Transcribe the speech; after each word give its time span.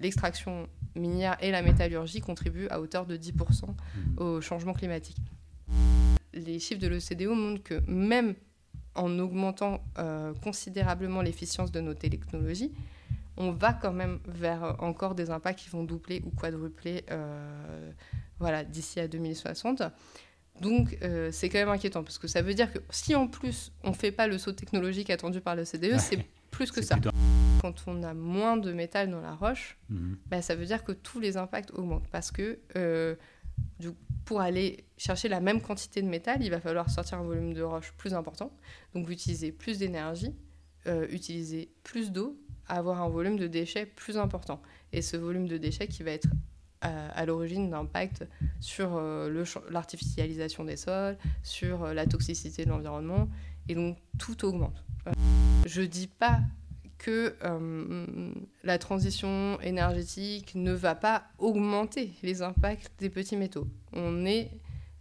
l'extraction 0.00 0.68
minière 0.96 1.36
et 1.40 1.50
la 1.50 1.62
métallurgie 1.62 2.20
contribuent 2.20 2.68
à 2.68 2.80
hauteur 2.80 3.06
de 3.06 3.16
10% 3.16 3.66
Mhm. 3.96 4.18
au 4.18 4.40
changement 4.40 4.72
climatique. 4.74 5.16
Les 6.32 6.58
chiffres 6.58 6.80
de 6.80 6.88
l'OCDE 6.88 7.28
montrent 7.28 7.62
que 7.62 7.80
même 7.88 8.34
en 8.94 9.18
augmentant 9.18 9.82
euh, 9.98 10.32
considérablement 10.42 11.20
l'efficience 11.22 11.72
de 11.72 11.80
nos 11.80 11.94
technologies, 11.94 12.72
on 13.36 13.50
va 13.50 13.72
quand 13.72 13.92
même 13.92 14.20
vers 14.26 14.62
euh, 14.62 14.72
encore 14.78 15.14
des 15.16 15.30
impacts 15.30 15.58
qui 15.60 15.68
vont 15.70 15.82
doubler 15.82 16.22
ou 16.24 16.30
quadrupler 16.30 17.04
euh, 17.10 17.90
voilà, 18.38 18.62
d'ici 18.64 19.00
à 19.00 19.08
2060. 19.08 19.82
Donc 20.60 20.96
euh, 21.02 21.30
c'est 21.32 21.48
quand 21.48 21.58
même 21.58 21.68
inquiétant 21.68 22.04
parce 22.04 22.18
que 22.18 22.28
ça 22.28 22.40
veut 22.42 22.54
dire 22.54 22.72
que 22.72 22.78
si 22.90 23.16
en 23.16 23.26
plus 23.26 23.72
on 23.82 23.90
ne 23.90 23.94
fait 23.94 24.12
pas 24.12 24.28
le 24.28 24.38
saut 24.38 24.52
technologique 24.52 25.10
attendu 25.10 25.40
par 25.40 25.56
l'OCDE, 25.56 25.98
c'est 25.98 26.24
plus 26.52 26.70
que 26.70 26.80
ça. 26.82 26.96
Quand 27.60 27.84
on 27.86 28.02
a 28.02 28.14
moins 28.14 28.56
de 28.56 28.72
métal 28.72 29.10
dans 29.10 29.20
la 29.20 29.34
roche, 29.34 29.78
bah, 30.26 30.42
ça 30.42 30.54
veut 30.54 30.66
dire 30.66 30.84
que 30.84 30.92
tous 30.92 31.20
les 31.20 31.36
impacts 31.36 31.70
augmentent. 31.72 32.08
Parce 32.10 32.30
que 32.30 32.58
euh, 32.76 33.14
du- 33.78 33.92
pour 34.24 34.40
aller 34.40 34.84
chercher 34.96 35.28
la 35.28 35.40
même 35.40 35.60
quantité 35.60 36.02
de 36.02 36.08
métal, 36.08 36.42
il 36.42 36.50
va 36.50 36.60
falloir 36.60 36.88
sortir 36.90 37.18
un 37.18 37.22
volume 37.22 37.52
de 37.54 37.62
roche 37.62 37.92
plus 37.96 38.14
important. 38.14 38.50
Donc 38.94 39.08
utiliser 39.10 39.52
plus 39.52 39.78
d'énergie, 39.78 40.34
euh, 40.86 41.06
utiliser 41.10 41.70
plus 41.82 42.10
d'eau, 42.12 42.38
avoir 42.66 43.02
un 43.02 43.08
volume 43.08 43.38
de 43.38 43.46
déchets 43.46 43.86
plus 43.86 44.16
important. 44.18 44.60
Et 44.92 45.02
ce 45.02 45.16
volume 45.16 45.46
de 45.48 45.56
déchets 45.58 45.88
qui 45.88 46.02
va 46.02 46.10
être 46.12 46.28
à, 46.80 47.08
à 47.10 47.24
l'origine 47.26 47.70
d'impacts 47.70 48.24
sur 48.60 48.96
euh, 48.96 49.44
l'artificialisation 49.70 50.64
des 50.64 50.76
sols, 50.76 51.16
sur 51.42 51.84
euh, 51.84 51.94
la 51.94 52.06
toxicité 52.06 52.64
de 52.64 52.70
l'environnement. 52.70 53.28
Et 53.68 53.74
donc 53.74 53.96
tout 54.18 54.44
augmente. 54.44 54.84
Euh, 55.06 55.12
je 55.66 55.82
dis 55.82 56.06
pas 56.08 56.40
que 57.04 57.36
euh, 57.44 58.32
la 58.62 58.78
transition 58.78 59.60
énergétique 59.60 60.54
ne 60.54 60.72
va 60.72 60.94
pas 60.94 61.24
augmenter 61.38 62.12
les 62.22 62.40
impacts 62.40 62.90
des 62.98 63.10
petits 63.10 63.36
métaux. 63.36 63.66
On 63.92 64.24
est, 64.24 64.50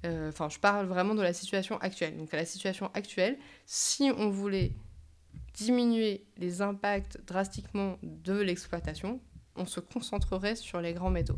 euh, 0.06 0.28
enfin, 0.28 0.50
je 0.50 0.60
parle 0.60 0.86
vraiment 0.86 1.16
de 1.16 1.22
la 1.22 1.32
situation 1.32 1.78
actuelle. 1.78 2.18
Donc, 2.18 2.34
à 2.34 2.38
la 2.38 2.44
situation 2.46 2.92
actuelle, 2.94 3.38
si 3.66 4.12
on 4.18 4.30
voulait 4.30 4.74
diminuer 5.54 6.26
les 6.38 6.62
impacts 6.62 7.20
drastiquement 7.26 7.98
de 8.04 8.34
l'exploitation, 8.34 9.22
on 9.56 9.66
se 9.66 9.80
concentrerait 9.80 10.58
sur 10.58 10.82
les 10.82 10.92
grands 10.94 11.10
métaux. 11.12 11.38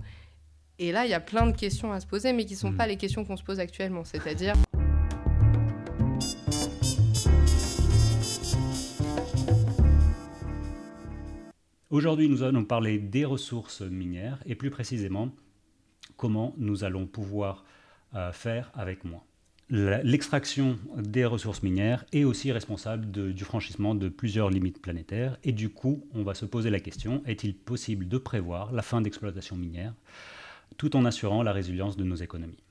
Et 0.79 0.91
là, 0.91 1.05
il 1.05 1.11
y 1.11 1.13
a 1.13 1.19
plein 1.19 1.45
de 1.45 1.55
questions 1.55 1.93
à 1.93 1.99
se 1.99 2.07
poser, 2.07 2.33
mais 2.33 2.45
qui 2.45 2.53
ne 2.53 2.59
sont 2.59 2.71
Mhm. 2.71 2.77
pas 2.77 2.87
les 2.87 2.97
questions 2.97 3.23
qu'on 3.23 3.37
se 3.37 3.43
pose 3.43 3.59
actuellement. 3.59 4.03
C'est-à-dire, 4.03 4.55
Aujourd'hui, 11.95 12.27
nous 12.27 12.43
allons 12.43 12.65
parler 12.65 12.99
des 12.99 13.23
ressources 13.23 13.79
minières 13.79 14.43
et 14.45 14.55
plus 14.55 14.69
précisément 14.69 15.31
comment 16.17 16.53
nous 16.57 16.83
allons 16.83 17.07
pouvoir 17.07 17.63
euh, 18.15 18.33
faire 18.33 18.69
avec 18.73 19.05
moins. 19.05 19.23
L'extraction 19.69 20.77
des 20.97 21.23
ressources 21.23 21.63
minières 21.63 22.03
est 22.11 22.25
aussi 22.25 22.51
responsable 22.51 23.09
du 23.33 23.45
franchissement 23.45 23.95
de 23.95 24.09
plusieurs 24.09 24.49
limites 24.49 24.81
planétaires 24.81 25.37
et 25.45 25.53
du 25.53 25.69
coup, 25.69 26.05
on 26.13 26.23
va 26.23 26.33
se 26.33 26.43
poser 26.43 26.69
la 26.69 26.81
question, 26.81 27.23
est-il 27.25 27.55
possible 27.55 28.09
de 28.09 28.17
prévoir 28.17 28.73
la 28.73 28.81
fin 28.81 28.99
d'exploitation 28.99 29.55
minière 29.55 29.93
tout 30.75 30.97
en 30.97 31.05
assurant 31.05 31.43
la 31.43 31.53
résilience 31.53 31.95
de 31.95 32.03
nos 32.03 32.17
économies? 32.17 32.64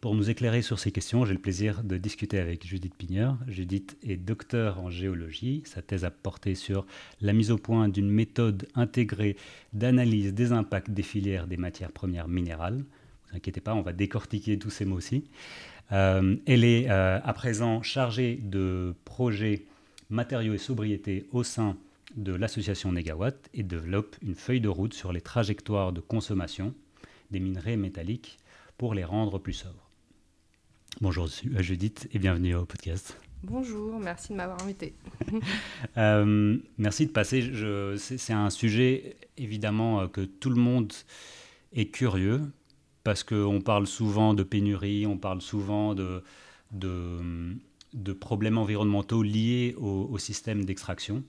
Pour 0.00 0.14
nous 0.14 0.30
éclairer 0.30 0.62
sur 0.62 0.78
ces 0.78 0.92
questions, 0.92 1.26
j'ai 1.26 1.34
le 1.34 1.38
plaisir 1.38 1.84
de 1.84 1.98
discuter 1.98 2.38
avec 2.38 2.66
Judith 2.66 2.94
Pigneur. 2.94 3.36
Judith 3.46 3.98
est 4.02 4.16
docteur 4.16 4.80
en 4.80 4.88
géologie. 4.88 5.62
Sa 5.66 5.82
thèse 5.82 6.06
a 6.06 6.10
porté 6.10 6.54
sur 6.54 6.86
la 7.20 7.34
mise 7.34 7.50
au 7.50 7.58
point 7.58 7.86
d'une 7.90 8.08
méthode 8.08 8.66
intégrée 8.74 9.36
d'analyse 9.74 10.32
des 10.32 10.52
impacts 10.52 10.90
des 10.90 11.02
filières 11.02 11.46
des 11.46 11.58
matières 11.58 11.92
premières 11.92 12.28
minérales. 12.28 12.76
Ne 12.76 12.82
vous 13.30 13.36
inquiétez 13.36 13.60
pas, 13.60 13.74
on 13.74 13.82
va 13.82 13.92
décortiquer 13.92 14.58
tous 14.58 14.70
ces 14.70 14.86
mots 14.86 14.96
aussi. 14.96 15.24
Euh, 15.92 16.34
elle 16.46 16.64
est 16.64 16.88
euh, 16.88 17.20
à 17.22 17.32
présent 17.34 17.82
chargée 17.82 18.36
de 18.42 18.94
projets 19.04 19.66
matériaux 20.08 20.54
et 20.54 20.58
sobriété 20.58 21.26
au 21.30 21.42
sein 21.42 21.76
de 22.16 22.32
l'association 22.32 22.90
Negawatt 22.90 23.50
et 23.52 23.62
développe 23.62 24.16
une 24.22 24.34
feuille 24.34 24.62
de 24.62 24.68
route 24.68 24.94
sur 24.94 25.12
les 25.12 25.20
trajectoires 25.20 25.92
de 25.92 26.00
consommation 26.00 26.72
des 27.30 27.38
minerais 27.38 27.76
métalliques 27.76 28.38
pour 28.78 28.94
les 28.94 29.04
rendre 29.04 29.38
plus 29.38 29.52
sobres. 29.52 29.89
Bonjour 31.00 31.28
Judith 31.58 32.08
et 32.12 32.18
bienvenue 32.18 32.54
au 32.54 32.64
podcast. 32.66 33.18
bonjour, 33.42 33.98
merci 33.98 34.30
de 34.32 34.34
m'avoir 34.36 34.62
invité. 34.62 34.94
Euh, 35.96 36.58
merci 36.78 37.06
de 37.06 37.10
passer. 37.10 37.40
Je- 37.42 37.96
C'est 37.96 38.18
c'est 38.18 38.32
un 38.32 38.50
sujet 38.50 39.16
évidemment 39.38 40.02
euh, 40.02 40.06
que 40.08 40.20
tout 40.20 40.50
le 40.50 40.56
monde 40.60 40.92
est 41.72 41.86
curieux 41.86 42.40
parce 43.02 43.24
qu'on 43.24 43.60
parle 43.60 43.86
souvent 43.86 44.34
de 44.34 44.42
pénurie, 44.42 45.06
on 45.06 45.16
parle 45.16 45.40
souvent 45.40 45.94
de, 45.94 46.22
de, 46.72 47.56
de 47.94 48.12
problèmes 48.12 48.58
environnementaux 48.58 49.22
liés 49.22 49.74
au, 49.78 50.08
au 50.10 50.18
système 50.18 50.64
d'extraction. 50.64 51.24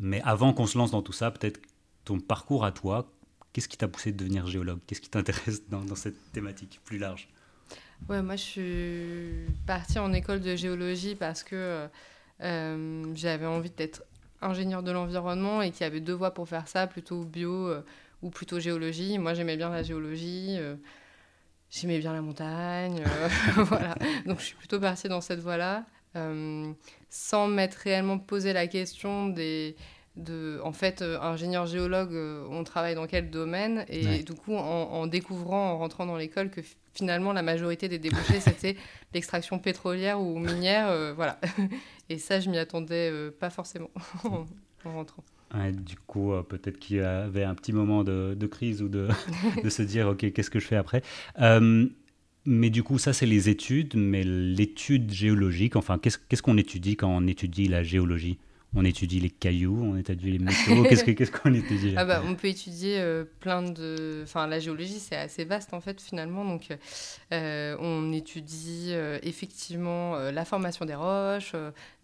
Mais 0.00 0.20
avant 0.22 0.52
qu'on 0.52 0.66
se 0.66 0.78
lance 0.78 0.92
dans 0.92 1.02
tout 1.02 1.12
ça, 1.12 1.30
peut-être 1.32 1.60
ton 2.04 2.20
parcours 2.20 2.64
à 2.64 2.70
toi, 2.70 3.10
qu'est-ce 3.52 3.68
qui 3.68 3.76
t'a 3.76 3.88
poussé 3.88 4.12
de 4.12 4.16
devenir 4.18 4.46
géologue? 4.46 4.78
Qu'est-ce 4.86 5.00
qui 5.00 5.10
t'intéresse 5.10 5.68
dans, 5.68 5.82
dans 5.84 5.96
cette 5.96 6.32
thématique 6.32 6.80
plus 6.84 6.98
large? 6.98 7.28
Ouais, 8.08 8.22
moi 8.22 8.36
je 8.36 8.42
suis 8.42 9.46
partie 9.66 9.98
en 9.98 10.12
école 10.12 10.40
de 10.40 10.54
géologie 10.54 11.14
parce 11.16 11.42
que 11.42 11.88
euh, 12.42 13.14
j'avais 13.14 13.46
envie 13.46 13.70
d'être 13.70 14.04
ingénieur 14.42 14.82
de 14.82 14.92
l'environnement 14.92 15.62
et 15.62 15.70
qu'il 15.72 15.80
y 15.82 15.84
avait 15.84 16.00
deux 16.00 16.12
voies 16.12 16.32
pour 16.32 16.48
faire 16.48 16.68
ça, 16.68 16.86
plutôt 16.86 17.24
bio 17.24 17.68
euh, 17.68 17.82
ou 18.22 18.30
plutôt 18.30 18.60
géologie. 18.60 19.18
Moi 19.18 19.34
j'aimais 19.34 19.56
bien 19.56 19.70
la 19.70 19.82
géologie, 19.82 20.56
euh, 20.58 20.76
j'aimais 21.70 21.98
bien 21.98 22.12
la 22.12 22.20
montagne, 22.22 23.02
voilà. 23.56 23.96
Donc 24.24 24.38
je 24.38 24.44
suis 24.44 24.56
plutôt 24.56 24.78
partie 24.78 25.08
dans 25.08 25.20
cette 25.20 25.40
voie-là, 25.40 25.84
sans 27.10 27.48
m'être 27.48 27.74
réellement 27.74 28.18
posé 28.18 28.52
la 28.52 28.66
question 28.66 29.28
des... 29.28 29.76
De, 30.16 30.58
en 30.64 30.72
fait, 30.72 31.02
euh, 31.02 31.20
ingénieur 31.20 31.66
géologue, 31.66 32.14
euh, 32.14 32.46
on 32.48 32.64
travaille 32.64 32.94
dans 32.94 33.06
quel 33.06 33.28
domaine? 33.28 33.84
Et 33.90 34.06
Ouais. 34.06 34.22
du 34.22 34.32
coup, 34.32 34.56
en, 34.56 34.62
en 34.62 35.06
découvrant, 35.06 35.72
en 35.72 35.76
rentrant 35.76 36.06
dans 36.06 36.16
l'école, 36.16 36.48
que 36.48 36.62
finalement 36.96 37.32
la 37.32 37.42
majorité 37.42 37.88
des 37.88 37.98
débouchés 37.98 38.40
c'était 38.40 38.76
l'extraction 39.14 39.58
pétrolière 39.58 40.20
ou 40.20 40.38
minière 40.38 40.88
euh, 40.88 41.12
voilà. 41.14 41.38
Et 42.08 42.18
ça 42.18 42.40
je 42.40 42.50
m'y 42.50 42.58
attendais 42.58 43.10
euh, 43.12 43.30
pas 43.30 43.50
forcément 43.50 43.90
en 44.24 44.46
en 44.84 44.92
rentrant. 44.92 45.24
Ouais, 45.54 45.72
du 45.72 45.96
coup, 45.96 46.32
euh, 46.32 46.42
peut-être 46.42 46.78
qu'il 46.78 46.96
y 46.96 47.00
avait 47.00 47.44
un 47.44 47.54
petit 47.54 47.72
moment 47.72 48.04
de, 48.04 48.34
de 48.38 48.46
crise 48.46 48.82
ou 48.82 48.88
de, 48.88 49.08
de 49.62 49.68
se 49.68 49.82
dire, 49.82 50.08
OK, 50.08 50.32
qu'est-ce 50.32 50.50
que 50.50 50.58
je 50.60 50.66
fais 50.66 50.76
après? 50.76 51.02
Mais 52.46 52.70
du 52.70 52.84
coup, 52.84 52.98
ça, 52.98 53.12
c'est 53.12 53.26
les 53.26 53.48
études. 53.48 53.94
Mais 53.96 54.22
l'étude 54.22 55.10
géologique, 55.12 55.76
enfin, 55.76 55.98
qu'est-ce 55.98 56.18
qu'est-ce 56.18 56.42
qu'on 56.42 56.56
étudie 56.56 56.96
quand 56.96 57.08
on 57.08 57.26
étudie 57.26 57.66
la 57.66 57.82
géologie? 57.82 58.38
On 58.74 58.84
étudie 58.84 59.20
les 59.20 59.30
cailloux, 59.30 59.80
on 59.82 59.96
étudie 59.96 60.32
les 60.32 60.38
métaux. 60.38 60.82
Qu'est-ce 60.88 61.04
que- 61.04 61.12
qu'est-ce 61.12 61.30
qu'on 61.30 61.54
étudie 61.54 61.94
ah 61.96 62.04
bah, 62.04 62.22
on 62.26 62.34
peut 62.34 62.48
étudier 62.48 62.98
euh, 62.98 63.24
plein 63.40 63.62
de 63.62 64.20
enfin 64.24 64.46
la 64.46 64.58
géologie 64.58 64.98
c'est 64.98 65.16
assez 65.16 65.44
vaste 65.44 65.72
en 65.72 65.80
fait 65.80 65.98
finalement 66.00 66.44
donc 66.44 66.68
euh, 67.32 67.76
on 67.80 68.12
étudie 68.12 68.88
euh, 68.90 69.18
effectivement 69.22 70.16
la 70.16 70.44
formation 70.44 70.84
des 70.84 70.94
roches 70.94 71.54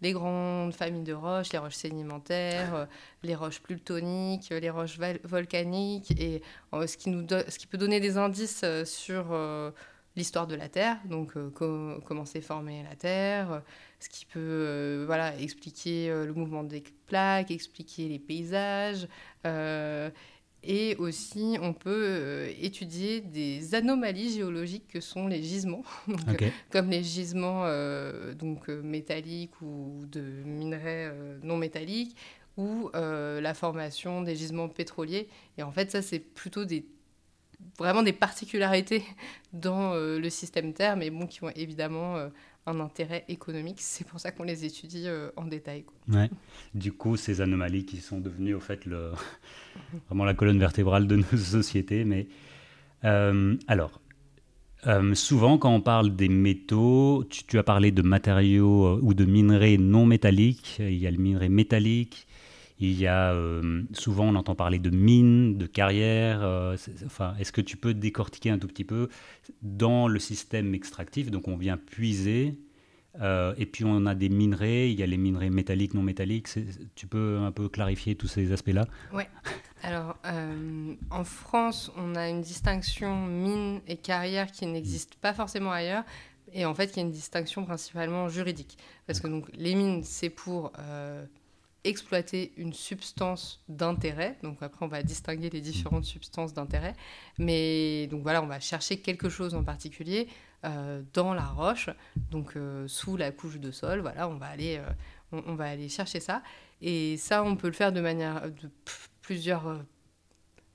les 0.01 0.13
grandes 0.13 0.73
familles 0.73 1.03
de 1.03 1.13
roches 1.13 1.51
les 1.51 1.59
roches 1.59 1.75
sédimentaires 1.75 2.87
les 3.21 3.35
roches 3.35 3.59
plutoniques 3.61 4.49
les 4.49 4.69
roches 4.71 4.97
volcaniques 5.25 6.11
et 6.19 6.41
ce 6.73 6.97
qui 6.97 7.09
nous 7.09 7.25
ce 7.29 7.59
qui 7.59 7.67
peut 7.67 7.77
donner 7.77 7.99
des 7.99 8.17
indices 8.17 8.65
sur 8.85 9.25
l'histoire 10.15 10.45
de 10.45 10.53
la 10.53 10.69
Terre, 10.69 10.97
donc 11.09 11.33
co- 11.55 11.99
comment 12.05 12.23
s'est 12.25 12.39
formée 12.41 12.83
la 12.87 12.95
Terre, 12.95 13.63
ce 14.03 14.09
qui 14.09 14.25
peut 14.25 14.39
euh, 14.39 15.03
voilà, 15.05 15.39
expliquer 15.39 16.09
euh, 16.09 16.25
le 16.25 16.33
mouvement 16.33 16.63
des 16.63 16.83
plaques, 17.07 17.51
expliquer 17.51 18.09
les 18.09 18.19
paysages. 18.19 19.07
euh, 19.47 20.09
et 20.65 20.95
aussi, 20.95 21.57
on 21.61 21.73
peut 21.73 22.47
étudier 22.61 23.19
des 23.19 23.75
anomalies 23.75 24.31
géologiques 24.31 24.87
que 24.87 25.01
sont 25.01 25.27
les 25.27 25.43
gisements, 25.43 25.83
Donc, 26.07 26.41
comme 26.71 26.89
les 26.89 27.03
gisements 27.03 27.65
donc, 28.39 28.69
métalliques 28.69 29.61
ou 29.61 30.05
de 30.09 30.21
minerais 30.21 31.13
non 31.43 31.57
métalliques, 31.57 32.15
ou 32.55 32.89
la 32.93 33.53
formation 33.53 34.21
des 34.21 34.37
gisements 34.37 34.69
pétroliers. 34.69 35.27
Et 35.57 35.63
en 35.63 35.73
fait, 35.73 35.91
ça, 35.91 36.01
c'est 36.01 36.19
plutôt 36.19 36.63
des 36.63 36.85
vraiment 37.77 38.03
des 38.03 38.13
particularités 38.13 39.03
dans 39.51 39.93
le 39.95 40.29
système 40.29 40.73
Terre, 40.73 40.95
mais 40.95 41.09
bon, 41.09 41.27
qui 41.27 41.43
ont 41.43 41.51
évidemment 41.57 42.29
un 42.65 42.79
intérêt 42.79 43.25
économique. 43.27 43.77
C'est 43.79 44.07
pour 44.07 44.19
ça 44.19 44.31
qu'on 44.31 44.43
les 44.43 44.65
étudie 44.65 45.05
euh, 45.07 45.29
en 45.35 45.45
détail. 45.45 45.85
Ouais. 46.09 46.29
Du 46.73 46.91
coup, 46.91 47.17
ces 47.17 47.41
anomalies 47.41 47.85
qui 47.85 47.97
sont 47.97 48.19
devenues 48.19 48.53
au 48.53 48.59
fait 48.59 48.87
vraiment 50.07 50.25
la 50.25 50.33
colonne 50.33 50.59
vertébrale 50.59 51.07
de 51.07 51.17
nos 51.17 51.37
sociétés. 51.37 52.05
Mais 52.05 52.27
euh, 53.03 53.55
alors, 53.67 54.01
euh, 54.87 55.13
souvent 55.15 55.57
quand 55.57 55.73
on 55.73 55.81
parle 55.81 56.15
des 56.15 56.29
métaux, 56.29 57.25
tu, 57.29 57.43
tu 57.43 57.57
as 57.57 57.63
parlé 57.63 57.91
de 57.91 58.01
matériaux 58.01 58.99
ou 59.01 59.13
de 59.13 59.25
minerais 59.25 59.77
non 59.77 60.05
métalliques. 60.05 60.77
Il 60.79 60.97
y 60.97 61.07
a 61.07 61.11
le 61.11 61.17
minerai 61.17 61.49
métallique, 61.49 62.27
Il 62.79 62.99
y 62.99 63.07
a 63.07 63.33
souvent, 63.93 64.25
on 64.25 64.35
entend 64.35 64.55
parler 64.55 64.79
de 64.79 64.89
mines, 64.89 65.57
de 65.57 65.65
carrières. 65.65 66.41
enfin, 67.05 67.35
est-ce 67.39 67.51
que 67.51 67.61
tu 67.61 67.77
peux 67.77 67.93
décortiquer 67.93 68.49
un 68.49 68.59
tout 68.59 68.67
petit 68.67 68.83
peu 68.83 69.09
dans 69.61 70.07
le 70.07 70.19
système 70.19 70.73
extractif? 70.73 71.31
Donc, 71.31 71.47
on 71.47 71.55
vient 71.55 71.77
puiser 71.77 72.57
euh, 73.21 73.53
et 73.57 73.65
puis 73.65 73.85
on 73.85 74.05
a 74.05 74.15
des 74.15 74.29
minerais, 74.29 74.91
il 74.91 74.99
y 74.99 75.03
a 75.03 75.05
les 75.05 75.17
minerais 75.17 75.49
métalliques, 75.49 75.93
non 75.93 76.01
métalliques. 76.01 76.49
Tu 76.95 77.07
peux 77.07 77.39
un 77.39 77.51
peu 77.51 77.69
clarifier 77.69 78.15
tous 78.15 78.27
ces 78.27 78.51
aspects-là? 78.51 78.85
Oui. 79.13 79.23
Alors, 79.83 80.17
euh, 80.25 80.95
en 81.11 81.23
France, 81.23 81.91
on 81.97 82.15
a 82.15 82.29
une 82.29 82.41
distinction 82.41 83.27
mine 83.27 83.81
et 83.87 83.97
carrière 83.97 84.51
qui 84.51 84.65
n'existe 84.65 85.15
pas 85.15 85.33
forcément 85.33 85.71
ailleurs. 85.71 86.03
Et 86.53 86.65
en 86.65 86.73
fait, 86.73 86.85
il 86.91 86.97
y 86.97 86.99
a 86.99 87.03
une 87.03 87.11
distinction 87.11 87.65
principalement 87.65 88.29
juridique. 88.29 88.77
Parce 89.05 89.19
que 89.19 89.27
donc, 89.27 89.47
les 89.53 89.75
mines, 89.75 90.03
c'est 90.03 90.29
pour 90.29 90.71
euh, 90.79 91.25
exploiter 91.83 92.53
une 92.57 92.73
substance 92.73 93.63
d'intérêt. 93.67 94.37
Donc 94.43 94.61
après, 94.61 94.85
on 94.85 94.89
va 94.89 95.03
distinguer 95.03 95.49
les 95.49 95.61
différentes 95.61 96.05
substances 96.05 96.53
d'intérêt. 96.53 96.95
Mais 97.37 98.07
donc 98.07 98.23
voilà, 98.23 98.41
on 98.41 98.47
va 98.47 98.59
chercher 98.59 98.97
quelque 98.97 99.29
chose 99.29 99.53
en 99.55 99.63
particulier. 99.63 100.27
Euh, 100.65 101.01
dans 101.13 101.33
la 101.33 101.45
roche, 101.45 101.89
donc 102.31 102.55
euh, 102.55 102.87
sous 102.87 103.17
la 103.17 103.31
couche 103.31 103.59
de 103.59 103.69
sol. 103.69 103.99
Voilà, 103.99 104.29
on 104.29 104.35
va 104.35 104.45
aller, 104.45 104.77
euh, 104.77 105.41
on, 105.45 105.55
va 105.55 105.65
aller 105.65 105.89
chercher 105.89 106.21
ça. 106.21 106.41
Et 106.81 107.17
ça, 107.17 107.43
on 107.43 107.57
peut 107.57 107.67
le 107.67 107.73
faire 107.73 107.91
de 107.91 107.99
manière 107.99 108.49
de 108.49 108.69
plusieurs 109.21 109.81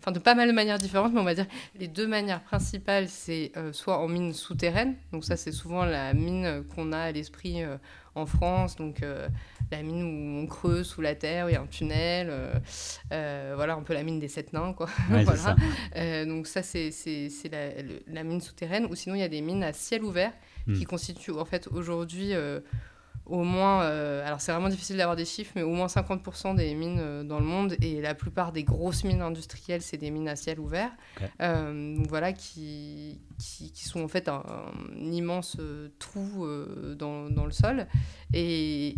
enfin 0.00 0.12
de 0.12 0.18
pas 0.18 0.34
mal 0.34 0.46
de 0.46 0.52
manières 0.52 0.76
différentes, 0.76 1.14
mais 1.14 1.20
on 1.20 1.24
va 1.24 1.34
dire 1.34 1.46
les 1.74 1.88
deux 1.88 2.06
manières 2.06 2.42
principales, 2.42 3.08
c'est 3.08 3.50
soit 3.72 3.98
en 3.98 4.08
mine 4.08 4.32
souterraine, 4.32 4.94
donc 5.10 5.24
ça 5.24 5.36
c'est 5.36 5.52
souvent 5.52 5.84
la 5.84 6.14
mine 6.14 6.64
qu'on 6.74 6.92
a 6.92 6.98
à 6.98 7.12
l'esprit 7.12 7.62
en 8.18 8.26
France, 8.26 8.76
donc 8.76 9.02
euh, 9.02 9.28
la 9.70 9.82
mine 9.82 10.02
où 10.02 10.42
on 10.42 10.46
creuse 10.46 10.86
sous 10.86 11.00
la 11.00 11.14
terre, 11.14 11.46
où 11.46 11.48
il 11.48 11.52
y 11.52 11.56
a 11.56 11.62
un 11.62 11.66
tunnel, 11.66 12.28
euh, 12.30 12.52
euh, 13.12 13.52
voilà, 13.56 13.74
un 13.74 13.82
peu 13.82 13.94
la 13.94 14.02
mine 14.02 14.18
des 14.18 14.28
sept 14.28 14.52
nains, 14.52 14.72
quoi. 14.72 14.88
voilà. 15.08 16.24
donc 16.24 16.46
ça, 16.46 16.62
c'est 16.62 16.90
la, 17.50 17.70
la, 18.12 18.24
mine 18.24 18.40
souterraine, 18.40 18.86
ou 18.86 18.94
sinon 18.94 19.14
il 19.14 19.20
y 19.20 19.24
a 19.24 19.28
des 19.28 19.40
mines 19.40 19.62
à 19.62 19.72
ciel 19.72 20.02
ouvert 20.02 20.32
qui 20.66 20.84
hmm. 20.84 20.84
constituent 20.84 21.38
en 21.38 21.46
fait 21.46 21.66
aujourd'hui 21.68 22.32
au 23.28 23.42
moins, 23.42 23.80
alors 23.80 24.40
c'est 24.40 24.52
vraiment 24.52 24.68
difficile 24.68 24.96
d'avoir 24.96 25.16
des 25.16 25.24
chiffres, 25.24 25.52
mais 25.54 25.62
au 25.62 25.72
moins 25.72 25.86
50% 25.86 26.56
des 26.56 26.74
mines 26.74 27.26
dans 27.26 27.38
le 27.38 27.44
monde 27.44 27.76
et 27.82 28.00
la 28.00 28.14
plupart 28.14 28.52
des 28.52 28.64
grosses 28.64 29.04
mines 29.04 29.22
industrielles, 29.22 29.82
c'est 29.82 29.96
des 29.96 30.10
mines 30.10 30.28
à 30.28 30.36
ciel 30.36 30.60
ouvert. 30.60 30.90
donc 31.40 32.06
voilà, 32.08 32.32
qui, 32.32 33.20
qui, 33.38 33.84
sont 33.88 34.02
en 34.02 34.08
fait 34.08 34.28
un, 34.28 34.42
immense 34.96 35.56
euh, 35.60 35.88
trou 35.98 36.44
euh, 36.44 36.94
dans, 36.94 37.30
dans, 37.30 37.44
le 37.44 37.52
sol. 37.52 37.86
Et, 38.32 38.96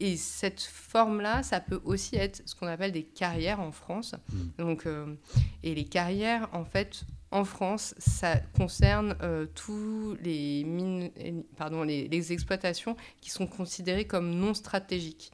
et 0.00 0.16
cette 0.16 0.62
forme-là, 0.62 1.42
ça 1.42 1.60
peut 1.60 1.80
aussi 1.84 2.16
être 2.16 2.42
ce 2.46 2.54
qu'on 2.54 2.66
appelle 2.66 2.92
des 2.92 3.04
carrières 3.04 3.60
en 3.60 3.72
France. 3.72 4.14
Mmh. 4.14 4.38
Donc, 4.58 4.86
euh, 4.86 5.14
et 5.62 5.74
les 5.74 5.84
carrières, 5.84 6.48
en 6.52 6.64
fait, 6.64 7.04
en 7.34 7.44
France, 7.44 7.94
ça 7.98 8.36
concerne 8.56 9.16
tous 9.54 10.16
les 10.22 10.64
mines, 10.64 11.10
pardon, 11.56 11.82
les, 11.82 12.08
les, 12.08 12.32
exploitations 12.32 12.96
qui 13.20 13.30
sont 13.30 13.46
considérées 13.46 14.06
comme 14.06 14.30
non 14.30 14.54
stratégiques. 14.54 15.32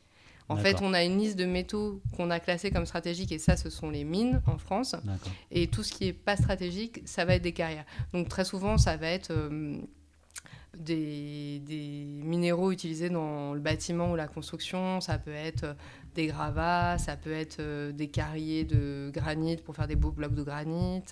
En 0.51 0.57
fait, 0.57 0.83
on 0.83 0.93
a 0.93 1.05
une 1.05 1.19
liste 1.19 1.37
de 1.39 1.45
métaux 1.45 2.03
qu'on 2.17 2.29
a 2.31 2.41
classés 2.41 2.73
comme 2.73 2.85
stratégiques, 2.85 3.31
et 3.31 3.39
ça, 3.39 3.57
ce 3.57 3.71
sont 3.71 3.89
les 3.89 4.03
mines 4.03 4.43
en 4.47 4.59
France. 4.59 4.97
Et 5.53 5.69
tout 5.69 5.85
ce 5.85 5.93
qui 5.93 6.07
n'est 6.07 6.13
pas 6.13 6.37
stratégique, 6.37 7.03
ça 7.05 7.25
va 7.25 7.37
être 7.37 7.43
des 7.43 7.53
carrières. 7.53 7.85
Donc 8.13 8.29
très 8.29 8.45
souvent, 8.45 8.77
ça 8.77 8.97
va 8.97 9.09
être 9.09 9.31
euh, 9.31 9.79
des, 10.77 11.61
minéraux 12.23 12.73
utilisés 12.73 13.11
dans 13.11 13.55
le 13.55 13.61
bâtiment 13.61 14.13
ou 14.13 14.17
la 14.17 14.29
construction, 14.29 15.01
ça 15.01 15.19
peut 15.19 15.33
être 15.33 15.65
euh, 15.65 15.75
des 16.15 16.27
gravats, 16.27 16.99
ça 16.99 17.17
peut 17.17 17.33
être 17.33 17.61
euh, 17.61 17.93
des 17.93 18.09
carriers 18.09 18.65
de 18.65 19.11
granit 19.13 19.57
pour 19.57 19.75
faire 19.75 19.87
des 19.87 19.97
beaux 19.97 20.13
blocs 20.13 20.35
de 20.35 20.43
granit. 20.43 21.03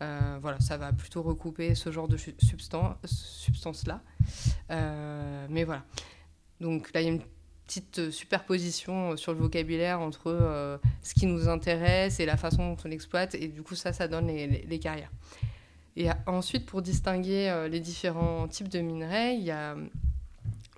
voilà, 0.00 0.58
ça 0.60 0.76
va 0.76 0.92
plutôt 0.92 1.22
recouper 1.22 1.74
ce 1.74 1.90
genre 1.90 2.08
de 2.08 2.16
substance-là. 2.16 4.02
mais 5.48 5.64
voilà. 5.64 5.84
Donc 6.60 6.92
là, 6.94 7.00
il 7.00 7.04
y 7.04 7.10
a 7.10 7.12
une 7.12 7.22
petite 7.66 7.98
euh, 7.98 8.10
superposition 8.10 9.12
euh, 9.12 9.16
sur 9.16 9.32
le 9.32 9.38
vocabulaire 9.38 10.00
entre 10.00 10.26
euh, 10.26 10.78
ce 11.02 11.14
qui 11.14 11.26
nous 11.26 11.48
intéresse 11.48 12.20
et 12.20 12.26
la 12.26 12.36
façon 12.36 12.70
dont 12.70 12.76
on 12.84 12.88
l'exploite. 12.88 13.34
Et 13.34 13.48
du 13.48 13.62
coup, 13.62 13.74
ça, 13.74 13.92
ça 13.92 14.08
donne 14.08 14.26
les, 14.28 14.78
carrières. 14.78 15.10
Et 15.96 16.08
ensuite, 16.26 16.66
pour 16.66 16.82
distinguer 16.82 17.66
les 17.70 17.80
différents 17.80 18.48
types 18.48 18.68
de 18.68 18.80
minerais, 18.80 19.36
il 19.36 19.44
y 19.44 19.50
a 19.50 19.76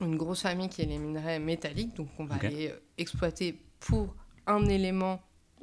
une 0.00 0.16
grosse 0.16 0.42
famille 0.42 0.68
qui 0.68 0.82
est 0.82 0.86
les 0.86 0.98
minerais 0.98 1.38
métalliques. 1.38 1.94
Donc, 1.94 2.08
on 2.18 2.24
va 2.24 2.34
aller 2.42 2.74
exploiter 2.98 3.58
pour 3.78 4.14
un 4.46 4.66
élément 4.66 5.20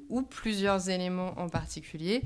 ou 0.10 0.22
plusieurs 0.22 0.90
éléments 0.90 1.34
en 1.38 1.50
particulier. 1.50 2.22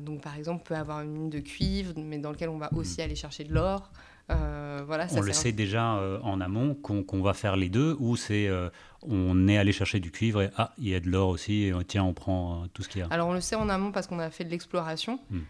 donc, 0.00 0.22
par 0.22 0.36
exemple, 0.36 0.62
on 0.62 0.66
peut 0.68 0.76
avoir 0.76 1.02
une 1.02 1.12
mine 1.12 1.30
de 1.30 1.40
cuivre, 1.40 1.92
mais 1.98 2.18
dans 2.18 2.30
lequel 2.30 2.48
on 2.48 2.58
va 2.58 2.72
aussi 2.72 3.00
hmm. 3.00 3.04
aller 3.04 3.16
chercher 3.16 3.44
de 3.44 3.52
l'or. 3.52 3.90
Euh, 4.30 4.82
voilà, 4.86 5.06
on 5.12 5.20
le 5.20 5.32
sait 5.32 5.52
déjà 5.52 5.96
euh, 5.96 6.18
en 6.22 6.40
amont 6.40 6.74
qu'on 6.74 7.22
va 7.22 7.34
faire 7.34 7.56
les 7.56 7.68
deux 7.68 7.96
ou 7.98 8.16
c'est 8.16 8.46
euh, 8.46 8.70
on 9.08 9.48
est 9.48 9.58
allé 9.58 9.72
chercher 9.72 10.00
du 10.00 10.10
cuivre 10.10 10.42
et 10.42 10.50
ah 10.56 10.72
il 10.78 10.88
y 10.88 10.94
a 10.94 11.00
de 11.00 11.08
l'or 11.08 11.28
aussi 11.28 11.64
et 11.64 11.72
tiens 11.86 12.04
on 12.04 12.14
prend 12.14 12.66
tout 12.72 12.82
ce 12.82 12.88
qu'il 12.88 13.00
y 13.00 13.04
a. 13.04 13.08
Alors 13.10 13.28
on 13.28 13.32
le 13.34 13.40
sait 13.40 13.56
en 13.56 13.68
amont 13.68 13.92
parce 13.92 14.06
qu'on 14.06 14.18
a 14.18 14.30
fait 14.30 14.44
de 14.44 14.50
l'exploration. 14.50 15.18
Hmm. 15.30 15.40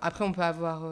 après 0.00 0.24
on 0.24 0.32
peut 0.32 0.42
avoir 0.42 0.82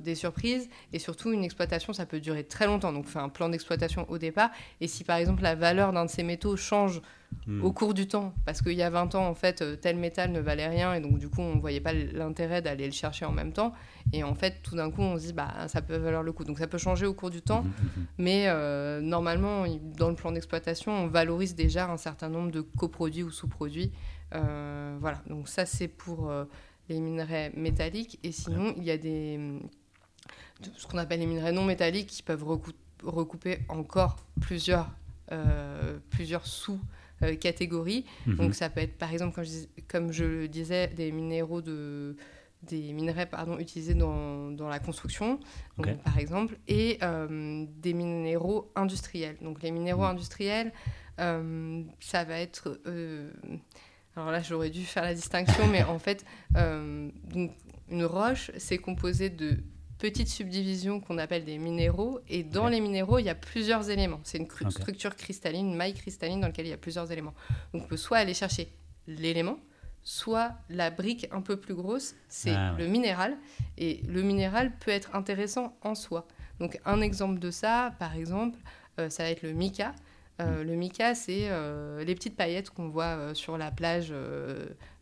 des 0.00 0.14
surprises 0.14 0.68
et 0.92 0.98
surtout 0.98 1.32
une 1.32 1.44
exploitation 1.44 1.92
ça 1.92 2.06
peut 2.06 2.20
durer 2.20 2.44
très 2.44 2.66
longtemps 2.66 2.92
donc 2.92 3.04
on 3.06 3.08
fait 3.08 3.18
un 3.18 3.28
plan 3.28 3.48
d'exploitation 3.48 4.06
au 4.10 4.18
départ 4.18 4.50
et 4.80 4.88
si 4.88 5.04
par 5.04 5.16
exemple 5.16 5.42
la 5.42 5.54
valeur 5.54 5.92
d'un 5.92 6.06
de 6.06 6.10
ces 6.10 6.22
métaux 6.22 6.56
change 6.56 7.02
Hmm. 7.46 7.62
au 7.62 7.70
cours 7.70 7.94
du 7.94 8.08
temps. 8.08 8.34
Parce 8.44 8.60
qu'il 8.60 8.72
y 8.72 8.82
a 8.82 8.90
20 8.90 9.14
ans, 9.14 9.26
en 9.26 9.34
fait, 9.34 9.62
euh, 9.62 9.76
tel 9.76 9.96
métal 9.96 10.32
ne 10.32 10.40
valait 10.40 10.66
rien 10.66 10.94
et 10.94 11.00
donc 11.00 11.18
du 11.18 11.28
coup, 11.28 11.40
on 11.40 11.54
ne 11.54 11.60
voyait 11.60 11.80
pas 11.80 11.92
l'intérêt 11.92 12.60
d'aller 12.60 12.86
le 12.86 12.92
chercher 12.92 13.24
en 13.24 13.30
même 13.30 13.52
temps. 13.52 13.72
Et 14.12 14.24
en 14.24 14.34
fait, 14.34 14.62
tout 14.62 14.74
d'un 14.74 14.90
coup, 14.90 15.02
on 15.02 15.16
se 15.16 15.26
dit, 15.26 15.32
bah, 15.32 15.52
ça 15.68 15.80
peut 15.80 15.96
valoir 15.96 16.22
le 16.22 16.32
coup. 16.32 16.44
Donc 16.44 16.58
ça 16.58 16.66
peut 16.66 16.78
changer 16.78 17.06
au 17.06 17.14
cours 17.14 17.30
du 17.30 17.42
temps, 17.42 17.62
hmm, 17.62 17.66
hmm, 17.68 18.04
mais 18.18 18.44
euh, 18.46 19.00
normalement, 19.00 19.64
dans 19.96 20.08
le 20.08 20.16
plan 20.16 20.32
d'exploitation, 20.32 21.05
on 21.06 21.08
valorise 21.08 21.54
déjà 21.54 21.90
un 21.90 21.96
certain 21.96 22.28
nombre 22.28 22.50
de 22.50 22.60
coproduits 22.60 23.22
ou 23.22 23.30
sous-produits. 23.30 23.92
Euh, 24.34 24.96
voilà, 25.00 25.22
donc 25.28 25.48
ça, 25.48 25.66
c'est 25.66 25.88
pour 25.88 26.30
les 26.88 27.00
minerais 27.00 27.52
métalliques. 27.54 28.18
Et 28.22 28.32
sinon, 28.32 28.74
il 28.76 28.84
y 28.84 28.90
a 28.90 28.98
des 28.98 29.60
ce 30.76 30.86
qu'on 30.86 30.98
appelle 30.98 31.20
les 31.20 31.26
minerais 31.26 31.52
non 31.52 31.64
métalliques 31.64 32.08
qui 32.08 32.22
peuvent 32.22 32.44
recouper 33.02 33.58
encore 33.68 34.16
plusieurs, 34.40 34.90
plusieurs 36.10 36.46
sous 36.46 36.80
euh, 37.22 37.34
catégories. 37.34 38.04
Mhm. 38.26 38.36
Donc 38.36 38.54
ça 38.54 38.68
peut 38.68 38.80
être 38.80 38.98
par 38.98 39.10
exemple, 39.10 39.34
comme 39.34 39.44
je, 39.44 39.82
comme 39.88 40.12
je 40.12 40.24
le 40.24 40.48
disais, 40.48 40.88
des 40.88 41.12
minéraux 41.12 41.62
de 41.62 42.14
des 42.62 42.92
minerais 42.92 43.26
pardon, 43.26 43.58
utilisés 43.58 43.94
dans, 43.94 44.50
dans 44.50 44.68
la 44.68 44.80
construction, 44.80 45.38
par 46.04 46.18
exemple, 46.18 46.58
et 46.66 46.98
euh, 47.02 47.64
des 47.76 47.92
minéraux 47.94 48.72
industriels. 48.74 49.36
Donc 49.40 49.62
les 49.62 49.70
minéraux 49.70 50.02
mhm. 50.02 50.10
industriels, 50.10 50.68
euh, 50.68 51.05
ça 51.18 52.24
va 52.24 52.38
être... 52.40 52.80
alors 54.16 54.30
là, 54.30 54.42
j'aurais 54.42 54.70
dû 54.70 54.84
faire 54.84 55.04
la 55.04 55.14
distinction, 55.14 55.66
mais 55.68 55.82
en 55.84 55.98
fait, 55.98 56.24
donc, 56.54 57.52
une 57.88 58.04
roche, 58.04 58.50
c'est 58.58 58.78
composé 58.78 59.30
de 59.30 59.58
petite 59.98 60.28
subdivision 60.28 61.00
qu'on 61.00 61.18
appelle 61.18 61.44
des 61.44 61.58
minéraux. 61.58 62.20
Et 62.28 62.42
dans 62.42 62.68
les 62.68 62.80
minéraux, 62.80 63.18
il 63.18 63.24
y 63.24 63.30
a 63.30 63.34
plusieurs 63.34 63.90
éléments. 63.90 64.20
C'est 64.24 64.38
une 64.38 64.48
structure 64.70 65.16
cristalline, 65.16 65.68
une 65.68 65.76
maille 65.76 65.94
cristalline 65.94 66.40
dans 66.40 66.48
laquelle 66.48 66.66
il 66.66 66.70
y 66.70 66.74
a 66.74 66.78
plusieurs 66.78 67.10
éléments. 67.12 67.34
Donc 67.72 67.84
on 67.84 67.86
peut 67.86 67.96
soit 67.96 68.18
aller 68.18 68.34
chercher 68.34 68.72
l'élément, 69.06 69.58
soit 70.02 70.54
la 70.68 70.90
brique 70.90 71.28
un 71.32 71.40
peu 71.40 71.56
plus 71.56 71.74
grosse, 71.74 72.14
c'est 72.28 72.54
ah 72.54 72.74
le 72.78 72.86
minéral. 72.86 73.36
Et 73.78 74.02
le 74.08 74.22
minéral 74.22 74.76
peut 74.78 74.90
être 74.90 75.14
intéressant 75.14 75.76
en 75.82 75.94
soi. 75.94 76.26
Donc 76.60 76.78
un 76.84 77.00
exemple 77.00 77.38
de 77.38 77.50
ça, 77.50 77.94
par 77.98 78.14
exemple, 78.14 78.58
euh, 78.98 79.08
ça 79.10 79.24
va 79.24 79.30
être 79.30 79.42
le 79.42 79.52
mica. 79.52 79.94
Euh, 80.40 80.64
le 80.64 80.74
mica, 80.74 81.14
c'est 81.14 81.46
euh, 81.48 82.04
les 82.04 82.14
petites 82.14 82.36
paillettes 82.36 82.70
qu'on 82.70 82.88
voit 82.88 83.04
euh, 83.04 83.34
sur 83.34 83.56
la 83.56 83.70
plage 83.70 84.12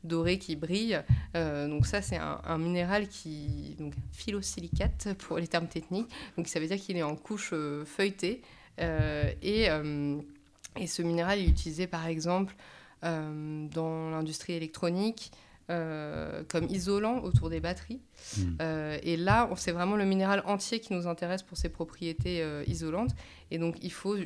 dorée 0.05 0.39
qui 0.39 0.57
brille. 0.57 1.01
donc 1.35 1.87
ça, 1.87 2.03
c'est 2.03 2.19
un, 2.19 2.59
minéral 2.59 3.09
qui, 3.09 3.75
donc 3.79 3.95
phylosilicate 4.13 5.15
pour 5.19 5.39
les 5.39 5.47
termes 5.47 5.69
techniques. 5.69 6.09
Donc 6.37 6.49
ça 6.49 6.61
veut 6.61 6.67
dire 6.67 6.79
qu'il 6.79 6.97
est 6.97 7.03
en 7.03 7.17
couche 7.17 7.55
feuilletée. 7.85 8.43
et, 8.79 9.69
et, 10.77 10.87
ce 10.87 11.03
minéral 11.03 11.39
est 11.39 11.47
utilisé 11.47 11.87
par 11.87 12.07
exemple 12.07 12.55
dans 13.03 14.11
l'industrie 14.11 14.53
électronique. 14.53 15.33
comme 15.69 16.67
isolant 16.69 17.21
autour 17.21 17.49
des 17.49 17.61
batteries. 17.61 18.03
Hmm. 18.37 18.57
et 19.03 19.17
là, 19.17 19.49
c'est 19.57 19.73
vraiment 19.73 19.97
le 19.97 20.05
minéral 20.05 20.43
entier 20.45 20.81
qui 20.81 20.93
nous 20.93 21.07
intéresse 21.07 21.43
pour 21.43 21.57
ses 21.57 21.71
propriétés 21.71 22.45
isolantes. 22.67 23.15
Et 23.51 23.57
donc, 23.57 23.77
il 23.81 23.93
faut 23.93 24.17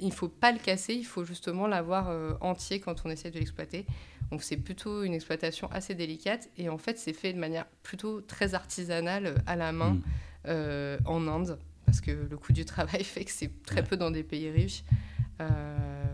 il 0.00 0.08
ne 0.08 0.12
faut 0.12 0.28
pas 0.28 0.52
le 0.52 0.58
casser, 0.58 0.94
il 0.94 1.04
faut 1.04 1.24
justement 1.24 1.66
l'avoir 1.66 2.08
euh, 2.08 2.34
entier 2.40 2.80
quand 2.80 3.02
on 3.04 3.10
essaie 3.10 3.30
de 3.30 3.38
l'exploiter. 3.38 3.86
Donc 4.30 4.42
c'est 4.42 4.56
plutôt 4.56 5.02
une 5.02 5.14
exploitation 5.14 5.70
assez 5.72 5.94
délicate 5.94 6.48
et 6.56 6.68
en 6.68 6.78
fait 6.78 6.98
c'est 6.98 7.12
fait 7.12 7.32
de 7.32 7.38
manière 7.38 7.66
plutôt 7.82 8.20
très 8.20 8.54
artisanale 8.54 9.26
euh, 9.26 9.34
à 9.46 9.56
la 9.56 9.72
main 9.72 9.94
mm. 9.94 10.02
euh, 10.48 10.98
en 11.06 11.26
Inde 11.26 11.58
parce 11.86 12.00
que 12.00 12.10
le 12.10 12.36
coût 12.36 12.52
du 12.52 12.64
travail 12.64 13.04
fait 13.04 13.24
que 13.24 13.30
c'est 13.30 13.62
très 13.62 13.82
peu 13.82 13.96
dans 13.96 14.10
des 14.10 14.22
pays 14.22 14.50
riches. 14.50 14.84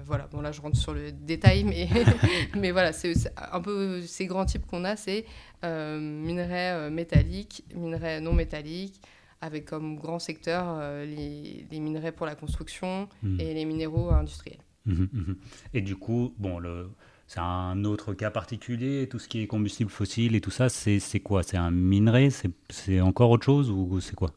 voilà, 0.06 0.26
bon 0.30 0.40
là 0.40 0.52
je 0.52 0.60
rentre 0.60 0.76
sur 0.76 0.92
le 0.92 1.10
détail, 1.12 1.64
mais, 1.64 1.88
mais 2.54 2.70
voilà, 2.70 2.92
c'est 2.92 3.14
un 3.52 3.60
peu 3.60 4.02
ces 4.02 4.26
grands 4.26 4.44
types 4.44 4.66
qu'on 4.66 4.84
a, 4.84 4.96
c'est 4.96 5.24
minerais 5.62 6.90
métalliques, 6.90 7.64
minerais 7.74 8.20
non 8.20 8.34
métalliques, 8.34 9.00
avec 9.44 9.66
comme 9.66 9.96
grand 9.96 10.18
secteur 10.18 10.80
les, 11.04 11.66
les, 11.70 11.80
minerais 11.80 12.12
pour 12.12 12.26
la 12.26 12.34
construction 12.34 13.08
hmm. 13.22 13.40
et 13.40 13.52
les 13.52 13.64
minéraux 13.64 14.10
industriels. 14.10 14.62
Mmh, 14.86 14.92
mmh. 14.92 15.34
Et 15.74 15.80
du 15.80 15.96
coup, 15.96 16.34
bon, 16.38 16.58
le, 16.58 16.90
c'est 17.26 17.40
un 17.40 17.84
autre 17.84 18.14
cas 18.14 18.30
particulier, 18.30 19.08
tout 19.08 19.18
ce 19.18 19.28
qui 19.28 19.40
est 19.40 19.46
combustible 19.46 19.90
fossile 19.90 20.34
et 20.34 20.40
tout 20.40 20.50
ça, 20.50 20.68
c'est, 20.68 21.00
c'est 21.00 21.20
quoi? 21.20 21.42
C'est 21.42 21.56
un 21.56 21.70
minerai? 21.70 22.28
C'est, 22.68 23.00
encore 23.00 23.30
autre 23.30 23.44
chose 23.44 23.70
ou 23.70 24.00
c'est 24.00 24.14
quoi? 24.14 24.30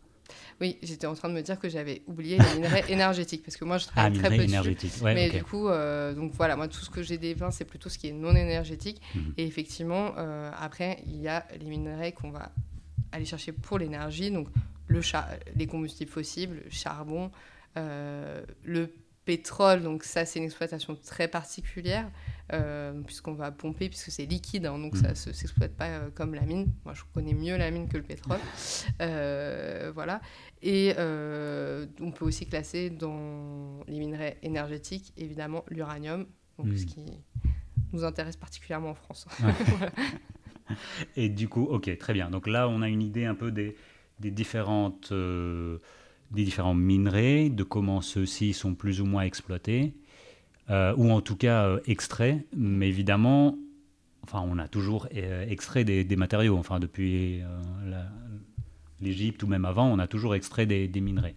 Oui, 0.59 0.77
j'étais 0.81 1.05
en 1.05 1.13
train 1.13 1.29
de 1.29 1.35
me 1.35 1.41
dire 1.41 1.59
que 1.59 1.69
j'avais 1.69 2.01
oublié 2.07 2.39
les 2.39 2.55
minerais 2.55 2.83
énergétiques 2.89 3.43
parce 3.43 3.57
que 3.57 3.65
moi 3.65 3.77
je 3.77 3.85
travaille 3.85 4.13
ah, 4.15 4.19
très 4.19 4.35
peu 4.35 4.43
énergétique. 4.43 4.91
Ouais, 5.03 5.13
mais 5.13 5.29
du 5.29 5.43
coup, 5.43 5.67
euh, 5.67 6.15
donc 6.15 6.31
voilà, 6.33 6.55
moi 6.55 6.67
tout 6.67 6.79
ce 6.79 6.89
que 6.89 7.03
j'ai 7.03 7.19
dépeint 7.19 7.51
c'est 7.51 7.65
plutôt 7.65 7.89
ce 7.89 7.99
qui 7.99 8.07
est 8.07 8.13
non 8.13 8.35
énergétique. 8.35 8.99
Mmh. 9.13 9.19
Et 9.37 9.45
effectivement, 9.45 10.13
euh, 10.17 10.49
après 10.57 11.03
il 11.05 11.21
y 11.21 11.27
a 11.27 11.45
les 11.59 11.69
minerais 11.69 12.11
qu'on 12.11 12.31
va 12.31 12.51
aller 13.11 13.25
chercher 13.25 13.51
pour 13.51 13.77
l'énergie, 13.77 14.31
donc 14.31 14.47
le 14.87 15.01
les 15.55 15.67
combustibles 15.67 16.11
fossiles, 16.11 16.61
le 16.65 16.69
charbon, 16.69 17.31
euh, 17.77 18.43
le 18.63 18.89
pétrole, 19.25 19.83
donc 19.83 20.05
ça 20.05 20.25
c'est 20.25 20.39
une 20.39 20.45
exploitation 20.45 20.95
très 20.95 21.27
particulière, 21.27 22.09
euh, 22.53 23.01
puisqu'on 23.01 23.33
va 23.33 23.51
pomper, 23.51 23.89
puisque 23.89 24.09
c'est 24.09 24.25
liquide, 24.25 24.65
hein, 24.65 24.79
donc 24.79 24.95
ça 24.95 25.09
ne 25.09 25.11
mm. 25.11 25.33
s'exploite 25.33 25.73
pas 25.73 25.87
euh, 25.87 26.09
comme 26.15 26.33
la 26.33 26.43
mine. 26.43 26.71
Moi 26.85 26.93
je 26.93 27.03
connais 27.13 27.33
mieux 27.33 27.57
la 27.57 27.69
mine 27.69 27.89
que 27.89 27.97
le 27.97 28.03
pétrole. 28.03 28.39
Voilà. 29.93 30.21
Et 30.61 30.93
on 30.97 32.11
peut 32.11 32.25
aussi 32.25 32.47
classer 32.47 32.89
dans 32.89 33.83
les 33.87 33.99
minerais 33.99 34.37
énergétiques, 34.43 35.13
évidemment, 35.17 35.65
l'uranium, 35.69 36.25
donc 36.57 36.67
ce 36.77 36.83
mm. 36.83 36.85
qui 36.85 37.05
nous 37.91 38.05
intéresse 38.05 38.37
particulièrement 38.37 38.91
en 38.91 38.95
France. 38.95 39.27
Et 41.15 41.29
du 41.29 41.47
coup, 41.47 41.63
ok, 41.63 41.97
très 41.97 42.13
bien. 42.13 42.29
Donc 42.29 42.47
là, 42.47 42.67
on 42.67 42.81
a 42.81 42.89
une 42.89 43.01
idée 43.01 43.25
un 43.25 43.35
peu 43.35 43.51
des, 43.51 43.75
des 44.19 44.31
différentes 44.31 45.13
des 46.31 46.43
différents 46.43 46.73
minerais, 46.73 47.49
de 47.49 47.63
comment 47.63 48.01
ceux-ci 48.01 48.53
sont 48.53 48.75
plus 48.75 49.01
ou 49.01 49.05
moins 49.05 49.23
exploités, 49.23 49.93
euh, 50.69 50.93
ou 50.97 51.11
en 51.11 51.21
tout 51.21 51.35
cas 51.35 51.65
euh, 51.65 51.79
extraits. 51.85 52.45
Mais 52.55 52.89
évidemment, 52.89 53.57
enfin, 54.23 54.43
on 54.45 54.57
a 54.57 54.67
toujours 54.67 55.07
euh, 55.15 55.47
extrait 55.47 55.83
des, 55.83 56.15
matériaux. 56.15 56.57
Enfin, 56.57 56.79
depuis 56.79 57.41
l'Égypte 58.99 59.43
ou 59.43 59.47
même 59.47 59.65
avant, 59.65 59.87
on 59.87 59.99
a 59.99 60.07
toujours 60.07 60.35
extrait 60.35 60.65
des, 60.65 60.89
minerais. 61.01 61.35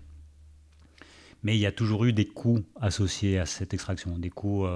Mais 1.42 1.56
il 1.56 1.60
y 1.60 1.66
a 1.66 1.72
toujours 1.72 2.04
eu 2.04 2.12
des 2.12 2.26
coûts 2.26 2.62
associés 2.80 3.38
à 3.38 3.46
cette 3.46 3.72
extraction, 3.72 4.18
des 4.18 4.30
coûts 4.30 4.66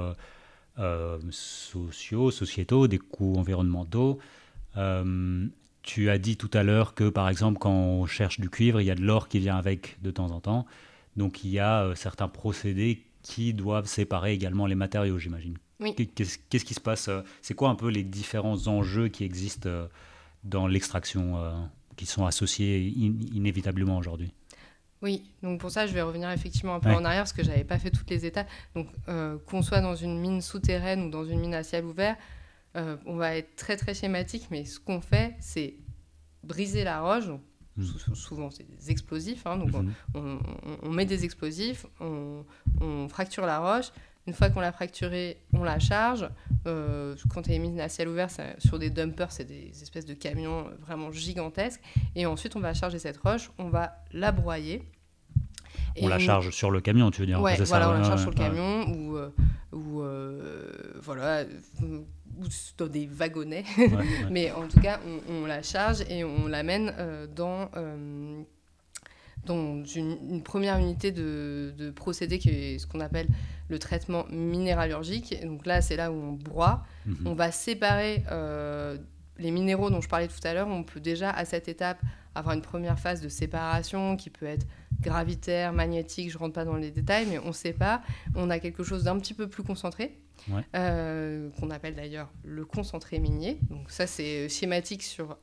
sociaux, 1.31 2.31
sociétaux, 2.31 2.87
des 2.87 2.99
coûts 2.99 3.37
environnementaux. 3.37 4.19
Tu 5.85 6.11
as 6.11 6.19
dit 6.19 6.37
tout 6.37 6.51
à 6.55 6.63
l'heure 6.63 6.95
que, 6.95 7.09
par 7.11 7.29
exemple, 7.29 7.59
quand 7.59 7.71
on 7.71 8.07
cherche 8.07 8.41
du 8.41 8.49
cuivre, 8.49 8.81
il 8.81 8.87
y 8.87 8.91
a 8.91 8.95
de 8.95 9.03
l'or 9.03 9.29
qui 9.29 9.39
vient 9.39 9.57
avec 9.57 9.99
de 10.03 10.11
temps 10.11 10.31
en 10.31 10.41
temps. 10.41 10.67
Donc 11.17 11.45
il 11.45 11.51
y 11.51 11.59
a 11.59 11.83
euh, 11.85 11.95
certains 11.95 12.29
procédés 12.29 13.05
qui 13.23 13.55
doivent 13.55 13.87
séparer 13.87 14.33
également 14.33 14.67
les 14.67 14.75
matériaux, 14.75 15.19
j'imagine. 15.19 15.57
Oui. 15.81 15.95
Qu'est-ce 15.95 16.65
qui 16.65 16.75
se 16.75 16.81
passe 16.81 17.09
euh, 17.09 17.23
C'est 17.43 17.55
quoi 17.55 17.69
un 17.69 17.75
peu 17.75 17.89
les 17.89 18.03
différents 18.03 18.67
enjeux 18.67 19.09
qui 19.09 19.25
existent 19.25 19.69
euh, 19.69 19.87
dans 20.43 20.67
l'extraction, 20.67 21.39
qui 21.97 22.05
sont 22.05 22.27
associés 22.27 22.81
inévitablement 23.33 23.97
aujourd'hui? 23.97 24.31
Oui, 25.01 25.23
donc 25.43 25.59
pour 25.59 25.71
ça, 25.71 25.87
je 25.87 25.95
vais 25.95 26.03
revenir 26.03 26.31
effectivement 26.31 26.75
un 26.75 26.81
peu 26.81 26.91
en 26.91 27.05
arrière 27.05 27.23
parce 27.23 27.33
que 27.33 27.43
je 27.43 27.49
n'avais 27.49 27.65
pas 27.65 27.79
fait 27.79 27.91
toutes 27.91 28.11
les 28.11 28.27
étapes. 28.27 28.49
Donc, 28.75 28.89
qu'on 29.47 29.63
soit 29.63 29.81
dans 29.81 29.95
une 29.95 30.21
mine 30.21 30.43
souterraine 30.43 31.05
ou 31.05 31.11
dans 31.11 31.25
une 31.25 31.41
mine 31.41 31.55
à 31.55 31.63
ciel 31.63 31.87
ouvert, 31.87 32.17
euh, 32.77 32.97
on 33.07 33.17
va 33.17 33.37
être 33.37 33.55
très 33.57 33.77
très 33.77 33.95
schématique, 33.95 34.49
mais 34.51 34.65
ce 34.65 34.81
qu'on 34.81 35.01
fait, 35.01 35.37
c'est 35.39 35.75
briser 36.43 36.85
la 36.85 37.01
roche. 37.01 37.29
Mmh. 37.77 37.85
Souvent, 38.15 38.51
c'est 38.51 38.69
des 38.69 38.91
explosifs. 38.91 39.47
Hein, 39.47 39.59
donc, 39.59 39.71
mmh. 39.73 40.39
on, 40.83 40.91
met 40.91 41.07
des 41.07 41.25
explosifs, 41.25 41.87
on, 42.01 42.45
fracture 43.09 43.47
la 43.47 43.59
roche. 43.59 43.91
Une 44.27 44.33
fois 44.33 44.49
qu'on 44.49 44.61
l'a 44.61 44.73
fracturée, 44.73 45.37
on 45.53 45.65
la 45.65 45.79
charge. 45.79 46.29
Euh, 46.67 47.15
quand 47.29 47.47
elle 47.47 47.55
est 47.55 47.59
mise 47.59 47.79
à 47.79 47.89
ciel 47.89 48.09
ouvert, 48.09 48.31
sur 48.59 48.79
des 48.79 48.91
dumpers, 48.91 49.31
c'est 49.31 49.45
des 49.45 49.71
espèces 49.83 50.07
de 50.07 50.15
camions 50.15 50.67
vraiment 50.81 51.13
gigantesques. 51.13 51.83
Et 52.17 52.25
ensuite, 52.25 52.57
on 52.57 52.61
va 52.61 52.73
charger 52.75 52.99
cette 52.99 53.19
roche, 53.19 53.51
on 53.59 53.69
va 53.69 54.03
la 54.13 54.33
broyer. 54.33 54.83
On 56.01 56.09
la 56.09 56.19
charge 56.19 56.51
sur 56.51 56.71
le 56.71 56.81
camion, 56.81 57.11
tu 57.11 57.21
veux 57.21 57.27
dire 57.27 57.41
Ouais, 57.41 57.57
voilà, 57.65 57.91
on 57.91 57.93
la 57.93 58.03
charge 58.03 58.23
sur 58.23 58.31
le 58.31 58.37
camion 58.37 58.89
ou, 58.89 59.17
euh, 59.17 59.31
ou 59.73 60.03
voilà, 61.03 61.45
ou 62.39 62.45
dans 62.79 62.87
des 62.87 63.07
wagonnets. 63.07 63.65
Mais 64.31 64.51
en 64.53 64.69
tout 64.69 64.81
cas, 64.81 65.01
on, 65.29 65.47
la 65.47 65.63
charge 65.63 66.03
et 66.09 66.25
on 66.25 66.47
l'amène 66.47 66.95
euh, 66.99 67.27
dans, 67.27 67.71
euh, 67.77 68.43
dans 69.47 69.85
une, 69.85 70.43
première 70.43 70.79
unité 70.79 71.13
de, 71.13 71.75
de, 71.77 71.91
procédé 71.91 72.39
qui 72.39 72.51
est 72.51 72.79
ce 72.79 72.87
qu'on 72.87 73.01
appelle 73.01 73.29
le 73.69 73.79
traitement 73.79 74.27
minéralurgique. 74.31 75.35
donc 75.45 75.67
là, 75.67 75.81
c'est 75.81 75.97
là 75.97 76.13
où 76.13 76.15
on 76.15 76.33
broie. 76.33 76.85
Mhm. 77.07 77.27
On 77.27 77.35
va 77.35 77.51
séparer 77.51 78.23
euh, 78.31 78.97
les 79.39 79.51
minéraux 79.51 79.91
dont 79.91 80.01
je 80.01 80.09
parlais 80.09 80.29
tout 80.29 80.47
à 80.47 80.55
l'heure. 80.55 80.69
On 80.69 80.85
peut 80.85 81.01
déjà, 81.01 81.31
à 81.31 81.45
cette 81.45 81.69
étape, 81.69 82.01
avoir 82.35 82.55
une 82.55 82.63
première 82.63 82.99
phase 82.99 83.21
de 83.21 83.29
séparation 83.29 84.17
qui 84.17 84.31
peut 84.31 84.47
être 84.47 84.67
gravitaire, 85.01 85.73
magnétique, 85.73 86.31
je 86.31 86.37
ne 86.37 86.41
rentre 86.41 86.55
pas 86.55 86.65
dans 86.65 86.77
les 86.77 86.91
détails, 86.91 87.27
mais 87.27 87.39
on 87.39 87.53
sépare. 87.53 88.01
On 88.35 88.51
a 88.51 88.59
quelque 88.59 88.83
chose 88.83 89.05
d'un 89.05 89.19
petit 89.19 89.35
peu 89.35 89.49
plus 89.49 89.63
concentré 89.63 90.19
euh, 90.75 91.51
qu'on 91.59 91.71
appelle 91.71 91.95
d'ailleurs 91.95 92.31
le 92.45 92.65
concentré 92.65 93.19
minier. 93.19 93.59
Donc 93.71 93.91
ça, 93.91 94.07
c'est 94.07 94.49
schématique 94.49 95.03
sur... 95.03 95.37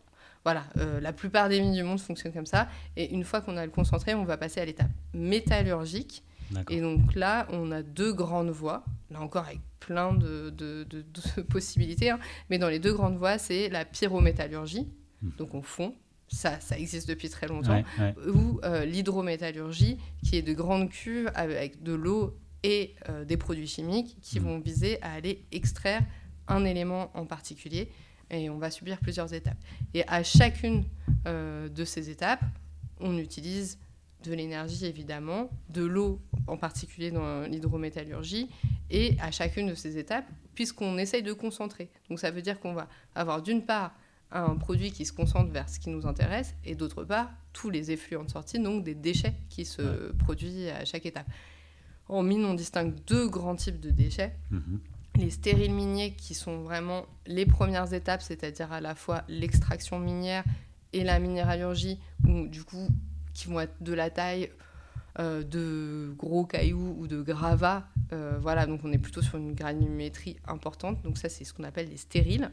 Voilà, 0.43 0.63
euh, 0.77 0.99
la 0.99 1.13
plupart 1.13 1.49
des 1.49 1.61
mines 1.61 1.73
du 1.73 1.83
monde 1.83 1.99
fonctionnent 1.99 2.33
comme 2.33 2.47
ça. 2.47 2.67
Et 2.95 3.13
une 3.13 3.23
fois 3.23 3.41
qu'on 3.41 3.57
a 3.57 3.65
le 3.65 3.71
concentré, 3.71 4.15
on 4.15 4.23
va 4.23 4.37
passer 4.37 4.59
à 4.59 4.65
l'étape 4.65 4.89
métallurgique. 5.13 6.23
Et 6.69 6.81
donc 6.81 7.15
là, 7.15 7.47
on 7.51 7.71
a 7.71 7.81
deux 7.81 8.11
grandes 8.11 8.49
voies, 8.49 8.83
là 9.09 9.21
encore 9.21 9.45
avec 9.45 9.61
plein 9.79 10.13
de, 10.13 10.49
de, 10.49 11.41
possibilités. 11.49 12.09
Hein. 12.09 12.19
Mais 12.49 12.57
dans 12.57 12.67
les 12.67 12.79
deux 12.79 12.93
grandes 12.93 13.17
voies, 13.17 13.37
c'est 13.37 13.69
la 13.69 13.85
pyrométallurgie, 13.85 14.87
hmm. 15.21 15.29
donc 15.37 15.53
on 15.53 15.61
fond, 15.61 15.95
ça, 16.31 16.59
ça 16.59 16.79
existe 16.79 17.07
depuis 17.07 17.29
très 17.29 17.47
longtemps, 17.47 17.83
ou 18.27 18.59
euh, 18.63 18.85
l'hydrométallurgie, 18.85 19.97
qui 20.23 20.37
est 20.37 20.41
de 20.41 20.53
grandes 20.53 20.89
cuves 20.89 21.29
avec 21.35 21.83
de 21.83 21.93
l'eau 21.93 22.37
et 22.63 22.95
euh, 23.09 23.25
des 23.25 23.37
produits 23.37 23.67
chimiques 23.67 24.17
qui 24.21 24.39
mm. 24.39 24.43
vont 24.43 24.59
viser 24.59 25.01
à 25.01 25.13
aller 25.13 25.43
extraire 25.51 26.03
un 26.47 26.63
élément 26.65 27.11
en 27.15 27.25
particulier 27.25 27.89
et 28.29 28.49
on 28.49 28.57
va 28.57 28.71
subir 28.71 28.97
plusieurs 28.99 29.33
étapes. 29.33 29.57
Et 29.93 30.07
à 30.07 30.23
chacune 30.23 30.85
euh, 31.27 31.67
de 31.67 31.83
ces 31.83 32.09
étapes, 32.09 32.43
on 32.99 33.17
utilise 33.17 33.77
de 34.23 34.33
l'énergie 34.33 34.85
évidemment, 34.85 35.49
de 35.69 35.83
l'eau 35.83 36.21
en 36.47 36.55
particulier 36.55 37.11
dans 37.11 37.41
l'hydrométallurgie, 37.41 38.49
et 38.89 39.17
à 39.19 39.31
chacune 39.31 39.67
de 39.67 39.75
ces 39.75 39.97
étapes, 39.97 40.25
puisqu'on 40.53 40.97
essaye 40.97 41.23
de 41.23 41.33
concentrer. 41.33 41.89
Donc 42.09 42.19
ça 42.19 42.31
veut 42.31 42.41
dire 42.41 42.59
qu'on 42.59 42.73
va 42.73 42.87
avoir 43.15 43.41
d'une 43.41 43.63
part 43.63 43.93
un 44.31 44.55
produit 44.55 44.91
qui 44.91 45.05
se 45.05 45.13
concentre 45.13 45.51
vers 45.51 45.69
ce 45.69 45.79
qui 45.79 45.89
nous 45.89 46.07
intéresse, 46.07 46.55
et 46.65 46.75
d'autre 46.75 47.03
part 47.03 47.29
tous 47.53 47.69
les 47.69 47.91
effluents 47.91 48.23
de 48.23 48.29
sortie, 48.29 48.59
donc 48.59 48.83
des 48.83 48.95
déchets 48.95 49.33
qui 49.49 49.65
se 49.65 50.11
produisent 50.13 50.69
à 50.69 50.85
chaque 50.85 51.05
étape. 51.05 51.27
En 52.07 52.23
mine, 52.23 52.45
on 52.45 52.53
distingue 52.53 52.93
deux 53.07 53.27
grands 53.27 53.55
types 53.55 53.79
de 53.79 53.89
déchets. 53.89 54.35
Mhm. 54.51 54.79
Les 55.17 55.29
stériles 55.29 55.73
miniers, 55.73 56.13
qui 56.13 56.33
sont 56.33 56.61
vraiment 56.61 57.05
les 57.25 57.45
premières 57.45 57.93
étapes, 57.93 58.21
c'est-à-dire 58.21 58.71
à 58.71 58.79
la 58.79 58.95
fois 58.95 59.23
l'extraction 59.27 59.99
minière 59.99 60.43
et 60.93 61.03
la 61.03 61.19
minéralurgie, 61.19 61.99
ou 62.25 62.47
du 62.47 62.63
coup, 62.63 62.87
qui 63.33 63.47
vont 63.47 63.59
être 63.59 63.81
de 63.81 63.93
la 63.93 64.09
taille 64.09 64.49
euh, 65.19 65.43
de 65.43 66.13
gros 66.15 66.45
cailloux 66.45 66.95
ou 66.97 67.05
de 67.05 67.21
gravats. 67.21 67.85
Euh, 68.13 68.37
voilà, 68.39 68.65
donc 68.65 68.79
on 68.85 68.93
est 68.93 68.97
plutôt 68.97 69.21
sur 69.21 69.37
une 69.37 69.53
granulométrie 69.53 70.37
importante. 70.47 71.01
Donc 71.03 71.17
ça, 71.17 71.27
c'est 71.27 71.43
ce 71.43 71.53
qu'on 71.53 71.65
appelle 71.65 71.89
les 71.89 71.97
stériles. 71.97 72.49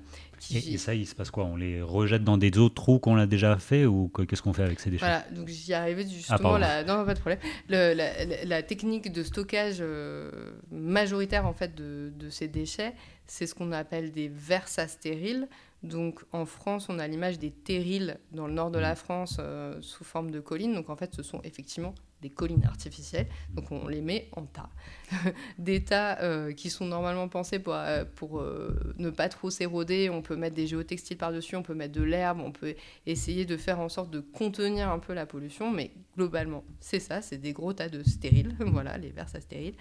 Et, 0.52 0.76
ça, 0.76 0.92
il 0.92 1.06
se 1.06 1.14
passe 1.14 1.30
quoi? 1.30 1.44
On 1.44 1.54
les 1.54 1.80
rejette 1.80 2.24
dans 2.24 2.36
des 2.36 2.58
autres 2.58 2.74
trous 2.74 2.98
qu'on 2.98 3.16
a 3.16 3.26
déjà 3.26 3.58
fait 3.58 3.86
ou 3.86 4.08
qu'est-ce 4.08 4.42
qu'on 4.42 4.52
fait 4.52 4.64
avec 4.64 4.80
ces 4.80 4.90
déchets? 4.90 5.06
Voilà, 5.06 5.24
donc 5.30 5.46
j'y 5.46 5.72
arrivais 5.72 6.04
justement. 6.08 6.54
Ah, 6.54 6.58
la... 6.58 6.84
Non, 6.84 7.04
pas 7.04 7.14
de 7.14 7.20
problème. 7.20 7.38
la, 7.68 8.62
technique 8.64 9.12
de 9.12 9.22
stockage 9.22 9.76
euh, 9.80 10.50
majoritaire 10.72 11.46
en 11.46 11.52
fait 11.52 11.76
de, 11.76 12.12
de 12.18 12.28
ces 12.28 12.48
déchets, 12.48 12.92
c'est 13.28 13.46
ce 13.46 13.54
qu'on 13.54 13.70
appelle 13.70 14.10
des 14.10 14.26
versas 14.28 14.88
stériles. 14.88 15.48
Donc 15.84 16.24
en 16.32 16.44
France, 16.44 16.88
on 16.88 16.98
a 16.98 17.06
l'image 17.06 17.38
des 17.38 17.52
terrils 17.52 18.18
dans 18.32 18.48
le 18.48 18.52
nord 18.52 18.72
de 18.72 18.80
la 18.80 18.94
mmh. 18.94 18.96
France 18.96 19.40
sous 19.80 20.02
forme 20.02 20.32
de 20.32 20.40
collines. 20.40 20.74
Donc 20.74 20.90
en 20.90 20.96
fait, 20.96 21.14
ce 21.14 21.22
sont 21.22 21.40
effectivement 21.44 21.94
des 22.20 22.30
collines 22.30 22.64
artificielles. 22.64 23.28
Donc 23.54 23.70
on 23.70 23.86
les 23.86 24.00
met 24.00 24.28
en 24.32 24.44
tas. 24.44 24.70
des 25.58 25.84
tas 25.84 26.20
euh, 26.20 26.52
qui 26.52 26.70
sont 26.70 26.86
normalement 26.86 27.28
pensés 27.28 27.58
pour, 27.58 27.74
euh, 27.74 28.04
pour 28.16 28.40
euh, 28.40 28.94
ne 28.98 29.10
pas 29.10 29.28
trop 29.28 29.50
s'éroder. 29.50 30.10
On 30.10 30.22
peut 30.22 30.36
mettre 30.36 30.56
des 30.56 30.66
géotextiles 30.66 31.16
par-dessus, 31.16 31.56
on 31.56 31.62
peut 31.62 31.74
mettre 31.74 31.94
de 31.94 32.02
l'herbe, 32.02 32.40
on 32.40 32.52
peut 32.52 32.74
essayer 33.06 33.44
de 33.44 33.56
faire 33.56 33.80
en 33.80 33.88
sorte 33.88 34.10
de 34.10 34.20
contenir 34.20 34.90
un 34.90 34.98
peu 34.98 35.12
la 35.12 35.26
pollution. 35.26 35.70
Mais 35.70 35.92
globalement, 36.16 36.64
c'est 36.80 37.00
ça, 37.00 37.22
c'est 37.22 37.38
des 37.38 37.52
gros 37.52 37.72
tas 37.72 37.88
de 37.88 38.02
stériles. 38.02 38.56
voilà, 38.60 38.98
les 38.98 39.10
vers 39.10 39.34
à 39.34 39.40
stériles. 39.40 39.74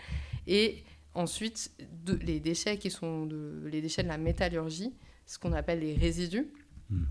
Et 0.45 0.83
ensuite, 1.13 1.71
les 2.21 2.39
déchets 2.39 2.77
qui 2.77 2.91
sont 2.91 3.25
de, 3.25 3.63
les 3.65 3.81
déchets 3.81 4.03
de 4.03 4.07
la 4.07 4.17
métallurgie, 4.17 4.93
ce 5.25 5.39
qu'on 5.39 5.53
appelle 5.53 5.79
les 5.79 5.95
résidus. 5.95 6.47
Hmm. 6.89 7.05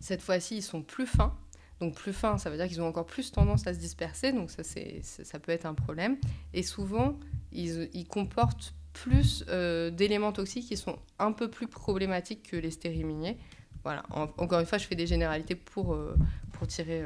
Cette 0.00 0.22
fois-ci, 0.22 0.58
ils 0.58 0.62
sont 0.62 0.82
plus 0.82 1.06
fins. 1.06 1.36
Donc 1.80 1.94
plus 1.94 2.12
fins, 2.12 2.38
ça 2.38 2.50
veut 2.50 2.56
dire 2.56 2.66
qu'ils 2.66 2.80
ont 2.80 2.88
encore 2.88 3.06
plus 3.06 3.30
tendance 3.30 3.66
à 3.66 3.74
se 3.74 3.78
disperser, 3.78 4.32
donc 4.32 4.50
ça, 4.50 4.64
c'est, 4.64 5.00
ça 5.02 5.38
peut 5.38 5.52
être 5.52 5.66
un 5.66 5.74
problème. 5.74 6.16
Et 6.52 6.62
souvent, 6.62 7.18
ils, 7.52 8.06
comportent 8.08 8.74
plus 8.92 9.44
euh, 9.48 9.90
d'éléments 9.90 10.32
toxiques 10.32 10.66
qui 10.66 10.76
sont 10.76 10.98
un 11.18 11.32
peu 11.32 11.48
plus 11.48 11.68
problématiques 11.68 12.50
que 12.50 12.56
les 12.56 12.70
stériles 12.70 13.06
miniers. 13.06 13.38
Voilà. 13.84 14.02
encore 14.10 14.58
une 14.58 14.66
fois, 14.66 14.78
je 14.78 14.86
fais 14.86 14.96
des 14.96 15.06
généralités 15.06 15.54
pour, 15.54 15.94
euh, 15.94 16.16
pour 16.52 16.66
tirer 16.66 17.04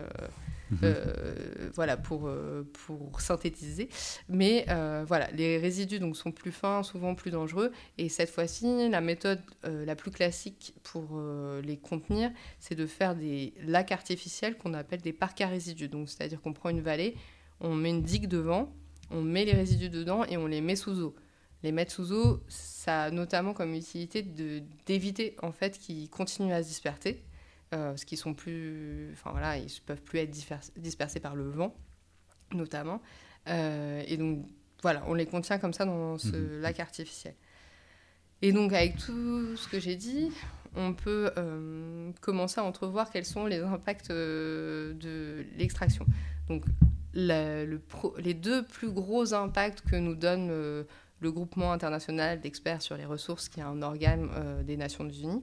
euh, 0.82 1.70
voilà, 1.74 1.96
pour, 1.96 2.26
euh, 2.26 2.68
pour 2.86 3.20
synthétiser. 3.20 3.88
Mais 4.28 4.64
euh, 4.68 5.04
voilà, 5.06 5.30
les 5.32 5.58
résidus 5.58 5.98
donc, 5.98 6.16
sont 6.16 6.32
plus 6.32 6.52
fins, 6.52 6.82
souvent 6.82 7.14
plus 7.14 7.30
dangereux. 7.30 7.72
Et 7.98 8.08
cette 8.08 8.30
fois-ci, 8.30 8.88
la 8.88 9.00
méthode 9.00 9.40
la 9.64 9.96
plus 9.96 10.10
classique 10.10 10.74
pour 10.82 11.20
les 11.62 11.76
contenir, 11.76 12.30
c'est 12.58 12.74
de 12.74 12.86
faire 12.86 13.14
des 13.14 13.54
lacs 13.64 13.92
artificiels 13.92 14.56
qu'on 14.56 14.74
appelle 14.74 15.00
des 15.00 15.12
parcs 15.12 15.40
à 15.40 15.48
résidus. 15.48 15.88
Donc, 15.88 16.08
c'est-à-dire 16.08 16.40
qu'on 16.40 16.52
prend 16.52 16.70
une 16.70 16.80
vallée, 16.80 17.16
on 17.60 17.74
met 17.74 17.90
une 17.90 18.02
digue 18.02 18.26
devant, 18.26 18.72
on 19.10 19.22
met 19.22 19.44
les 19.44 19.52
résidus 19.52 19.90
dedans 19.90 20.24
et 20.24 20.36
on 20.36 20.46
les 20.46 20.60
met 20.60 20.76
sous 20.76 21.00
eau. 21.00 21.14
Les 21.62 21.70
mettre 21.70 21.92
sous 21.92 22.12
eau, 22.12 22.40
ça 22.48 23.04
a 23.04 23.10
notamment 23.10 23.54
comme 23.54 23.74
utilité 23.74 24.22
d'éviter 24.22 25.36
en 25.42 25.52
fait 25.52 25.78
qu'ils 25.78 26.10
continuent 26.10 26.52
à 26.52 26.62
se 26.62 26.68
disperser 26.68 27.22
parce 27.76 28.04
qu'ils 28.04 28.18
sont 28.18 28.34
plus, 28.34 29.10
enfin 29.12 29.30
voilà, 29.30 29.56
ils 29.56 29.70
peuvent 29.86 30.02
plus 30.02 30.18
être 30.18 30.30
dispersés 30.76 31.20
par 31.20 31.34
le 31.34 31.48
vent, 31.48 31.74
notamment. 32.52 33.00
Euh, 33.48 34.02
et 34.06 34.16
donc 34.16 34.46
voilà, 34.82 35.02
on 35.06 35.14
les 35.14 35.26
contient 35.26 35.58
comme 35.58 35.72
ça 35.72 35.84
dans 35.84 36.18
ce 36.18 36.36
mhm. 36.36 36.60
lac 36.60 36.80
artificiel. 36.80 37.34
Et 38.42 38.52
donc 38.52 38.72
avec 38.72 38.96
tout 38.96 39.56
ce 39.56 39.68
que 39.68 39.80
j'ai 39.80 39.96
dit, 39.96 40.30
on 40.74 40.94
peut 40.94 41.30
euh, 41.38 42.10
commencer 42.20 42.60
à 42.60 42.64
entrevoir 42.64 43.10
quels 43.10 43.24
sont 43.24 43.46
les 43.46 43.60
impacts 43.60 44.10
de 44.10 45.46
l'extraction. 45.56 46.06
Donc 46.48 46.64
le 47.14 47.78
les 48.18 48.34
deux 48.34 48.64
plus 48.66 48.90
gros 48.90 49.34
impacts 49.34 49.82
que 49.82 49.96
nous 49.96 50.14
donne 50.14 50.84
le 51.22 51.32
groupement 51.32 51.72
international 51.72 52.40
d'experts 52.40 52.82
sur 52.82 52.96
les 52.96 53.06
ressources, 53.06 53.48
qui 53.48 53.60
est 53.60 53.62
un 53.62 53.80
organe 53.80 54.28
des 54.64 54.76
Nations 54.76 55.08
Unies, 55.08 55.42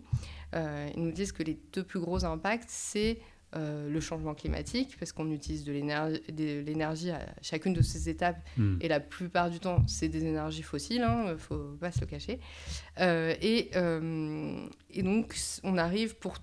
euh, 0.55 0.89
ils 0.95 1.03
nous 1.03 1.11
disent 1.11 1.31
que 1.31 1.43
les 1.43 1.59
deux 1.73 1.83
plus 1.83 1.99
gros 1.99 2.25
impacts, 2.25 2.69
c'est 2.69 3.19
euh, 3.55 3.89
le 3.89 3.99
changement 3.99 4.35
climatique, 4.35 4.95
parce 4.99 5.11
qu'on 5.11 5.31
utilise 5.31 5.63
de 5.63 5.71
l'énergie 5.71 7.11
à 7.11 7.25
chacune 7.41 7.73
de 7.73 7.81
ces 7.81 8.09
étapes, 8.09 8.39
hmm. 8.57 8.77
et 8.81 8.87
la 8.87 8.99
plupart 8.99 9.49
du 9.49 9.59
temps, 9.59 9.83
c'est 9.87 10.07
des 10.07 10.25
énergies 10.25 10.63
fossiles, 10.63 10.97
il 10.97 11.03
hein, 11.03 11.31
ne 11.31 11.37
faut 11.37 11.75
pas 11.79 11.91
se 11.91 12.01
le 12.01 12.05
cacher. 12.05 12.39
Euh, 12.99 13.35
et, 13.41 13.71
et, 14.91 15.03
donc, 15.03 15.35
on 15.63 15.77
arrive 15.77 16.15
pour 16.15 16.35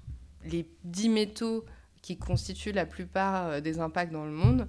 les 0.44 0.68
10 0.84 1.08
métaux 1.08 1.64
qui 2.02 2.16
constituent 2.16 2.72
la 2.72 2.86
plupart 2.86 3.60
des 3.60 3.80
impacts 3.80 4.12
dans 4.12 4.24
le 4.24 4.32
monde, 4.32 4.66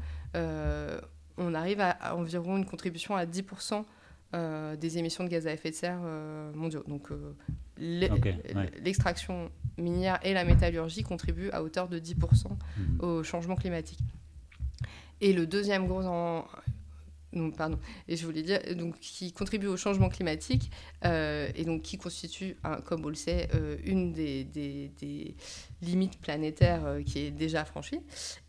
on 1.40 1.54
arrive 1.54 1.82
à, 1.82 2.16
environ 2.16 2.58
une 2.58 2.66
contribution 2.66 3.16
à 3.16 3.26
10% 3.26 3.84
des 4.34 4.98
émissions 4.98 5.24
de 5.24 5.30
gaz 5.30 5.48
à 5.48 5.54
effet 5.54 5.72
de 5.72 5.76
serre 5.76 6.00
mondiaux. 6.54 6.84
Donc, 6.88 7.10
l'extraction 7.78 9.50
minière 9.78 10.20
et 10.24 10.34
la 10.34 10.44
métallurgie 10.44 11.04
contribuent 11.04 11.50
à 11.52 11.64
hauteur 11.64 11.88
de 11.88 12.00
10% 12.00 12.50
mhm. 12.78 13.00
au 13.02 13.24
changement 13.24 13.56
climatique. 13.56 14.00
Et 15.22 15.34
le 15.34 15.48
deuxième 15.48 15.88
gros 15.88 16.06
en... 16.06 16.46
pardon, 17.58 17.80
et 18.08 18.16
je 18.16 18.26
voulais 18.26 18.44
dire, 18.44 18.60
donc, 18.76 19.00
qui 19.00 19.32
contribue 19.32 19.68
au 19.68 19.78
changement 19.78 20.10
climatique 20.10 20.72
euh, 21.06 21.50
et 21.56 21.66
donc 21.66 21.82
qui 21.82 21.98
constitue, 21.98 22.58
comme 22.86 23.06
on 23.06 23.10
le 23.10 23.16
sait, 23.16 23.50
euh, 23.54 23.78
une 23.84 24.14
des, 24.14 24.44
des, 24.44 25.36
limites 25.82 26.20
planétaires 26.20 26.86
euh, 26.86 27.02
qui 27.02 27.20
est 27.20 27.32
déjà 27.32 27.66
franchie. 27.66 28.02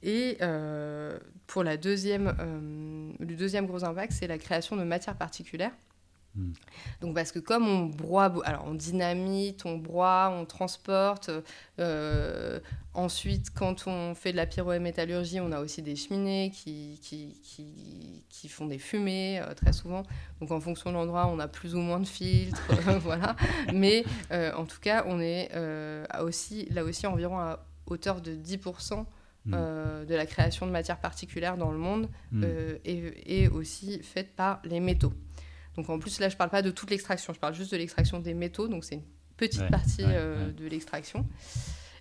Et 0.02 0.38
pour 1.46 1.64
la 1.64 1.76
deuxième, 1.76 2.34
le 3.20 3.34
deuxième 3.34 3.66
gros 3.66 3.84
impact, 3.84 4.12
c'est 4.12 4.26
la 4.26 4.38
création 4.38 4.76
de 4.76 4.84
matières 4.84 5.16
particulières 5.16 5.72
Hmm. 6.38 6.52
Donc 7.00 7.14
parce 7.16 7.32
que 7.32 7.40
comme 7.40 7.66
on 7.66 7.86
broie, 7.86 8.32
alors 8.44 8.64
on 8.66 8.74
dynamite, 8.74 9.66
on 9.66 9.76
broie, 9.76 10.32
on 10.32 10.44
transporte. 10.44 11.30
Euh, 11.80 12.60
ensuite, 12.94 13.50
quand 13.50 13.88
on 13.88 14.14
fait 14.14 14.30
de 14.30 14.36
la 14.36 14.46
pyrométallurgie, 14.46 15.40
on 15.40 15.50
a 15.50 15.60
aussi 15.60 15.82
des 15.82 15.96
cheminées 15.96 16.52
qui, 16.54 17.00
qui, 17.02 17.40
qui, 17.42 18.22
qui 18.28 18.48
font 18.48 18.66
des 18.66 18.78
fumées 18.78 19.40
euh, 19.40 19.52
très 19.54 19.72
souvent. 19.72 20.04
Donc 20.40 20.52
en 20.52 20.60
fonction 20.60 20.90
de 20.90 20.94
l'endroit, 20.94 21.26
on 21.26 21.40
a 21.40 21.48
plus 21.48 21.74
ou 21.74 21.80
moins 21.80 21.98
de 21.98 22.06
filtres, 22.06 22.62
voilà. 23.00 23.34
Mais 23.74 24.04
euh, 24.30 24.52
en 24.54 24.64
tout 24.64 24.80
cas, 24.80 25.04
on 25.08 25.20
est 25.20 25.50
aussi, 26.20 26.66
là 26.70 26.84
aussi 26.84 27.06
environ 27.06 27.38
à 27.38 27.66
hauteur 27.86 28.20
de 28.20 28.32
10%. 28.32 29.04
Hmm. 29.44 29.52
de 30.06 30.14
la 30.14 30.26
création 30.26 30.66
de 30.66 30.72
matières 30.72 31.00
particulières 31.00 31.56
dans 31.56 31.70
le 31.70 31.78
monde 31.78 32.08
hmm. 32.32 32.44
et, 32.84 33.44
et, 33.44 33.48
aussi 33.48 34.02
faite 34.02 34.36
par 34.36 34.60
les 34.64 34.78
métaux. 34.78 35.12
Donc 35.78 35.90
en 35.90 36.00
plus, 36.00 36.18
là, 36.18 36.28
je 36.28 36.34
ne 36.34 36.38
parle 36.38 36.50
pas 36.50 36.60
de 36.60 36.72
toute 36.72 36.90
l'extraction, 36.90 37.32
je 37.32 37.38
parle 37.38 37.54
juste 37.54 37.70
de 37.70 37.76
l'extraction 37.76 38.18
des 38.18 38.34
métaux, 38.34 38.66
donc 38.66 38.82
c'est 38.82 38.96
une 38.96 39.04
petite 39.36 39.68
partie 39.68 40.02
euh, 40.02 40.50
de 40.50 40.66
l'extraction. 40.66 41.24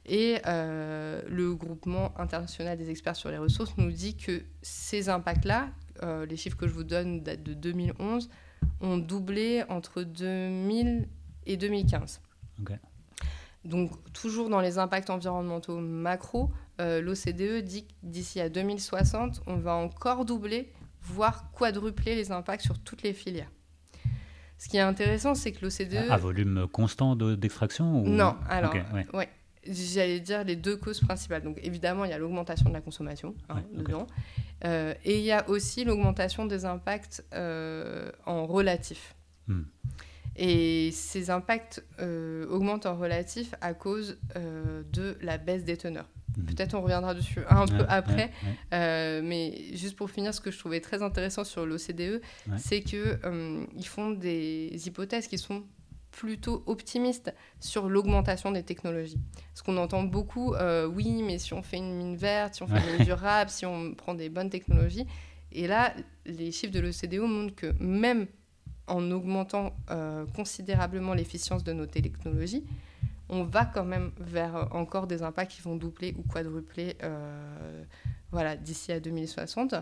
Et 0.07 0.39
euh, 0.47 1.21
le 1.27 1.53
groupement 1.53 2.11
international 2.19 2.75
des 2.75 2.89
experts 2.89 3.15
sur 3.15 3.29
les 3.29 3.37
ressources 3.37 3.77
nous 3.77 3.91
dit 3.91 4.17
que 4.17 4.41
ces 4.63 5.09
impacts-là, 5.09 5.69
euh, 6.01 6.25
les 6.25 6.37
chiffres 6.37 6.57
que 6.57 6.67
je 6.67 6.73
vous 6.73 6.85
donne 6.85 7.21
datent 7.21 7.43
de 7.43 7.53
2011, 7.53 8.31
ont 8.81 8.97
doublé 8.97 9.63
entre 9.69 10.01
2000 10.01 11.07
et 11.45 11.55
2015. 11.55 12.21
Donc 13.63 13.91
toujours 14.11 14.49
dans 14.49 14.61
les 14.61 14.79
impacts 14.79 15.11
environnementaux 15.11 15.77
macro, 15.77 16.49
l'OCDE 16.79 17.63
dit 17.63 17.85
que 17.85 17.93
d'ici 18.01 18.41
à 18.41 18.49
2060, 18.49 19.43
on 19.45 19.57
va 19.57 19.75
encore 19.75 20.25
doubler, 20.25 20.71
voire 21.03 21.51
quadrupler 21.51 22.15
les 22.15 22.31
impacts 22.31 22.63
sur 22.63 22.79
toutes 22.79 23.03
les 23.03 23.13
filières. 23.13 23.51
Ce 24.57 24.67
qui 24.67 24.77
est 24.77 24.81
intéressant, 24.81 25.35
c'est 25.35 25.51
que 25.51 25.65
l'OCDE... 25.65 26.09
À 26.09 26.17
volume 26.17 26.67
constant 26.71 27.15
d'extraction 27.15 28.03
Non, 28.03 28.35
alors, 28.49 28.73
ouais. 29.13 29.29
J'allais 29.69 30.19
dire 30.19 30.43
les 30.43 30.55
deux 30.55 30.77
causes 30.77 31.01
principales. 31.01 31.43
Donc 31.43 31.59
évidemment, 31.61 32.05
il 32.05 32.11
y 32.11 32.13
a 32.13 32.17
l'augmentation 32.17 32.69
de 32.69 32.73
la 32.73 32.81
consommation 32.81 33.35
hein, 33.49 33.63
dedans. 33.73 34.07
Euh, 34.63 34.93
et 35.03 35.19
il 35.19 35.25
y 35.25 35.31
a 35.31 35.47
aussi 35.49 35.83
l'augmentation 35.83 36.45
des 36.45 36.65
impacts 36.65 37.23
euh, 37.33 38.11
en 38.25 38.45
relatif. 38.45 39.15
Hmm. 39.47 39.63
Et 40.37 40.91
ces 40.91 41.29
impacts 41.29 41.83
euh, 41.99 42.47
augmentent 42.47 42.85
en 42.85 42.95
relatif 42.95 43.55
à 43.59 43.73
cause 43.73 44.17
de 44.35 45.17
la 45.21 45.37
baisse 45.37 45.65
des 45.65 45.77
teneurs. 45.77 46.07
Mhm. 46.37 46.45
Peut-être 46.45 46.73
on 46.75 46.81
reviendra 46.81 47.13
dessus 47.13 47.41
un 47.49 47.65
peu 47.65 47.85
après. 47.89 48.31
Euh, 48.73 49.21
mais 49.23 49.73
juste 49.73 49.95
pour 49.95 50.09
finir, 50.09 50.33
ce 50.33 50.41
que 50.41 50.51
je 50.51 50.59
trouvais 50.59 50.79
très 50.79 51.01
intéressant 51.01 51.43
sur 51.43 51.65
l'OCDE, 51.65 52.21
c'est 52.57 52.81
qu'ils 52.81 53.19
euh, 53.25 53.65
font 53.83 54.11
des 54.11 54.71
hypothèses 54.85 55.27
qui 55.27 55.37
sont 55.37 55.63
plutôt 56.11 56.63
optimistes 56.65 57.33
sur 57.59 57.89
l'augmentation 57.89 58.51
des 58.51 58.63
technologies. 58.63 59.19
Ce 59.53 59.61
qu'on 59.61 59.77
entend 59.77 60.03
beaucoup, 60.03 60.53
euh, 60.53 60.87
oui, 60.87 61.21
mais 61.23 61.37
si 61.37 61.53
on 61.53 61.61
fait 61.61 61.77
une 61.77 61.95
mine 61.95 62.15
verte, 62.15 62.55
si 62.55 62.63
on 62.63 62.67
fait 62.67 62.79
une 62.91 62.97
mine 62.97 63.05
durable, 63.05 63.49
si 63.49 63.65
on 63.65 63.93
prend 63.93 64.13
des 64.13 64.29
bonnes 64.29 64.49
technologies. 64.49 65.05
Et 65.51 65.67
là, 65.67 65.93
les 66.25 66.51
chiffres 66.51 66.73
de 66.73 66.79
l'OCDE 66.79 67.19
montrent 67.19 67.55
que 67.55 67.73
même 67.79 68.27
en 68.87 69.11
augmentant 69.11 69.75
considérablement 70.33 71.13
l'efficience 71.13 71.63
de 71.63 71.73
nos 71.73 71.85
technologies, 71.85 72.63
on 73.29 73.43
va 73.43 73.65
quand 73.65 73.83
même 73.83 74.11
vers 74.19 74.55
euh, 74.55 74.65
encore 74.71 75.07
des 75.07 75.21
impacts 75.21 75.51
qui 75.51 75.61
vont 75.61 75.75
doubler 75.75 76.15
ou 76.17 76.23
quadrupler 76.23 76.95
euh, 77.03 77.83
voilà, 78.31 78.55
d'ici 78.55 78.91
à 78.91 78.99
2060. 78.99 79.75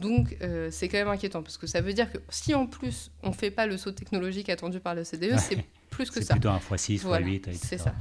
Donc 0.00 0.36
euh, 0.42 0.70
c'est 0.72 0.88
quand 0.88 0.98
même 0.98 1.08
inquiétant 1.08 1.42
parce 1.42 1.56
que 1.56 1.68
ça 1.68 1.80
veut 1.80 1.92
dire 1.92 2.10
que 2.10 2.18
si 2.28 2.52
en 2.54 2.66
plus 2.66 3.12
on 3.22 3.28
ne 3.28 3.34
fait 3.34 3.52
pas 3.52 3.66
le 3.66 3.76
saut 3.76 3.92
technologique 3.92 4.48
attendu 4.48 4.80
par 4.80 4.94
le 4.94 5.04
CDE, 5.04 5.36
c'est 5.38 5.64
plus 5.90 6.10
que 6.10 6.20
ça. 6.20 6.26
C'est 6.26 6.32
plutôt 6.34 6.48
un 6.48 6.58
x6, 6.58 7.02
x8, 7.02 7.52
C'est 7.54 7.78
ça. 7.78 7.94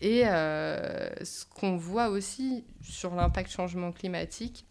Et 0.00 0.22
ce 0.22 1.44
qu'on 1.46 1.76
voit 1.76 2.08
aussi 2.08 2.64
sur 2.80 3.14
l'impact 3.14 3.52
changement 3.52 3.92
climatique, 3.92 4.66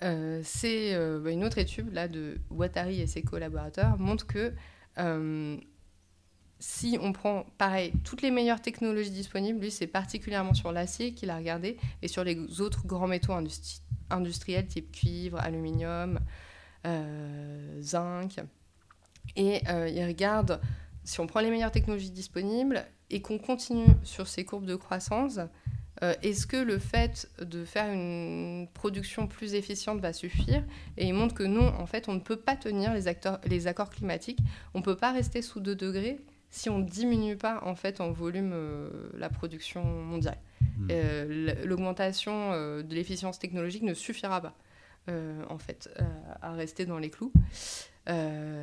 c'est 0.00 1.20
bah, 1.20 1.30
une 1.30 1.44
autre 1.44 1.58
étude 1.58 1.92
là, 1.92 2.08
de 2.08 2.38
Watari 2.50 3.00
et 3.00 3.06
ses 3.06 3.22
collaborateurs 3.22 3.96
montre 3.96 4.26
que 4.26 4.52
si 6.60 6.98
on 7.00 7.12
prend, 7.12 7.46
pareil, 7.56 7.92
toutes 8.04 8.22
les 8.22 8.30
meilleures 8.30 8.60
technologies 8.60 9.10
disponibles, 9.10 9.60
lui, 9.60 9.70
c'est 9.70 9.86
particulièrement 9.86 10.54
sur 10.54 10.72
l'acier 10.72 11.12
qu'il 11.12 11.30
a 11.30 11.36
regardé 11.36 11.76
et 12.02 12.08
sur 12.08 12.24
les 12.24 12.60
autres 12.60 12.86
grands 12.86 13.06
métaux 13.06 13.32
industriels 14.10 14.66
type 14.66 14.90
cuivre, 14.90 15.38
aluminium, 15.38 16.18
euh, 16.86 17.80
zinc. 17.80 18.40
Et 19.36 19.60
euh, 19.68 19.88
il 19.88 20.04
regarde, 20.04 20.60
si 21.04 21.20
on 21.20 21.26
prend 21.26 21.40
les 21.40 21.50
meilleures 21.50 21.70
technologies 21.70 22.10
disponibles 22.10 22.84
et 23.10 23.22
qu'on 23.22 23.38
continue 23.38 23.94
sur 24.02 24.26
ces 24.26 24.44
courbes 24.44 24.66
de 24.66 24.76
croissance, 24.76 25.38
euh, 26.02 26.14
est-ce 26.22 26.46
que 26.46 26.56
le 26.56 26.78
fait 26.78 27.28
de 27.40 27.64
faire 27.64 27.92
une 27.92 28.68
production 28.74 29.28
plus 29.28 29.54
efficiente 29.54 30.00
va 30.00 30.12
suffire? 30.12 30.64
Et 30.96 31.06
il 31.06 31.14
montre 31.14 31.34
que 31.34 31.44
non, 31.44 31.68
en 31.78 31.86
fait, 31.86 32.08
on 32.08 32.14
ne 32.14 32.20
peut 32.20 32.36
pas 32.36 32.56
tenir 32.56 32.94
les, 32.94 33.04
les 33.46 33.66
accords 33.68 33.90
climatiques. 33.90 34.40
On 34.74 34.78
ne 34.78 34.84
peut 34.84 34.96
pas 34.96 35.12
rester 35.12 35.42
sous 35.42 35.60
2 35.60 35.74
degrés 35.76 36.20
si 36.50 36.70
on 36.70 36.78
ne 36.78 36.84
diminue 36.84 37.36
pas 37.36 37.60
en 37.64 37.74
fait 37.74 38.00
en 38.00 38.10
volume 38.10 38.52
euh, 38.52 38.90
la 39.14 39.28
production 39.28 39.84
mondiale. 39.84 40.38
Hmm. 40.60 40.88
Euh, 40.90 41.64
l'augmentation 41.64 42.52
de 42.52 42.94
l'efficience 42.94 43.38
technologique 43.38 43.82
ne 43.82 43.94
suffira 43.94 44.40
pas 44.40 44.54
en 45.48 45.56
fait 45.56 45.88
à 46.42 46.52
rester 46.52 46.84
dans 46.84 46.98
les 46.98 47.08
clous. 47.08 47.32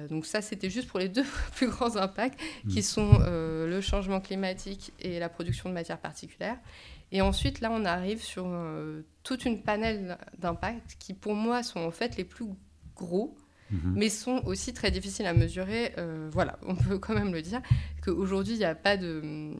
donc 0.09 0.27
ça, 0.27 0.43
c'était 0.43 0.69
juste 0.69 0.87
pour 0.87 0.99
les 0.99 1.09
deux 1.17 1.25
plus 1.55 1.67
grands 1.69 1.95
impacts, 1.95 2.39
qui 2.69 2.79
hmm. 2.79 2.83
sont 2.83 3.19
le 3.19 3.81
changement 3.81 4.21
climatique 4.21 4.93
et 4.99 5.17
la 5.17 5.29
production 5.29 5.69
de 5.69 5.73
matières 5.73 5.99
particulières. 5.99 6.57
Et 7.11 7.21
ensuite, 7.21 7.61
là, 7.61 7.71
on 7.71 7.85
arrive 7.85 8.21
sur 8.21 8.45
euh, 8.47 9.03
toute 9.23 9.45
une 9.45 9.61
panel 9.61 10.17
d'impacts 10.37 10.97
qui, 10.99 11.13
pour 11.13 11.35
moi, 11.35 11.63
sont 11.63 11.79
en 11.79 11.91
fait 11.91 12.17
les 12.17 12.23
plus 12.23 12.45
gros, 12.95 13.35
mhm. 13.83 13.93
mais 13.95 14.09
sont 14.09 14.41
aussi 14.45 14.73
très 14.73 14.91
difficiles 14.91 15.25
à 15.25 15.33
mesurer. 15.33 15.93
Euh, 15.97 16.29
voilà, 16.31 16.57
on 16.67 16.75
peut 16.75 16.97
quand 16.97 17.13
même 17.13 17.33
le 17.33 17.41
dire, 17.41 17.61
qu'aujourd'hui, 18.03 18.53
il 18.53 18.59
n'y 18.59 18.65
a 18.65 18.75
pas 18.75 18.97
de 18.97 19.53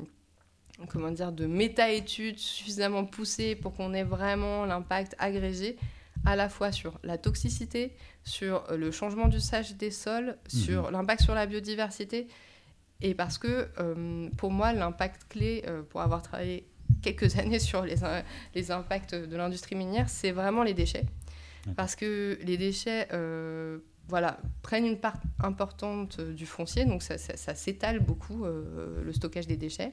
comment 0.90 1.12
dire, 1.12 1.32
de 1.32 1.46
méta-études 1.46 2.38
suffisamment 2.38 3.06
poussées 3.06 3.56
pour 3.56 3.74
qu'on 3.74 3.94
ait 3.94 4.04
vraiment 4.04 4.66
l'impact 4.66 5.16
agrégé 5.20 5.78
à 6.26 6.36
la 6.36 6.50
fois 6.50 6.74
sur 6.74 7.00
la 7.04 7.18
toxicité, 7.18 7.94
sur 8.26 8.66
le 8.76 8.92
changement 8.92 9.28
d'usage 9.30 9.76
des 9.76 9.92
sols, 9.92 10.38
mhm. 10.54 10.60
sur 10.60 10.92
l'impact 10.92 11.22
sur 11.22 11.34
la 11.34 11.46
biodiversité. 11.46 12.28
Et 13.02 13.14
parce 13.14 13.38
que 13.38 13.70
euh, 13.80 14.30
pour 14.38 14.52
moi, 14.52 14.74
l'impact 14.74 15.28
clé, 15.30 15.64
pour 15.90 16.02
avoir 16.02 16.22
travaillé 16.22 16.68
quelques 17.02 17.38
années 17.40 17.60
sur 17.60 17.84
les, 17.84 17.96
les 18.54 18.72
impacts 18.72 19.16
de 19.16 19.38
l'industrie 19.38 19.76
minière, 19.76 20.10
c'est 20.10 20.32
vraiment 20.32 20.64
les 20.64 20.74
déchets. 20.74 21.06
Parce 21.76 21.96
que 21.96 22.38
les 22.44 22.58
déchets 22.58 23.08
euh, 23.12 23.80
voilà, 24.08 24.38
prennent 24.62 24.86
une 24.86 25.00
part 25.00 25.18
importante 25.40 26.22
du 26.22 26.46
foncier, 26.46 26.86
donc 26.86 27.02
ça, 27.02 27.18
s'étale 27.18 28.00
beaucoup, 28.00 28.46
euh, 28.46 29.02
le 29.04 29.14
stockage 29.14 29.48
des 29.48 29.58
déchets, 29.58 29.92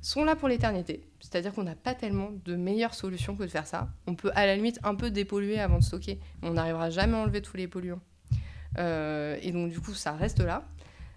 sont 0.00 0.24
là 0.24 0.36
pour 0.36 0.48
l'éternité. 0.48 1.08
C'est-à-dire 1.20 1.52
qu'on 1.52 1.62
n'a 1.62 1.76
pas 1.76 1.94
tellement 1.94 2.30
de 2.44 2.56
meilleure 2.56 2.94
solution 2.94 3.36
que 3.36 3.44
de 3.44 3.48
faire 3.48 3.66
ça. 3.66 3.88
On 4.06 4.14
peut 4.14 4.30
à 4.34 4.46
la 4.46 4.56
limite 4.56 4.78
un 4.82 4.94
peu 4.94 5.10
dépolluer 5.10 5.60
avant 5.60 5.78
de 5.78 5.84
stocker, 5.84 6.18
mais 6.42 6.48
on 6.48 6.54
n'arrivera 6.54 6.90
jamais 6.90 7.14
à 7.14 7.20
enlever 7.20 7.42
tous 7.42 7.56
les 7.56 7.68
polluants. 7.68 8.00
Euh, 8.78 9.36
et 9.42 9.52
donc 9.52 9.70
du 9.70 9.80
coup, 9.80 9.94
ça 9.94 10.12
reste 10.12 10.40
là. 10.40 10.68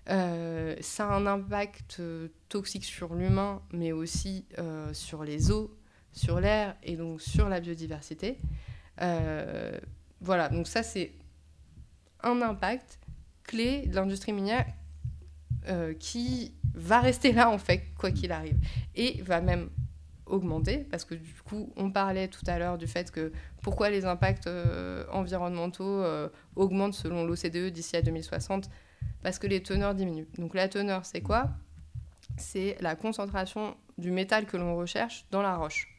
Euh, 0.09 0.75
ça 0.81 1.09
a 1.09 1.15
un 1.15 1.25
impact 1.25 1.97
euh, 1.99 2.27
toxique 2.49 2.85
sur 2.85 3.15
l'humain, 3.15 3.61
mais 3.71 3.91
aussi 3.91 4.45
euh, 4.59 4.93
sur 4.93 5.23
les 5.23 5.51
eaux, 5.51 5.75
sur 6.11 6.39
l'air 6.39 6.75
et 6.83 6.95
donc 6.95 7.21
sur 7.21 7.49
la 7.49 7.59
biodiversité. 7.59 8.37
voilà, 10.21 10.49
donc 10.49 10.67
ça 10.67 10.83
c'est 10.83 11.11
un 12.25 12.41
impact 12.41 12.99
clé 13.43 13.87
de 13.87 13.95
l'industrie 13.95 14.33
minière 14.33 14.65
qui 15.99 16.53
va 16.73 16.99
rester 16.99 17.31
là 17.31 17.49
en 17.49 17.57
fait, 17.57 17.93
quoi 17.97 18.11
qu'il 18.11 18.33
arrive, 18.33 18.57
et 18.95 19.21
va 19.21 19.39
même 19.39 19.69
augmenter, 20.25 20.79
parce 20.89 21.05
que 21.05 21.15
du 21.15 21.33
coup, 21.43 21.71
on 21.75 21.91
parlait 21.91 22.27
tout 22.27 22.43
à 22.47 22.59
l'heure 22.59 22.77
du 22.77 22.87
fait 22.87 23.11
que 23.11 23.31
pourquoi 23.61 23.89
les 23.89 24.05
impacts 24.05 24.49
environnementaux 25.11 26.03
augmentent 26.55 26.95
selon 26.95 27.25
l'OCDE 27.25 27.71
d'ici 27.71 27.95
à 27.95 28.01
2060 28.01 28.69
parce 29.21 29.39
que 29.39 29.47
les 29.47 29.61
teneurs 29.63 29.95
diminuent. 29.95 30.27
Donc 30.37 30.53
la 30.55 30.67
teneur, 30.67 31.05
c'est 31.05 31.21
quoi? 31.21 31.49
C'est 32.37 32.75
la 32.81 32.95
concentration 32.95 33.77
du 33.97 34.11
métal 34.11 34.45
que 34.45 34.57
l'on 34.57 34.75
recherche 34.75 35.25
dans 35.31 35.41
la 35.41 35.55
roche. 35.55 35.94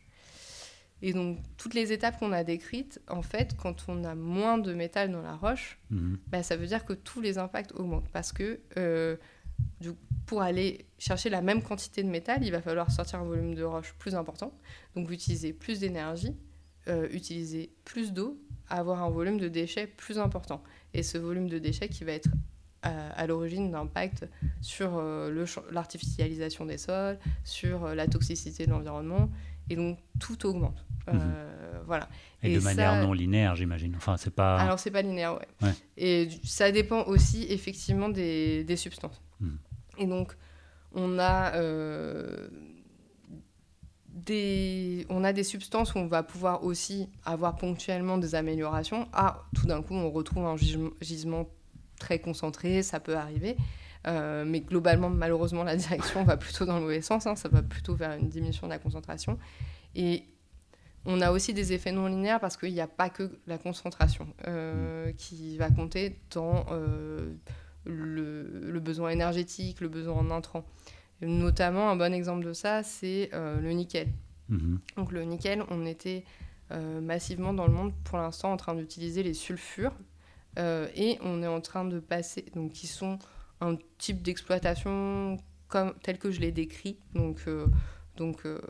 Et 1.07 1.12
donc 1.12 1.38
toutes 1.57 1.75
les 1.75 1.92
étapes 1.92 2.19
qu'on 2.19 2.33
a 2.33 2.42
décrites, 2.42 3.01
en 3.09 3.23
fait, 3.23 3.57
quand 3.57 3.85
on 3.87 4.03
a 4.03 4.16
moins 4.16 4.59
de 4.59 4.75
métal 4.75 5.12
dans 5.12 5.23
la 5.23 5.37
roche, 5.37 5.79
bah, 6.27 6.42
ça 6.42 6.57
veut 6.57 6.66
dire 6.66 6.85
que 6.85 6.95
tous 6.95 7.21
les 7.21 7.38
impacts 7.38 7.71
augmentent. 7.77 8.09
Parce 8.09 8.33
que 8.33 8.59
euh, 8.77 9.16
pour 10.27 10.42
aller 10.42 10.85
chercher 10.99 11.31
la 11.31 11.42
même 11.42 11.62
quantité 11.62 12.03
de 12.03 12.09
métal, 12.09 12.42
il 12.42 12.51
va 12.51 12.61
falloir 12.61 12.90
sortir 12.90 13.21
un 13.21 13.25
volume 13.25 13.55
de 13.55 13.62
roche 13.62 13.95
plus 14.01 14.16
important, 14.16 14.53
donc 14.97 15.09
utiliser 15.12 15.53
plus 15.53 15.79
d'énergie, 15.79 16.35
euh, 16.88 17.07
utiliser 17.12 17.71
plus 17.85 18.12
d'eau, 18.12 18.42
avoir 18.69 19.01
un 19.05 19.11
volume 19.11 19.38
de 19.38 19.47
déchets 19.47 19.87
plus 19.87 20.19
important. 20.19 20.61
Et 20.92 21.05
ce 21.05 21.19
volume 21.19 21.49
de 21.49 21.61
déchets 21.61 21.88
qui 21.88 22.03
va 22.03 22.14
être 22.14 22.31
à, 22.83 23.27
l'origine 23.27 23.71
d'impact 23.71 24.29
sur 24.61 24.97
euh, 24.97 25.47
l'artificialisation 25.71 26.66
des 26.66 26.79
sols, 26.79 27.19
sur 27.45 27.85
euh, 27.85 27.95
la 27.95 28.07
toxicité 28.07 28.66
de 28.66 28.71
l'environnement. 28.71 29.31
Et 29.70 29.76
donc, 29.76 29.98
tout 30.18 30.46
augmente. 30.46 30.85
Euh, 31.09 31.12
mhm. 31.12 31.83
voilà. 31.87 32.09
Et, 32.42 32.55
de 32.55 32.61
manière 32.61 33.02
non 33.02 33.12
linéaire, 33.12 33.55
j'imagine. 33.57 33.94
Enfin, 33.96 34.16
c'est 34.16 34.35
pas. 34.35 34.57
Alors, 34.59 34.79
c'est 34.79 34.90
pas 34.90 35.02
linéaire, 35.02 35.35
ouais. 35.35 35.72
Et 35.96 36.29
ça 36.44 36.70
dépend 36.70 37.05
aussi, 37.05 37.46
effectivement, 37.48 38.09
des, 38.09 38.64
des 38.64 38.76
substances. 38.76 39.20
Mhm. 39.40 39.59
Et 39.98 40.07
donc, 40.07 40.37
on 40.92 41.18
a. 41.18 41.52
Des, 44.09 45.07
on 45.11 45.24
a 45.24 45.35
des 45.35 45.44
substances 45.44 45.94
où 45.94 45.98
on 45.98 46.07
va 46.07 46.22
pouvoir 46.22 46.64
aussi 46.64 47.07
avoir 47.24 47.55
ponctuellement 47.57 48.16
des 48.16 48.35
améliorations. 48.35 49.07
Ah, 49.12 49.44
tout 49.55 49.66
d'un 49.66 49.83
coup, 49.83 49.94
on 49.94 50.11
retrouve 50.11 50.46
un 50.46 50.57
gisement 50.57 51.46
très 51.98 52.18
concentré, 52.18 52.83
ça 52.83 53.00
peut 53.00 53.16
arriver. 53.16 53.57
Euh, 54.07 54.45
mais 54.47 54.61
globalement, 54.61 55.11
malheureusement, 55.11 55.64
la 55.64 55.77
direction 55.77 56.25
va 56.25 56.37
plutôt 56.37 56.64
dans 56.64 56.77
le 56.77 56.83
mauvais 56.83 57.01
sens. 57.01 57.27
Hein, 57.27 57.37
ça 57.37 57.49
va 57.49 57.62
plutôt 57.62 57.95
vers 57.95 58.12
une 58.12 58.29
diminution 58.29 58.66
de 58.66 58.73
la 58.73 58.79
concentration. 58.79 59.38
Et 59.95 60.25
on 61.05 61.21
a 61.21 61.31
aussi 61.31 61.55
des 61.55 61.73
effets 61.73 61.92
non 61.92 62.07
linéaires 62.07 62.40
parce 62.40 62.57
qu'il 62.57 62.73
n'y 62.73 62.81
a 62.81 62.88
pas 62.88 63.11
que 63.11 63.38
la 63.47 63.59
concentration 63.59 64.29
euh, 64.47 65.12
qui 65.16 65.57
va 65.57 65.71
compter 65.71 66.19
dans 66.31 66.66
euh, 66.71 67.35
le, 67.85 68.81
besoin 68.81 69.11
énergétique, 69.11 69.81
le 69.81 69.88
besoin 69.88 70.14
en 70.14 70.31
intrants. 70.31 70.64
Notamment, 71.23 71.90
un 71.90 71.97
bon 71.97 72.12
exemple 72.12 72.45
de 72.45 72.53
ça, 72.53 72.83
c'est 72.83 73.31
le 73.33 73.71
nickel. 73.71 74.09
Mm-hmm. 74.51 74.79
Donc 74.97 75.12
le 75.12 75.23
nickel, 75.23 75.64
on 75.71 75.87
était 75.87 76.25
massivement 77.01 77.55
dans 77.55 77.66
le 77.66 77.73
monde 77.73 77.95
pour 78.05 78.19
l'instant 78.19 78.53
en 78.53 78.59
train 78.59 78.75
d'utiliser 78.75 79.23
les 79.23 79.33
sulfures 79.33 79.95
et 80.59 81.19
on 81.23 81.42
est 81.42 81.47
en 81.47 81.62
train 81.62 81.87
de 81.87 82.01
passer, 82.01 82.45
donc 82.55 82.73
qui 82.73 82.87
sont 82.87 83.19
un 83.61 83.77
type 83.99 84.23
d'exploitation 84.23 85.38
comme 85.69 85.95
tel 86.03 86.19
que 86.19 86.31
je 86.31 86.40
l'ai 86.40 86.53
décrit. 86.53 86.99
Donc, 87.14 87.40
euh, 87.47 87.66
donc 88.16 88.45
euh, 88.45 88.61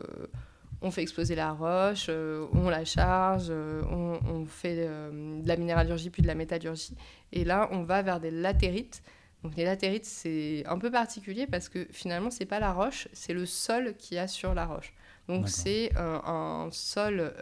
on 0.81 0.91
fait 0.91 1.01
exploser 1.01 1.35
la 1.35 1.51
roche, 1.51 2.09
on 2.09 2.69
la 2.69 2.85
charge, 2.85 3.49
on, 3.49 4.19
on, 4.25 4.45
fait 4.45 4.75
de 4.75 5.47
la 5.47 5.57
minéralurgie 5.57 6.09
puis 6.09 6.21
de 6.21 6.27
la 6.27 6.35
métallurgie. 6.35 6.95
Et 7.31 7.43
là, 7.43 7.67
on 7.71 7.83
va 7.83 8.01
vers 8.01 8.19
des 8.19 8.31
latérites. 8.31 9.01
Donc 9.43 9.55
les 9.55 9.65
latérites, 9.65 10.05
c'est 10.05 10.63
un 10.65 10.77
peu 10.77 10.91
particulier 10.91 11.47
parce 11.47 11.69
que 11.69 11.87
finalement, 11.91 12.31
c'est 12.31 12.45
pas 12.45 12.59
la 12.59 12.73
roche, 12.73 13.07
c'est 13.13 13.33
le 13.33 13.45
sol 13.45 13.95
qu'il 13.97 14.17
y 14.17 14.19
a 14.19 14.27
sur 14.27 14.53
la 14.53 14.65
roche. 14.65 14.93
Donc 15.27 15.49
c'est 15.49 15.91
un 15.97 16.69
sol 16.71 17.33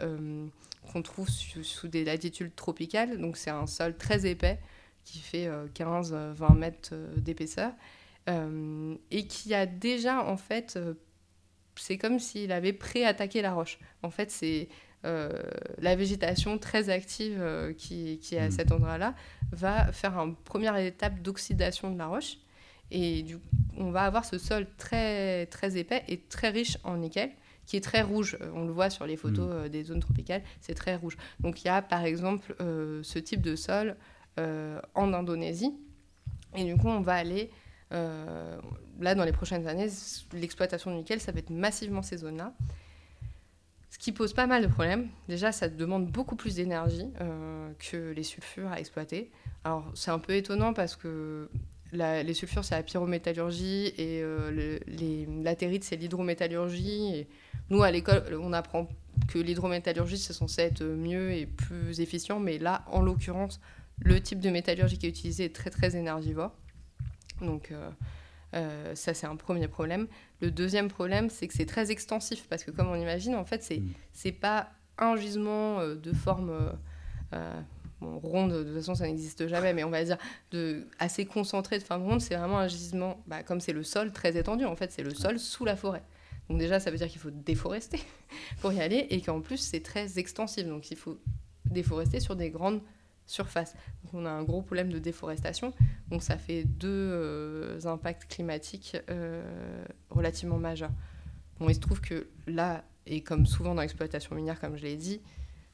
qu'on 0.92 1.02
trouve 1.02 1.28
sous, 1.28 1.88
des 1.88 2.04
latitudes 2.04 2.54
tropicales. 2.54 3.18
Donc 3.18 3.36
c'est 3.36 3.50
un 3.50 3.66
sol 3.66 3.96
très 3.96 4.26
épais 4.26 4.58
qui 5.06 5.20
fait 5.20 5.48
15-20 5.74 6.12
euh, 6.12 6.34
euh, 6.40 6.50
mètres 6.50 6.90
euh, 6.92 7.16
d'épaisseur 7.16 7.72
et 8.28 9.26
qui 9.28 9.54
a 9.54 9.66
déjà 9.66 10.24
en 10.24 10.36
fait, 10.36 10.76
c'est 11.76 11.96
comme 11.96 12.18
s'il 12.18 12.50
avait 12.50 12.72
pré-attaqué 12.72 13.40
la 13.40 13.54
roche. 13.54 13.78
En 14.02 14.10
fait, 14.10 14.32
c'est 14.32 14.68
la 15.04 15.94
végétation 15.94 16.58
très 16.58 16.90
active 16.90 17.40
qui, 17.78 18.18
qui, 18.18 18.34
est 18.34 18.40
à 18.40 18.48
mmh. 18.48 18.50
cet 18.50 18.72
endroit-là 18.72 19.14
va 19.52 19.92
faire 19.92 20.18
une 20.18 20.34
première 20.34 20.76
étape 20.76 21.22
d'oxydation 21.22 21.92
de 21.92 21.98
la 21.98 22.08
roche. 22.08 22.38
Et 22.90 23.22
du, 23.22 23.36
on 23.76 23.92
va 23.92 24.02
avoir 24.02 24.24
ce 24.24 24.38
sol 24.38 24.66
très, 24.76 25.46
très 25.46 25.76
épais 25.76 26.02
et 26.08 26.18
très 26.18 26.48
riche 26.48 26.78
en 26.82 26.96
nickel 26.96 27.30
qui 27.66 27.76
est 27.76 27.80
très 27.80 28.02
rouge. 28.02 28.38
On 28.54 28.64
le 28.64 28.72
voit 28.72 28.90
sur 28.90 29.06
les 29.06 29.16
photos 29.16 29.48
mm. 29.48 29.52
euh, 29.52 29.68
des 29.68 29.84
zones 29.84 30.00
tropicales, 30.00 30.42
c'est 30.60 30.74
très 30.74 30.96
rouge. 30.96 31.16
Donc 31.40 31.62
il 31.62 31.66
y 31.66 31.70
a 31.70 31.82
par 31.82 32.04
exemple 32.04 32.56
ce 32.58 33.18
type 33.20 33.42
de 33.42 33.54
sol 33.54 33.96
en 34.38 35.12
Indonésie. 35.12 35.74
Et 36.54 36.64
du 36.64 36.76
coup, 36.76 36.88
on 36.88 37.00
va 37.00 37.14
aller, 37.14 37.50
là, 37.90 39.14
dans 39.14 39.24
les 39.24 39.32
prochaines 39.32 39.66
années, 39.66 39.88
l'exploitation 40.32 40.90
du 40.90 40.98
nickel, 40.98 41.20
ça 41.20 41.32
va 41.32 41.38
être 41.38 41.50
massivement 41.50 42.02
ces 42.02 42.18
zones-là. 42.18 42.52
Ce 43.90 43.98
qui 43.98 44.12
pose 44.12 44.34
pas 44.34 44.46
mal 44.46 44.62
de 44.62 44.66
problèmes. 44.68 45.08
Déjà, 45.28 45.52
ça 45.52 45.68
demande 45.68 46.06
beaucoup 46.06 46.36
plus 46.36 46.56
d'énergie 46.56 47.08
que 47.78 48.12
les 48.12 48.22
sulfures 48.22 48.70
à 48.70 48.78
exploiter. 48.78 49.30
Alors, 49.64 49.90
c'est 49.94 50.10
un 50.10 50.18
peu 50.18 50.34
étonnant 50.34 50.74
parce 50.74 50.96
que 50.96 51.48
les 51.92 52.34
sulfures, 52.34 52.64
c'est 52.64 52.74
la 52.74 52.82
pyrométallurgie 52.82 53.94
et 53.96 54.22
latérites, 55.42 55.84
c'est 55.84 55.96
l'hydrométallurgie. 55.96 57.26
Nous, 57.70 57.82
à 57.82 57.90
l'école, 57.90 58.38
on 58.40 58.52
apprend 58.52 58.88
que 59.28 59.38
l'hydrométallurgie, 59.38 60.18
c'est 60.18 60.34
censé 60.34 60.62
être 60.62 60.84
mieux 60.84 61.32
et 61.32 61.46
plus 61.46 62.00
efficient, 62.00 62.38
mais 62.38 62.58
là, 62.58 62.84
en 62.88 63.00
l'occurrence, 63.00 63.60
le 63.98 64.20
type 64.20 64.40
de 64.40 64.50
métallurgie 64.50 64.98
qui 64.98 65.06
est 65.06 65.10
utilisé 65.10 65.44
est 65.46 65.54
très, 65.54 65.70
très 65.70 65.96
énergivore. 65.96 66.52
Donc, 67.40 67.70
euh, 67.70 67.90
Euh, 68.54 68.94
ça, 68.94 69.14
c'est 69.14 69.26
un 69.26 69.36
premier 69.36 69.68
problème. 69.68 70.06
Le 70.40 70.50
deuxième 70.50 70.88
problème, 70.88 71.30
c'est 71.30 71.48
que 71.48 71.54
c'est 71.54 71.66
très 71.66 71.90
extensif, 71.90 72.46
parce 72.48 72.64
que 72.64 72.70
comme 72.70 72.88
on 72.88 72.96
imagine, 72.96 73.34
en 73.34 73.44
fait, 73.44 73.62
c'est 73.62 73.82
n'est 74.24 74.32
mm. 74.32 74.34
pas 74.34 74.70
un 74.98 75.16
gisement 75.16 75.80
euh, 75.80 75.94
de 75.94 76.12
forme 76.12 76.72
euh, 77.32 77.60
ronde, 78.00 78.52
de 78.52 78.64
toute 78.64 78.74
façon, 78.74 78.94
ça 78.94 79.06
n'existe 79.06 79.46
jamais, 79.48 79.74
mais 79.74 79.84
on 79.84 79.90
va 79.90 80.02
dire 80.04 80.16
de, 80.52 80.86
assez 80.98 81.26
concentré 81.26 81.78
de 81.78 81.84
forme 81.84 82.04
ronde, 82.04 82.20
c'est 82.20 82.36
vraiment 82.36 82.58
un 82.58 82.68
gisement, 82.68 83.22
bah, 83.26 83.42
comme 83.42 83.60
c'est 83.60 83.72
le 83.72 83.82
sol, 83.82 84.12
très 84.12 84.36
étendu. 84.36 84.64
En 84.64 84.76
fait, 84.76 84.92
c'est 84.92 85.02
le 85.02 85.14
sol 85.14 85.38
sous 85.38 85.64
la 85.64 85.76
forêt. 85.76 86.02
Donc 86.48 86.58
déjà, 86.58 86.78
ça 86.78 86.90
veut 86.90 86.96
dire 86.96 87.08
qu'il 87.08 87.20
faut 87.20 87.30
déforester 87.30 88.00
pour 88.60 88.72
y 88.72 88.80
aller, 88.80 89.06
et 89.10 89.20
qu'en 89.20 89.40
plus, 89.40 89.58
c'est 89.58 89.82
très 89.82 90.18
extensif. 90.18 90.66
Donc 90.66 90.90
il 90.90 90.96
faut 90.96 91.18
déforester 91.66 92.20
sur 92.20 92.36
des 92.36 92.50
grandes 92.50 92.80
surface. 93.26 93.74
Donc 94.04 94.14
on 94.14 94.26
a 94.26 94.30
un 94.30 94.42
gros 94.42 94.62
problème 94.62 94.90
de 94.90 94.98
déforestation. 94.98 95.72
Donc 96.10 96.22
ça 96.22 96.36
fait 96.38 96.64
deux 96.64 96.88
euh, 96.88 97.78
impacts 97.84 98.26
climatiques 98.26 98.96
euh, 99.10 99.84
relativement 100.10 100.58
majeurs. 100.58 100.92
Bon, 101.58 101.68
il 101.68 101.74
se 101.74 101.80
trouve 101.80 102.00
que 102.00 102.28
là, 102.46 102.84
et 103.06 103.22
comme 103.22 103.46
souvent 103.46 103.74
dans 103.74 103.82
l'exploitation 103.82 104.34
minière, 104.34 104.60
comme 104.60 104.76
je 104.76 104.82
l'ai 104.82 104.96
dit, 104.96 105.20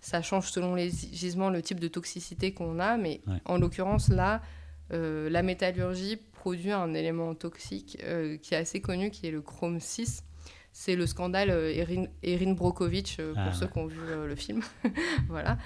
ça 0.01 0.23
change 0.23 0.51
selon 0.51 0.75
les 0.75 0.91
gisements 0.91 1.51
le 1.51 1.63
type 1.63 1.81
de 1.81 1.89
toxicité 1.89 2.53
qu'on 2.53 2.79
a, 2.79 2.97
mais 2.97 3.21
en 3.45 3.59
l'occurrence 3.59 4.09
là, 4.09 4.43
euh, 4.93 5.31
la 5.31 5.43
métallurgie 5.43 6.17
produit 6.33 6.73
un 6.73 6.93
élément 6.95 7.35
toxique 7.35 7.99
qui 8.43 8.55
est 8.55 8.57
assez 8.57 8.81
connu, 8.81 9.11
qui 9.11 9.29
est 9.29 9.31
le 9.31 9.43
chrome 9.43 9.79
6 9.79 10.25
c'est 10.73 10.97
le 10.97 11.07
scandale 11.07 11.51
Erin, 11.51 12.07
Erin 12.23 12.53
Brokovich, 12.53 13.19
pour 13.19 13.35
ah, 13.37 13.53
ceux 13.53 13.67
qui 13.67 13.79
ont 13.79 13.87
vu 13.87 13.99
le 14.27 14.35
film. 14.35 14.63
voilà. 15.29 15.59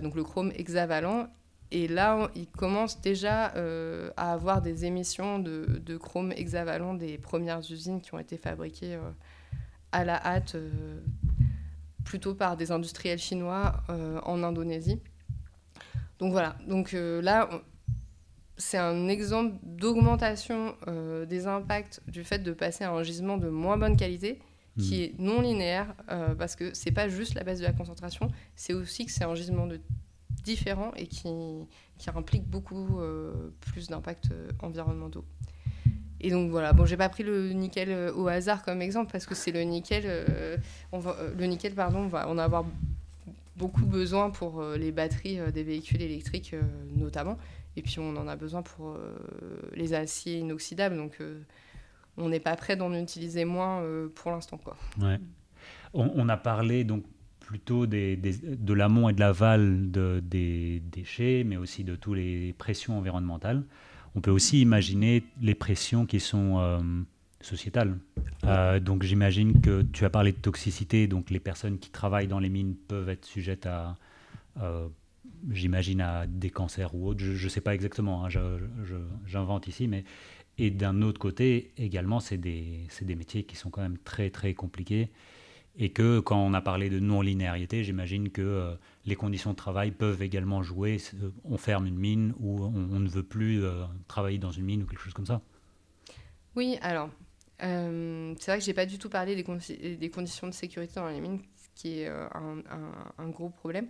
donc 0.00 0.14
le 0.14 0.24
chrome 0.24 0.52
hexavalent. 0.54 1.28
Et 1.70 1.86
là, 1.86 2.30
il 2.34 2.46
commence 2.46 3.00
déjà 3.00 3.54
euh, 3.56 4.10
à 4.16 4.32
avoir 4.32 4.62
des 4.62 4.86
émissions 4.86 5.38
de, 5.38 5.80
de, 5.84 5.96
chrome 5.98 6.32
hexavalent 6.32 6.94
des 6.94 7.18
premières 7.18 7.60
usines 7.70 8.00
qui 8.00 8.14
ont 8.14 8.18
été 8.18 8.38
fabriquées 8.38 8.94
euh, 8.94 9.10
à 9.92 10.04
la 10.04 10.16
hâte, 10.24 10.54
euh, 10.54 11.00
plutôt 12.04 12.34
par 12.34 12.56
des 12.56 12.72
industriels 12.72 13.18
chinois 13.18 13.82
en 14.24 14.42
Indonésie. 14.42 14.98
Donc 16.18 16.32
voilà, 16.32 16.56
donc 16.66 16.92
là, 16.92 17.50
c'est 18.56 18.78
un 18.78 19.08
exemple 19.08 19.56
d'augmentation 19.62 20.74
des 21.28 21.46
impacts 21.46 22.00
du 22.08 22.24
fait 22.24 22.38
de 22.38 22.52
passer 22.52 22.84
à 22.84 22.92
un 22.92 23.02
gisement 23.02 23.36
de 23.36 23.50
moins 23.50 23.76
bonne 23.76 23.98
qualité 23.98 24.40
qui 24.78 25.00
mmh. 25.00 25.02
est 25.02 25.14
non 25.18 25.40
linéaire, 25.40 25.94
parce 26.38 26.56
que 26.56 26.72
c'est 26.74 26.92
pas 26.92 27.08
juste 27.08 27.34
la 27.34 27.44
baisse 27.44 27.58
de 27.58 27.64
la 27.64 27.72
concentration, 27.72 28.28
c'est 28.56 28.72
aussi 28.72 29.06
que 29.06 29.12
c'est 29.12 29.24
un 29.24 29.34
gisement 29.34 29.66
de 29.66 29.80
différents 30.44 30.92
et 30.96 31.06
qui, 31.06 31.28
qui 31.98 32.10
impliquent 32.10 32.48
beaucoup 32.48 33.00
euh, 33.00 33.50
plus 33.60 33.88
d'impacts 33.88 34.30
euh, 34.32 34.50
environnementaux. 34.60 35.24
Et 36.20 36.30
donc 36.30 36.50
voilà, 36.50 36.72
bon, 36.72 36.84
j'ai 36.84 36.96
pas 36.96 37.08
pris 37.08 37.22
le 37.22 37.52
nickel 37.52 37.90
euh, 37.90 38.12
au 38.12 38.26
hasard 38.26 38.64
comme 38.64 38.82
exemple 38.82 39.12
parce 39.12 39.26
que 39.26 39.34
c'est 39.34 39.52
le 39.52 39.62
nickel, 39.62 40.06
on 40.92 40.98
va, 40.98 41.16
le 41.36 41.46
nickel, 41.46 41.74
pardon, 41.74 42.00
on 42.00 42.08
va 42.08 42.28
en 42.28 42.38
avoir 42.38 42.64
beaucoup 43.56 43.86
besoin 43.86 44.30
pour 44.30 44.62
les 44.62 44.92
batteries 44.92 45.38
des 45.52 45.64
véhicules 45.64 46.00
électriques 46.00 46.54
notamment. 46.96 47.36
Et 47.76 47.82
puis 47.82 47.98
on 47.98 48.16
en 48.16 48.26
a 48.26 48.36
besoin 48.36 48.62
pour 48.62 48.96
les 49.74 49.94
aciers 49.94 50.38
inoxydables. 50.38 50.96
Donc 50.96 51.18
on 52.18 52.28
n'est 52.28 52.40
pas 52.40 52.56
prêt 52.56 52.76
d'en 52.76 52.92
utiliser 52.92 53.44
moins 53.44 53.82
pour 54.14 54.30
l'instant. 54.30 54.58
Quoi. 54.58 54.76
Ouais. 55.00 55.18
On, 55.94 56.10
on, 56.14 56.28
a 56.28 56.36
parlé 56.36 56.84
donc 56.84 57.04
plutôt 57.48 57.86
de 57.86 58.72
l'amont 58.74 59.08
et 59.08 59.14
de 59.14 59.20
l'aval 59.20 59.90
de, 59.90 60.20
des 60.22 60.82
déchets, 60.92 61.44
mais 61.46 61.56
aussi 61.56 61.82
de 61.82 61.96
toutes 61.96 62.16
les 62.16 62.52
pressions 62.52 62.98
environnementales. 62.98 63.64
On 64.14 64.20
peut 64.20 64.30
aussi 64.30 64.60
imaginer 64.60 65.24
les 65.40 65.54
pressions 65.54 66.04
qui 66.04 66.20
sont 66.20 66.58
euh, 66.58 66.78
sociétales. 67.40 67.96
Euh, 68.44 68.80
donc 68.80 69.02
j'imagine 69.02 69.62
que 69.62 69.80
tu 69.80 70.04
as 70.04 70.10
parlé 70.10 70.32
de 70.32 70.36
toxicité, 70.36 71.06
donc 71.06 71.30
les 71.30 71.40
personnes 71.40 71.78
qui 71.78 71.88
travaillent 71.88 72.28
dans 72.28 72.38
les 72.38 72.50
mines 72.50 72.74
peuvent 72.74 73.08
être 73.08 73.24
sujettes 73.24 73.64
à, 73.64 73.96
euh, 74.60 74.86
j'imagine, 75.50 76.02
à 76.02 76.26
des 76.26 76.50
cancers 76.50 76.94
ou 76.94 77.08
autres. 77.08 77.24
Je 77.24 77.42
ne 77.42 77.48
sais 77.48 77.62
pas 77.62 77.74
exactement, 77.74 78.26
hein, 78.26 78.28
j'invente 79.26 79.68
ici, 79.68 79.88
mais 79.88 80.04
et 80.58 80.70
d'un 80.70 81.02
autre 81.02 81.20
côté 81.20 81.72
également, 81.78 82.20
c'est 82.20 82.36
des, 82.36 82.86
des 83.00 83.14
métiers 83.14 83.44
qui 83.44 83.56
sont 83.56 83.70
quand 83.70 83.82
même 83.82 83.98
très 83.98 84.30
très 84.30 84.54
compliqués 84.54 85.10
et 85.78 85.90
que 85.90 86.18
quand 86.18 86.38
on 86.38 86.52
a 86.54 86.60
parlé 86.60 86.90
de 86.90 86.98
non-linéarité, 86.98 87.84
j'imagine 87.84 88.30
que 88.30 88.42
euh, 88.42 88.74
les 89.06 89.14
conditions 89.14 89.52
de 89.52 89.56
travail 89.56 89.92
peuvent 89.92 90.22
également 90.22 90.60
jouer. 90.62 90.98
Euh, 91.14 91.30
on 91.44 91.56
ferme 91.56 91.86
une 91.86 91.96
mine 91.96 92.34
ou 92.40 92.64
on, 92.64 92.98
ne 92.98 93.08
veut 93.08 93.22
plus 93.22 93.64
euh, 93.64 93.84
travailler 94.08 94.38
dans 94.38 94.50
une 94.50 94.64
mine 94.64 94.82
ou 94.82 94.86
quelque 94.86 95.00
chose 95.00 95.14
comme 95.14 95.26
ça. 95.26 95.40
Oui, 96.56 96.78
alors, 96.82 97.10
c'est 97.60 98.46
vrai 98.46 98.58
que 98.58 98.64
j'ai 98.64 98.74
pas 98.74 98.86
du 98.86 98.98
tout 98.98 99.08
parlé 99.08 99.40
des, 99.40 99.96
des, 99.96 100.10
conditions 100.10 100.48
de 100.48 100.52
sécurité 100.52 100.94
dans 100.96 101.08
les 101.08 101.20
mines, 101.20 101.40
ce 101.54 101.80
qui 101.80 102.00
est 102.00 102.08
un, 102.08 102.62
un, 103.18 103.28
gros 103.28 103.50
problème. 103.50 103.86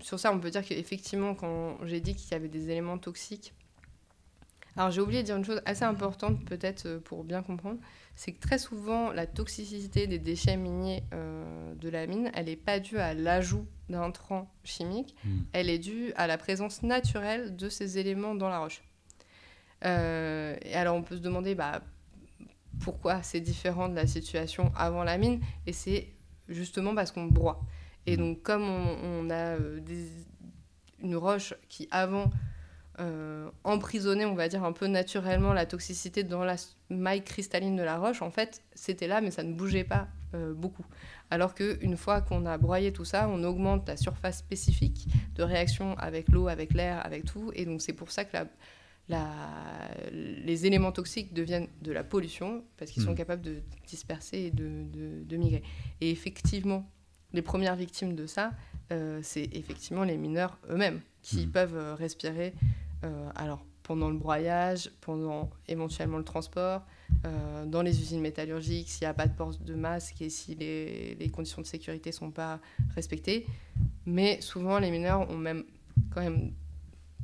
sur 0.00 0.18
ça, 0.18 0.32
on 0.32 0.40
peut 0.40 0.50
dire 0.50 0.64
qu'effectivement, 0.64 1.34
quand 1.36 1.78
j'ai 1.84 2.00
dit 2.00 2.16
qu'il 2.16 2.32
y 2.32 2.34
avait 2.34 2.48
des 2.48 2.70
éléments 2.70 2.98
toxiques, 2.98 3.52
alors 4.76 4.90
j'ai 4.90 5.00
oublié 5.00 5.22
de 5.22 5.26
dire 5.26 5.36
une 5.36 5.44
chose 5.44 5.60
assez 5.64 5.84
importante 5.84 6.44
peut-être 6.44 6.98
pour 6.98 7.24
bien 7.24 7.42
comprendre, 7.42 7.78
c'est 8.20 8.32
que 8.32 8.40
très 8.40 8.58
souvent, 8.58 9.12
la 9.12 9.26
toxicité 9.26 10.06
des 10.06 10.18
déchets 10.18 10.58
miniers 10.58 11.04
euh, 11.14 11.74
de 11.74 11.88
la 11.88 12.06
mine, 12.06 12.30
elle 12.34 12.46
n'est 12.46 12.56
pas 12.56 12.78
due 12.78 12.98
à 12.98 13.14
l'ajout 13.14 13.66
d'intrants 13.88 14.52
chimiques, 14.62 15.16
hmm. 15.24 15.38
elle 15.54 15.70
est 15.70 15.78
due 15.78 16.12
à 16.16 16.26
la 16.26 16.36
présence 16.36 16.82
naturelle 16.82 17.56
de 17.56 17.70
ces 17.70 17.96
éléments 17.96 18.34
dans 18.34 18.50
la 18.50 18.58
roche. 18.58 18.82
Euh, 19.86 20.54
et 20.60 20.74
alors 20.74 20.96
on 20.96 21.02
peut 21.02 21.16
se 21.16 21.22
demander 21.22 21.54
bah, 21.54 21.80
pourquoi 22.80 23.22
c'est 23.22 23.40
différent 23.40 23.88
de 23.88 23.94
la 23.94 24.06
situation 24.06 24.70
avant 24.76 25.02
la 25.02 25.16
mine, 25.16 25.40
et 25.66 25.72
c'est 25.72 26.08
justement 26.50 26.94
parce 26.94 27.12
qu'on 27.12 27.24
broie. 27.24 27.62
Et 28.04 28.18
hmm. 28.18 28.20
donc 28.20 28.42
comme 28.42 28.68
on, 28.68 29.30
a 29.30 29.56
euh, 29.56 29.80
une 31.02 31.16
roche 31.16 31.54
qui 31.70 31.88
avant 31.90 32.30
euh, 33.00 33.48
emprisonner, 33.64 34.26
on 34.26 34.34
va 34.34 34.48
dire, 34.48 34.62
un 34.62 34.72
peu 34.72 34.86
naturellement 34.86 35.54
la 35.54 35.64
toxicité 35.64 36.22
dans 36.22 36.44
la 36.44 36.56
maille 36.90 37.24
cristalline 37.24 37.76
de 37.76 37.82
la 37.82 37.96
roche, 37.96 38.20
en 38.20 38.30
fait, 38.30 38.62
c'était 38.74 39.06
là, 39.06 39.22
mais 39.22 39.30
ça 39.30 39.42
ne 39.42 39.54
bougeait 39.54 39.84
pas 39.84 40.08
euh, 40.34 40.52
beaucoup. 40.52 40.84
Alors 41.30 41.54
qu'une 41.54 41.96
fois 41.96 42.20
qu'on 42.20 42.44
a 42.44 42.58
broyé 42.58 42.92
tout 42.92 43.06
ça, 43.06 43.28
on 43.28 43.42
augmente 43.42 43.88
la 43.88 43.96
surface 43.96 44.38
spécifique 44.38 45.08
de 45.34 45.42
réaction 45.42 45.96
avec 45.96 46.28
l'eau, 46.28 46.48
avec 46.48 46.74
l'air, 46.74 47.04
avec 47.06 47.24
tout. 47.24 47.50
Et 47.54 47.64
donc, 47.64 47.80
c'est 47.80 47.94
pour 47.94 48.10
ça 48.10 48.26
que 48.26 48.36
la, 49.08 49.28
les 50.12 50.66
éléments 50.66 50.92
toxiques 50.92 51.32
deviennent 51.32 51.68
de 51.80 51.92
la 51.92 52.04
pollution, 52.04 52.62
parce 52.76 52.90
qu'ils 52.90 53.02
sont 53.02 53.12
hmm. 53.12 53.16
capables 53.16 53.42
de 53.42 53.62
disperser 53.86 54.38
et 54.38 54.50
de, 54.50 55.36
migrer. 55.36 55.62
Et 56.02 56.10
effectivement, 56.10 56.86
les 57.32 57.42
premières 57.42 57.76
victimes 57.76 58.14
de 58.14 58.26
ça, 58.26 58.52
euh, 58.92 59.20
c'est 59.22 59.48
effectivement 59.52 60.04
les 60.04 60.18
mineurs 60.18 60.58
eux-mêmes 60.68 61.00
qui 61.22 61.46
hmm. 61.46 61.50
peuvent 61.50 61.94
respirer 61.94 62.52
euh, 62.52 62.89
alors, 63.34 63.64
pendant 63.82 64.08
le 64.08 64.16
broyage, 64.16 64.90
pendant 65.00 65.50
éventuellement 65.66 66.18
le 66.18 66.24
transport, 66.24 66.82
euh, 67.26 67.66
dans 67.66 67.82
les 67.82 68.00
usines 68.00 68.20
métallurgiques, 68.20 68.88
s'il 68.88 69.02
n'y 69.02 69.10
a 69.10 69.14
pas 69.14 69.26
de 69.26 69.32
port 69.32 69.52
de 69.58 69.74
masque 69.74 70.22
et 70.22 70.30
si 70.30 70.54
les, 70.54 71.16
les 71.16 71.28
conditions 71.28 71.60
de 71.60 71.66
sécurité 71.66 72.10
ne 72.10 72.14
sont 72.14 72.30
pas 72.30 72.60
respectées. 72.94 73.46
Mais 74.06 74.40
souvent, 74.40 74.78
les 74.78 74.90
mineurs 74.92 75.28
ont 75.28 75.36
même 75.36 75.64
quand 76.14 76.20
même 76.20 76.52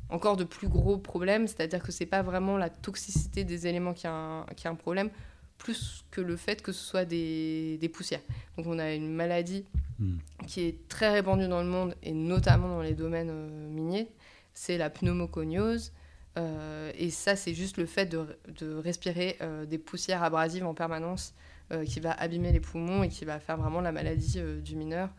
encore 0.09 0.37
de 0.37 0.45
plus 0.45 0.69
gros 0.69 0.99
problèmes, 0.99 1.47
c'est-à-dire 1.47 1.83
que 1.83 1.93
ce 1.93 2.03
n'est 2.03 2.11
pas 2.11 2.23
vraiment 2.23 2.57
la 2.57 2.69
toxicité 2.69 3.45
des 3.45 3.67
éléments 3.67 3.93
qui 3.93 4.07
a 4.07 4.13
un, 4.13 4.45
qui 4.57 4.67
a 4.67 4.71
un 4.71 4.75
problème, 4.75 5.11
plus 5.59 6.05
que 6.11 6.21
le 6.21 6.37
fait 6.37 6.63
que 6.63 6.73
ce 6.73 6.85
soit 6.85 7.05
des, 7.05 7.79
des 7.79 7.89
poussières. 7.89 8.23
Donc 8.57 8.67
on 8.67 8.79
a 8.79 8.93
une 8.93 9.13
maladie 9.15 9.65
hmm. 9.99 10.17
qui 10.47 10.63
est 10.63 10.89
très 10.89 11.11
répandue 11.13 11.49
dans 11.49 11.63
le 11.63 11.69
monde, 11.69 11.95
et 12.03 12.13
notamment 12.13 12.69
dans 12.69 12.83
les 12.83 12.95
domaines 12.95 13.31
euh, 13.31 13.69
miniers, 13.71 14.09
c'est 14.57 14.79
la 14.79 14.91
pneumoconiose. 14.91 15.93
Euh, 16.39 16.91
et 16.99 17.11
ça, 17.11 17.37
c'est 17.37 17.55
juste 17.55 17.77
le 17.77 17.87
fait 17.87 18.07
de, 18.07 18.75
respirer 18.75 19.37
euh, 19.41 19.65
des 19.65 19.79
poussières 19.79 20.23
abrasives 20.23 20.67
en 20.67 20.75
permanence 20.75 21.35
euh, 21.73 21.85
qui 21.85 22.01
va 22.01 22.13
abîmer 22.13 22.53
les 22.53 22.61
poumons 22.61 23.03
et 23.03 23.09
qui 23.09 23.25
va 23.25 23.39
faire 23.39 23.57
vraiment 23.57 23.81
la 23.81 23.93
maladie 23.93 24.41
du 24.63 24.77
mineur, 24.77 25.11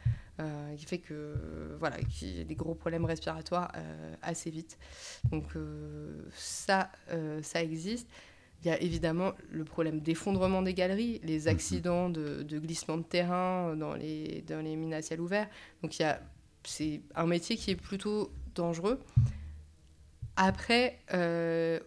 qui 0.78 0.86
fait 0.86 1.00
que 1.00 1.76
voilà, 1.80 1.98
qu'il 1.98 2.38
y 2.38 2.42
a 2.42 2.44
des 2.44 2.56
gros 2.56 2.76
problèmes 2.76 3.06
respiratoires 3.06 3.72
assez 4.22 4.52
vite. 4.52 4.78
Donc 5.32 5.54
ça, 6.36 6.92
ça 7.42 7.64
existe. 7.64 8.08
Il 8.62 8.68
y 8.68 8.72
a 8.72 8.80
évidemment 8.80 9.34
le 9.52 9.64
problème 9.64 10.00
d'effondrement 10.00 10.62
des 10.62 10.76
galeries, 10.76 11.20
les 11.24 11.42
mhm. 11.42 11.48
accidents 11.48 12.10
de, 12.10 12.60
glissement 12.60 12.98
de 12.98 13.04
terrain 13.04 13.76
dans 13.76 13.96
les, 13.96 14.44
dans 14.48 14.64
les 14.64 14.76
mines 14.76 14.94
à 14.94 15.02
ciel 15.02 15.22
ouvert. 15.22 15.50
Donc 15.82 15.98
il 15.98 16.04
y 16.04 16.06
a, 16.06 16.22
c'est 16.64 17.02
un 17.16 17.26
métier 17.26 17.58
qui 17.58 17.72
est 17.72 17.76
plutôt 17.76 18.32
dangereux. 18.58 19.00
Après, 20.38 21.00
euh, 21.14 21.80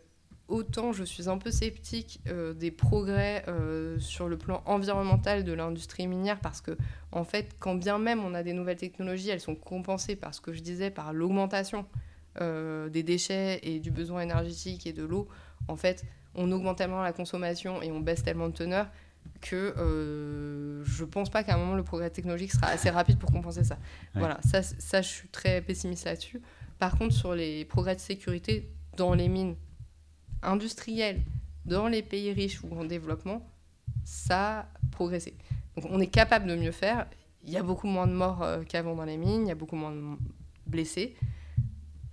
autant 0.48 0.92
je 0.92 1.04
suis 1.04 1.28
un 1.28 1.38
peu 1.38 1.52
sceptique 1.52 2.20
euh, 2.26 2.52
des 2.52 2.72
progrès 2.72 3.44
euh, 3.46 3.98
sur 4.00 4.28
le 4.28 4.36
plan 4.36 4.62
environnemental 4.66 5.44
de 5.44 5.52
l'industrie 5.52 6.08
minière 6.08 6.40
parce 6.40 6.60
que, 6.60 6.76
en 7.12 7.24
fait, 7.24 7.54
quand 7.60 7.76
bien 7.76 7.98
même 7.98 8.24
on 8.24 8.34
a 8.34 8.42
des 8.42 8.52
nouvelles 8.52 8.76
technologies, 8.76 9.30
elles 9.30 9.40
sont 9.40 9.54
compensées 9.54 10.16
par 10.16 10.34
ce 10.34 10.40
que 10.40 10.52
je 10.52 10.60
disais, 10.60 10.90
par 10.90 11.12
l'augmentation 11.12 11.86
des 12.38 13.02
déchets 13.02 13.60
et 13.64 13.80
du 13.80 13.90
besoin 13.90 14.22
énergétique 14.22 14.86
et 14.86 14.94
de 14.94 15.02
l'eau. 15.02 15.28
En 15.68 15.76
fait, 15.76 16.06
on 16.34 16.50
augmente 16.52 16.78
tellement 16.78 17.02
la 17.02 17.12
consommation 17.12 17.82
et 17.82 17.90
on 17.92 18.00
baisse 18.00 18.22
tellement 18.22 18.48
de 18.48 18.54
teneur 18.54 18.86
que 19.42 19.74
je 20.86 21.04
pense 21.04 21.28
pas 21.28 21.44
qu'à 21.44 21.54
un 21.54 21.58
moment 21.58 21.74
le 21.74 21.82
progrès 21.82 22.08
technologique 22.08 22.52
sera 22.52 22.68
assez 22.68 22.88
rapide 22.88 23.18
pour 23.18 23.30
compenser 23.30 23.64
ça. 23.64 23.76
Voilà, 24.14 24.38
ça, 24.48 24.62
ça, 24.62 25.02
je 25.02 25.08
suis 25.08 25.28
très 25.28 25.60
pessimiste 25.60 26.06
là-dessus. 26.06 26.40
Par 26.80 26.96
contre, 26.96 27.14
sur 27.14 27.34
les 27.34 27.66
progrès 27.66 27.94
de 27.94 28.00
sécurité 28.00 28.70
dans 28.96 29.12
les 29.12 29.28
mines 29.28 29.54
industrielles, 30.42 31.20
dans 31.66 31.88
les 31.88 32.02
pays 32.02 32.32
riches 32.32 32.64
ou 32.64 32.74
en 32.74 32.86
développement, 32.86 33.46
ça 34.02 34.60
a 34.60 34.66
progressé. 34.90 35.34
Donc 35.76 35.84
on 35.90 36.00
est 36.00 36.06
capable 36.06 36.46
de 36.46 36.56
mieux 36.56 36.72
faire. 36.72 37.06
Il 37.44 37.50
y 37.50 37.58
a 37.58 37.62
beaucoup 37.62 37.86
moins 37.86 38.06
de 38.06 38.14
morts 38.14 38.42
euh, 38.42 38.62
qu'avant 38.66 38.96
dans 38.96 39.04
les 39.04 39.18
mines, 39.18 39.42
il 39.42 39.48
y 39.48 39.50
a 39.50 39.54
beaucoup 39.54 39.76
moins 39.76 39.92
de 39.92 40.16
blessés. 40.66 41.14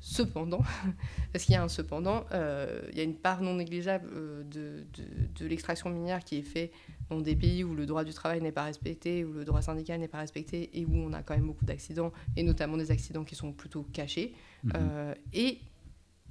Cependant, 0.02 0.62
parce 1.32 1.46
qu'il 1.46 1.54
y 1.54 1.58
a 1.58 1.64
un 1.64 1.70
cependant, 1.70 2.26
euh, 2.34 2.82
il 2.92 2.98
y 2.98 3.02
a 3.02 3.04
une 3.04 3.16
part 3.16 3.42
non 3.42 3.56
négligeable 3.56 4.10
euh, 4.14 4.44
de, 4.44 4.86
de, 5.34 5.48
l'extraction 5.48 5.90
minière 5.90 6.26
qui 6.26 6.38
est 6.40 6.44
faite 6.44 6.74
dans 7.10 7.22
des 7.22 7.38
pays 7.38 7.64
où 7.64 7.74
le 7.74 7.86
droit 7.86 8.04
du 8.04 8.14
travail 8.14 8.42
n'est 8.42 8.52
pas 8.52 8.66
respecté, 8.66 9.24
où 9.24 9.32
le 9.32 9.46
droit 9.46 9.62
syndical 9.62 10.02
n'est 10.02 10.10
pas 10.10 10.20
respecté 10.20 10.78
et 10.78 10.86
où 10.86 10.94
on 10.94 11.14
a 11.14 11.24
quand 11.24 11.36
même 11.36 11.48
beaucoup 11.48 11.66
d'accidents, 11.66 12.12
et 12.36 12.44
notamment 12.44 12.76
des 12.76 12.92
accidents 12.92 13.24
qui 13.24 13.36
sont 13.36 13.54
plutôt 13.54 13.84
cachés. 13.94 14.36
Mhm. 14.64 14.74
Euh, 14.76 15.14
et 15.34 15.60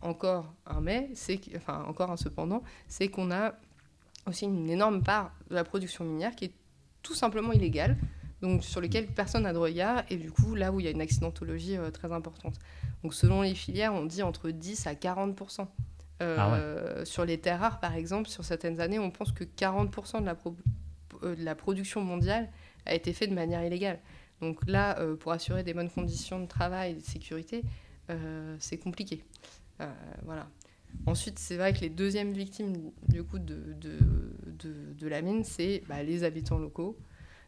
encore 0.02 0.52
un 0.66 0.80
mais, 0.80 1.10
c'est 1.14 1.40
enfin 1.56 1.84
encore 1.88 2.10
un 2.10 2.16
cependant, 2.16 2.62
c'est 2.88 3.08
qu'on 3.08 3.30
a 3.30 3.54
aussi 4.26 4.44
une 4.44 4.68
énorme 4.68 5.02
part 5.02 5.32
de 5.50 5.54
la 5.54 5.64
production 5.64 6.04
minière 6.04 6.34
qui 6.34 6.46
est 6.46 6.52
tout 7.02 7.14
simplement 7.14 7.52
illégale, 7.52 7.96
donc 8.42 8.64
sur 8.64 8.80
lequel 8.80 9.06
personne 9.06 9.44
n'a 9.44 9.52
de 9.52 9.58
regard, 9.58 10.02
et 10.10 10.16
du 10.16 10.30
coup 10.30 10.54
là 10.54 10.72
où 10.72 10.80
il 10.80 10.84
y 10.84 10.88
a 10.88 10.90
une 10.90 11.00
accidentologie 11.00 11.76
très 11.92 12.12
importante. 12.12 12.56
Donc 13.02 13.14
selon 13.14 13.42
les 13.42 13.54
filières, 13.54 13.94
on 13.94 14.04
dit 14.04 14.22
entre 14.22 14.50
10 14.50 14.86
à 14.86 14.94
40 14.94 15.40
euh, 16.22 16.36
ah 16.38 17.04
Sur 17.04 17.24
les 17.24 17.38
terres 17.38 17.60
rares, 17.60 17.80
par 17.80 17.94
exemple, 17.94 18.28
sur 18.28 18.44
certaines 18.44 18.80
années, 18.80 18.98
on 18.98 19.10
pense 19.10 19.32
que 19.32 19.44
40 19.44 19.90
de 20.20 20.24
la, 20.24 20.36
euh, 21.22 21.36
de 21.36 21.44
la 21.44 21.54
production 21.54 22.00
mondiale 22.00 22.48
a 22.86 22.94
été 22.94 23.12
faite 23.12 23.30
de 23.30 23.34
manière 23.34 23.64
illégale. 23.64 23.98
Donc 24.40 24.66
là, 24.66 24.98
euh, 24.98 25.16
pour 25.16 25.32
assurer 25.32 25.62
des 25.62 25.74
bonnes 25.74 25.90
conditions 25.90 26.40
de 26.40 26.46
travail 26.46 26.92
et 26.92 26.94
de 26.94 27.04
sécurité, 27.04 27.62
c'est 28.58 28.78
compliqué. 28.78 29.22
voilà. 30.24 30.48
Ensuite, 31.04 31.38
c'est 31.38 31.56
vrai 31.56 31.72
que 31.72 31.80
les 31.80 31.90
deuxièmes 31.90 32.32
victimes 32.32 32.90
du 33.08 33.22
coup 33.22 33.38
de, 33.38 33.74
de, 33.80 33.98
de, 34.46 34.92
de 34.98 35.08
la 35.08 35.20
mine, 35.20 35.44
c'est 35.44 35.82
bah, 35.88 36.02
les 36.02 36.24
habitants 36.24 36.58
locaux. 36.58 36.96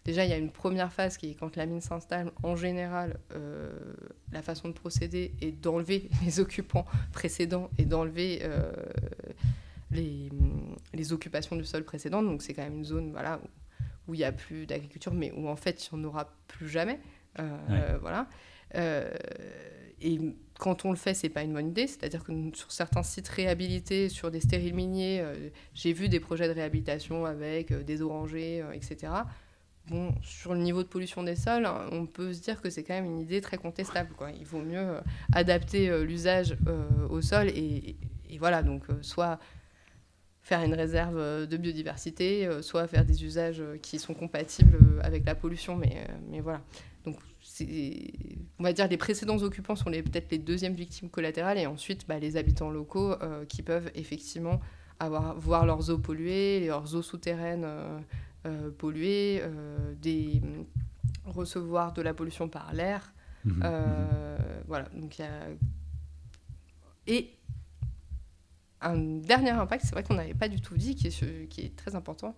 Déjà, 0.05 0.25
il 0.25 0.31
y 0.31 0.33
a 0.33 0.39
une 0.39 0.51
première 0.51 0.93
phase 0.93 1.19
qui 1.19 1.31
est 1.31 1.35
quand 1.35 1.57
la 1.57 1.67
mine 1.67 1.81
s'installe, 1.81 2.31
en 2.43 2.57
général, 2.57 3.19
euh, 3.35 3.71
la 4.33 4.43
façon 4.43 4.69
de 4.69 4.73
procéder 4.73 5.35
est 5.41 5.53
d'enlever 5.53 6.09
les 6.25 6.41
occupants 6.41 6.87
précédents 7.13 7.71
et 7.79 7.85
d'enlever 7.85 8.41
euh, 8.43 8.73
les, 9.91 10.31
les, 10.95 11.13
occupations 11.13 11.57
du 11.57 11.65
sol 11.65 11.85
précédentes. 11.85 12.27
Donc 12.27 12.43
c'est 12.43 12.55
quand 12.55 12.63
même 12.63 12.79
une 12.79 12.85
zone 12.85 13.11
voilà, 13.11 13.41
où 14.07 14.15
il 14.15 14.19
n'y 14.19 14.25
a 14.25 14.33
plus 14.33 14.67
d'agriculture, 14.67 15.13
mais 15.13 15.33
où 15.33 15.49
en 15.49 15.57
fait 15.57 15.87
il 15.87 15.99
n'y 15.99 16.05
en 16.05 16.09
aura 16.09 16.33
plus 16.47 16.69
jamais. 16.69 17.01
Euh, 17.39 17.99
voilà. 18.01 18.29
et 18.73 20.21
quand 20.59 20.85
on 20.85 20.91
le 20.91 20.97
fait, 20.97 21.15
c'est 21.15 21.29
pas 21.29 21.43
une 21.43 21.53
bonne 21.53 21.69
idée. 21.69 21.87
C'est-à-dire 21.87 22.25
que 22.25 22.33
sur 22.55 22.71
certains 22.73 23.03
sites 23.03 23.29
réhabilités, 23.29 24.09
sur 24.09 24.31
des 24.31 24.41
stériles 24.41 24.75
miniers, 24.75 25.25
j'ai 25.75 25.93
vu 25.93 26.09
des 26.09 26.21
projets 26.21 26.49
de 26.49 26.53
réhabilitation 26.53 27.25
avec 27.25 27.73
des 27.73 28.03
orangers, 28.03 28.65
etc 28.75 29.09
bon, 29.91 30.15
sur 30.23 30.55
le 30.55 30.61
niveau 30.61 30.83
de 30.83 30.89
pollution 30.89 31.23
des 31.23 31.37
sols, 31.37 31.67
hein, 31.67 31.87
on 31.93 32.07
peut 32.07 32.33
se 32.33 32.41
dire 32.41 32.61
que 32.61 32.71
c'est 32.71 32.83
quand 32.83 32.95
même 32.95 33.07
une 33.07 33.21
idée 33.21 33.41
très 33.41 33.59
contestable. 33.59 34.15
Quoi. 34.17 34.31
Il 34.33 34.45
vaut 34.45 34.61
mieux 34.61 34.79
euh, 34.79 35.01
adapter 35.33 35.89
euh, 35.89 36.05
l'usage 36.05 36.57
euh, 36.67 36.87
au 37.09 37.21
sol 37.21 37.49
et, 37.49 37.97
voilà, 38.39 38.63
donc 38.63 38.85
soit 39.01 39.41
faire 40.49 40.63
une 40.63 40.75
réserve 40.75 41.47
de 41.47 41.57
biodiversité, 41.59 42.49
soit 42.63 42.87
faire 42.89 43.05
des 43.05 43.23
usages 43.23 43.63
qui 43.83 43.99
sont 43.99 44.15
compatibles 44.15 44.79
avec 45.03 45.27
la 45.27 45.35
pollution, 45.35 45.77
mais, 45.77 46.07
mais 46.31 46.41
voilà. 46.41 46.63
Donc, 47.05 47.17
on 48.59 48.63
va 48.63 48.73
dire 48.73 48.89
les 48.89 48.97
précédents 48.97 49.37
occupants 49.39 49.77
sont 49.77 49.91
peut-être 49.91 50.31
les 50.31 50.39
deuxièmes 50.39 50.73
victimes 50.73 51.11
collatérales 51.11 51.59
et 51.59 51.67
ensuite 51.67 52.07
bah, 52.09 52.19
les 52.19 52.37
habitants 52.37 52.71
locaux 52.71 53.15
qui 53.49 53.63
peuvent 53.63 53.91
effectivement 53.95 54.59
avoir, 55.01 55.39
voir 55.39 55.67
leurs 55.67 55.91
eaux 55.91 55.99
polluées, 55.99 56.67
leurs 56.67 56.95
eaux 56.95 57.03
souterraines 57.03 57.65
euh, 57.65 57.99
euh, 58.47 59.95
des, 60.01 60.41
recevoir 61.25 61.93
de 61.93 62.03
la 62.03 62.15
pollution 62.15 62.49
par 62.49 62.73
l'air. 62.73 63.13
Euh, 63.63 64.37
mhm. 64.39 64.65
Voilà, 64.67 64.89
donc 64.95 65.19
il 65.19 65.23
y 65.23 65.25
a... 65.25 65.31
Et 67.07 67.38
un 68.81 68.97
dernier 68.97 69.51
impact, 69.51 69.85
c'est 69.85 69.93
vrai 69.93 70.03
qu'on 70.03 70.15
n'avait 70.15 70.35
pas 70.35 70.49
du 70.49 70.61
tout 70.61 70.77
dit, 70.77 70.95
qui 70.95 71.09
est, 71.09 71.49
qui 71.49 71.61
est 71.63 71.77
très 71.77 71.95
important, 71.95 72.35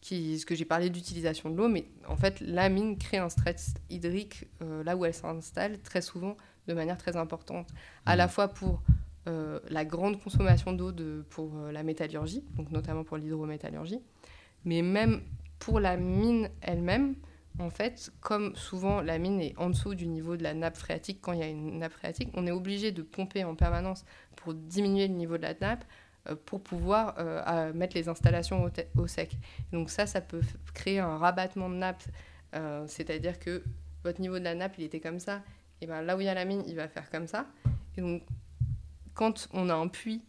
qui 0.00 0.38
ce 0.38 0.46
que 0.46 0.54
j'ai 0.54 0.64
parlé 0.64 0.90
d'utilisation 0.90 1.50
de 1.50 1.56
l'eau, 1.56 1.68
mais 1.68 1.86
en 2.08 2.16
fait, 2.16 2.40
la 2.40 2.68
mine 2.68 2.96
crée 2.98 3.18
un 3.18 3.28
stress 3.28 3.74
hydrique 3.90 4.46
là 4.60 4.96
où 4.96 5.04
elle 5.04 5.14
s'installe, 5.14 5.78
très 5.80 6.00
souvent 6.00 6.36
de 6.66 6.74
manière 6.74 6.96
très 6.96 7.16
importante, 7.16 7.68
à 8.06 8.16
la 8.16 8.26
mhm. 8.26 8.32
fois 8.32 8.48
pour 8.48 8.82
la 9.26 9.84
grande 9.84 10.20
consommation 10.20 10.72
d'eau 10.72 10.92
pour 11.28 11.54
la 11.70 11.82
métallurgie, 11.82 12.42
donc 12.56 12.70
notamment 12.70 13.04
pour 13.04 13.18
l'hydrométallurgie, 13.18 14.00
mais 14.64 14.82
même 14.82 15.20
pour 15.58 15.78
la 15.78 15.96
mine 15.96 16.48
elle-même, 16.60 17.14
en 17.58 17.70
fait, 17.70 18.10
comme 18.20 18.56
souvent 18.56 19.00
la 19.00 19.18
mine 19.18 19.40
est 19.40 19.54
en 19.58 19.70
dessous 19.70 19.94
du 19.94 20.06
niveau 20.06 20.36
de 20.36 20.42
la 20.42 20.54
nappe 20.54 20.76
phréatique 20.76 21.18
quand 21.20 21.32
il 21.32 21.40
y 21.40 21.42
a 21.42 21.48
une 21.48 21.78
nappe 21.78 21.92
phréatique, 21.92 22.30
on 22.34 22.46
est 22.46 22.50
obligé 22.50 22.92
de 22.92 23.02
pomper 23.02 23.44
en 23.44 23.54
permanence 23.54 24.04
pour 24.42 24.54
diminuer 24.54 25.08
le 25.08 25.14
niveau 25.14 25.36
de 25.36 25.42
la 25.42 25.54
nappe 25.54 25.84
euh, 26.28 26.36
pour 26.46 26.62
pouvoir 26.62 27.14
euh, 27.18 27.72
mettre 27.72 27.96
les 27.96 28.08
installations 28.08 28.70
au, 28.96 29.06
sec. 29.06 29.36
Donc 29.72 29.90
ça, 29.90 30.06
ça 30.06 30.20
peut 30.20 30.42
créer 30.74 30.98
un 30.98 31.16
rabattement 31.18 31.68
de 31.68 31.76
nappe, 31.76 32.02
euh, 32.54 32.84
c'est-à-dire 32.86 33.38
que 33.38 33.62
votre 34.04 34.20
niveau 34.20 34.38
de 34.38 34.44
la 34.44 34.54
nappe, 34.54 34.74
il 34.78 34.84
était 34.84 35.00
comme 35.00 35.18
ça, 35.18 35.42
et 35.80 35.86
ben 35.86 36.02
là 36.02 36.16
où 36.16 36.20
il 36.20 36.26
y 36.26 36.28
a 36.28 36.34
la 36.34 36.44
mine, 36.44 36.62
il 36.66 36.76
va 36.76 36.88
faire 36.88 37.10
comme 37.10 37.26
ça. 37.26 37.46
Et 37.96 38.00
donc, 38.00 38.22
quand 39.14 39.48
on 39.52 39.68
a 39.68 39.74
un 39.74 39.88
puits 39.88 40.22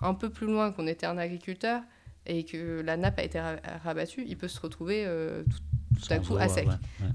un 0.00 0.14
peu 0.14 0.30
plus 0.30 0.46
loin 0.46 0.72
qu'on 0.72 0.86
était 0.86 1.06
un 1.06 1.18
agriculteur, 1.18 1.82
et 2.26 2.44
que 2.44 2.80
la 2.80 2.96
nappe 2.96 3.18
a 3.18 3.22
été 3.22 3.40
rabattue, 3.84 4.24
il 4.26 4.36
peut 4.36 4.48
se 4.48 4.60
retrouver 4.60 5.04
euh, 5.06 5.44
tout, 5.44 6.12
à 6.12 6.18
coup 6.18 6.36
à 6.36 6.48
sec. 6.48 6.68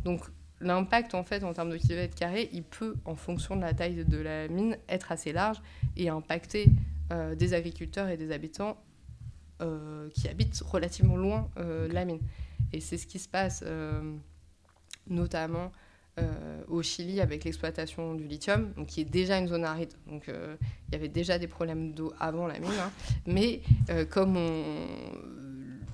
Donc 0.04 0.22
l'impact 0.62 1.16
en 1.16 1.24
fait 1.24 1.44
en 1.44 1.54
termes 1.54 1.70
de 1.70 1.78
kilomètres 1.78 2.16
carrés, 2.16 2.50
il 2.54 2.64
peut 2.64 2.96
en 3.06 3.16
fonction 3.16 3.56
de 3.56 3.62
la 3.62 3.74
taille 3.74 4.06
de 4.06 4.18
la 4.18 4.48
mine 4.48 4.78
être 4.88 5.12
assez 5.12 5.34
large 5.34 5.62
et 5.98 6.10
impacter 6.10 6.68
euh, 7.12 7.36
des 7.36 7.54
agriculteurs 7.54 8.10
et 8.10 8.18
des 8.18 8.32
habitants 8.32 8.78
euh, 9.62 10.10
qui 10.12 10.28
habitent 10.28 10.62
relativement 10.66 11.18
loin 11.18 11.50
de 11.58 11.92
la 11.92 12.06
mine. 12.06 12.22
Et 12.74 12.80
c'est 12.80 12.98
ce 12.98 13.08
qui 13.08 13.20
se 13.20 13.28
passe 13.28 13.64
notamment 15.08 15.72
euh, 16.20 16.62
au 16.68 16.82
Chili 16.84 17.22
avec 17.22 17.46
l'exploitation 17.46 18.16
du 18.16 18.26
lithium, 18.26 18.74
donc 18.76 18.88
qui 18.88 19.00
est 19.00 19.06
déjà 19.06 19.38
une 19.38 19.48
zone 19.48 19.64
aride. 19.64 19.94
Donc 20.08 20.28
euh, 20.28 20.58
il 20.88 20.94
y 20.94 20.96
avait 20.96 21.08
déjà 21.08 21.40
des 21.40 21.48
problèmes 21.48 21.94
d'eau 21.94 22.12
avant 22.20 22.48
la 22.48 22.60
mine, 22.60 22.70
hein. 22.82 22.92
mais 23.26 23.62
euh, 23.90 24.04
comme 24.04 24.36
on, 24.36 24.76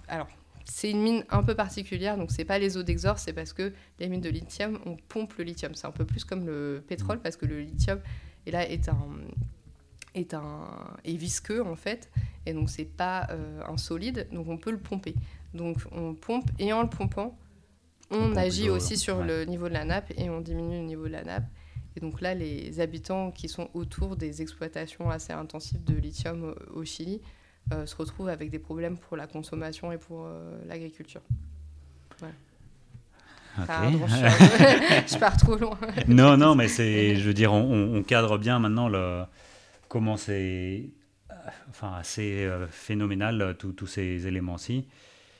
alors 0.07 0.27
c'est 0.69 0.91
une 0.91 1.01
mine 1.01 1.23
un 1.29 1.43
peu 1.43 1.55
particulière, 1.55 2.17
donc 2.17 2.31
c'est 2.31 2.45
pas 2.45 2.59
les 2.59 2.77
eaux 2.77 2.83
d'exor, 2.83 3.19
c'est 3.19 3.33
parce 3.33 3.53
que 3.53 3.73
les 3.99 4.09
mines 4.09 4.21
de 4.21 4.29
lithium, 4.29 4.79
on 4.85 4.97
pompe 5.07 5.33
le 5.37 5.43
lithium. 5.43 5.75
C'est 5.75 5.87
un 5.87 5.91
peu 5.91 6.05
plus 6.05 6.23
comme 6.23 6.45
le 6.45 6.83
pétrole 6.87 7.19
parce 7.19 7.37
que 7.37 7.45
le 7.45 7.61
lithium 7.61 7.99
est 8.45 8.51
là 8.51 8.69
est 8.69 8.89
un 8.89 9.09
est 10.13 10.33
un 10.33 10.67
est 11.03 11.15
visqueux 11.15 11.63
en 11.63 11.75
fait, 11.75 12.09
et 12.45 12.53
donc 12.53 12.69
c'est 12.69 12.85
pas 12.85 13.27
un 13.67 13.77
solide, 13.77 14.27
donc 14.31 14.47
on 14.47 14.57
peut 14.57 14.71
le 14.71 14.79
pomper. 14.79 15.15
Donc 15.53 15.77
on 15.91 16.13
pompe 16.13 16.49
et 16.59 16.73
en 16.73 16.81
le 16.81 16.89
pompant 16.89 17.37
on 18.09 18.35
agit 18.35 18.69
aussi 18.69 18.97
sur 18.97 19.23
le 19.23 19.43
niveau 19.45 19.67
de 19.67 19.73
la 19.73 19.85
nappe 19.85 20.13
et 20.17 20.29
on 20.29 20.39
diminue 20.39 20.77
le 20.77 20.85
niveau 20.85 21.07
de 21.07 21.13
la 21.13 21.23
nappe. 21.23 21.45
Et 21.95 21.99
donc 21.99 22.21
là, 22.21 22.35
les 22.35 22.79
habitants 22.79 23.31
qui 23.31 23.49
sont 23.49 23.69
autour 23.73 24.15
des 24.15 24.41
exploitations 24.41 25.09
assez 25.09 25.33
intensives 25.33 25.83
de 25.83 25.95
lithium 25.95 26.55
au 26.73 26.85
Chili 26.85 27.15
euh, 27.15 27.36
se 27.85 27.95
retrouvent 27.95 28.29
avec 28.29 28.49
des 28.49 28.59
problèmes 28.59 28.97
pour 28.97 29.17
la 29.17 29.27
consommation 29.27 29.91
et 29.91 29.97
pour 29.97 30.25
euh, 30.25 30.57
l'agriculture. 30.65 31.21
je, 33.57 35.17
pars 35.17 35.35
trop 35.35 35.55
loin. 35.55 35.79
non, 36.07 36.37
non, 36.37 36.53
mais 36.53 36.67
c'est, 36.67 37.15
je 37.15 37.27
veux 37.27 37.33
dire, 37.33 37.51
on, 37.53 38.03
cadre 38.03 38.37
bien 38.37 38.59
maintenant 38.59 38.87
le, 38.87 39.23
comment 39.87 40.15
c'est, 40.15 40.91
euh, 41.31 41.33
enfin, 41.69 41.93
assez 41.97 42.47
phénoménal 42.69 43.55
tous 43.57 43.87
ces 43.87 44.27
éléments-ci 44.27 44.85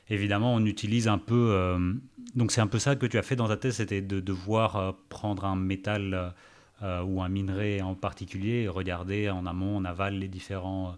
évidemment, 0.10 0.54
on 0.54 0.66
utilise 0.66 1.08
un 1.08 1.18
peu. 1.18 1.50
Euh, 1.52 1.94
donc, 2.36 2.52
c'est 2.52 2.62
un 2.62 2.68
peu 2.68 2.80
ça 2.80 2.96
que 2.96 3.06
tu 3.06 3.18
as 3.18 3.24
fait 3.24 3.36
dans 3.36 3.48
ta 3.48 3.58
thèse, 3.58 3.76
c'était 3.76 4.02
de 4.02 4.20
devoir 4.20 4.76
euh, 4.76 4.92
prendre 5.10 5.46
un 5.46 5.56
métal 5.56 6.34
euh, 6.84 7.02
ou 7.04 7.22
un 7.22 7.30
minerai 7.30 7.82
en 7.82 7.96
particulier 7.96 8.64
et 8.64 8.68
regarder 8.68 9.30
en 9.30 9.46
amont, 9.46 9.78
en 9.78 9.86
aval, 9.86 10.16
les 10.16 10.28
différents 10.28 10.96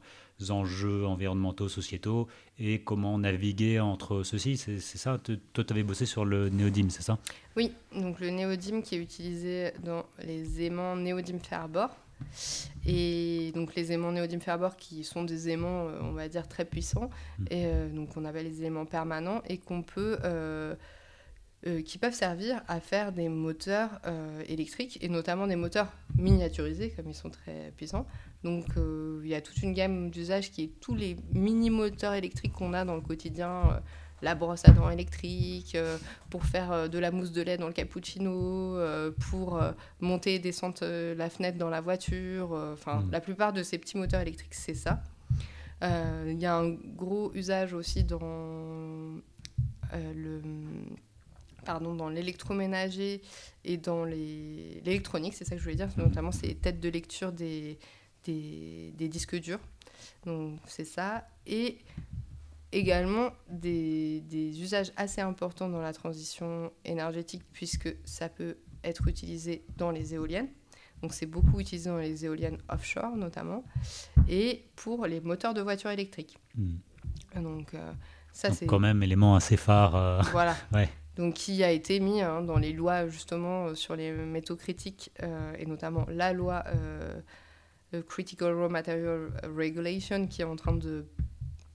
enjeux 0.49 1.05
environnementaux, 1.05 1.69
sociétaux 1.69 2.27
et 2.57 2.81
comment 2.81 3.17
naviguer 3.17 3.79
entre 3.79 4.23
ceux-ci. 4.23 4.57
C'est 4.57 4.79
ça 4.79 5.17
Toi, 5.17 5.63
tu 5.63 5.73
avais 5.73 5.83
bossé 5.83 6.05
sur 6.05 6.25
le 6.25 6.49
néodyme, 6.49 6.89
c'est 6.89 7.03
ça? 7.03 7.17
Oui, 7.55 7.73
donc 7.95 8.19
le 8.19 8.29
néodyme 8.29 8.81
qui 8.81 8.95
est 8.95 8.99
utilisé 8.99 9.71
dans 9.83 10.05
les 10.23 10.63
aimants 10.63 10.95
néodyme 10.95 11.39
fer 11.39 11.67
bord. 11.67 11.95
Et 12.85 13.51
donc 13.55 13.75
les 13.75 13.91
aimants 13.91 14.11
néodyme 14.11 14.41
Faber 14.41 14.69
qui 14.77 15.03
sont 15.03 15.23
des 15.23 15.49
aimants, 15.49 15.87
on 16.01 16.11
va 16.11 16.27
dire, 16.27 16.47
très 16.47 16.65
puissants, 16.65 17.09
mm. 17.39 17.45
et 17.51 17.87
donc 17.93 18.15
on 18.17 18.25
appelle 18.25 18.45
les 18.45 18.63
aimants 18.63 18.85
permanents, 18.85 19.41
et 19.47 19.57
qu'on 19.57 19.81
peut 19.83 20.17
euh, 20.23 20.75
qui 21.85 21.97
peuvent 21.97 22.13
servir 22.13 22.61
à 22.67 22.79
faire 22.79 23.11
des 23.11 23.27
moteurs 23.27 23.99
euh, 24.05 24.41
électriques 24.47 24.97
et 25.01 25.09
notamment 25.09 25.45
des 25.45 25.57
moteurs 25.57 25.91
miniaturisés 26.17 26.91
comme 26.91 27.09
ils 27.09 27.15
sont 27.15 27.29
très 27.29 27.73
puissants. 27.75 28.07
Donc 28.43 28.65
euh, 28.77 29.19
il 29.23 29.29
y 29.29 29.35
a 29.35 29.41
toute 29.41 29.61
une 29.61 29.73
gamme 29.73 30.09
d'usages 30.09 30.51
qui 30.51 30.63
est 30.63 30.79
tous 30.79 30.95
les 30.95 31.17
mini 31.33 31.69
moteurs 31.69 32.13
électriques 32.13 32.53
qu'on 32.53 32.73
a 32.73 32.85
dans 32.85 32.95
le 32.95 33.01
quotidien, 33.01 33.81
la 34.21 34.35
brosse 34.35 34.65
à 34.69 34.71
dents 34.71 34.89
électrique, 34.89 35.77
pour 36.29 36.45
faire 36.45 36.89
de 36.89 36.97
la 36.97 37.11
mousse 37.11 37.33
de 37.33 37.41
lait 37.41 37.57
dans 37.57 37.67
le 37.67 37.73
cappuccino, 37.73 38.77
pour 39.29 39.61
monter 39.99 40.35
et 40.35 40.39
descendre 40.39 40.85
la 41.13 41.29
fenêtre 41.29 41.57
dans 41.57 41.69
la 41.69 41.81
voiture. 41.81 42.51
Enfin 42.73 43.01
mmh. 43.01 43.11
la 43.11 43.19
plupart 43.19 43.51
de 43.51 43.63
ces 43.63 43.77
petits 43.77 43.97
moteurs 43.97 44.21
électriques 44.21 44.55
c'est 44.55 44.73
ça. 44.75 45.03
Il 45.81 46.39
y 46.39 46.45
a 46.45 46.55
un 46.55 46.69
gros 46.69 47.33
usage 47.33 47.73
aussi 47.73 48.05
dans 48.05 48.19
le 49.93 50.41
pardon, 51.69 51.93
dans 51.93 52.09
l'électroménager 52.09 53.21
et 53.63 53.77
dans 53.77 54.03
l'électronique, 54.03 55.35
c'est 55.35 55.45
ça 55.45 55.51
que 55.51 55.59
je 55.59 55.63
voulais 55.63 55.75
dire, 55.75 55.89
notamment 55.97 56.31
ces 56.31 56.55
têtes 56.55 56.79
de 56.79 56.89
lecture 56.89 57.31
des, 57.31 57.77
des, 58.25 59.07
disques 59.07 59.39
durs. 59.39 59.59
Donc 60.25 60.57
c'est 60.65 60.83
ça. 60.83 61.27
Et 61.45 61.77
également 62.71 63.29
des, 63.51 64.21
des, 64.21 64.59
usages 64.59 64.91
assez 64.97 65.21
importants 65.21 65.69
dans 65.69 65.79
la 65.79 65.93
transition 65.93 66.71
énergétique 66.85 67.43
puisque 67.53 67.95
ça 68.03 68.29
peut 68.29 68.57
être 68.83 69.07
utilisé 69.07 69.63
dans 69.77 69.91
les 69.91 70.15
éoliennes. 70.15 70.49
Donc 71.03 71.13
c'est 71.13 71.27
beaucoup 71.27 71.59
utilisé 71.59 71.87
dans 71.91 71.97
les 71.99 72.25
éoliennes 72.25 72.57
offshore 72.67 73.15
notamment 73.15 73.63
et 74.27 74.65
pour 74.75 75.05
les 75.05 75.21
moteurs 75.21 75.53
de 75.53 75.61
voitures 75.61 75.91
électriques. 75.91 76.39
Hmm. 76.57 76.77
Donc 77.35 77.75
euh, 77.75 77.93
ça 78.33 78.51
c'est 78.51 78.65
quand 78.65 78.79
même 78.79 79.03
élément 79.03 79.35
assez 79.35 79.55
phare. 79.55 79.95
Euh, 79.95 80.21
voilà. 80.31 80.57
ouais 80.73 80.89
donc 81.19 81.33
qui 81.33 81.65
a 81.65 81.71
été 81.71 81.99
mis 81.99 82.21
hein, 82.21 82.41
dans 82.41 82.57
les 82.57 82.71
lois 82.71 83.09
justement 83.09 83.65
euh, 83.65 83.75
sur 83.75 83.95
les 83.95 84.13
métaux 84.13 84.55
critiques 84.55 85.11
euh, 85.21 85.53
et 85.59 85.65
notamment 85.65 86.05
la 86.07 86.31
loi 86.31 86.63
euh, 86.67 87.19
Critical 88.07 88.53
Raw 88.53 88.69
Material 88.69 89.29
Regulation 89.43 90.27
qui 90.27 90.41
est 90.41 90.45
en 90.45 90.55
train 90.55 90.73
de 90.73 91.05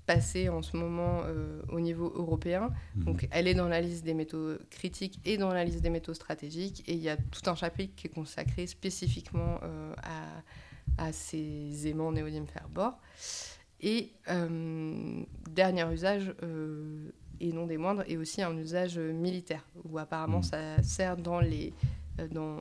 passer 0.06 0.48
en 0.48 0.62
ce 0.62 0.76
moment 0.76 1.22
au 1.70 1.80
niveau 1.80 2.12
européen. 2.14 2.70
Mhm. 2.94 3.04
Donc 3.04 3.28
elle 3.30 3.48
est 3.48 3.54
dans 3.54 3.68
la 3.68 3.80
liste 3.80 4.04
des 4.04 4.14
métaux 4.14 4.54
critiques 4.70 5.18
et 5.24 5.38
dans 5.38 5.52
la 5.52 5.64
liste 5.64 5.80
des 5.80 5.90
métaux 5.90 6.14
stratégiques 6.14 6.82
et 6.86 6.92
il 6.92 7.00
y 7.00 7.08
a 7.08 7.16
tout 7.16 7.48
un 7.50 7.54
chapitre 7.54 7.94
qui 7.96 8.06
est 8.06 8.10
consacré 8.10 8.66
spécifiquement 8.66 9.58
à, 10.02 11.04
à, 11.06 11.12
ces 11.12 11.88
aimants 11.88 12.12
néodyme 12.12 12.46
fer 12.46 12.68
bord. 12.70 12.98
Et 13.80 14.12
dernier 15.50 15.90
usage, 15.92 16.32
et 17.40 17.52
non 17.52 17.66
des 17.66 17.76
moindres, 17.76 18.04
et 18.06 18.16
aussi 18.16 18.42
un 18.42 18.56
usage 18.56 18.98
militaire, 18.98 19.64
où 19.84 19.98
apparemment 19.98 20.40
mm. 20.40 20.44
ça 20.44 20.82
sert 20.82 21.16
dans, 21.16 21.40
les, 21.40 21.72
euh, 22.20 22.28
dans 22.28 22.58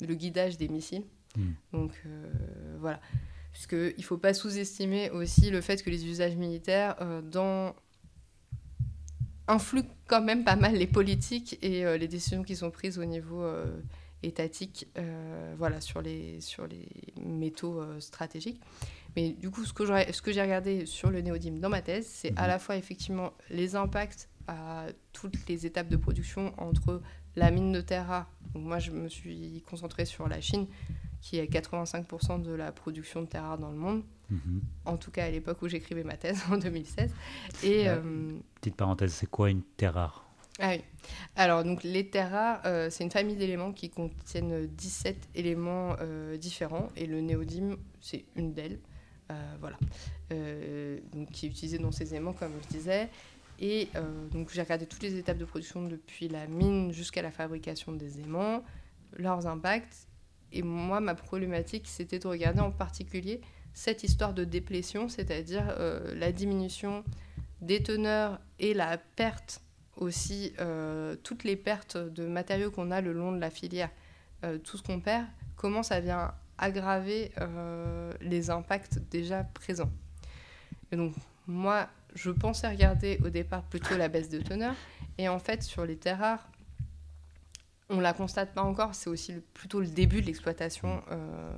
le 0.00 0.14
guidage 0.14 0.56
des 0.56 0.68
missiles. 0.68 1.04
Mm. 1.36 1.42
Donc 1.72 1.92
euh, 2.06 2.32
voilà. 2.78 3.00
Puisqu'il 3.52 3.94
ne 3.96 4.02
faut 4.02 4.18
pas 4.18 4.34
sous-estimer 4.34 5.10
aussi 5.10 5.50
le 5.50 5.60
fait 5.60 5.82
que 5.82 5.88
les 5.88 6.06
usages 6.06 6.34
militaires 6.36 6.96
euh, 7.00 7.22
dans... 7.22 7.74
influent 9.46 9.86
quand 10.08 10.22
même 10.22 10.42
pas 10.42 10.56
mal 10.56 10.74
les 10.74 10.88
politiques 10.88 11.58
et 11.62 11.84
les 11.98 12.08
décisions 12.08 12.42
qui 12.42 12.56
sont 12.56 12.72
prises 12.72 12.98
au 12.98 13.04
niveau 13.04 13.44
étatique 14.24 14.88
voilà, 15.56 15.80
sur, 15.80 16.02
les, 16.02 16.40
sur 16.40 16.66
les 16.66 16.88
métaux 17.16 17.80
stratégiques. 18.00 18.60
Mais 19.16 19.30
du 19.30 19.50
coup, 19.50 19.64
ce 19.64 19.72
que, 19.72 19.84
ce 19.84 20.22
que 20.22 20.32
j'ai 20.32 20.42
regardé 20.42 20.86
sur 20.86 21.10
le 21.10 21.20
néodyme 21.20 21.60
dans 21.60 21.68
ma 21.68 21.82
thèse, 21.82 22.06
c'est 22.06 22.32
à 22.36 22.42
mhm. 22.42 22.48
la 22.48 22.58
fois 22.58 22.76
effectivement 22.76 23.32
les 23.50 23.76
impacts 23.76 24.28
à 24.48 24.86
toutes 25.12 25.48
les 25.48 25.66
étapes 25.66 25.88
de 25.88 25.96
production 25.96 26.52
entre 26.58 27.00
la 27.36 27.50
mine 27.50 27.72
de 27.72 27.80
terre 27.80 28.06
rare. 28.08 28.30
Donc 28.54 28.64
moi, 28.64 28.78
je 28.78 28.90
me 28.90 29.08
suis 29.08 29.62
concentrée 29.68 30.04
sur 30.04 30.28
la 30.28 30.40
Chine, 30.40 30.66
qui 31.20 31.38
est 31.38 31.50
85% 31.50 32.42
de 32.42 32.52
la 32.52 32.72
production 32.72 33.22
de 33.22 33.26
terre 33.26 33.44
rare 33.44 33.58
dans 33.58 33.70
le 33.70 33.78
monde. 33.78 34.02
Mhm. 34.30 34.62
En 34.84 34.96
tout 34.96 35.10
cas, 35.10 35.24
à 35.24 35.30
l'époque 35.30 35.62
où 35.62 35.68
j'écrivais 35.68 36.04
ma 36.04 36.16
thèse, 36.16 36.42
en 36.50 36.56
2016. 36.56 37.10
Et, 37.62 37.88
euh, 37.88 38.32
petite 38.60 38.76
parenthèse, 38.76 39.12
c'est 39.12 39.30
quoi 39.30 39.50
une 39.50 39.62
terre 39.76 39.94
rare 39.94 40.20
ah 40.60 40.70
oui. 40.70 40.82
Alors, 41.34 41.64
donc, 41.64 41.82
les 41.82 42.08
terres 42.08 42.30
rares, 42.30 42.60
euh, 42.64 42.88
c'est 42.88 43.02
une 43.02 43.10
famille 43.10 43.34
d'éléments 43.34 43.72
qui 43.72 43.90
contiennent 43.90 44.68
17 44.68 45.30
éléments 45.34 45.96
euh, 46.00 46.36
différents. 46.36 46.90
Et 46.94 47.06
le 47.06 47.20
néodyme, 47.20 47.76
c'est 48.00 48.24
une 48.36 48.54
d'elles. 48.54 48.78
Euh, 49.30 49.54
voilà, 49.58 49.78
euh, 50.32 50.98
donc, 51.12 51.30
qui 51.30 51.46
est 51.46 51.48
utilisé 51.48 51.78
dans 51.78 51.92
ces 51.92 52.14
aimants, 52.14 52.34
comme 52.34 52.52
je 52.64 52.68
disais. 52.68 53.08
Et 53.60 53.88
euh, 53.94 54.26
donc 54.28 54.50
j'ai 54.52 54.60
regardé 54.60 54.84
toutes 54.84 55.02
les 55.02 55.16
étapes 55.16 55.38
de 55.38 55.44
production 55.44 55.84
depuis 55.84 56.28
la 56.28 56.46
mine 56.48 56.92
jusqu'à 56.92 57.22
la 57.22 57.30
fabrication 57.30 57.92
des 57.92 58.20
aimants, 58.20 58.64
leurs 59.16 59.46
impacts. 59.46 60.08
Et 60.52 60.62
moi, 60.62 61.00
ma 61.00 61.14
problématique, 61.14 61.86
c'était 61.86 62.18
de 62.18 62.26
regarder 62.26 62.60
en 62.60 62.70
particulier 62.70 63.40
cette 63.72 64.02
histoire 64.02 64.34
de 64.34 64.44
déplétion, 64.44 65.08
c'est-à-dire 65.08 65.76
la 66.14 66.30
diminution 66.30 67.02
des 67.60 67.82
teneurs 67.82 68.40
et 68.60 68.72
la 68.72 68.98
perte 68.98 69.62
aussi, 69.96 70.52
toutes 71.24 71.42
les 71.42 71.56
pertes 71.56 71.96
de 71.96 72.26
matériaux 72.26 72.70
qu'on 72.70 72.92
a 72.92 73.00
le 73.00 73.12
long 73.12 73.32
de 73.32 73.40
la 73.40 73.50
filière, 73.50 73.90
tout 74.62 74.76
ce 74.76 74.82
qu'on 74.82 75.00
perd, 75.00 75.26
comment 75.56 75.82
ça 75.82 75.98
vient 75.98 76.34
aggraver 76.58 77.32
euh, 77.40 78.12
les 78.20 78.50
impacts 78.50 78.98
déjà 79.10 79.44
présents. 79.44 79.90
Donc, 80.92 81.14
moi, 81.46 81.88
je 82.14 82.30
pensais 82.30 82.68
regarder 82.68 83.18
au 83.24 83.28
départ 83.28 83.62
plutôt 83.64 83.96
la 83.96 84.08
baisse 84.08 84.28
de 84.28 84.40
teneur. 84.40 84.74
Et 85.18 85.28
en 85.28 85.38
fait, 85.38 85.62
sur 85.62 85.84
les 85.84 85.96
terres 85.96 86.18
rares, 86.18 86.50
on 87.90 88.00
la 88.00 88.12
constate 88.12 88.54
pas 88.54 88.62
encore. 88.62 88.94
C'est 88.94 89.10
aussi 89.10 89.34
plutôt 89.52 89.80
le 89.80 89.88
début 89.88 90.20
de 90.20 90.26
l'exploitation 90.26 91.02
euh, 91.10 91.52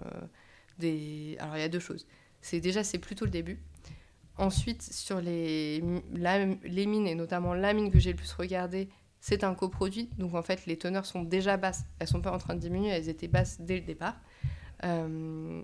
des. 0.78 1.36
Alors, 1.40 1.57
il 1.57 1.61
y 1.61 1.64
a 1.64 1.68
deux 1.68 1.80
choses. 1.80 2.07
C'est 2.40 2.61
déjà, 2.61 2.82
c'est 2.84 2.99
plutôt 2.99 3.24
le 3.24 3.30
début. 3.30 3.61
Ensuite, 4.38 4.82
sur 4.82 5.20
les, 5.20 5.82
les 6.12 6.86
mines, 6.86 7.07
et 7.07 7.14
notamment 7.14 7.55
la 7.55 7.72
mine 7.72 7.90
que 7.90 7.99
j'ai 7.99 8.11
le 8.11 8.16
plus 8.16 8.32
regardée, 8.32 8.88
c'est 9.20 9.44
un 9.44 9.55
coproduit. 9.55 10.11
Donc, 10.18 10.34
en 10.34 10.42
fait, 10.42 10.66
les 10.66 10.76
teneurs 10.76 11.07
sont 11.07 11.22
déjà 11.22 11.57
basses. 11.57 11.84
Elles 11.99 12.09
sont 12.09 12.20
pas 12.20 12.32
en 12.32 12.38
train 12.38 12.55
de 12.55 12.61
diminuer, 12.61 12.90
elles 12.90 13.09
étaient 13.09 13.28
basses 13.28 13.61
dès 13.61 13.76
le 13.76 13.86
départ. 13.86 14.16
Euh, 14.85 15.62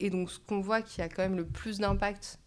et 0.00 0.10
donc, 0.10 0.30
ce 0.30 0.38
qu'on 0.38 0.60
voit 0.60 0.82
qui 0.82 1.02
a 1.02 1.08
quand 1.08 1.22
même 1.22 1.36
le 1.36 1.46
plus 1.46 1.78
d'impact, 1.78 2.38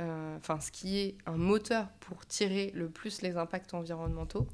euh, 0.00 0.36
enfin, 0.36 0.60
ce 0.60 0.70
qui 0.70 0.98
est 0.98 1.18
un 1.26 1.36
moteur 1.36 1.88
pour 2.00 2.26
tirer 2.26 2.72
le 2.74 2.88
plus 2.88 3.22
les 3.22 3.36
impacts 3.36 3.74
environnementaux, 3.74 4.48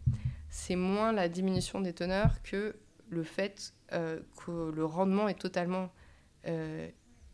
c'est 0.48 0.76
moins 0.76 1.12
la 1.12 1.28
diminution 1.28 1.80
des 1.80 1.92
teneurs 1.92 2.42
que 2.42 2.76
le 3.08 3.22
fait 3.22 3.72
euh, 3.92 4.20
que 4.44 4.70
le 4.70 4.84
rendement 4.84 5.28
est 5.28 5.38
totalement 5.38 5.90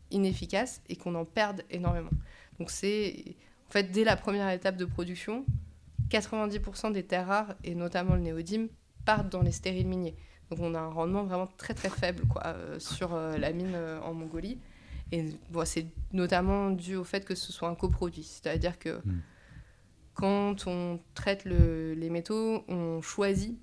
inefficace 0.09 0.81
et 0.89 0.95
qu'on 0.95 1.13
en 1.13 1.23
perde 1.23 1.61
énormément. 1.69 2.09
Donc, 2.57 2.71
c'est 2.71 3.35
en 3.67 3.71
fait 3.71 3.91
dès 3.91 4.03
la 4.03 4.15
première 4.15 4.49
étape 4.49 4.75
de 4.75 4.85
production, 4.85 5.45
90% 6.09 6.91
des 6.91 7.03
terres 7.03 7.27
rares, 7.27 7.53
et 7.63 7.75
notamment 7.75 8.15
le 8.15 8.21
néodyme, 8.21 8.69
partent 9.05 9.29
dans 9.29 9.43
les 9.43 9.51
stériles 9.51 9.87
miniers. 9.87 10.15
Donc 10.49 10.59
on 10.59 10.75
a 10.75 10.79
un 10.79 10.89
rendement 10.89 11.23
vraiment 11.23 11.47
très 11.57 11.73
très 11.73 11.89
faible 11.89 12.25
quoi, 12.27 12.45
euh, 12.45 12.79
sur 12.79 13.13
euh, 13.13 13.37
la 13.37 13.51
mine 13.51 13.73
euh, 13.73 13.99
en 14.01 14.13
Mongolie. 14.13 14.59
Et 15.11 15.25
bon, 15.51 15.65
c'est 15.65 15.87
notamment 16.11 16.71
dû 16.71 16.95
au 16.95 17.03
fait 17.03 17.25
que 17.25 17.35
ce 17.35 17.51
soit 17.51 17.69
un 17.69 17.75
coproduit. 17.75 18.23
C'est-à-dire 18.23 18.79
que 18.79 18.99
hmm. 19.05 19.21
quand 20.15 20.67
on 20.67 20.99
traite 21.13 21.45
le, 21.45 21.93
les 21.93 22.09
métaux, 22.09 22.63
on 22.67 23.01
choisit 23.01 23.57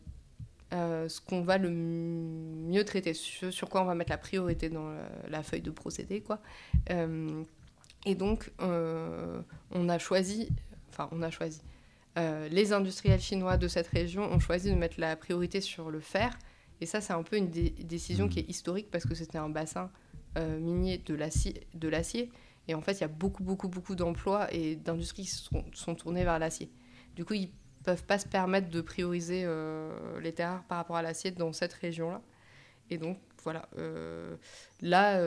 ce 0.73 1.21
qu'on 1.21 1.43
va 1.43 1.59
le 1.59 1.69
mieux 1.69 2.85
traiter, 2.85 3.13
sur, 3.13 3.69
quoi 3.69 3.83
on 3.83 3.87
va 3.87 3.97
mettre 3.97 4.13
la 4.13 4.19
priorité 4.19 4.69
dans 4.69 4.89
la, 5.29 5.43
feuille 5.43 5.63
de 5.63 5.73
procédé. 5.73 6.21
Quoi. 6.21 6.41
et 8.07 8.15
donc, 8.15 8.53
on 8.61 9.89
a 9.89 9.99
choisi, 9.99 10.49
enfin, 10.91 11.09
on 11.11 11.23
a 11.23 11.31
choisi, 11.31 11.61
les 12.17 12.73
industriels 12.73 13.21
chinois 13.21 13.57
de 13.57 13.67
cette 13.67 13.89
région 13.89 14.23
ont 14.31 14.39
choisi 14.39 14.71
de 14.71 14.77
mettre 14.77 15.01
la 15.01 15.17
priorité 15.17 15.61
sur 15.61 15.91
le 15.91 15.99
fer 15.99 16.39
et 16.81 16.87
ça, 16.87 17.01
c'est 17.01 17.13
un 17.13 17.23
peu 17.23 17.37
une 17.37 17.51
décision 17.51 18.29
qui 18.29 18.41
est 18.41 18.49
historique 18.49 18.91
parce 18.91 19.05
que 19.05 19.15
c'était 19.15 19.39
un 19.39 19.51
bassin 19.51 19.91
euh, 20.39 20.59
minier 20.59 20.99
de 20.99 21.15
l'acier. 21.89 22.31
Et 22.69 22.75
en 22.75 22.81
fait, 22.81 22.93
il 22.93 23.01
y 23.01 23.05
a 23.05 23.09
beaucoup, 23.09 23.43
beaucoup, 23.43 23.69
beaucoup 23.69 23.95
d'emplois 23.95 24.53
et 24.55 24.77
d'industries 24.77 25.25
qui 25.25 25.31
sont, 25.31 25.65
sont 25.73 25.95
tournés 25.95 26.25
vers 26.25 26.39
l'acier. 26.39 26.71
Du 27.17 27.25
coup, 27.25 27.35
ils 27.35 27.49
ne 27.49 27.85
peuvent 27.85 28.05
pas 28.05 28.19
se 28.19 28.27
permettre 28.27 28.71
de 28.71 28.81
prioriser 28.81 29.43
euh, 29.45 30.21
les 30.21 30.33
terres 30.33 30.53
rares 30.53 30.65
par 30.65 30.79
rapport 30.79 30.97
à 30.97 31.03
l'acier 31.03 31.33
dans 31.33 31.53
cette 31.53 31.75
région-là. 31.75 32.23
Et 32.89 32.97
donc, 32.97 33.19
voilà. 33.43 33.69
Euh, 33.77 34.37
là, 34.81 35.21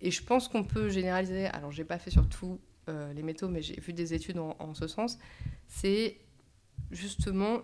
et 0.00 0.10
je 0.10 0.24
pense 0.24 0.48
qu'on 0.48 0.64
peut 0.64 0.88
généraliser. 0.88 1.46
Alors, 1.46 1.72
j'ai 1.72 1.84
pas 1.84 1.98
fait 1.98 2.10
sur 2.10 2.28
tous 2.28 2.58
les 2.88 3.22
métaux, 3.22 3.48
mais 3.48 3.62
j'ai 3.62 3.78
vu 3.80 3.92
des 3.92 4.12
études 4.12 4.38
en, 4.38 4.56
en 4.58 4.74
ce 4.74 4.86
sens. 4.86 5.18
C'est 5.68 6.16
justement 6.90 7.62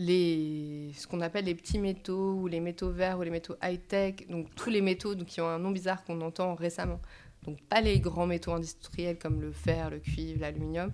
les, 0.00 0.92
ce 0.96 1.06
qu'on 1.06 1.20
appelle 1.20 1.44
les 1.44 1.54
petits 1.54 1.78
métaux 1.78 2.32
ou 2.32 2.46
les 2.46 2.58
métaux 2.58 2.90
verts 2.90 3.18
ou 3.18 3.22
les 3.22 3.30
métaux 3.30 3.54
high-tech, 3.62 4.26
donc 4.30 4.52
tous 4.54 4.70
les 4.70 4.80
métaux 4.80 5.14
donc, 5.14 5.28
qui 5.28 5.42
ont 5.42 5.48
un 5.48 5.58
nom 5.58 5.70
bizarre 5.70 6.02
qu'on 6.04 6.22
entend 6.22 6.54
récemment. 6.54 7.00
Donc 7.44 7.60
pas 7.68 7.82
les 7.82 8.00
grands 8.00 8.26
métaux 8.26 8.52
industriels 8.52 9.18
comme 9.18 9.42
le 9.42 9.52
fer, 9.52 9.90
le 9.90 9.98
cuivre, 9.98 10.40
l'aluminium, 10.40 10.90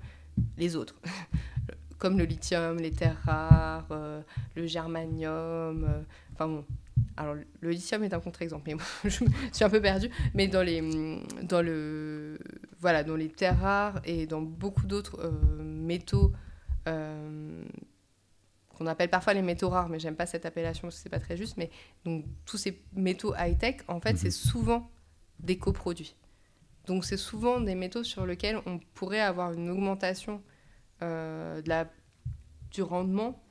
les 0.59 0.75
autres. 0.75 0.97
comme 1.99 2.19
le 2.19 2.25
lithium, 2.25 2.79
les 2.79 2.91
terres 2.91 3.21
rares, 3.25 3.87
euh, 3.93 4.21
le 4.57 4.67
germanium. 4.67 5.85
euh, 5.85 6.03
enfin 6.35 6.49
bon, 6.49 6.65
alors 7.17 7.37
le 7.61 7.71
lithium 7.71 8.03
est 8.03 8.13
un 8.13 8.21
contre-exemple, 8.21 8.65
mais 8.67 8.77
je 9.09 9.25
suis 9.53 9.65
un 9.65 9.71
peu 9.71 9.81
perdue. 9.81 10.11
Mais 10.35 10.49
dans 10.49 10.63
les, 10.63 10.83
dans 11.45 11.63
le, 11.63 12.39
voilà, 12.81 13.05
dans 13.05 13.17
les 13.17 13.29
terres 13.29 13.61
rares 13.61 14.01
et 14.05 14.27
dans 14.27 14.43
beaucoup 14.43 14.87
d'autres 14.87 15.21
euh, 15.21 15.63
métaux 15.63 16.33
qu'on 18.77 18.87
appelle 18.87 19.11
parfois 19.11 19.35
les 19.35 19.43
métaux 19.43 19.69
rares, 19.69 19.89
mais 19.89 19.99
j'aime 19.99 20.17
pas 20.17 20.27
cette 20.27 20.47
appellation 20.47 20.83
parce 20.89 20.97
que 20.97 21.03
c'est 21.03 21.09
pas 21.09 21.19
très 21.21 21.37
juste. 21.37 21.57
Mais 21.57 21.71
donc 22.05 22.25
tous 22.45 22.59
ces 22.59 22.83
métaux 22.95 23.35
high-tech, 23.37 23.77
en 23.89 24.01
fait, 24.01 24.13
Mhm. 24.13 24.19
c'est 24.19 24.31
souvent 24.31 24.91
des 25.41 25.59
coproduits. 25.59 26.15
Donc 26.87 27.05
c'est 27.05 27.17
souvent 27.17 27.61
des 27.61 27.75
métaux 27.75 28.05
sur 28.05 28.27
lesquels 28.27 28.61
on 28.67 28.79
pourrait 28.95 29.21
avoir 29.21 29.53
une 29.53 29.69
augmentation 29.71 30.43
euh, 31.03 31.61
de 31.61 31.69
la, 31.69 31.91
du 32.71 32.83
rendement, 32.83 33.43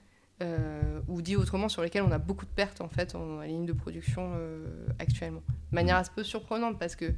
euh, 0.42 1.02
ou 1.08 1.22
dit 1.22 1.36
autrement, 1.36 1.70
sur 1.70 1.82
lesquels 1.82 2.04
on 2.04 2.12
a 2.12 2.18
beaucoup 2.18 2.46
de 2.46 2.52
pertes 2.52 2.82
en 2.82 2.90
fait 2.90 3.14
en, 3.16 3.38
la 3.40 3.48
ligne 3.48 3.66
de 3.66 3.74
production 3.74 4.32
euh, 4.36 4.88
actuellement. 5.00 5.44
De 5.72 5.76
manière 5.76 5.98
un 5.98 6.04
peu 6.04 6.24
surprenante 6.24 6.80
parce 6.80 6.96
que 6.96 7.14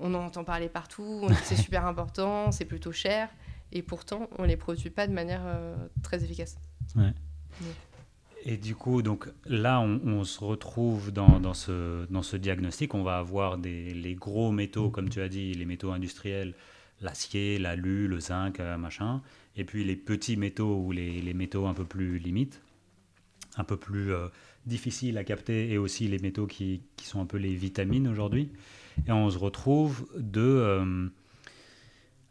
on 0.00 0.12
en 0.12 0.26
entend 0.26 0.44
parler 0.44 0.68
partout, 0.68 1.20
on 1.22 1.26
dit 1.28 1.34
que 1.36 1.46
c'est 1.46 1.56
super 1.68 1.86
important, 1.86 2.52
c'est 2.52 2.66
plutôt 2.66 2.92
cher, 2.92 3.30
et 3.72 3.80
pourtant 3.80 4.28
on 4.36 4.44
les 4.44 4.58
produit 4.58 4.90
pas 4.90 5.06
de 5.06 5.12
manière 5.14 5.40
très 6.02 6.22
efficace. 6.22 6.58
Et 8.46 8.58
du 8.58 8.74
coup, 8.74 9.00
donc 9.00 9.28
là, 9.46 9.80
on, 9.80 10.22
se 10.24 10.44
retrouve 10.44 11.12
dans, 11.12 11.40
dans 11.40 11.54
ce, 11.54 12.04
dans 12.10 12.22
ce 12.22 12.36
diagnostic. 12.36 12.94
On 12.94 13.02
va 13.02 13.16
avoir 13.16 13.56
des, 13.56 13.94
les 13.94 14.14
gros 14.14 14.52
métaux, 14.52 14.90
comme 14.90 15.08
tu 15.08 15.22
as 15.22 15.28
dit, 15.28 15.54
les 15.54 15.64
métaux 15.64 15.92
industriels, 15.92 16.52
l'acier, 17.00 17.58
l'alu, 17.58 18.06
le 18.06 18.20
zinc, 18.20 18.60
euh, 18.60 18.76
machin. 18.76 19.22
Et 19.56 19.64
puis 19.64 19.84
les 19.84 19.96
petits 19.96 20.36
métaux 20.36 20.76
ou 20.76 20.92
les, 20.92 21.22
les 21.22 21.32
métaux 21.32 21.66
un 21.66 21.72
peu 21.72 21.84
plus 21.84 22.18
limites, 22.18 22.60
un 23.56 23.64
peu 23.64 23.78
plus 23.78 24.12
euh, 24.12 24.28
difficiles 24.66 25.16
à 25.16 25.24
capter, 25.24 25.72
et 25.72 25.78
aussi 25.78 26.06
les 26.08 26.18
métaux 26.18 26.46
qui, 26.46 26.82
qui 26.96 27.06
sont 27.06 27.22
un 27.22 27.26
peu 27.26 27.38
les 27.38 27.54
vitamines 27.54 28.08
aujourd'hui. 28.08 28.50
Et 29.06 29.12
on 29.12 29.30
se 29.30 29.38
retrouve 29.38 30.06
de... 30.18 30.42
euh, 30.42 31.08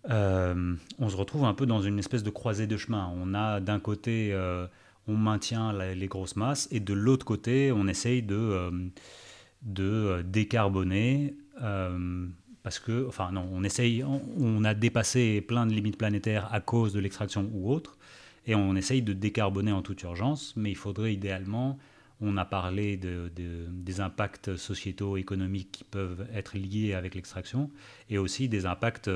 euh, 0.09 0.75
on 0.99 1.09
se 1.09 1.15
retrouve 1.15 1.45
un 1.45 1.53
peu 1.53 1.65
dans 1.65 1.81
une 1.81 1.99
espèce 1.99 2.23
de 2.23 2.29
croisée 2.29 2.67
de 2.67 2.77
chemin. 2.77 3.11
On 3.17 3.33
a 3.33 3.59
d'un 3.59 3.79
côté... 3.79 4.29
euh, 4.33 4.67
on 5.07 5.17
maintient 5.17 5.73
les 5.73 6.07
grosses 6.07 6.37
masses 6.37 6.69
et 6.71 6.79
de 6.79 6.93
l'autre 6.93 7.25
côté, 7.25 7.73
on 7.73 7.87
essaye 7.87 8.21
de, 8.23 8.35
euh, 8.37 8.71
de 9.63 10.21
décarboner 10.21 11.35
parce 12.63 12.79
que, 12.79 13.05
enfin 13.07 13.31
non, 13.31 13.47
on 13.51 13.63
essaye, 13.63 14.03
on, 14.03 14.63
a 14.63 14.73
dépassé 14.73 15.41
plein 15.41 15.65
de 15.65 15.73
limites 15.73 15.97
planétaires 15.97 16.47
à 16.53 16.61
cause 16.61 16.93
de 16.93 17.01
l'extraction 17.01 17.49
ou 17.53 17.69
autre 17.69 17.97
et 18.47 18.55
on 18.55 18.75
essaye 18.75 19.01
de 19.01 19.11
décarboner 19.11 19.73
en 19.73 19.81
toute 19.81 20.01
urgence, 20.03 20.53
mais 20.55 20.71
il 20.71 20.77
faudrait 20.77 21.13
idéalement, 21.13 21.77
on 22.21 22.37
a 22.37 22.45
parlé 22.45 22.95
de, 22.95 23.29
de- 23.35 23.67
des 23.69 23.99
impacts 23.99 24.55
sociétaux, 24.55 25.17
économiques 25.17 25.71
qui 25.73 25.83
peuvent 25.83 26.25
être 26.33 26.57
liés 26.57 26.93
avec 26.93 27.15
l'extraction 27.15 27.69
et 28.09 28.17
aussi 28.17 28.47
des 28.47 28.65
impacts 28.65 29.09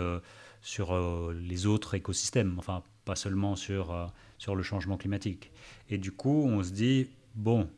sur 0.68 0.94
euh, 0.94 1.34
les 1.48 1.66
autres 1.66 1.94
écosystèmes, 1.94 2.56
enfin 2.58 2.84
pas 3.06 3.16
seulement 3.16 3.56
sur, 3.56 3.94
euh, 3.94 4.06
sur 4.38 4.54
le 4.54 4.64
changement 4.64 4.98
climatique. 4.98 5.50
Et 5.90 5.98
du 5.98 6.12
coup, 6.12 6.44
on 6.46 6.62
se 6.62 6.72
dit, 6.72 7.08
bon, 7.36 7.70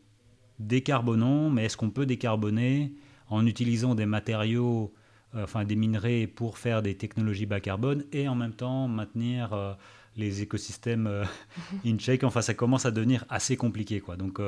décarbonons, 0.58 1.52
mais 1.52 1.66
est-ce 1.66 1.78
qu'on 1.78 1.92
peut 1.92 2.08
décarboner 2.08 2.92
en 3.28 3.46
utilisant 3.46 3.94
des 3.94 4.08
matériaux, 4.08 4.92
euh, 5.36 5.44
enfin 5.44 5.66
des 5.66 5.76
minerais 5.76 6.26
pour 6.26 6.58
faire 6.58 6.82
des 6.82 6.96
technologies 6.98 7.46
bas 7.46 7.60
carbone 7.60 8.06
et 8.12 8.28
en 8.28 8.34
même 8.34 8.54
temps 8.54 8.88
maintenir 8.88 9.78
les 10.18 10.42
écosystèmes 10.42 11.28
in 11.86 11.98
check? 12.00 12.24
Enfin, 12.24 12.42
ça 12.42 12.56
commence 12.56 12.88
à 12.88 12.92
devenir 12.92 13.24
assez 13.30 13.56
compliqué, 13.56 14.00
quoi. 14.00 14.18
Donc, 14.18 14.42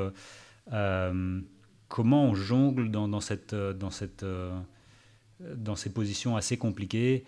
comment 1.86 2.24
on 2.24 2.34
jongle 2.34 2.90
dans, 2.90 3.20
cette, 3.20 3.54
dans, 3.54 3.90
cette, 3.90 4.26
dans 5.38 5.76
ces 5.76 5.92
positions 5.92 6.34
assez 6.34 6.56
compliquées? 6.56 7.24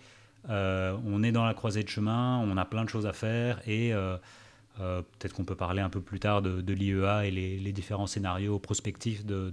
Euh, 0.49 0.97
On 1.05 1.23
est 1.23 1.31
dans 1.31 1.45
la 1.45 1.53
croisée 1.53 1.83
de 1.83 1.89
chemin, 1.89 2.39
on 2.39 2.57
a 2.57 2.65
plein 2.65 2.83
de 2.83 2.89
choses 2.89 3.05
à 3.05 3.13
faire 3.13 3.61
et 3.67 3.93
euh, 3.93 4.17
euh, 4.79 5.01
peut-être 5.01 5.33
qu'on 5.33 5.45
peut 5.45 5.55
parler 5.55 5.81
un 5.81 5.89
peu 5.89 6.01
plus 6.01 6.19
tard 6.19 6.41
de, 6.41 6.73
l'IEA 6.73 7.25
et 7.25 7.31
les, 7.31 7.71
différents 7.71 8.07
scénarios 8.07 8.59
prospectifs 8.59 9.25
de, 9.25 9.51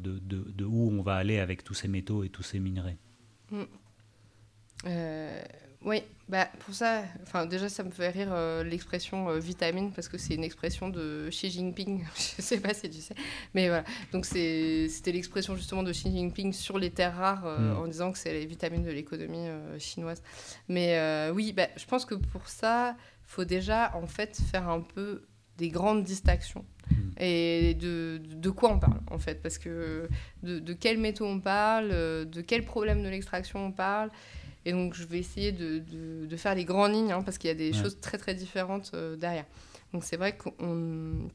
où 0.64 0.90
on 0.90 1.02
va 1.02 1.16
aller 1.16 1.38
avec 1.38 1.64
tous 1.64 1.74
ces 1.74 1.88
métaux 1.88 2.24
et 2.24 2.28
tous 2.28 2.42
ces 2.42 2.58
minerais. 2.58 2.96
Euh, 4.86 5.42
oui, 5.84 6.02
bah 6.28 6.48
pour 6.60 6.74
ça, 6.74 7.02
enfin 7.22 7.46
déjà 7.46 7.68
ça 7.68 7.82
me 7.82 7.90
fait 7.90 8.08
rire 8.08 8.28
euh, 8.32 8.62
l'expression 8.64 9.28
euh, 9.28 9.38
vitamine 9.38 9.92
parce 9.92 10.08
que 10.08 10.16
c'est 10.18 10.34
une 10.34 10.44
expression 10.44 10.88
de 10.88 11.28
Xi 11.30 11.50
Jinping. 11.50 12.04
Je 12.16 12.42
sais 12.42 12.60
pas 12.60 12.72
si 12.74 12.88
tu 12.88 13.00
sais, 13.00 13.14
mais 13.54 13.68
voilà. 13.68 13.84
Donc 14.12 14.24
c'était 14.24 15.12
l'expression 15.12 15.56
justement 15.56 15.82
de 15.82 15.92
Xi 15.92 16.10
Jinping 16.10 16.52
sur 16.52 16.78
les 16.78 16.90
terres 16.90 17.16
rares 17.16 17.46
euh, 17.46 17.74
Mm. 17.74 17.76
en 17.78 17.86
disant 17.86 18.12
que 18.12 18.18
c'est 18.18 18.32
les 18.32 18.46
vitamines 18.46 18.82
de 18.84 18.90
l'économie 18.90 19.48
chinoise. 19.78 20.22
Mais 20.68 21.30
oui, 21.34 21.52
bah, 21.52 21.68
je 21.76 21.84
pense 21.86 22.04
que 22.04 22.14
pour 22.14 22.48
ça, 22.48 22.96
faut 23.24 23.44
déjà 23.44 23.94
en 23.96 24.06
fait 24.06 24.40
faire 24.50 24.68
un 24.68 24.80
peu 24.80 25.24
des 25.58 25.68
grandes 25.68 26.04
distinctions 26.04 26.64
Mm. 26.90 26.94
et 27.20 27.74
de, 27.74 28.20
de 28.24 28.50
quoi 28.50 28.72
on 28.72 28.78
parle 28.80 29.00
en 29.10 29.18
fait? 29.18 29.40
Parce 29.40 29.56
que 29.58 30.08
de, 30.42 30.58
de 30.58 30.72
quels 30.72 30.98
métaux 30.98 31.26
on 31.26 31.38
parle, 31.40 31.90
de 31.90 32.40
quel 32.40 32.64
problème 32.64 33.04
de 33.04 33.08
l'extraction 33.08 33.66
on 33.66 33.70
parle? 33.72 34.10
Et 34.64 34.72
donc, 34.72 34.94
je 34.94 35.04
vais 35.04 35.18
essayer 35.18 35.52
de, 35.52 35.78
de- 35.78 36.26
de 36.26 36.36
faire 36.36 36.54
les 36.54 36.64
grandes 36.64 36.92
lignes, 36.92 37.12
hein, 37.12 37.22
parce 37.22 37.36
qu'il 37.38 37.48
y 37.48 37.50
a 37.50 37.54
des 37.56 37.72
Ouais. 37.72 37.82
choses 37.82 37.98
très, 38.00 38.18
très 38.18 38.34
différentes 38.34 38.92
euh, 38.94 39.16
derrière. 39.16 39.44
Donc, 39.92 40.04
c'est 40.04 40.16
vrai 40.16 40.36
qu'on 40.36 41.28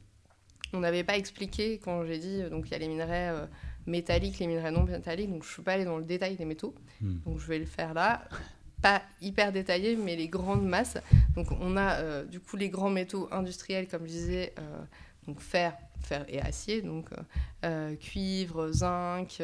on 0.72 0.80
n'avait 0.80 1.04
pas 1.04 1.16
expliqué, 1.16 1.78
quand 1.82 2.04
j'ai 2.04 2.18
dit, 2.18 2.42
euh, 2.42 2.50
donc 2.50 2.66
il 2.68 2.72
y 2.72 2.74
a 2.74 2.78
les 2.78 2.88
minerais 2.88 3.28
euh, 3.30 3.46
métalliques, 3.86 4.38
les 4.38 4.46
minerais 4.46 4.70
non 4.70 4.84
métalliques, 4.84 5.30
donc 5.30 5.42
je 5.42 5.48
ne 5.48 5.52
suis 5.52 5.62
pas 5.62 5.72
allée 5.72 5.84
dans 5.84 5.98
le 5.98 6.04
détail 6.04 6.36
des 6.36 6.44
métaux. 6.44 6.74
Hmm. 7.00 7.18
Donc, 7.24 7.38
je 7.38 7.46
vais 7.46 7.58
le 7.58 7.66
faire 7.66 7.94
là. 7.94 8.28
Pas 8.80 9.02
hyper 9.20 9.50
détaillé, 9.52 9.96
mais 9.96 10.14
les 10.14 10.28
grandes 10.28 10.64
masses. 10.66 10.98
Donc, 11.34 11.48
on 11.50 11.76
a 11.76 11.94
euh, 11.96 12.24
du 12.24 12.38
coup 12.38 12.56
les 12.56 12.68
grands 12.70 12.90
métaux 12.90 13.28
industriels, 13.32 13.88
comme 13.88 14.02
je 14.02 14.12
disais, 14.12 14.54
donc 15.26 15.40
fer, 15.40 15.76
fer 16.00 16.24
et 16.28 16.40
acier, 16.40 16.80
donc 16.82 17.08
cuivre, 18.00 18.70
zinc, 18.70 19.42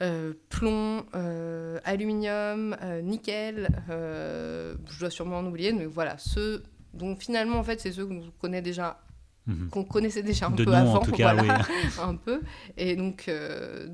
euh, 0.00 0.32
plomb, 0.48 1.04
euh, 1.14 1.78
aluminium, 1.84 2.76
euh, 2.82 3.00
nickel, 3.02 3.68
je 3.88 4.98
dois 5.00 5.10
sûrement 5.10 5.38
en 5.38 5.46
oublier, 5.46 5.72
mais 5.72 5.86
voilà, 5.86 6.16
ceux 6.18 6.62
dont 6.94 7.16
finalement 7.16 7.58
en 7.58 7.64
fait 7.64 7.80
c'est 7.80 7.92
ceux 7.92 8.06
qu'on 8.06 8.22
connaît 8.40 8.62
déjà, 8.62 9.00
Mhm. 9.46 9.70
qu'on 9.70 9.84
connaissait 9.84 10.22
déjà 10.22 10.48
un 10.48 10.50
De 10.50 10.62
peu 10.64 10.70
nom, 10.70 10.76
avant, 10.76 10.94
en 10.96 11.00
tout 11.00 11.12
cas, 11.12 11.32
voilà, 11.34 11.58
oui. 11.70 11.86
un 12.02 12.14
peu. 12.16 12.42
Et 12.76 12.96
donc 12.96 13.30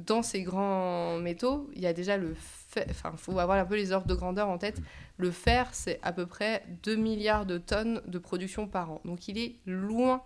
dans 0.07 0.23
ces 0.23 0.43
grands 0.43 1.19
métaux, 1.19 1.71
il 1.75 1.81
y 1.83 1.87
a 1.87 1.93
déjà 1.93 2.17
le 2.17 2.35
fer, 2.35 2.87
enfin 2.91 3.11
il 3.13 3.19
faut 3.19 3.39
avoir 3.39 3.57
un 3.59 3.65
peu 3.65 3.77
les 3.77 3.93
ordres 3.93 4.09
de 4.09 4.15
grandeur 4.15 4.49
en 4.49 4.59
tête. 4.59 4.81
Le 5.17 5.31
fer, 5.31 5.69
c'est 5.73 6.01
à 6.03 6.13
peu 6.13 6.27
près 6.27 6.65
2 6.83 6.97
milliards 6.97 7.47
de 7.47 7.59
tonnes 7.59 8.01
de 8.09 8.19
production 8.19 8.67
par 8.67 8.91
an, 8.91 9.01
donc 9.05 9.29
il 9.29 9.39
est 9.39 9.57
loin 9.65 10.23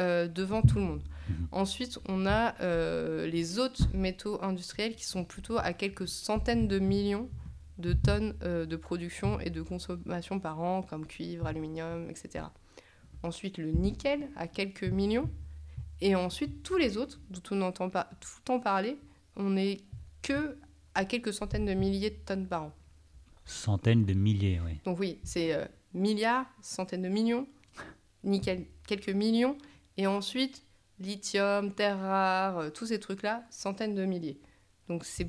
euh, 0.00 0.26
devant 0.26 0.62
tout 0.62 0.76
le 0.76 0.84
monde. 0.84 1.02
Mhm. 1.28 1.48
Ensuite, 1.52 1.98
on 2.08 2.24
a 2.24 2.58
euh, 2.62 3.26
les 3.26 3.58
autres 3.58 3.88
métaux 3.94 4.42
industriels 4.42 4.94
qui 4.94 5.04
sont 5.04 5.24
plutôt 5.24 5.58
à 5.58 5.74
quelques 5.74 6.08
centaines 6.08 6.66
de 6.66 6.78
millions 6.78 7.28
de 7.76 7.92
tonnes 7.92 8.34
euh, 8.42 8.64
de 8.64 8.76
production 8.76 9.38
et 9.38 9.50
de 9.50 9.60
consommation 9.60 10.40
par 10.40 10.60
an, 10.60 10.82
comme 10.82 11.06
cuivre, 11.06 11.46
aluminium, 11.46 12.08
etc. 12.08 12.46
Ensuite, 13.22 13.58
le 13.58 13.70
nickel 13.70 14.30
à 14.34 14.46
quelques 14.46 14.84
millions. 14.84 15.28
Et 16.00 16.14
ensuite, 16.14 16.62
tous 16.62 16.78
les 16.78 16.96
autres, 16.96 17.20
dont 17.28 17.42
on 17.50 17.56
n'entend 17.56 17.90
pas 17.90 18.08
tout 18.20 18.30
le 18.38 18.44
temps 18.44 18.60
parler, 18.60 18.96
on 19.36 19.50
n'est 19.50 19.80
que 20.22 20.56
à 20.94 21.04
quelques 21.04 21.34
centaines 21.34 21.66
de 21.66 21.74
milliers 21.74 22.10
de 22.10 22.18
tonnes 22.24 22.46
par 22.46 22.62
an. 22.64 22.72
Centaines 23.44 24.06
de 24.06 24.14
milliers, 24.14 24.58
oui. 24.64 24.80
Donc 24.84 24.98
oui, 24.98 25.18
c'est 25.22 25.68
milliards, 25.92 26.46
centaines 26.62 27.02
de 27.02 27.08
millions, 27.08 27.46
nickel, 28.24 28.66
quelques 28.86 29.10
millions, 29.10 29.56
et 29.96 30.06
ensuite 30.06 30.62
lithium, 30.98 31.72
terres 31.72 31.98
rares, 31.98 32.58
euh, 32.58 32.70
tous 32.70 32.86
ces 32.86 33.00
trucs-là, 33.00 33.44
centaines 33.50 33.94
de 33.94 34.04
milliers. 34.04 34.38
Donc 34.88 35.04
c'est 35.04 35.28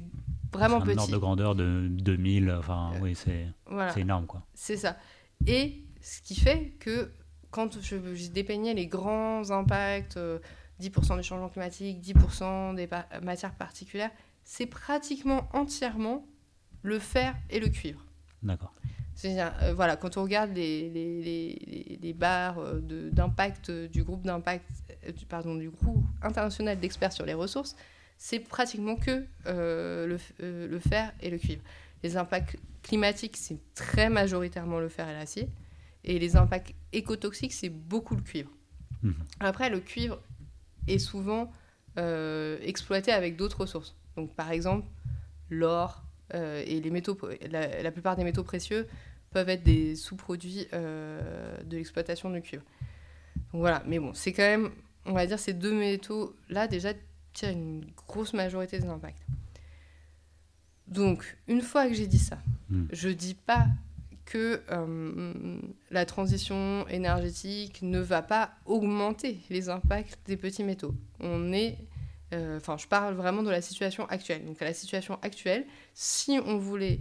vraiment 0.52 0.76
un 0.78 0.80
ordre 0.90 0.94
petit. 1.04 1.12
de 1.12 1.18
grandeur 1.18 1.56
de 1.56 1.88
2000, 1.90 2.52
enfin, 2.52 2.92
Euh, 2.96 3.00
oui, 3.02 3.16
c'est 3.16 3.48
Voilà, 3.66 3.98
énorme, 3.98 4.26
quoi. 4.28 4.46
c'est 4.54 4.78
ça. 4.78 4.98
Et 5.48 5.84
ce 6.02 6.22
qui 6.22 6.36
fait 6.36 6.76
que 6.80 7.12
quand 7.52 7.80
je, 7.82 8.16
je 8.16 8.28
dépeignais 8.30 8.74
les 8.74 8.88
grands 8.88 9.50
impacts, 9.52 10.18
euh, 10.18 10.40
10% 10.80 11.18
du 11.18 11.24
changement 11.24 11.50
climatique, 11.50 12.02
10% 12.02 12.74
des 12.76 12.88
pa- 12.88 13.08
matières 13.22 13.54
particulières, 13.56 14.12
c'est 14.44 14.66
pratiquement 14.66 15.48
entièrement 15.54 16.26
le 16.82 17.00
fer 17.00 17.36
et 17.50 17.60
le 17.60 17.70
cuivre. 17.70 18.04
D'accord. 18.42 18.74
Euh, 19.26 19.74
voilà, 19.76 19.96
quand 19.96 20.18
on 20.18 20.24
regarde 20.24 20.52
les, 20.56 20.90
les, 20.90 21.22
les- 21.22 22.00
les- 22.02 22.14
barres 22.14 22.60
euh, 22.60 22.80
d'impact 23.12 23.70
euh, 23.70 23.88
du 23.88 24.04
groupe 24.04 24.24
d'impact 24.24 24.66
pardon, 25.30 25.56
du 25.56 25.70
groupe 25.70 26.04
international 26.22 26.80
d'experts 26.80 27.14
sur 27.14 27.26
les 27.26 27.34
ressources, 27.34 27.76
c'est 28.18 28.40
pratiquement 28.40 28.96
que 28.96 29.26
le, 29.46 30.18
le 30.40 30.80
fer 30.80 31.12
et 31.22 31.30
le 31.30 31.38
cuivre. 31.38 31.62
Les 32.04 32.18
impacts 32.18 32.58
climatiques, 32.82 33.38
c'est 33.38 33.58
très 33.76 34.10
majoritairement 34.10 34.80
le 34.80 34.90
fer 34.90 35.08
et 35.10 35.14
l'acier. 35.14 35.50
Et 36.04 36.20
les 36.20 36.36
impacts 36.36 36.74
écotoxiques, 36.92 37.54
c'est 37.54 37.70
beaucoup 37.70 38.16
le 38.16 38.22
cuivre. 38.22 38.50
Mhm. 39.04 39.16
Après, 39.40 39.70
le 39.70 39.80
cuivre 39.80 40.20
est 40.88 41.00
souvent 41.00 41.52
euh, 41.98 42.58
exploité 42.62 43.12
avec 43.12 43.36
d'autres 43.38 43.62
ressources. 43.62 43.96
Donc, 44.18 44.34
par 44.36 44.52
exemple, 44.52 44.86
l'or 45.50 46.02
euh, 46.02 46.13
et 46.32 46.80
les 46.80 46.90
métaux, 46.90 47.18
la, 47.52 47.92
plupart 47.92 48.16
des 48.16 48.24
métaux 48.24 48.44
précieux 48.44 48.88
peuvent 49.34 49.50
être 49.50 49.64
des 49.64 49.96
sous-produits 49.96 50.68
euh, 50.74 51.58
de 51.64 51.76
l'exploitation 51.76 52.30
du 52.30 52.42
cuivre. 52.42 52.64
Donc 53.52 53.62
voilà, 53.62 53.84
mais 53.86 54.00
bon, 54.00 54.14
c'est 54.14 54.32
quand 54.32 54.44
même, 54.44 54.70
on 55.06 55.14
va 55.14 55.26
dire, 55.26 55.40
ces 55.40 55.54
deux 55.54 55.74
métaux-là 55.74 56.68
déjà 56.68 56.94
tirent 57.34 57.50
une 57.50 57.86
grosse 58.08 58.34
majorité 58.34 58.80
des 58.80 58.88
impacts. 58.88 59.26
Donc, 60.88 61.38
une 61.48 61.62
fois 61.62 61.88
que 61.88 61.94
j'ai 61.94 62.08
dit 62.08 62.20
ça, 62.20 62.38
hmm. 62.70 62.86
je 62.92 63.10
dis 63.10 63.34
pas 63.34 63.66
que 64.26 64.62
euh, 64.72 65.60
la 65.92 66.06
transition 66.06 66.88
énergétique 66.88 67.82
ne 67.82 68.00
va 68.00 68.22
pas 68.22 68.52
augmenter 68.66 69.40
les 69.50 69.70
impacts 69.70 70.20
des 70.28 70.38
petits 70.38 70.64
métaux. 70.64 70.94
On 71.20 71.52
est, 71.52 71.78
euh, 71.80 71.93
enfin, 72.58 72.78
je 72.78 72.88
parle 72.88 73.16
vraiment 73.16 73.44
de 73.44 73.50
la 73.50 73.62
situation 73.62 74.06
actuelle. 74.08 74.46
Donc, 74.46 74.62
à 74.62 74.66
la 74.66 74.74
situation 74.74 75.20
actuelle, 75.22 75.66
si 75.94 76.40
on 76.46 76.58
voulait 76.58 77.00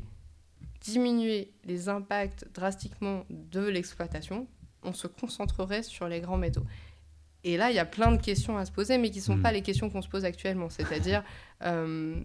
diminuer 0.80 1.52
les 1.64 1.88
impacts 1.88 2.46
drastiquement 2.54 3.24
de 3.30 3.60
l'exploitation, 3.60 4.46
on 4.82 4.92
se 4.92 5.06
concentrerait 5.06 5.82
sur 5.82 6.08
les 6.08 6.20
grands 6.20 6.38
métaux. 6.38 6.64
Et 7.44 7.56
là, 7.56 7.70
il 7.70 7.76
y 7.76 7.80
a 7.80 7.84
plein 7.84 8.12
de 8.12 8.20
questions 8.20 8.56
à 8.56 8.64
se 8.64 8.72
poser, 8.72 8.98
mais 8.98 9.10
qui 9.10 9.18
ne 9.18 9.24
sont 9.24 9.36
hmm. 9.36 9.42
pas 9.42 9.52
les 9.52 9.62
questions 9.62 9.90
qu'on 9.90 10.02
se 10.02 10.08
pose 10.08 10.24
actuellement. 10.24 10.70
C'est-à-dire, 10.70 11.24
euh, 11.62 12.20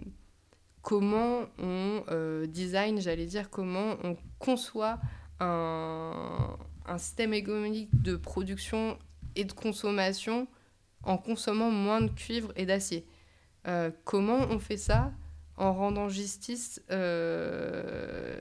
comment 0.82 1.42
on 1.60 2.04
euh, 2.10 2.46
design, 2.46 3.02
j'allais 3.02 3.26
dire, 3.26 3.50
comment 3.50 3.96
on 4.04 4.16
conçoit 4.40 5.00
un, 5.40 6.56
système 6.98 7.34
économique 7.34 7.90
de 8.02 8.16
production 8.16 8.98
et 9.36 9.44
de 9.44 9.52
consommation 9.52 10.48
en 11.08 11.18
consommant 11.18 11.72
moins 11.72 12.02
de 12.02 12.12
cuivre 12.12 12.52
et 12.56 12.66
d'acier. 12.66 13.06
Euh, 13.68 13.92
comment 14.04 14.40
on 14.50 14.60
fait 14.60 14.78
ça 14.78 15.12
en 15.56 15.74
rendant 15.74 16.10
justice 16.10 16.82
euh, 16.92 18.40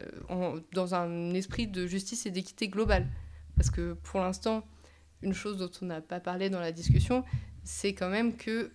dans 0.73 0.95
un 0.95 1.33
esprit 1.33 1.67
de 1.67 1.87
justice 1.87 2.27
et 2.27 2.31
d'équité 2.31 2.69
globale? 2.69 3.07
Parce 3.55 3.71
que 3.71 3.95
pour 3.95 4.21
l'instant, 4.21 4.67
une 5.23 5.33
chose 5.33 5.57
dont 5.57 5.71
on 5.81 5.87
n'a 5.87 6.01
pas 6.01 6.21
parlé 6.21 6.51
dans 6.51 6.61
la 6.61 6.73
discussion, 6.73 7.25
c'est 7.65 7.95
quand 7.95 8.11
même 8.11 8.37
que 8.37 8.71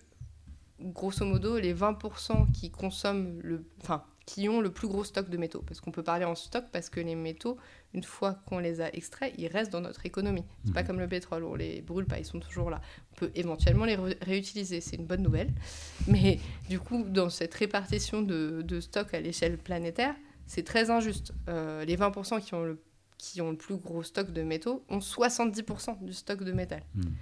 grosso 0.80 1.24
modo, 1.24 1.58
les 1.58 1.74
20% 1.74 2.50
qui 2.50 2.70
consomment 2.70 3.38
le, 3.42 3.64
enfin, 3.82 4.04
qui 4.26 4.48
ont 4.48 4.60
le 4.60 4.70
plus 4.70 4.88
gros 4.88 5.04
stock 5.04 5.28
de 5.28 5.36
métaux. 5.36 5.62
Parce 5.66 5.80
qu'on 5.80 5.90
peut 5.90 6.02
parler 6.02 6.24
en 6.24 6.34
stock 6.34 6.64
parce 6.72 6.88
que 6.88 7.00
les 7.00 7.14
métaux, 7.14 7.56
une 7.94 8.02
fois 8.02 8.38
qu'on 8.46 8.58
les 8.58 8.80
a 8.80 8.94
extraits, 8.94 9.34
ils 9.36 9.48
restent 9.48 9.72
dans 9.72 9.80
notre 9.80 10.06
économie. 10.06 10.44
C'est 10.64 10.72
pas 10.72 10.82
mhm. 10.82 10.86
comme 10.86 11.00
le 11.00 11.08
pétrole, 11.08 11.44
on 11.44 11.54
les 11.54 11.82
brûle 11.82 12.06
pas, 12.06 12.18
ils 12.18 12.24
sont 12.24 12.40
toujours 12.40 12.70
là. 12.70 12.80
On 13.12 13.14
peut 13.16 13.30
éventuellement 13.34 13.84
les 13.84 13.96
réutiliser, 14.20 14.80
c'est 14.80 14.96
une 14.96 15.06
bonne 15.06 15.22
nouvelle. 15.22 15.50
Mais 16.06 16.38
du 16.68 16.78
coup, 16.78 17.04
dans 17.04 17.30
cette 17.30 17.54
répartition 17.54 18.22
de, 18.22 18.62
de 18.62 18.80
stock 18.80 19.12
à 19.14 19.20
l'échelle 19.20 19.58
planétaire, 19.58 20.14
c'est 20.46 20.64
très 20.64 20.90
injuste. 20.90 21.32
Euh, 21.48 21.84
les 21.84 21.96
20% 21.96 22.40
qui 22.42 22.54
ont, 22.54 22.64
le, 22.64 22.82
qui 23.18 23.40
ont 23.40 23.50
le 23.50 23.56
plus 23.56 23.76
gros 23.76 24.02
stock 24.02 24.32
de 24.32 24.42
métaux 24.42 24.84
ont 24.88 24.98
70% 24.98 26.04
du 26.04 26.12
stock 26.12 26.44
de 26.44 26.52
métal. 26.52 26.82
Mhm. 26.94 27.12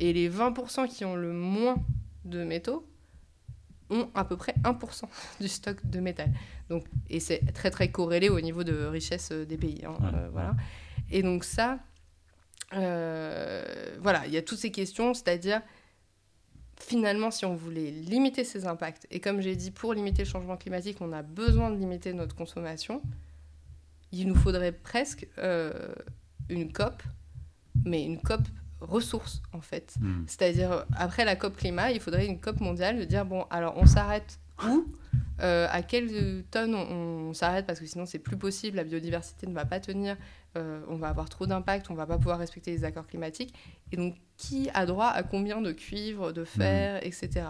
Et 0.00 0.12
les 0.12 0.30
20% 0.30 0.88
qui 0.88 1.04
ont 1.04 1.16
le 1.16 1.32
moins 1.32 1.76
de 2.24 2.44
métaux 2.44 2.87
ont 3.90 4.10
à 4.14 4.24
peu 4.24 4.36
près 4.36 4.54
1% 4.64 5.04
du 5.40 5.48
stock 5.48 5.84
de 5.84 6.00
métal. 6.00 6.30
Donc, 6.68 6.84
et 7.08 7.20
c'est 7.20 7.52
très 7.52 7.70
très 7.70 7.90
corrélé 7.90 8.28
au 8.28 8.40
niveau 8.40 8.64
de 8.64 8.84
richesse 8.84 9.30
euh, 9.32 9.44
des 9.44 9.56
pays. 9.56 9.82
Hein, 9.84 9.96
euh, 10.14 10.28
voilà. 10.32 10.54
Et 11.10 11.22
donc 11.22 11.44
ça, 11.44 11.78
euh, 12.74 13.96
voilà, 14.00 14.26
il 14.26 14.32
y 14.32 14.36
a 14.36 14.42
toutes 14.42 14.58
ces 14.58 14.70
questions, 14.70 15.14
c'est-à-dire 15.14 15.62
finalement 16.80 17.30
si 17.30 17.44
on 17.44 17.56
voulait 17.56 17.90
limiter 17.90 18.44
ces 18.44 18.66
impacts, 18.66 19.06
et 19.10 19.20
comme 19.20 19.40
j'ai 19.40 19.56
dit, 19.56 19.70
pour 19.70 19.94
limiter 19.94 20.22
le 20.24 20.28
changement 20.28 20.56
climatique, 20.56 20.98
on 21.00 21.12
a 21.12 21.22
besoin 21.22 21.70
de 21.70 21.76
limiter 21.76 22.12
notre 22.12 22.36
consommation, 22.36 23.02
il 24.12 24.28
nous 24.28 24.36
faudrait 24.36 24.72
presque 24.72 25.26
une 26.48 26.72
COP, 26.72 27.02
mais 27.84 28.04
une 28.04 28.20
COP 28.20 28.42
ressources, 28.80 29.42
en 29.52 29.60
fait. 29.60 29.94
Hmm. 30.00 30.24
C'est-à-dire, 30.26 30.84
après 30.96 31.24
la 31.24 31.36
COP 31.36 31.56
climat, 31.56 31.90
il 31.90 32.00
faudrait 32.00 32.26
une 32.26 32.40
COP 32.40 32.60
mondiale 32.60 32.98
de 32.98 33.04
dire, 33.04 33.24
bon, 33.24 33.44
alors 33.50 33.74
on 33.76 33.86
s'arrête 33.86 34.38
où? 34.66 34.86
Euh, 35.40 35.68
à 35.70 35.82
quelle 35.82 36.44
tonne 36.50 36.74
on, 36.74 37.32
s'arrête? 37.32 37.64
Parce 37.66 37.78
que 37.78 37.86
sinon 37.86 38.06
c'est 38.06 38.18
plus 38.18 38.36
possible, 38.36 38.76
la 38.76 38.84
biodiversité 38.84 39.46
ne 39.46 39.54
va 39.54 39.64
pas 39.64 39.78
tenir, 39.78 40.16
euh, 40.56 40.80
on 40.88 40.96
va 40.96 41.08
avoir 41.08 41.28
trop 41.28 41.46
d'impact, 41.46 41.90
on 41.90 41.94
va 41.94 42.06
pas 42.06 42.16
pouvoir 42.16 42.38
respecter 42.38 42.72
les 42.72 42.84
accords 42.84 43.06
climatiques. 43.06 43.54
Et 43.92 43.96
donc 43.96 44.16
qui 44.36 44.68
a 44.74 44.84
droit 44.84 45.08
à 45.08 45.22
combien 45.22 45.60
de 45.60 45.70
cuivre, 45.70 46.32
de 46.32 46.44
fer, 46.44 46.96
hmm. 46.96 47.06
etc. 47.06 47.46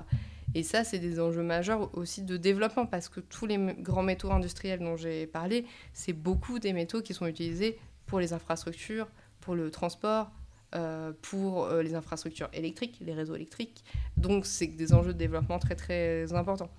Et 0.54 0.62
ça, 0.62 0.82
c'est 0.84 0.98
des 0.98 1.20
enjeux 1.20 1.42
majeurs 1.42 1.90
aussi 1.96 2.22
de 2.22 2.36
développement 2.36 2.86
parce 2.86 3.08
que 3.08 3.20
tous 3.20 3.46
les 3.46 3.58
grands 3.78 4.02
métaux 4.02 4.30
industriels 4.30 4.80
dont 4.80 4.96
j'ai 4.96 5.26
parlé, 5.26 5.66
c'est 5.92 6.14
beaucoup 6.14 6.58
des 6.58 6.72
métaux 6.72 7.02
qui 7.02 7.14
sont 7.14 7.26
utilisés 7.26 7.78
pour 8.06 8.20
les 8.20 8.32
infrastructures, 8.32 9.08
pour 9.40 9.54
le 9.54 9.70
transport, 9.70 10.30
euh, 10.74 11.12
pour 11.22 11.64
euh, 11.64 11.82
les 11.82 11.94
infrastructures 11.94 12.50
électriques, 12.52 12.98
les 13.00 13.14
réseaux 13.14 13.34
électriques. 13.34 13.82
Donc, 14.18 14.44
c'est 14.44 14.66
des 14.66 14.92
enjeux 14.92 15.14
de 15.14 15.18
développement 15.18 15.58
très, 15.58 15.74
très 15.74 16.30
importants. 16.34 16.70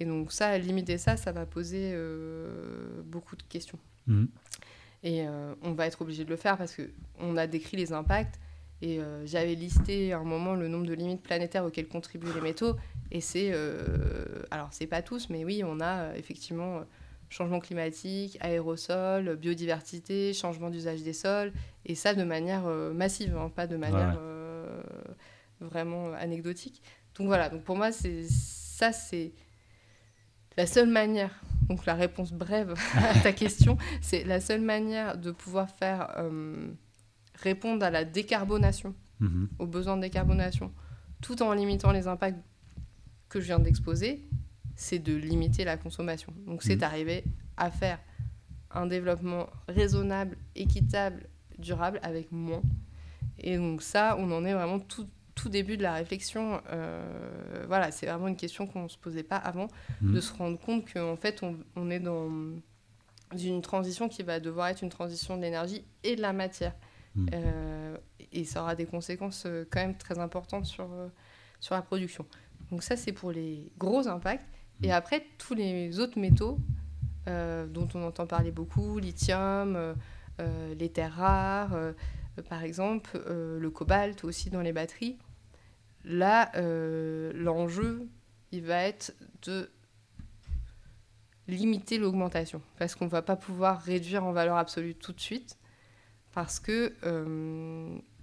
Et 0.00 0.06
donc, 0.06 0.32
ça, 0.32 0.56
limiter 0.56 0.96
ça, 0.96 1.18
ça 1.18 1.30
va 1.30 1.44
poser 1.44 1.90
euh, 1.92 3.02
beaucoup 3.04 3.36
de 3.36 3.42
questions. 3.42 3.78
Mhm. 4.06 4.28
Et 5.02 5.26
on 5.60 5.72
va 5.72 5.86
être 5.86 6.00
obligé 6.00 6.24
de 6.24 6.30
le 6.30 6.36
faire 6.36 6.56
parce 6.56 6.74
qu'on 6.74 7.36
a 7.36 7.46
décrit 7.46 7.76
les 7.76 7.92
impacts. 7.92 8.40
Et 8.80 9.00
j'avais 9.26 9.54
listé 9.54 10.14
à 10.14 10.18
un 10.18 10.24
moment 10.24 10.54
le 10.54 10.66
nombre 10.66 10.86
de 10.86 10.94
limites 10.94 11.22
planétaires 11.22 11.66
auxquelles 11.66 11.88
contribuent 11.88 12.32
les 12.34 12.40
métaux. 12.40 12.74
Et 13.10 13.20
c'est. 13.20 13.52
alors, 14.50 14.68
c'est 14.70 14.86
pas 14.86 15.02
tous, 15.02 15.28
mais 15.28 15.44
oui, 15.44 15.62
on 15.62 15.78
a 15.80 16.16
effectivement 16.16 16.84
changement 17.34 17.58
climatique, 17.58 18.38
aérosol, 18.40 19.34
biodiversité, 19.36 20.32
changement 20.32 20.70
d'usage 20.70 21.02
des 21.02 21.12
sols, 21.12 21.52
et 21.84 21.96
ça 21.96 22.14
de 22.14 22.22
manière 22.22 22.66
euh, 22.66 22.92
massive, 22.92 23.36
hein, 23.36 23.50
pas 23.54 23.66
de 23.66 23.76
manière 23.76 24.16
euh, 24.20 24.80
vraiment 25.60 26.12
anecdotique. 26.12 26.80
Donc 27.16 27.26
voilà, 27.26 27.48
donc 27.48 27.64
pour 27.64 27.76
moi, 27.76 27.90
c'est 27.90 28.22
ça, 28.22 28.92
c'est 28.92 29.32
la 30.56 30.66
seule 30.66 30.88
manière, 30.88 31.42
donc 31.68 31.86
la 31.86 31.94
réponse 31.94 32.32
brève 32.32 32.74
à 32.94 33.18
ta 33.18 33.32
question, 33.42 33.78
c'est 34.00 34.22
la 34.22 34.40
seule 34.40 34.62
manière 34.62 35.18
de 35.18 35.32
pouvoir 35.32 35.68
faire 35.70 36.14
euh, 36.18 36.68
répondre 37.34 37.84
à 37.84 37.90
la 37.90 38.04
décarbonation, 38.04 38.94
mhm. 39.18 39.48
aux 39.58 39.66
besoins 39.66 39.96
de 39.96 40.02
décarbonation, 40.02 40.72
tout 41.20 41.42
en 41.42 41.52
limitant 41.52 41.90
les 41.90 42.06
impacts 42.06 42.38
que 43.28 43.40
je 43.40 43.46
viens 43.46 43.58
d'exposer, 43.58 44.24
c'est 44.76 44.98
de 44.98 45.14
limiter 45.14 45.64
la 45.64 45.76
consommation. 45.76 46.32
Donc 46.46 46.62
c'est 46.62 46.76
mmh. 46.76 46.84
arriver 46.84 47.24
à 47.56 47.70
faire 47.70 47.98
un 48.70 48.86
développement 48.86 49.48
raisonnable, 49.68 50.36
équitable, 50.56 51.28
durable 51.58 52.00
avec 52.02 52.32
moins. 52.32 52.62
Et 53.38 53.56
donc 53.56 53.82
ça, 53.82 54.16
on 54.18 54.30
en 54.32 54.44
est 54.44 54.52
vraiment 54.52 54.80
tout, 54.80 55.08
tout 55.34 55.48
début 55.48 55.76
de 55.76 55.82
la 55.82 55.94
réflexion. 55.94 56.60
Euh, 56.70 57.64
voilà, 57.68 57.90
c'est 57.90 58.06
vraiment 58.06 58.28
une 58.28 58.36
question 58.36 58.66
qu'on 58.66 58.84
ne 58.84 58.88
se 58.88 58.98
posait 58.98 59.22
pas 59.22 59.36
avant, 59.36 59.68
mmh. 60.00 60.12
de 60.12 60.20
se 60.20 60.32
rendre 60.32 60.58
compte 60.58 60.92
qu'en 60.92 61.16
fait, 61.16 61.42
on, 61.42 61.56
on, 61.76 61.90
est 61.90 62.00
dans 62.00 62.30
une 63.36 63.62
transition 63.62 64.08
qui 64.08 64.22
va 64.22 64.40
devoir 64.40 64.68
être 64.68 64.82
une 64.82 64.90
transition 64.90 65.36
de 65.36 65.42
l'énergie 65.42 65.84
et 66.02 66.16
de 66.16 66.22
la 66.22 66.32
matière. 66.32 66.74
Mmh. 67.14 67.26
Euh, 67.32 67.96
et 68.32 68.44
ça 68.44 68.62
aura 68.62 68.74
des 68.74 68.86
conséquences 68.86 69.44
euh, 69.46 69.64
quand 69.70 69.80
même 69.80 69.96
très 69.96 70.18
importantes 70.18 70.66
sur, 70.66 70.88
sur 71.60 71.76
la 71.76 71.82
production. 71.82 72.26
Donc 72.72 72.82
ça, 72.82 72.96
c'est 72.96 73.12
pour 73.12 73.30
les 73.30 73.70
gros 73.78 74.08
impacts. 74.08 74.44
Et 74.84 74.92
après, 74.92 75.24
tous 75.38 75.54
les 75.54 75.98
autres 75.98 76.18
métaux 76.18 76.58
euh, 77.26 77.66
dont 77.66 77.88
on 77.94 78.02
entend 78.02 78.26
parler 78.26 78.50
beaucoup, 78.50 78.98
lithium, 78.98 79.76
euh, 79.76 79.94
euh, 80.40 80.74
les 80.74 80.90
terres 80.90 81.14
rares, 81.14 81.74
par 82.50 82.62
exemple, 82.62 83.18
le 83.26 83.70
cobalt 83.70 84.24
aussi 84.24 84.50
dans 84.50 84.60
les 84.60 84.72
batteries, 84.72 85.16
là, 86.04 86.50
l'enjeu, 87.32 88.08
il 88.52 88.62
va 88.62 88.82
être 88.82 89.14
de 89.42 89.70
limiter 91.48 91.96
l'augmentation. 91.96 92.60
Parce 92.78 92.94
qu'on 92.94 93.06
ne 93.06 93.10
va 93.10 93.22
pas 93.22 93.36
pouvoir 93.36 93.80
réduire 93.80 94.24
en 94.24 94.32
valeur 94.32 94.58
absolue 94.58 94.94
tout 94.94 95.12
de 95.12 95.20
suite 95.20 95.56
parce 96.34 96.60
que 96.60 96.92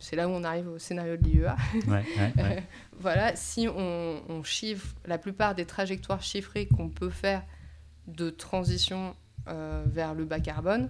c'est 0.01 0.15
là 0.15 0.27
où 0.27 0.31
on 0.31 0.43
arrive 0.43 0.67
au 0.67 0.79
scénario 0.79 1.15
de 1.15 1.23
l'IEA. 1.23 1.55
voilà, 2.99 3.35
si 3.35 3.67
on, 3.67 4.43
chiffre 4.43 4.95
la 5.05 5.19
plupart 5.19 5.53
des 5.53 5.65
trajectoires 5.65 6.23
chiffrées 6.23 6.67
qu'on 6.67 6.89
peut 6.89 7.11
faire 7.11 7.43
de 8.07 8.31
transition 8.31 9.15
euh, 9.47 9.83
vers 9.85 10.15
le 10.15 10.25
bas 10.25 10.39
carbone, 10.39 10.89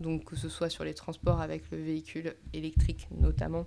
donc 0.00 0.24
que 0.24 0.36
ce 0.36 0.50
soit 0.50 0.68
sur 0.68 0.84
les 0.84 0.92
transports 0.92 1.40
avec 1.40 1.70
le 1.70 1.78
véhicule 1.78 2.34
électrique 2.52 3.08
notamment, 3.10 3.66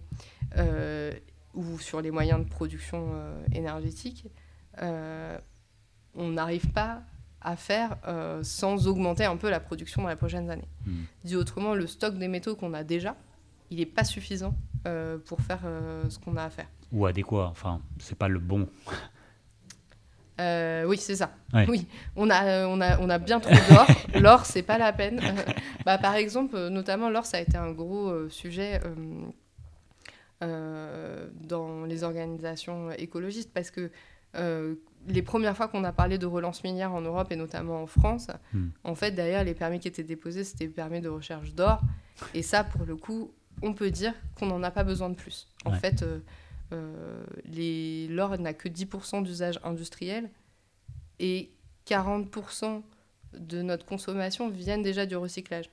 euh, 0.57 1.11
ou 1.55 1.79
sur 1.79 1.99
les 1.99 2.11
moyens 2.11 2.45
de 2.45 2.49
production 2.49 3.09
énergétique, 3.53 4.27
on 4.81 6.29
n'arrive 6.29 6.69
pas 6.71 7.01
à 7.41 7.55
faire 7.55 7.97
sans 8.43 8.87
augmenter 8.87 9.25
un 9.25 9.37
peu 9.37 9.49
la 9.49 9.59
production 9.59 10.03
dans 10.03 10.09
les 10.09 10.15
prochaines 10.15 10.51
années. 10.51 10.67
Hmm. 10.85 11.03
Dit 11.23 11.35
autrement, 11.35 11.73
le 11.73 11.87
stock 11.87 12.19
des 12.19 12.27
métaux 12.27 12.55
qu'on 12.55 12.73
a 12.73 12.83
déjà, 12.83 13.15
il 13.71 13.77
n'est 13.79 13.85
pas 13.85 14.03
suffisant 14.03 14.53
pour 15.25 15.41
faire 15.41 15.61
ce 16.09 16.19
qu'on 16.19 16.37
a 16.37 16.43
à 16.43 16.49
faire. 16.49 16.67
Ou 16.91 17.05
adéquat, 17.05 17.47
enfin, 17.51 17.81
c'est 17.99 18.17
pas 18.17 18.27
le 18.27 18.39
bon. 18.39 18.67
Euh, 20.39 20.83
oui, 20.85 20.97
c'est 20.97 21.15
ça. 21.15 21.31
Oui, 21.67 21.87
on 22.15 22.29
a, 22.29 22.45
euh, 22.45 22.65
on, 22.67 22.81
a, 22.81 22.99
on 22.99 23.09
a 23.09 23.17
bien 23.19 23.39
trop 23.39 23.53
d'or. 23.69 23.87
l'or, 24.21 24.45
c'est 24.45 24.63
pas 24.63 24.77
la 24.77 24.91
peine. 24.91 25.21
bah, 25.85 25.97
par 25.97 26.15
exemple, 26.15 26.55
euh, 26.55 26.69
notamment, 26.69 27.09
l'or, 27.09 27.25
ça 27.25 27.37
a 27.37 27.39
été 27.39 27.57
un 27.57 27.71
gros 27.71 28.29
sujet 28.29 28.81
dans 30.41 31.85
les 31.87 32.03
organisations 32.03 32.91
écologistes 32.91 33.51
parce 33.53 33.71
que 33.71 33.89
les 35.07 35.21
premières 35.21 35.55
fois 35.55 35.67
qu'on 35.67 35.83
a 35.83 35.93
parlé 35.93 36.17
de 36.17 36.25
relance 36.25 36.63
minière 36.63 36.93
en 36.93 37.01
Europe 37.01 37.31
et 37.31 37.35
notamment 37.35 37.81
en 37.81 37.87
France, 37.87 38.27
hmm. 38.53 38.67
en 38.83 38.95
fait, 38.95 39.11
derrière, 39.11 39.43
les 39.43 39.53
permis 39.53 39.79
qui 39.79 39.87
étaient 39.87 40.03
déposés, 40.03 40.43
c'était 40.43 40.67
permis 40.67 40.99
de 40.99 41.09
recherche 41.09 41.53
d'or. 41.53 41.81
Et 42.33 42.41
ça, 42.41 42.63
pour 42.63 42.85
le 42.85 42.95
coup, 42.95 43.31
on 43.61 43.73
peut 43.73 43.91
dire 43.91 44.13
qu'on 44.37 44.47
n'en 44.47 44.63
a 44.63 44.71
pas 44.71 44.83
besoin 44.83 45.09
de 45.09 45.15
plus. 45.15 45.47
En 45.65 45.71
fait 45.73 46.03
euh, 46.73 48.07
l'or 48.09 48.37
n'a 48.39 48.53
que 48.53 48.67
10% 48.67 49.23
d'usage 49.23 49.59
industriel 49.63 50.29
et 51.19 51.51
40% 51.87 52.81
de 53.37 53.61
notre 53.61 53.85
consommation 53.85 54.49
viennent 54.49 54.81
déjà 54.81 55.05
du 55.05 55.15
recyclage. 55.15 55.69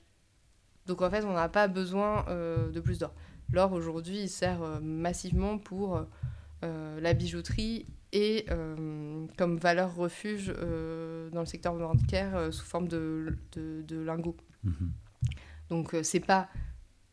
Donc 0.87 1.01
en 1.01 1.11
fait, 1.11 1.25
on 1.25 1.33
n'a 1.33 1.49
pas 1.49 1.69
besoin 1.69 2.27
euh, 2.29 2.71
de 2.71 2.81
plus 2.81 2.99
d'or. 2.99 3.15
L'or 3.53 3.73
aujourd'hui, 3.73 4.23
il 4.23 4.29
sert 4.29 4.63
euh, 4.63 4.81
massivement 4.81 5.59
pour 5.59 6.05
la 7.01 7.13
bijouterie 7.13 7.87
et 8.13 8.47
comme 9.37 9.57
valeur 9.57 9.97
refuge 9.97 10.47
dans 11.33 11.41
le 11.41 11.47
secteur 11.47 11.75
bancaire 11.75 12.53
sous 12.53 12.65
forme 12.65 12.87
de, 12.87 13.37
de, 13.57 13.99
lingots. 13.99 14.37
Mhm. 14.63 14.93
Donc 15.71 15.97
c'est 16.05 16.21
pas 16.21 16.49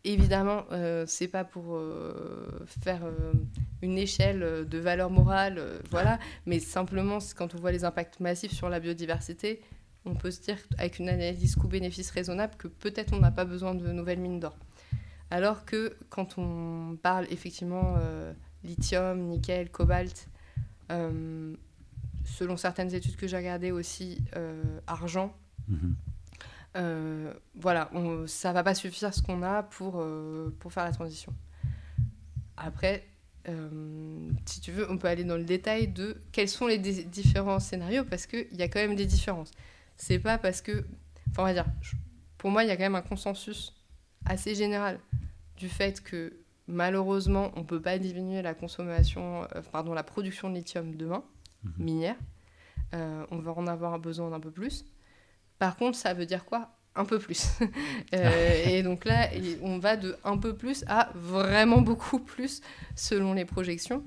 Évidemment, 0.06 0.64
euh, 0.72 1.04
c'est 1.08 1.28
pas 1.28 1.43
pour 1.43 1.76
euh, 1.76 2.66
faire 2.68 3.04
euh, 3.04 3.34
une 3.82 3.97
échelle 3.97 4.66
de 4.66 4.78
valeur 4.78 5.10
morale, 5.10 5.62
voilà, 5.91 6.20
mais 6.45 6.60
simplement 6.60 7.18
quand 7.36 7.54
on 7.54 7.58
voit 7.58 7.74
les 7.74 7.84
impacts 7.84 8.22
massifs 8.22 8.54
sur 8.54 8.70
la 8.70 8.80
biodiversité, 8.80 9.62
on 10.06 10.16
peut 10.16 10.32
se 10.32 10.41
dire 10.41 10.58
avec 10.78 11.00
une 11.00 11.10
analyse 11.10 11.58
coût-bénéfice 11.58 12.12
raisonnable 12.12 12.56
que 12.58 12.70
peut-être 12.70 13.12
on 13.14 13.20
n'a 13.20 13.32
pas 13.32 13.43
besoin 13.43 13.76
de 13.76 13.91
nouvelles 13.91 14.20
mines 14.20 14.39
d'or. 14.39 14.58
Alors 15.32 15.66
que 15.66 15.97
quand 16.10 16.38
on 16.38 16.97
parle 17.02 17.28
effectivement 17.30 17.97
lithium, 18.64 19.20
nickel, 19.28 19.70
cobalt, 19.70 20.30
selon 20.89 22.56
certaines 22.56 22.93
études 22.95 23.18
que 23.18 23.28
j'ai 23.28 23.38
regardées 23.38 23.72
aussi, 23.72 24.24
argent, 24.88 25.36
mm-hmm. 25.70 25.93
Euh, 26.76 27.34
voilà, 27.56 27.90
on, 27.94 28.28
ça 28.28 28.54
va 28.54 28.64
pas 28.64 28.76
suffire 28.76 29.14
ce 29.14 29.22
qu'on 29.22 29.42
a 29.42 29.64
pour, 29.64 29.96
euh, 29.98 30.56
pour 30.60 30.72
faire 30.72 30.86
la 30.86 30.92
transition. 30.92 31.34
Après, 32.58 33.06
euh, 33.48 34.30
si 34.46 34.62
tu 34.62 34.72
veux, 34.72 34.90
on 34.92 34.98
peut 34.98 35.08
aller 35.08 35.24
dans 35.24 35.38
le 35.38 35.44
détail 35.44 35.88
de 35.88 36.22
quels 36.32 36.50
sont 36.50 36.68
les 36.68 36.78
différents 36.78 37.60
scénarios 37.60 38.04
parce 38.04 38.26
qu'il 38.26 38.54
y 38.54 38.62
a 38.62 38.68
quand 38.68 38.80
même 38.80 38.96
des 38.96 39.06
différences. 39.06 39.52
C'est 39.98 40.20
pas 40.20 40.38
parce 40.38 40.62
que. 40.62 40.86
Enfin, 41.32 41.44
on 41.44 41.46
va 41.46 41.54
dire, 41.54 41.66
pour 42.38 42.52
moi, 42.52 42.64
il 42.64 42.68
y 42.68 42.72
a 42.72 42.78
quand 42.78 42.84
même 42.84 42.96
un 42.96 43.02
consensus 43.02 43.74
assez 44.26 44.56
général 44.56 45.00
du 45.58 45.70
fait 45.70 46.02
que 46.04 46.34
malheureusement, 46.68 47.52
on 47.56 47.64
peut 47.64 47.82
pas 47.82 47.98
diminuer 47.98 48.42
la 48.42 48.54
consommation, 48.54 49.48
pardon, 49.72 49.94
la 49.94 50.04
production 50.04 50.50
de 50.50 50.56
lithium 50.56 50.96
demain, 50.96 51.24
mhm. 51.64 51.74
minière. 51.78 52.16
on 52.94 53.38
va 53.40 53.52
en 53.54 53.68
avoir 53.68 54.00
besoin 54.00 54.30
d'un 54.30 54.40
peu 54.40 54.52
plus. 54.52 54.86
Par 55.60 55.76
contre, 55.76 55.97
ça 55.97 56.14
veut 56.14 56.26
dire 56.26 56.45
quoi? 56.45 56.72
Un 56.95 57.05
peu 57.05 57.20
plus. 57.20 57.47
Euh, 58.16 58.64
et 58.66 58.82
donc 58.82 59.05
là, 59.05 59.30
on 59.62 59.78
va 59.78 59.95
de 59.95 60.18
un 60.24 60.38
peu 60.38 60.55
plus 60.55 60.84
à 60.88 61.12
vraiment 61.14 61.82
beaucoup 61.82 62.18
plus 62.18 62.62
selon 62.95 63.34
les 63.34 63.45
projections. 63.45 64.03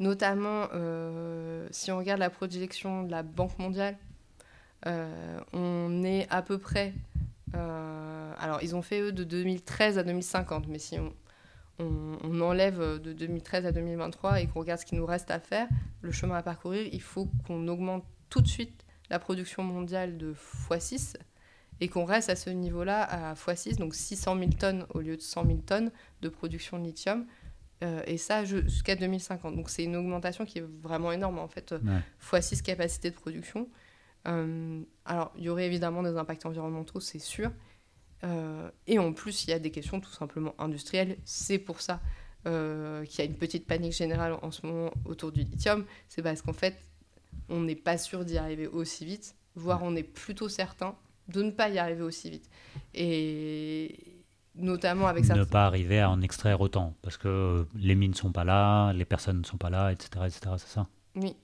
Notamment, 0.00 0.66
euh, 0.74 1.68
si 1.70 1.92
on 1.92 1.98
regarde 1.98 2.18
la 2.18 2.30
projection 2.30 3.04
de 3.04 3.10
la 3.12 3.22
Banque 3.22 3.56
mondiale, 3.60 3.96
euh, 4.86 5.38
on 5.52 6.02
est 6.02 6.26
à 6.28 6.42
peu 6.42 6.58
près... 6.58 6.92
alors, 7.52 8.60
ils 8.62 8.74
ont 8.74 8.82
fait, 8.82 9.00
eux, 9.00 9.12
de 9.12 9.22
2013 9.22 9.98
à 9.98 10.02
2050, 10.02 10.66
mais 10.66 10.80
si 10.80 10.98
on, 10.98 11.12
on 11.78 12.40
enlève 12.40 13.00
de 13.00 13.12
2013 13.12 13.66
à 13.66 13.72
2023 13.72 14.40
et 14.40 14.48
qu'on 14.48 14.60
regarde 14.60 14.80
ce 14.80 14.86
qu'il 14.86 14.98
nous 14.98 15.06
reste 15.06 15.30
à 15.30 15.38
faire, 15.38 15.68
le 16.00 16.10
chemin 16.10 16.34
à 16.34 16.42
parcourir, 16.42 16.88
il 16.90 17.02
faut 17.02 17.28
qu'on 17.46 17.68
augmente 17.68 18.04
tout 18.28 18.40
de 18.40 18.48
suite 18.48 18.81
la 19.12 19.18
production 19.18 19.62
mondiale 19.62 20.16
de 20.16 20.34
x6 20.70 21.16
et 21.82 21.88
qu'on 21.88 22.06
reste 22.06 22.30
à 22.30 22.36
ce 22.36 22.48
niveau-là 22.48 23.02
à 23.02 23.34
x6, 23.34 23.76
donc 23.76 23.94
600 23.94 24.38
000 24.38 24.50
tonnes 24.52 24.86
au 24.94 25.00
lieu 25.00 25.18
de 25.18 25.20
100 25.20 25.46
000 25.46 25.58
tonnes 25.58 25.92
de 26.22 26.30
production 26.30 26.78
de 26.78 26.84
lithium. 26.84 27.26
Euh, 27.84 28.00
et 28.06 28.16
ça 28.16 28.44
jusqu'à 28.44 28.96
2050. 28.96 29.54
Donc 29.54 29.68
c'est 29.68 29.84
une 29.84 29.96
augmentation 29.96 30.46
qui 30.46 30.60
est 30.60 30.64
vraiment 30.80 31.12
énorme 31.12 31.38
en 31.38 31.48
fait, 31.48 31.74
x6 32.22 32.62
capacité 32.62 33.10
de 33.10 33.14
production. 33.14 33.68
Euh, 34.26 34.80
alors 35.04 35.30
il 35.36 35.44
y 35.44 35.50
aurait 35.50 35.66
évidemment 35.66 36.02
des 36.02 36.16
impacts 36.16 36.46
environnementaux, 36.46 37.00
c'est 37.00 37.18
sûr. 37.18 37.52
Euh, 38.24 38.70
et 38.86 38.98
en 38.98 39.12
plus, 39.12 39.44
il 39.44 39.50
y 39.50 39.52
a 39.52 39.58
des 39.58 39.70
questions 39.70 40.00
tout 40.00 40.12
simplement 40.12 40.54
industrielles. 40.58 41.18
C'est 41.26 41.58
pour 41.58 41.82
ça 41.82 42.00
qu'il 42.44 43.18
y 43.18 43.22
a 43.22 43.24
une 43.24 43.36
petite 43.36 43.66
panique 43.66 43.92
générale 43.92 44.36
en 44.40 44.50
ce 44.50 44.66
moment 44.66 44.90
autour 45.04 45.32
du 45.32 45.42
lithium. 45.42 45.84
C'est 46.08 46.22
parce 46.22 46.40
qu'en 46.40 46.54
fait, 46.54 46.76
on 47.48 47.60
n'est 47.60 47.76
pas 47.76 47.98
sûr 47.98 48.24
d'y 48.24 48.38
arriver 48.38 48.66
aussi 48.66 49.04
vite, 49.04 49.34
voire 49.54 49.82
on 49.82 49.94
est 49.96 50.02
plutôt 50.02 50.48
certain 50.48 50.94
de 51.28 51.42
ne 51.42 51.50
pas 51.50 51.68
y 51.68 51.78
arriver 51.78 52.02
aussi 52.02 52.30
vite. 52.30 52.48
Et 52.94 54.22
notamment 54.54 55.06
avec 55.06 55.24
ça. 55.24 55.34
Ne 55.34 55.44
pas 55.44 55.66
arriver 55.66 56.00
à 56.00 56.10
en 56.10 56.20
extraire 56.20 56.60
autant, 56.60 56.94
parce 57.02 57.16
que 57.16 57.66
les 57.74 57.94
mines 57.94 58.10
ne 58.10 58.16
sont 58.16 58.32
pas 58.32 58.44
là, 58.44 58.92
les 58.92 59.04
personnes 59.04 59.38
ne 59.40 59.44
sont 59.44 59.56
pas 59.56 59.70
là, 59.70 59.92
etc. 59.92 60.10
etc. 60.26 60.40
c'est 60.58 60.68
ça? 60.68 60.86
Oui. 61.14 61.36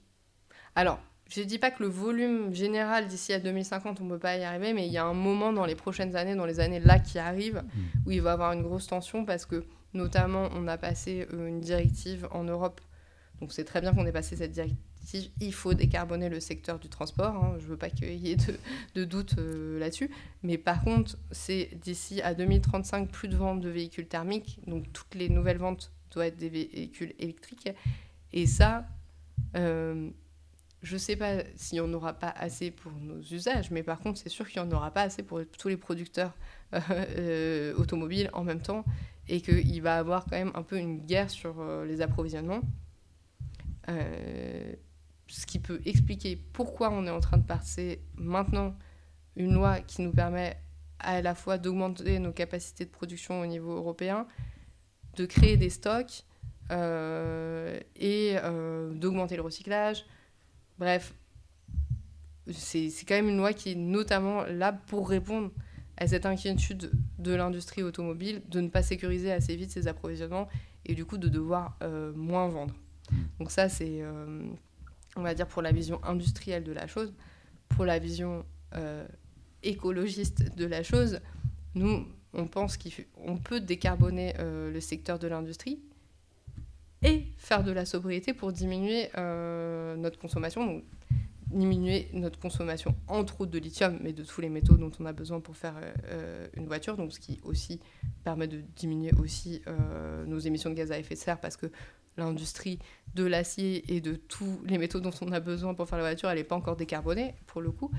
Alors, 0.75 0.99
je 1.29 1.41
ne 1.41 1.45
dis 1.45 1.59
pas 1.59 1.71
que 1.71 1.83
le 1.83 1.89
volume 1.89 2.53
général 2.53 3.07
d'ici 3.07 3.33
à 3.33 3.39
2050, 3.39 4.01
on 4.01 4.03
ne 4.03 4.09
peut 4.09 4.19
pas 4.19 4.37
y 4.37 4.43
arriver, 4.43 4.73
mais 4.73 4.87
il 4.87 4.93
y 4.93 4.97
a 4.97 5.05
un 5.05 5.13
moment 5.13 5.53
dans 5.53 5.65
les 5.65 5.75
prochaines 5.75 6.15
années, 6.15 6.35
dans 6.35 6.45
les 6.45 6.59
années 6.59 6.79
là 6.79 6.99
qui 6.99 7.19
arrivent, 7.19 7.63
hmm. 7.63 8.07
où 8.07 8.11
il 8.11 8.21
va 8.21 8.31
y 8.31 8.33
avoir 8.33 8.53
une 8.53 8.63
grosse 8.63 8.87
tension, 8.87 9.25
parce 9.25 9.45
que 9.45 9.65
notamment, 9.93 10.49
on 10.53 10.67
a 10.67 10.77
passé 10.77 11.27
euh, 11.33 11.47
une 11.47 11.61
directive 11.61 12.27
en 12.31 12.43
Europe. 12.43 12.81
Donc 13.41 13.53
c'est 13.53 13.63
très 13.63 13.81
bien 13.81 13.93
qu'on 13.93 14.05
ait 14.05 14.11
passé 14.11 14.35
cette 14.35 14.51
directive 14.51 14.88
il 15.41 15.53
faut 15.53 15.73
décarboner 15.73 16.29
le 16.29 16.39
secteur 16.39 16.79
du 16.79 16.89
transport. 16.89 17.35
Hein. 17.35 17.55
je 17.59 17.63
ne 17.63 17.69
veux 17.69 17.77
pas 17.77 17.89
qu'il 17.89 18.13
y 18.13 18.31
ait 18.31 18.35
de, 18.35 18.55
de 18.95 19.05
doute 19.05 19.35
euh, 19.37 19.79
là-dessus. 19.79 20.09
Mais 20.43 20.57
par 20.57 20.83
contre, 20.83 21.17
c'est 21.31 21.69
d'ici 21.81 22.21
à 22.21 22.33
2035 22.33 23.09
plus 23.09 23.27
de 23.27 23.35
ventes 23.35 23.61
de 23.61 23.69
véhicules 23.69 24.07
thermiques. 24.07 24.59
Donc 24.67 24.91
toutes 24.93 25.15
les 25.15 25.29
nouvelles 25.29 25.57
ventes 25.57 25.91
doivent 26.11 26.27
être 26.27 26.37
des 26.37 26.49
véhicules 26.49 27.13
électriques. 27.19 27.69
Et 28.33 28.45
ça, 28.45 28.85
euh, 29.55 30.09
je 30.83 30.93
ne 30.93 30.99
sais 30.99 31.15
pas 31.15 31.43
si 31.55 31.79
on 31.79 31.87
n'aura 31.87 32.13
pas 32.13 32.29
assez 32.29 32.71
pour 32.71 32.91
nos 32.91 33.19
usages, 33.19 33.71
mais 33.71 33.83
par 33.83 33.99
contre, 33.99 34.19
c'est 34.19 34.29
sûr 34.29 34.47
qu'il 34.47 34.61
n'y 34.61 34.67
en 34.67 34.71
aura 34.71 34.91
pas 34.91 35.01
assez 35.01 35.23
pour 35.23 35.41
tous 35.57 35.67
les 35.67 35.77
producteurs 35.77 36.33
euh, 36.91 37.73
automobiles 37.75 38.29
en 38.33 38.43
même 38.43 38.61
temps 38.61 38.85
et 39.27 39.41
qu'il 39.41 39.81
va 39.81 39.95
y 39.95 39.99
avoir 39.99 40.25
quand 40.25 40.37
même 40.37 40.51
un 40.55 40.63
peu 40.63 40.77
une 40.77 40.99
guerre 41.05 41.29
sur 41.29 41.63
les 41.85 42.01
approvisionnements. 42.01 42.61
Ce 45.29 45.45
qui 45.45 45.59
peut 45.59 45.79
expliquer 45.85 46.35
pourquoi 46.35 46.89
on 46.91 47.05
est 47.05 47.11
en 47.11 47.19
train 47.19 47.37
de 47.37 47.45
passer 47.45 48.01
maintenant 48.15 48.75
une 49.35 49.53
loi 49.53 49.79
qui 49.79 50.01
nous 50.01 50.11
permet 50.11 50.57
à 50.99 51.21
la 51.21 51.35
fois 51.35 51.57
d'augmenter 51.57 52.19
nos 52.19 52.33
capacités 52.33 52.83
de 52.83 52.89
production 52.89 53.39
au 53.41 53.45
niveau 53.45 53.71
européen, 53.71 54.27
de 55.15 55.25
créer 55.25 55.55
des 55.55 55.69
stocks 55.69 56.25
euh, 56.71 57.79
et 57.95 58.35
euh, 58.43 58.93
d'augmenter 58.93 59.35
le 59.35 59.43
recyclage. 59.43 60.05
Bref, 60.77 61.13
c'est 62.51 62.89
quand 63.07 63.15
même 63.15 63.29
une 63.29 63.37
loi 63.37 63.53
qui 63.53 63.71
est 63.71 63.75
notamment 63.75 64.43
là 64.43 64.73
pour 64.73 65.09
répondre 65.09 65.51
à 65.97 66.07
cette 66.07 66.25
inquiétude 66.25 66.91
de 67.19 67.33
l'industrie 67.35 67.83
automobile 67.83 68.41
de 68.49 68.61
ne 68.61 68.69
pas 68.69 68.81
sécuriser 68.81 69.31
assez 69.31 69.55
vite 69.55 69.71
ses 69.71 69.87
approvisionnements 69.87 70.47
et 70.85 70.95
du 70.95 71.05
coup 71.05 71.17
de 71.17 71.27
devoir 71.27 71.77
euh, 71.83 72.13
moins 72.13 72.47
vendre. 72.47 72.73
Donc 73.39 73.51
ça, 73.51 73.69
c'est 73.69 74.01
on 75.15 75.21
va 75.21 75.33
dire, 75.33 75.47
pour 75.47 75.61
la 75.61 75.71
vision 75.71 76.03
industrielle 76.03 76.63
de 76.63 76.71
la 76.71 76.87
chose, 76.87 77.13
pour 77.69 77.85
la 77.85 77.99
vision 77.99 78.45
euh, 78.75 79.07
écologiste 79.63 80.55
de 80.55 80.65
la 80.65 80.83
chose, 80.83 81.19
nous, 81.75 82.07
on 82.33 82.47
pense 82.47 82.77
qu'on 82.77 83.37
peut 83.37 83.59
décarboner 83.59 84.33
euh, 84.39 84.71
le 84.71 84.79
secteur 84.79 85.19
de 85.19 85.27
l'industrie 85.27 85.79
et 87.01 87.25
faire 87.37 87.63
de 87.63 87.71
la 87.71 87.85
sobriété 87.85 88.33
pour 88.33 88.51
diminuer 88.51 89.09
euh, 89.17 89.95
notre 89.95 90.19
consommation. 90.19 90.65
Donc, 90.65 90.83
diminuer 91.47 92.09
notre 92.13 92.37
consommation, 92.39 92.95
entre 93.07 93.41
autres 93.41 93.51
de 93.51 93.57
lithium, 93.57 93.97
mais 94.03 94.13
de 94.13 94.23
tous 94.23 94.39
les 94.39 94.49
métaux 94.49 94.77
dont 94.77 94.91
on 94.99 95.05
a 95.07 95.13
besoin 95.13 95.39
pour 95.39 95.57
faire 95.57 95.73
une 96.55 96.67
voiture, 96.67 96.95
donc 96.95 97.11
ce 97.11 97.19
qui 97.19 97.39
aussi 97.41 97.79
permet 98.23 98.47
de 98.47 98.61
diminuer 98.75 99.09
aussi 99.19 99.63
nos 100.27 100.37
émissions 100.37 100.69
de 100.69 100.75
gaz 100.75 100.91
à 100.91 100.99
effet 100.99 101.15
de 101.15 101.19
serre, 101.19 101.39
parce 101.39 101.57
que 101.57 101.71
l'industrie 102.17 102.79
de 103.15 103.23
l'acier 103.23 103.83
et 103.93 104.01
de 104.01 104.15
tous 104.15 104.61
les 104.65 104.77
métaux 104.77 104.99
dont 104.99 105.11
on 105.21 105.31
a 105.31 105.39
besoin 105.39 105.73
pour 105.73 105.87
faire 105.87 105.97
la 105.97 106.05
voiture, 106.05 106.29
elle 106.29 106.37
n'est 106.37 106.43
pas 106.43 106.55
encore 106.55 106.75
décarbonée, 106.75 107.33
pour 107.47 107.61
le 107.61 107.71
coup. 107.71 107.91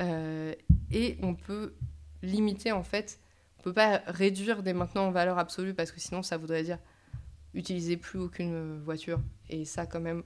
Euh, 0.00 0.54
et 0.90 1.16
on 1.22 1.34
peut 1.34 1.74
limiter, 2.22 2.72
en 2.72 2.82
fait, 2.82 3.20
on 3.58 3.60
ne 3.60 3.64
peut 3.64 3.72
pas 3.72 4.02
réduire 4.06 4.62
dès 4.62 4.72
maintenant 4.72 5.06
en 5.06 5.10
valeur 5.10 5.38
absolue, 5.38 5.74
parce 5.74 5.92
que 5.92 6.00
sinon, 6.00 6.22
ça 6.22 6.36
voudrait 6.36 6.62
dire 6.62 6.78
utiliser 7.54 7.96
plus 7.96 8.18
aucune 8.18 8.78
voiture. 8.80 9.20
Et 9.48 9.64
ça, 9.64 9.86
quand 9.86 10.00
même, 10.00 10.22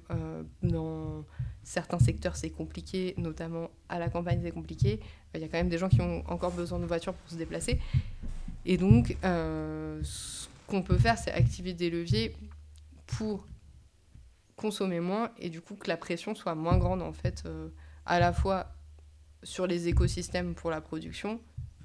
dans 0.62 1.24
certains 1.62 1.98
secteurs, 1.98 2.36
c'est 2.36 2.50
compliqué, 2.50 3.14
notamment 3.16 3.70
à 3.88 3.98
la 3.98 4.08
campagne, 4.08 4.40
c'est 4.42 4.50
compliqué. 4.50 5.00
Il 5.34 5.40
y 5.40 5.44
a 5.44 5.48
quand 5.48 5.58
même 5.58 5.68
des 5.68 5.78
gens 5.78 5.88
qui 5.88 6.00
ont 6.00 6.24
encore 6.28 6.52
besoin 6.52 6.78
de 6.78 6.84
voiture 6.84 7.14
pour 7.14 7.30
se 7.30 7.36
déplacer. 7.36 7.78
Et 8.64 8.76
donc, 8.76 9.16
euh, 9.24 10.00
ce 10.02 10.48
qu'on 10.66 10.82
peut 10.82 10.98
faire, 10.98 11.18
c'est 11.18 11.32
activer 11.32 11.72
des 11.72 11.90
leviers 11.90 12.34
pour 13.16 13.46
consommer 14.56 15.00
moins 15.00 15.30
et 15.38 15.50
du 15.50 15.60
coup 15.60 15.74
que 15.74 15.88
la 15.88 15.96
pression 15.96 16.34
soit 16.34 16.54
moins 16.54 16.78
grande, 16.78 17.02
en 17.02 17.12
fait, 17.12 17.42
euh, 17.46 17.68
à 18.06 18.20
la 18.20 18.32
fois 18.32 18.72
sur 19.42 19.66
les 19.66 19.88
écosystèmes 19.88 20.54
pour 20.54 20.70
la 20.70 20.80
production, 20.80 21.40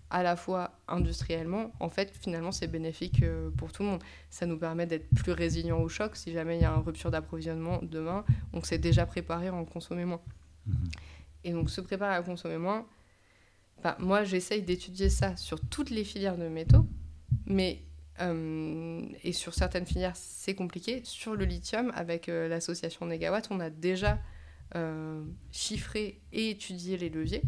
à 0.10 0.24
la 0.24 0.36
fois 0.36 0.80
industriellement, 0.88 1.72
en 1.80 1.90
fait, 1.90 2.12
finalement, 2.16 2.52
c'est 2.52 2.68
bénéfique 2.68 3.24
euh, 3.24 3.50
pour 3.52 3.72
tout 3.72 3.84
le 3.84 3.90
monde. 3.90 4.04
Ça 4.30 4.46
nous 4.46 4.58
permet 4.58 4.86
d'être 4.86 5.10
plus 5.10 5.34
résilients 5.34 5.82
au 5.82 5.90
choc 5.90 6.16
si 6.16 6.32
jamais 6.32 6.58
il 6.58 6.62
y 6.62 6.66
a 6.66 6.72
une 6.72 6.82
rupture 6.82 7.12
d'approvisionnement 7.12 7.80
demain. 7.82 8.24
Donc, 8.54 8.66
c'est 8.66 8.78
déjà 8.78 9.06
préparé 9.06 9.48
à 9.48 9.54
en 9.54 9.66
consommer 9.66 10.06
moins. 10.06 10.22
Mhm. 10.66 10.76
Et 11.44 11.52
donc, 11.52 11.70
se 11.70 11.82
préparer 11.82 12.16
à 12.16 12.22
consommer 12.22 12.58
moins, 12.58 12.86
bah, 13.84 13.98
moi, 14.00 14.24
j'essaye 14.24 14.62
d'étudier 14.62 15.10
ça 15.10 15.36
sur 15.36 15.60
toutes 15.60 15.90
les 15.90 16.04
filières 16.04 16.38
de 16.38 16.48
métaux, 16.48 16.86
mais 17.46 17.82
euh, 18.22 19.02
et 19.24 19.32
sur 19.32 19.54
certaines 19.54 19.86
filières, 19.86 20.16
c'est 20.16 20.56
compliqué. 20.56 21.02
Sur 21.04 21.36
le 21.36 21.46
lithium, 21.46 21.92
avec 21.96 22.30
euh, 22.30 22.48
l'association 22.48 23.06
Negawatt, 23.06 23.48
on 23.52 23.60
a 23.60 23.70
déjà 23.70 24.20
chiffré 25.52 26.20
et 26.34 26.50
étudié 26.50 26.98
les 26.98 27.10
leviers. 27.10 27.42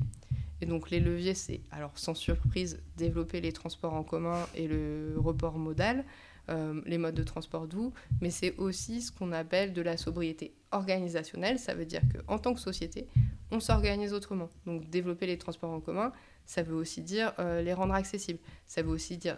Et 0.61 0.65
donc 0.65 0.89
les 0.89 0.99
leviers, 0.99 1.33
c'est, 1.33 1.61
alors 1.71 1.91
sans 1.95 2.13
surprise, 2.13 2.81
développer 2.97 3.41
les 3.41 3.51
transports 3.51 3.93
en 3.93 4.03
commun 4.03 4.47
et 4.55 4.67
le 4.67 5.15
report 5.17 5.57
modal, 5.57 6.05
euh, 6.49 6.81
les 6.85 6.97
modes 6.97 7.15
de 7.15 7.23
transport 7.23 7.67
doux, 7.67 7.93
mais 8.21 8.31
c'est 8.31 8.55
aussi 8.57 9.01
ce 9.01 9.11
qu'on 9.11 9.31
appelle 9.31 9.71
de 9.71 9.81
la 9.81 9.97
sobriété 9.97 10.55
organisationnelle. 10.71 11.59
Ça 11.59 11.75
veut 11.75 11.85
dire 11.85 12.01
qu'en 12.25 12.39
tant 12.39 12.53
que 12.53 12.59
société, 12.59 13.07
on 13.51 13.59
s'organise 13.59 14.13
autrement. 14.13 14.49
Donc 14.65 14.89
développer 14.89 15.27
les 15.27 15.37
transports 15.37 15.71
en 15.71 15.79
commun, 15.79 16.11
ça 16.45 16.63
veut 16.63 16.75
aussi 16.75 17.01
dire 17.01 17.33
euh, 17.37 17.61
les 17.61 17.73
rendre 17.73 17.93
accessibles. 17.93 18.39
Ça 18.65 18.81
veut 18.81 18.89
aussi 18.89 19.17
dire 19.17 19.37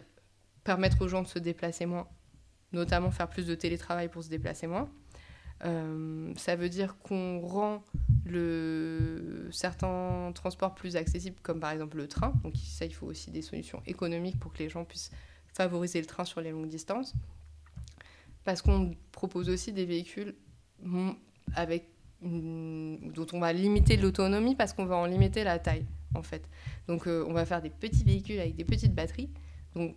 permettre 0.63 1.01
aux 1.01 1.07
gens 1.07 1.21
de 1.21 1.27
se 1.27 1.39
déplacer 1.39 1.85
moins, 1.85 2.07
notamment 2.71 3.11
faire 3.11 3.29
plus 3.29 3.47
de 3.47 3.55
télétravail 3.55 4.09
pour 4.09 4.23
se 4.23 4.29
déplacer 4.29 4.67
moins. 4.67 4.89
Euh, 5.63 6.33
ça 6.37 6.55
veut 6.55 6.69
dire 6.69 6.97
qu'on 6.97 7.39
rend 7.39 7.83
le, 8.25 9.47
certains 9.51 10.31
transports 10.33 10.73
plus 10.73 10.95
accessibles, 10.95 11.37
comme 11.43 11.59
par 11.59 11.71
exemple 11.71 11.97
le 11.97 12.07
train. 12.07 12.33
Donc 12.43 12.55
ça, 12.55 12.85
il 12.85 12.93
faut 12.93 13.07
aussi 13.07 13.31
des 13.31 13.41
solutions 13.41 13.81
économiques 13.85 14.39
pour 14.39 14.53
que 14.53 14.59
les 14.59 14.69
gens 14.69 14.85
puissent 14.85 15.11
favoriser 15.53 15.99
le 15.99 16.07
train 16.07 16.25
sur 16.25 16.41
les 16.41 16.51
longues 16.51 16.69
distances. 16.69 17.13
Parce 18.43 18.61
qu'on 18.61 18.95
propose 19.11 19.49
aussi 19.49 19.71
des 19.71 19.85
véhicules 19.85 20.35
avec 21.53 21.87
dont 22.21 23.25
on 23.33 23.39
va 23.39 23.51
limiter 23.51 23.97
l'autonomie 23.97 24.55
parce 24.55 24.73
qu'on 24.73 24.85
va 24.85 24.95
en 24.95 25.05
limiter 25.05 25.43
la 25.43 25.59
taille, 25.59 25.85
en 26.13 26.21
fait. 26.21 26.47
Donc 26.87 27.07
euh, 27.07 27.25
on 27.27 27.33
va 27.33 27.45
faire 27.45 27.61
des 27.61 27.69
petits 27.69 28.03
véhicules 28.03 28.39
avec 28.39 28.55
des 28.55 28.65
petites 28.65 28.93
batteries. 28.93 29.29
Donc 29.75 29.95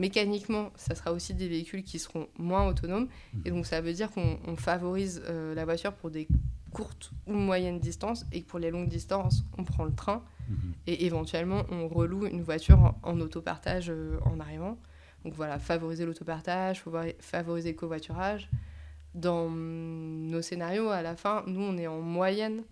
mécaniquement, 0.00 0.70
ça 0.76 0.94
sera 0.94 1.12
aussi 1.12 1.34
des 1.34 1.46
véhicules 1.46 1.84
qui 1.84 1.98
seront 1.98 2.26
moins 2.38 2.66
autonomes. 2.66 3.08
Et 3.44 3.50
donc, 3.50 3.66
ça 3.66 3.80
veut 3.80 3.92
dire 3.92 4.10
qu'on 4.10 4.56
favorise 4.56 5.22
euh, 5.28 5.54
la 5.54 5.64
voiture 5.64 5.92
pour 5.92 6.10
des 6.10 6.26
courtes 6.72 7.10
ou 7.26 7.34
moyennes 7.34 7.78
distances 7.78 8.24
et 8.32 8.42
que 8.42 8.46
pour 8.46 8.58
les 8.58 8.70
longues 8.70 8.88
distances, 8.88 9.44
on 9.58 9.64
prend 9.64 9.84
le 9.84 9.94
train 9.94 10.22
mhm. 10.48 10.72
et 10.86 11.04
éventuellement, 11.04 11.64
on 11.70 11.86
reloue 11.86 12.26
une 12.26 12.42
voiture 12.42 12.94
en, 13.02 13.20
autopartage 13.20 13.90
euh, 13.90 14.18
en 14.24 14.40
arrivant. 14.40 14.78
Donc 15.24 15.34
voilà, 15.34 15.58
favoriser 15.58 16.06
l'autopartage, 16.06 16.82
favoriser 17.20 17.72
le 17.72 17.76
covoiturage. 17.76 18.48
Dans 19.14 19.50
nos 19.50 20.40
scénarios, 20.40 20.88
à 20.88 21.02
la 21.02 21.14
fin, 21.14 21.44
nous, 21.46 21.60
on 21.60 21.76
est 21.76 21.88
en 21.88 22.00
moyenne 22.00 22.62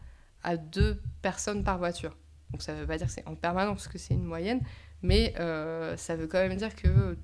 à 0.43 0.57
deux 0.57 0.99
personnes 1.21 1.63
par 1.63 1.77
voiture. 1.77 2.17
Donc 2.51 2.63
ça 2.63 2.73
ne 2.75 2.81
veut 2.81 2.87
pas 2.87 2.97
dire 2.97 3.09
que 3.09 3.13
c'est 3.13 3.27
en 3.29 3.35
permanence, 3.35 3.75
parce 3.75 3.89
que 3.89 3.99
c'est 3.99 4.15
une 4.15 4.25
moyenne, 4.25 4.63
mais 5.03 5.35
euh, 5.39 5.97
ça 5.97 6.17
veut 6.17 6.27
quand 6.27 6.39
même 6.39 6.57
dire 6.57 6.75
que 6.75 7.17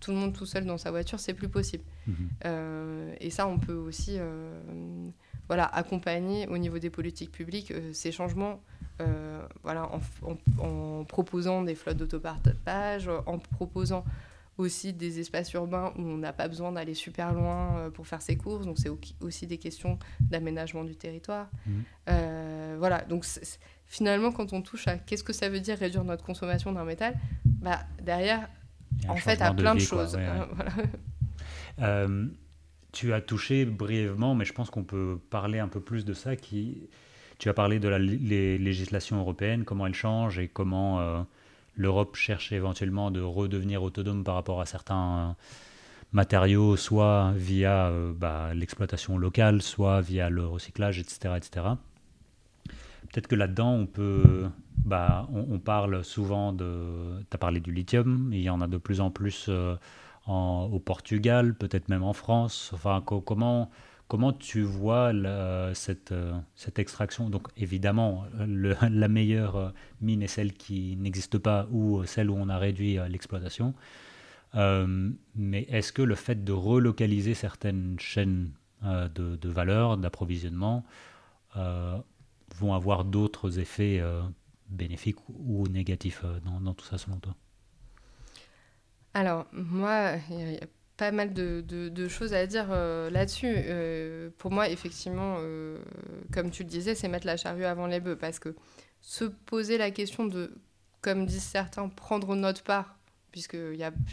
tout 0.00 0.10
le 0.10 0.16
monde 0.16 0.32
tout 0.32 0.46
seul 0.46 0.64
dans 0.64 0.78
sa 0.78 0.90
voiture, 0.90 1.20
c'est 1.20 1.34
plus 1.34 1.48
possible. 1.48 1.84
Mhm. 2.06 2.14
Euh, 2.44 3.14
et 3.20 3.30
ça, 3.30 3.46
on 3.46 3.58
peut 3.58 3.74
aussi 3.74 4.16
euh, 4.18 4.60
voilà, 5.46 5.64
accompagner 5.66 6.48
au 6.48 6.58
niveau 6.58 6.78
des 6.78 6.90
politiques 6.90 7.30
publiques 7.32 7.72
ces 7.92 8.12
changements 8.12 8.60
voilà, 9.64 9.90
en, 9.92 10.00
en, 10.62 11.04
proposant 11.04 11.62
des 11.62 11.74
flottes 11.74 11.96
d'autopartage, 11.96 13.10
en 13.26 13.40
proposant 13.40 14.04
aussi 14.58 14.92
des 14.92 15.18
espaces 15.18 15.52
urbains 15.54 15.92
où 15.96 16.02
on 16.02 16.18
n'a 16.18 16.32
pas 16.32 16.46
besoin 16.46 16.70
d'aller 16.70 16.94
super 16.94 17.32
loin 17.32 17.90
pour 17.94 18.06
faire 18.06 18.22
ses 18.22 18.36
courses. 18.36 18.64
Donc, 18.64 18.78
c'est 18.78 18.90
aussi 19.20 19.48
des 19.48 19.58
questions 19.58 19.98
d'aménagement 20.20 20.84
du 20.84 20.94
territoire. 20.94 21.50
Mhm. 21.66 22.76
voilà, 22.78 23.02
donc 23.02 23.24
finalement, 23.92 24.32
quand 24.32 24.54
on 24.54 24.62
touche 24.62 24.88
à 24.88 24.96
qu'est-ce 24.96 25.22
que 25.22 25.34
ça 25.34 25.50
veut 25.50 25.60
dire 25.60 25.76
réduire 25.76 26.02
notre 26.02 26.24
consommation 26.24 26.72
d'un 26.72 26.84
métal, 26.84 27.14
bah, 27.44 27.80
derrière, 28.02 28.48
en 29.06 29.16
fait, 29.16 29.42
à 29.42 29.52
plein 29.52 29.74
de, 29.74 29.80
choses. 29.80 30.18
Euh, 31.80 32.26
tu 32.92 33.14
as 33.14 33.22
touché 33.22 33.64
brièvement, 33.64 34.34
mais 34.34 34.44
je 34.44 34.52
pense 34.52 34.68
qu'on 34.68 34.84
peut 34.84 35.18
parler 35.30 35.58
un 35.58 35.68
peu 35.68 35.80
plus 35.80 36.04
de 36.04 36.12
ça. 36.12 36.36
Qui... 36.36 36.90
Tu 37.38 37.48
as 37.48 37.54
parlé 37.54 37.78
de 37.78 37.88
la 37.88 37.98
législation 37.98 39.18
européenne, 39.18 39.64
comment 39.64 39.86
elle 39.86 39.94
change 39.94 40.38
et 40.38 40.48
comment 40.48 41.00
euh, 41.00 41.22
l'Europe 41.74 42.14
cherche 42.14 42.52
éventuellement 42.52 43.10
de 43.10 43.22
redevenir 43.22 43.82
autonome 43.82 44.22
par 44.22 44.34
rapport 44.34 44.60
à 44.60 44.66
certains 44.66 45.30
euh, 45.30 45.32
matériaux, 46.12 46.76
soit 46.76 47.32
via 47.34 47.90
bah, 48.16 48.52
l'exploitation 48.52 49.16
locale, 49.16 49.62
soit 49.62 50.02
via 50.02 50.28
le 50.28 50.44
recyclage, 50.46 50.98
etc. 50.98 51.34
etc. 51.38 51.62
Peut-être 53.12 53.28
que 53.28 53.34
là-dedans, 53.34 53.74
on 53.74 53.86
peut. 53.86 54.48
Bah, 54.86 55.28
on, 55.32 55.58
parle 55.58 56.02
souvent 56.02 56.52
de. 56.52 57.20
Tu 57.30 57.34
as 57.34 57.38
parlé 57.38 57.60
du 57.60 57.70
lithium, 57.70 58.30
il 58.32 58.40
y 58.40 58.50
en 58.50 58.62
a 58.62 58.66
de 58.66 58.78
plus 58.78 59.00
en 59.02 59.10
plus 59.10 59.46
euh, 59.48 59.76
en, 60.26 60.68
au 60.72 60.80
Portugal, 60.80 61.54
peut-être 61.54 61.90
même 61.90 62.02
en 62.02 62.14
France. 62.14 62.70
Enfin, 62.72 63.02
comment, 63.04 63.70
comment 64.08 64.32
tu 64.32 64.62
vois 64.62 65.12
cette, 65.74 66.12
euh, 66.12 66.32
cette 66.56 66.78
extraction? 66.78 67.28
Donc, 67.28 67.48
évidemment, 67.58 68.24
la 68.90 69.08
meilleure 69.08 69.74
mine 70.00 70.22
est 70.22 70.26
celle 70.26 70.54
qui 70.54 70.96
n'existe 70.96 71.36
pas 71.36 71.68
ou 71.70 72.04
celle 72.06 72.30
où 72.30 72.36
on 72.36 72.48
a 72.48 72.56
réduit 72.56 72.98
euh, 72.98 73.08
l'exploitation. 73.08 73.74
mais 74.54 75.62
est-ce 75.68 75.92
que 75.92 76.02
le 76.02 76.14
fait 76.14 76.44
de 76.44 76.52
relocaliser 76.52 77.34
certaines 77.34 77.96
chaînes 77.98 78.50
de, 78.82 79.36
de 79.36 79.48
valeur, 79.48 79.96
d'approvisionnement, 79.96 80.84
vont 82.54 82.74
avoir 82.74 83.04
d'autres 83.04 83.58
effets 83.58 83.98
euh, 84.00 84.22
bénéfiques 84.68 85.18
ou 85.28 85.66
négatifs 85.68 86.22
euh, 86.24 86.40
dans, 86.40 86.74
tout 86.74 86.84
ça 86.84 86.98
selon 86.98 87.18
toi? 87.18 87.34
Alors, 89.14 89.46
moi, 89.52 90.14
il 90.30 90.52
y, 90.52 90.56
a 90.56 90.66
pas 90.96 91.12
mal 91.12 91.32
de, 91.34 92.08
choses 92.08 92.32
à 92.32 92.46
dire 92.46 92.68
euh, 92.70 93.10
là-dessus. 93.10 93.56
pour 94.38 94.50
moi, 94.50 94.68
effectivement, 94.68 95.38
comme 96.32 96.50
tu 96.50 96.62
le 96.62 96.68
disais, 96.68 96.94
c'est 96.94 97.08
mettre 97.08 97.26
la 97.26 97.36
charrue 97.36 97.64
avant 97.64 97.86
les 97.86 98.00
bœufs, 98.00 98.16
parce 98.16 98.38
que 98.38 98.54
se 99.00 99.24
poser 99.24 99.78
la 99.78 99.90
question 99.90 100.24
de, 100.24 100.54
comme 101.00 101.26
disent 101.26 101.42
certains, 101.42 101.88
prendre 101.88 102.34
notre 102.36 102.62
part, 102.62 102.96
puisque 103.32 103.56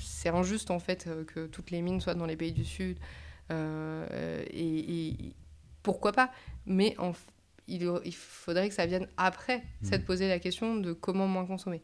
c'est 0.02 0.30
injuste 0.30 0.72
en 0.72 0.80
fait 0.80 1.08
que 1.28 1.46
toutes 1.48 1.72
les 1.72 1.82
mines 1.82 2.02
soient 2.02 2.16
dans 2.16 2.26
les 2.26 2.38
pays 2.38 2.52
du 2.52 2.66
Sud, 2.66 2.98
et, 3.52 3.56
et, 4.52 5.34
pourquoi 5.82 6.12
pas? 6.12 6.32
Mais 6.66 6.96
en, 6.98 7.14
il, 7.70 8.14
faudrait 8.14 8.70
que 8.70 8.76
ça 8.76 8.86
vienne 8.86 9.08
après, 9.18 9.64
c'est 9.82 10.00
de 10.00 10.04
poser 10.04 10.28
la 10.28 10.40
question 10.40 10.76
de 10.76 10.94
comment 10.94 11.28
moins 11.28 11.46
consommer. 11.46 11.82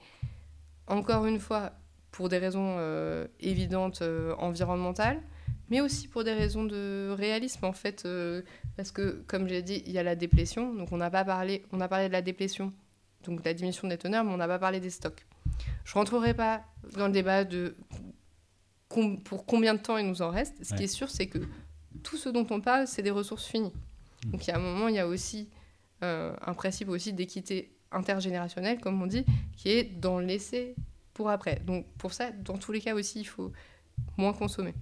Encore 0.88 1.26
une 1.26 1.40
fois, 1.40 1.74
pour 2.12 2.30
des 2.30 2.38
raisons 2.38 2.76
euh, 2.78 3.28
évidentes 3.40 4.02
euh, 4.02 4.34
environnementales, 4.38 5.22
mais 5.70 5.82
aussi 5.82 6.08
pour 6.08 6.24
des 6.24 6.34
raisons 6.34 6.64
de 6.64 7.14
réalisme 7.18 7.66
en 7.66 7.74
fait, 7.74 8.04
euh, 8.06 8.42
parce 8.78 8.92
que 8.92 9.24
comme 9.28 9.48
j'ai 9.48 9.62
dit, 9.62 9.84
il 9.86 9.92
y 9.92 9.98
a 9.98 10.04
la 10.04 10.16
déplétion, 10.16 10.74
donc 10.74 10.92
on 10.92 10.98
n'a 10.98 11.10
pas 11.10 11.26
parlé, 11.26 11.66
on 11.72 11.82
a 11.82 11.88
parlé 11.88 12.08
de 12.08 12.14
la 12.14 12.22
déplétion, 12.22 12.72
donc 13.24 13.42
de 13.42 13.46
la 13.46 13.54
diminution 13.54 13.88
des 13.88 13.98
teneurs, 13.98 14.24
mais 14.24 14.32
on 14.32 14.38
n'a 14.38 14.48
pas 14.48 14.60
parlé 14.60 14.80
des 14.80 14.90
stocks. 14.90 15.26
Je 15.84 15.94
rentrerai 15.94 16.34
pas 16.34 16.64
dans 16.96 17.08
le 17.08 17.14
débat 17.14 17.44
de 17.44 17.76
pour 19.26 19.46
combien 19.46 19.74
de 19.74 19.80
temps 19.80 19.98
il 19.98 20.08
nous 20.08 20.22
en 20.22 20.30
reste. 20.30 20.64
Ce 20.64 20.74
qui 20.74 20.84
est 20.84 20.88
sûr, 20.88 21.10
c'est 21.10 21.28
que 21.28 21.40
tout 22.04 22.18
ce 22.18 22.30
dont 22.30 22.48
on 22.50 22.62
parle, 22.62 22.88
c'est 22.88 23.02
des 23.02 23.12
ressources 23.12 23.46
finies. 23.46 23.74
Donc 24.28 24.48
il 24.48 24.52
y 24.52 24.54
a 24.54 24.58
un 24.58 24.62
moment, 24.62 24.88
il 24.88 24.96
y 24.96 25.00
a 25.00 25.08
aussi 25.08 25.50
un 26.02 26.54
principe 26.54 26.90
aussi 26.90 27.14
d'équité 27.14 27.72
intergénérationnelle, 27.92 28.80
comme 28.80 29.02
on 29.02 29.08
dit, 29.08 29.26
qui 29.56 29.70
est 29.70 29.84
dans 29.84 30.20
l'essai 30.20 30.76
pour 31.14 31.30
après. 31.30 31.62
Donc 31.66 31.86
pour 31.98 32.14
ça, 32.14 32.32
dans 32.32 32.58
tous 32.58 32.72
les 32.72 32.82
cas 32.82 32.94
aussi, 32.94 33.22
il 33.22 33.26
faut 33.26 33.52
moins 34.18 34.34
consommer. 34.34 34.74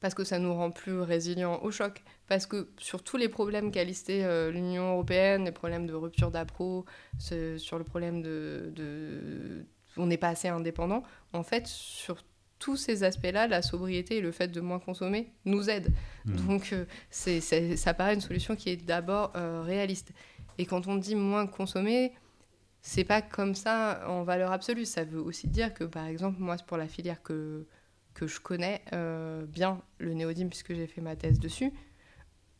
Parce 0.00 0.14
que 0.14 0.22
ça 0.22 0.38
nous 0.38 0.54
rend 0.54 0.70
plus 0.70 1.00
résilients 1.00 1.60
au 1.62 1.70
choc. 1.70 2.02
Parce 2.28 2.46
que 2.46 2.70
sur 2.78 3.02
tous 3.02 3.16
les 3.16 3.28
problèmes 3.28 3.72
qu'a 3.72 3.84
listé 3.84 4.24
euh, 4.24 4.50
l'Union 4.50 4.92
européenne, 4.92 5.44
les 5.44 5.52
problèmes 5.52 5.86
de 5.86 5.94
rupture 5.94 6.30
d'appro, 6.30 6.84
sur 7.18 7.78
le 7.78 7.84
problème 7.84 8.22
de 8.22 9.64
on 9.98 10.06
n'est 10.06 10.16
pas 10.16 10.28
assez 10.28 10.48
indépendant, 10.48 11.02
en 11.32 11.42
fait, 11.42 11.66
sur 11.66 12.24
tous 12.58 12.76
ces 12.76 13.04
aspects-là, 13.04 13.46
la 13.46 13.62
sobriété 13.62 14.16
et 14.16 14.20
le 14.20 14.32
fait 14.32 14.48
de 14.48 14.60
moins 14.60 14.78
consommer 14.78 15.32
nous 15.44 15.70
aident. 15.70 15.92
Mmh. 16.24 16.36
Donc 16.46 16.72
euh, 16.72 16.84
c'est, 17.10 17.40
ça 17.40 17.94
paraît 17.94 18.14
une 18.14 18.20
solution 18.20 18.56
qui 18.56 18.70
est 18.70 18.76
d'abord 18.76 19.32
euh, 19.36 19.62
réaliste. 19.62 20.12
Et 20.58 20.66
quand 20.66 20.88
on 20.88 20.96
dit 20.96 21.14
moins 21.14 21.46
consommer, 21.46 22.12
c'est 22.80 23.04
pas 23.04 23.22
comme 23.22 23.54
ça 23.54 24.04
en 24.08 24.22
valeur 24.22 24.52
absolue. 24.52 24.84
Ça 24.84 25.04
veut 25.04 25.20
aussi 25.20 25.48
dire 25.48 25.72
que, 25.72 25.84
par 25.84 26.06
exemple, 26.06 26.40
moi, 26.40 26.56
pour 26.66 26.76
la 26.76 26.88
filière 26.88 27.22
que, 27.22 27.66
que 28.14 28.26
je 28.26 28.40
connais 28.40 28.82
euh, 28.92 29.44
bien, 29.46 29.80
le 29.98 30.14
néodyme, 30.14 30.48
puisque 30.48 30.74
j'ai 30.74 30.86
fait 30.86 31.00
ma 31.00 31.16
thèse 31.16 31.38
dessus, 31.38 31.72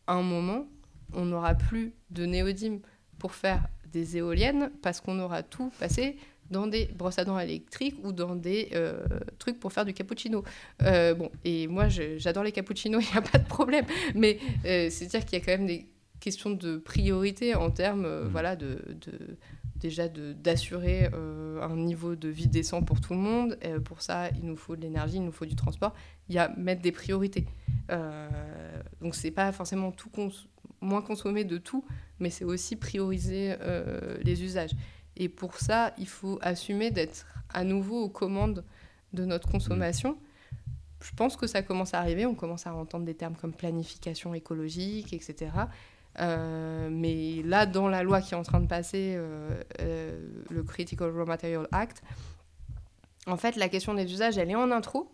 à 0.07 0.15
un 0.15 0.23
moment, 0.23 0.67
on 1.13 1.25
n'aura 1.25 1.55
plus 1.55 1.93
de 2.11 2.25
néodyme 2.25 2.81
pour 3.19 3.35
faire 3.35 3.67
des 3.87 4.17
éoliennes 4.17 4.71
parce 4.83 5.01
qu'on 5.01 5.19
aura 5.19 5.43
tout 5.43 5.73
passé 5.81 6.19
dans 6.51 6.67
des 6.67 6.87
brosses 6.87 7.19
à 7.19 7.25
dents 7.25 7.39
électriques 7.39 7.97
ou 8.03 8.13
dans 8.13 8.35
des 8.35 8.71
euh, 8.75 9.01
trucs 9.39 9.59
pour 9.61 9.73
faire 9.73 9.85
du 9.85 9.93
cappuccino. 9.93 10.45
Euh, 10.83 11.15
bon, 11.15 11.31
et 11.45 11.67
moi, 11.67 11.89
j'adore 11.89 12.45
les 12.45 12.53
cappuccinos, 12.53 13.05
il 13.09 13.13
n'y 13.13 13.19
a 13.19 13.23
pas 13.23 13.39
de 13.39 13.49
problème. 13.49 13.85
Mais 14.15 14.39
c'est-à-dire 14.63 15.25
qu'il 15.25 15.39
y 15.39 15.43
a 15.43 15.45
quand 15.45 15.53
même 15.53 15.67
des 15.67 15.89
questions 16.21 16.51
de 16.51 16.79
priorité 16.79 17.55
en 17.55 17.71
termes 17.71 18.07
mmh. 18.07 18.29
voilà, 18.29 18.57
de, 18.57 18.83
de 19.07 19.37
déjà 19.79 20.09
d'assurer 20.09 21.09
euh, 21.15 21.63
un 21.63 21.77
niveau 21.77 22.17
de 22.17 22.29
vie 22.29 22.49
décent 22.49 22.83
pour 22.83 23.01
tout 23.01 23.15
le 23.15 23.21
monde. 23.21 23.59
Et 23.63 23.79
pour 23.81 24.03
ça, 24.03 24.29
il 24.31 24.45
nous 24.45 24.57
faut 24.57 24.77
de 24.77 24.83
l'énergie, 24.83 25.17
il 25.17 25.25
nous 25.25 25.33
faut 25.33 25.47
du 25.47 25.57
transport. 25.57 25.95
Il 26.29 26.35
y 26.35 26.39
a 26.39 26.49
mettre 26.57 26.83
des 26.83 26.93
priorités. 26.93 27.47
Euh, 27.91 28.29
donc 29.01 29.15
c'est 29.15 29.31
pas 29.31 29.53
forcément 29.53 29.93
tout 29.93 30.11
moins 30.81 31.03
consommer 31.03 31.45
de 31.45 31.59
tout, 31.59 31.85
mais 32.19 32.31
c'est 32.31 32.45
aussi 32.45 32.77
prioriser 32.77 33.55
euh, 33.61 34.19
les 34.23 34.43
usages. 34.43 34.73
Et 35.19 35.29
pour 35.29 35.57
ça, 35.57 35.93
il 35.99 36.09
faut 36.09 36.39
assumer 36.41 36.91
d'être 36.91 37.27
à 37.53 37.65
nouveau 37.65 38.05
aux 38.05 38.09
commandes 38.09 38.65
de 39.13 39.25
notre 39.25 39.49
consommation. 39.49 40.17
Je 41.03 41.13
pense 41.15 41.37
que 41.37 41.47
ça 41.47 41.63
commence 41.63 41.95
à 41.95 42.01
arriver. 42.01 42.25
On 42.25 42.35
commence 42.35 42.67
à 42.67 42.75
entendre 42.75 43.05
des 43.05 43.15
termes 43.15 43.35
comme 43.37 43.53
planification 43.53 44.35
écologique, 44.35 45.13
etc. 45.13 45.51
Euh, 46.21 46.89
mais 46.91 47.43
là, 47.45 47.67
dans 47.67 47.89
la 47.89 48.03
loi 48.03 48.21
qui 48.21 48.35
est 48.35 48.37
en 48.37 48.43
train 48.43 48.61
de 48.61 48.67
passer, 48.67 49.15
euh, 49.17 49.61
euh, 49.81 50.29
le 50.51 50.63
Critical 50.63 51.11
Raw 51.11 51.27
Material 51.27 51.69
Act, 51.73 52.03
en 53.27 53.37
fait, 53.37 53.57
la 53.57 53.69
question 53.69 53.95
des 53.95 54.11
usages, 54.13 54.39
elle 54.39 54.51
est 54.51 54.57
en 54.57 54.71
intro, 54.71 55.13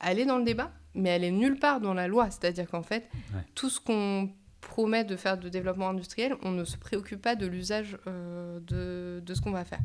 elle 0.00 0.18
est 0.18 0.26
dans 0.26 0.38
le 0.38 0.44
débat, 0.44 0.70
mais 0.94 1.10
elle 1.10 1.24
est 1.24 1.30
nulle 1.30 1.58
part 1.58 1.80
dans 1.80 1.94
la 1.94 2.06
loi. 2.06 2.30
C'est-à-dire 2.30 2.68
qu'en 2.68 2.82
fait, 2.82 3.08
tout 3.54 3.68
ce 3.68 3.80
qu'on 3.80 4.30
promet 4.60 5.04
de 5.04 5.16
faire 5.16 5.38
de 5.38 5.48
développement 5.48 5.88
industriel, 5.88 6.34
on 6.42 6.50
ne 6.50 6.64
se 6.64 6.76
préoccupe 6.76 7.22
pas 7.22 7.36
de 7.36 7.46
l'usage 7.46 7.98
de, 8.06 9.20
de, 9.24 9.34
ce 9.34 9.40
qu'on 9.40 9.52
va 9.52 9.64
faire. 9.64 9.80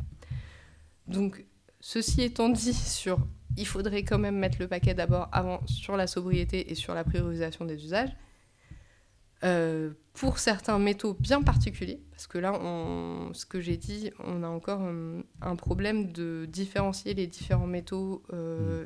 Donc, 1.07 1.45
ceci 1.79 2.21
étant 2.21 2.49
dit, 2.49 2.73
sur, 2.73 3.19
il 3.57 3.67
faudrait 3.67 4.03
quand 4.03 4.19
même 4.19 4.37
mettre 4.37 4.57
le 4.59 4.67
paquet 4.67 4.93
d'abord 4.93 5.29
avant 5.31 5.65
sur 5.67 5.97
la 5.97 6.07
sobriété 6.07 6.71
et 6.71 6.75
sur 6.75 6.93
la 6.93 7.03
priorisation 7.03 7.65
des 7.65 7.83
usages. 7.83 8.15
Euh, 9.43 9.91
pour 10.13 10.39
certains 10.39 10.79
métaux 10.79 11.17
bien 11.19 11.41
particuliers, 11.41 12.01
parce 12.11 12.27
que 12.27 12.37
là, 12.37 12.53
on, 12.53 13.33
ce 13.33 13.45
que 13.45 13.59
j'ai 13.59 13.75
dit, 13.75 14.11
on 14.19 14.41
a 14.43 14.47
encore 14.47 14.81
un, 14.81 15.55
problème 15.57 16.13
de 16.13 16.47
différencier 16.47 17.13
les 17.13 17.27
différents 17.27 17.67
métaux 17.67 18.23
euh, 18.31 18.85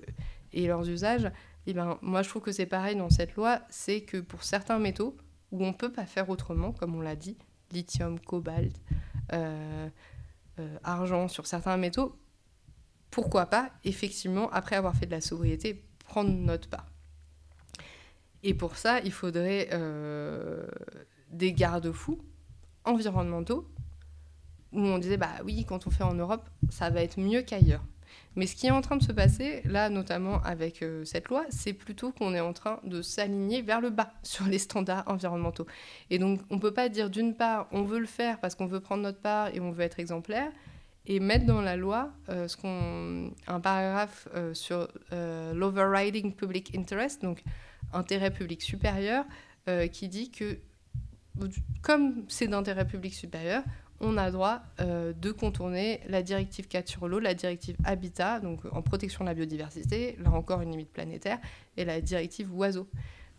et 0.53 0.65
leurs 0.65 0.89
usages. 0.89 1.29
Et 1.67 1.73
ben, 1.73 1.99
moi, 2.01 2.23
je 2.23 2.29
trouve 2.29 2.41
que 2.41 2.51
c'est 2.51 2.65
pareil 2.65 2.95
dans 2.95 3.09
cette 3.09 3.35
loi, 3.35 3.61
c'est 3.69 4.01
que 4.01 4.17
pour 4.17 4.43
certains 4.43 4.79
métaux, 4.79 5.15
où 5.51 5.63
on 5.63 5.67
ne 5.67 5.73
peut 5.73 5.91
pas 5.91 6.05
faire 6.05 6.29
autrement, 6.29 6.71
comme 6.71 6.95
on 6.95 7.01
l'a 7.01 7.15
dit, 7.15 7.37
lithium, 7.71 8.19
cobalt, 8.19 8.75
euh, 9.33 9.89
argent, 10.83 11.27
sur 11.27 11.47
certains 11.47 11.77
métaux, 11.77 12.17
pourquoi 13.11 13.45
pas, 13.45 13.71
effectivement, 13.83 14.49
après 14.51 14.75
avoir 14.75 14.95
fait 14.95 15.05
de 15.05 15.11
la 15.11 15.21
sobriété, 15.21 15.83
prendre 15.99 16.31
notre 16.31 16.69
part. 16.69 16.87
Et 18.43 18.53
pour 18.53 18.77
ça, 18.77 18.99
il 19.01 19.11
faudrait 19.11 19.69
euh, 19.73 20.67
des 21.31 21.53
garde-fous 21.53 22.19
environnementaux 22.85 23.67
où 24.71 24.79
on 24.79 24.97
disait, 24.97 25.17
bah 25.17 25.35
oui, 25.43 25.65
quand 25.65 25.87
on 25.87 25.89
fait 25.89 26.03
en 26.03 26.13
Europe, 26.13 26.49
ça 26.69 26.89
va 26.89 27.01
être 27.01 27.19
mieux 27.19 27.41
qu'ailleurs. 27.41 27.83
Mais 28.37 28.47
ce 28.47 28.55
qui 28.55 28.67
est 28.67 28.71
en 28.71 28.79
train 28.79 28.95
de 28.95 29.03
se 29.03 29.11
passer, 29.11 29.61
là 29.65 29.89
notamment 29.89 30.41
avec 30.43 30.81
euh, 30.81 31.03
cette 31.03 31.27
loi, 31.27 31.45
c'est 31.49 31.73
plutôt 31.73 32.13
qu'on 32.13 32.33
est 32.33 32.39
en 32.39 32.53
train 32.53 32.79
de 32.83 33.01
s'aligner 33.01 33.61
vers 33.61 33.81
le 33.81 33.89
bas 33.89 34.13
sur 34.23 34.45
les 34.45 34.59
standards 34.59 35.03
environnementaux. 35.07 35.67
Et 36.09 36.19
donc 36.19 36.39
on 36.49 36.55
ne 36.55 36.61
peut 36.61 36.73
pas 36.73 36.87
dire 36.87 37.09
d'une 37.09 37.35
part, 37.35 37.67
on 37.71 37.83
veut 37.83 37.99
le 37.99 38.05
faire 38.05 38.39
parce 38.39 38.55
qu'on 38.55 38.67
veut 38.67 38.79
prendre 38.79 39.03
notre 39.03 39.19
part 39.19 39.49
et 39.53 39.59
on 39.59 39.71
veut 39.71 39.83
être 39.83 39.99
exemplaire, 39.99 40.51
et 41.09 41.19
mettre 41.19 41.45
dans 41.45 41.61
la 41.61 41.75
loi 41.75 42.11
euh, 42.29 42.47
ce 42.47 42.57
un 43.47 43.59
paragraphe 43.59 44.27
sur 44.53 44.87
l'overriding 45.11 46.33
public 46.33 46.75
interest, 46.75 47.21
donc 47.21 47.43
intérêt 47.93 48.31
public 48.31 48.61
supérieur 48.61 49.25
euh, 49.67 49.87
qui 49.87 50.07
dit 50.07 50.31
que 50.31 50.59
comme 51.81 52.25
c'est 52.29 52.47
d'intérêt 52.47 52.87
public 52.87 53.13
supérieur, 53.13 53.63
on 53.99 54.17
a 54.17 54.31
droit 54.31 54.61
euh, 54.79 55.13
de 55.13 55.31
contourner 55.31 56.01
la 56.07 56.21
directive 56.21 56.67
4 56.67 56.87
sur 56.87 57.07
l'eau, 57.07 57.19
la 57.19 57.33
directive 57.33 57.75
Habitat, 57.83 58.39
donc 58.39 58.61
en 58.71 58.81
protection 58.81 59.23
de 59.23 59.29
la 59.29 59.33
biodiversité, 59.33 60.17
là 60.23 60.31
encore 60.31 60.61
une 60.61 60.71
limite 60.71 60.91
planétaire, 60.91 61.39
et 61.77 61.85
la 61.85 62.01
directive 62.01 62.53
Oiseaux. 62.55 62.87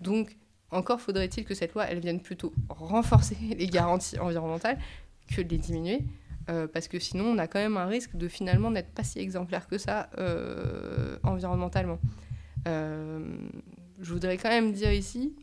Donc, 0.01 0.37
encore 0.71 1.01
faudrait-il 1.01 1.45
que 1.45 1.55
cette 1.55 1.75
loi, 1.75 1.87
vienne 2.01 2.21
plutôt 2.21 2.53
renforcer 2.69 3.37
les 3.59 3.67
garanties 3.67 4.19
environnementales 4.19 4.79
que 5.35 5.41
les 5.41 5.59
diminuer, 5.59 6.01
euh, 6.49 6.67
parce 6.67 6.89
que 6.89 6.99
sinon, 6.99 7.25
on 7.27 7.39
a 7.39 7.47
quand 7.47 7.61
même 7.61 7.77
un 7.77 7.87
risque 7.87 8.17
de 8.17 8.29
finalement 8.29 8.71
n'être 8.71 8.91
pas 8.91 9.05
si 9.05 9.19
exemplaire 9.19 9.67
que 9.67 9.79
ça 9.79 10.11
environnementalement 11.23 11.99
je 14.01 14.13
voudrais 14.13 14.37
quand 14.37 14.49
même 14.49 14.73
dire 14.73 14.93
ici 14.93 15.35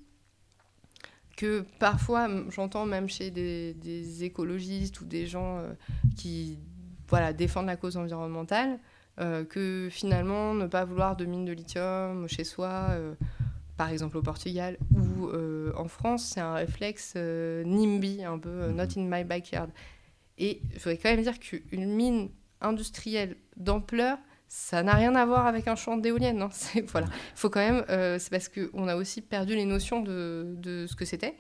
que 1.36 1.66
parfois, 1.80 2.30
j'entends 2.50 2.86
même 2.86 3.10
chez 3.10 3.32
des, 3.32 4.24
écologistes 4.24 5.02
ou 5.02 5.06
des 5.06 5.28
gens 5.28 5.58
euh, 5.58 5.74
qui 6.16 6.60
voilà, 7.08 7.34
défendent 7.34 7.68
la 7.68 7.76
cause 7.76 7.98
environnementale, 7.98 8.80
euh, 9.20 9.44
que 9.44 9.90
finalement, 9.92 10.54
ne 10.54 10.66
pas 10.68 10.86
vouloir 10.86 11.16
de 11.16 11.26
mine 11.26 11.46
de 11.46 11.52
lithium 11.52 12.28
chez 12.28 12.44
soi, 12.44 12.88
euh, 12.92 13.14
par 13.78 13.90
exemple 13.90 14.18
au 14.18 14.22
Portugal 14.22 14.78
ou 14.96 15.30
en 15.76 15.88
France, 15.90 16.32
c'est 16.34 16.40
un 16.40 16.54
réflexe 16.54 17.16
NIMBY, 17.16 18.24
un 18.24 18.40
peu 18.40 18.72
not 18.72 18.88
in 18.96 19.04
my 19.04 19.26
backyard. 19.26 19.70
Et 20.38 20.62
je 20.72 20.80
voudrais 20.80 20.98
quand 20.98 21.10
même 21.10 21.24
dire 21.24 21.40
qu'une 21.40 21.94
mine 21.94 22.30
industrielle 22.62 23.36
d'ampleur, 23.58 24.18
ça 24.56 24.84
n'a 24.84 24.94
rien 24.94 25.14
à 25.16 25.26
voir 25.26 25.48
avec 25.48 25.68
un 25.68 25.76
champ 25.76 25.98
d'éolienne. 25.98 26.42
Hein. 26.42 26.50
Voilà. 26.88 27.08
faut 27.36 27.50
quand 27.50 27.60
même. 27.60 27.84
Euh, 27.90 28.18
c'est 28.20 28.30
parce 28.30 28.48
qu'on 28.48 28.88
a 28.88 28.96
aussi 28.96 29.22
perdu 29.22 29.54
les 29.54 29.66
notions 29.66 30.02
de, 30.02 30.56
de 30.58 30.88
ce 30.88 30.96
que 30.96 31.04
c'était. 31.04 31.36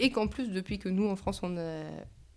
Et 0.00 0.10
qu'en 0.10 0.26
plus, 0.26 0.50
depuis 0.50 0.80
que 0.80 0.88
nous, 0.88 1.08
en 1.08 1.14
France, 1.14 1.40
on 1.44 1.56
a 1.56 1.84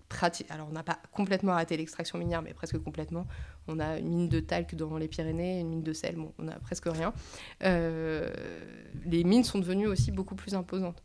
pratiqué. 0.07 0.51
Alors, 0.53 0.67
on 0.69 0.73
n'a 0.73 0.83
pas 0.83 0.99
complètement 1.11 1.53
arrêté 1.53 1.77
l'extraction 1.77 2.19
minière, 2.19 2.43
mais 2.43 2.53
presque 2.53 2.77
complètement. 2.77 3.25
On 3.67 3.79
a 3.79 3.97
une 3.97 4.09
mine 4.09 4.29
de 4.29 4.39
talc 4.39 4.75
dans 4.75 4.97
les 4.97 5.07
Pyrénées, 5.07 5.59
une 5.59 5.69
mine 5.69 5.83
de 5.83 5.93
sel. 5.93 6.15
Bon, 6.15 6.31
on 6.37 6.47
a 6.47 6.59
presque 6.59 6.85
rien. 6.85 7.11
Euh, 7.63 8.29
les 9.05 9.23
mines 9.23 9.43
sont 9.43 9.57
devenues 9.57 9.87
aussi 9.87 10.11
beaucoup 10.11 10.35
plus 10.35 10.53
imposantes. 10.53 11.01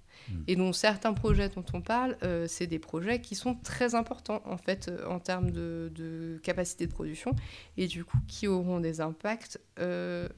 Et 0.47 0.57
donc 0.57 0.75
certains 0.75 1.13
projets 1.13 1.49
dont 1.49 1.65
on 1.73 1.81
parle, 1.81 2.17
euh, 2.23 2.47
c'est 2.49 2.67
des 2.67 2.79
projets 2.79 3.21
qui 3.21 3.35
sont 3.35 3.55
très 3.55 3.95
importants 3.95 4.43
en 4.45 4.57
fait 4.57 4.89
euh, 4.89 5.07
en 5.09 5.19
termes 5.19 5.51
de, 5.51 6.41
capacité 6.43 6.87
de 6.87 6.93
production 6.93 7.35
et 7.77 7.87
du 7.87 8.05
coup 8.05 8.19
qui 8.29 8.47
auront 8.47 8.81
des 8.81 9.01
impacts. 9.01 9.61
Euh, 9.79 10.29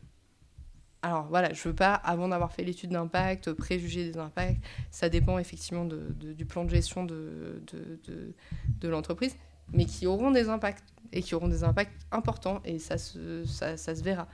alors 1.02 1.26
voilà, 1.28 1.52
je 1.52 1.68
veux 1.68 1.74
pas, 1.74 1.94
avant 1.94 2.28
d'avoir 2.28 2.52
fait 2.52 2.64
l'étude 2.64 2.90
d'impact, 2.90 3.52
préjuger 3.52 4.10
des 4.10 4.18
impacts. 4.18 4.60
Ça 4.90 5.08
dépend 5.08 5.38
effectivement 5.38 5.84
du 5.84 6.44
plan 6.44 6.64
de 6.64 6.70
gestion 6.70 7.04
de, 7.04 7.62
l'entreprise, 8.82 9.36
mais 9.72 9.84
qui 9.84 10.06
auront 10.06 10.32
des 10.32 10.48
impacts 10.48 10.84
et 11.12 11.22
qui 11.22 11.34
auront 11.36 11.48
des 11.48 11.62
impacts 11.62 11.94
importants 12.10 12.60
et 12.64 12.78
ça 12.80 12.98
se 12.98 14.02
verra. 14.02 14.26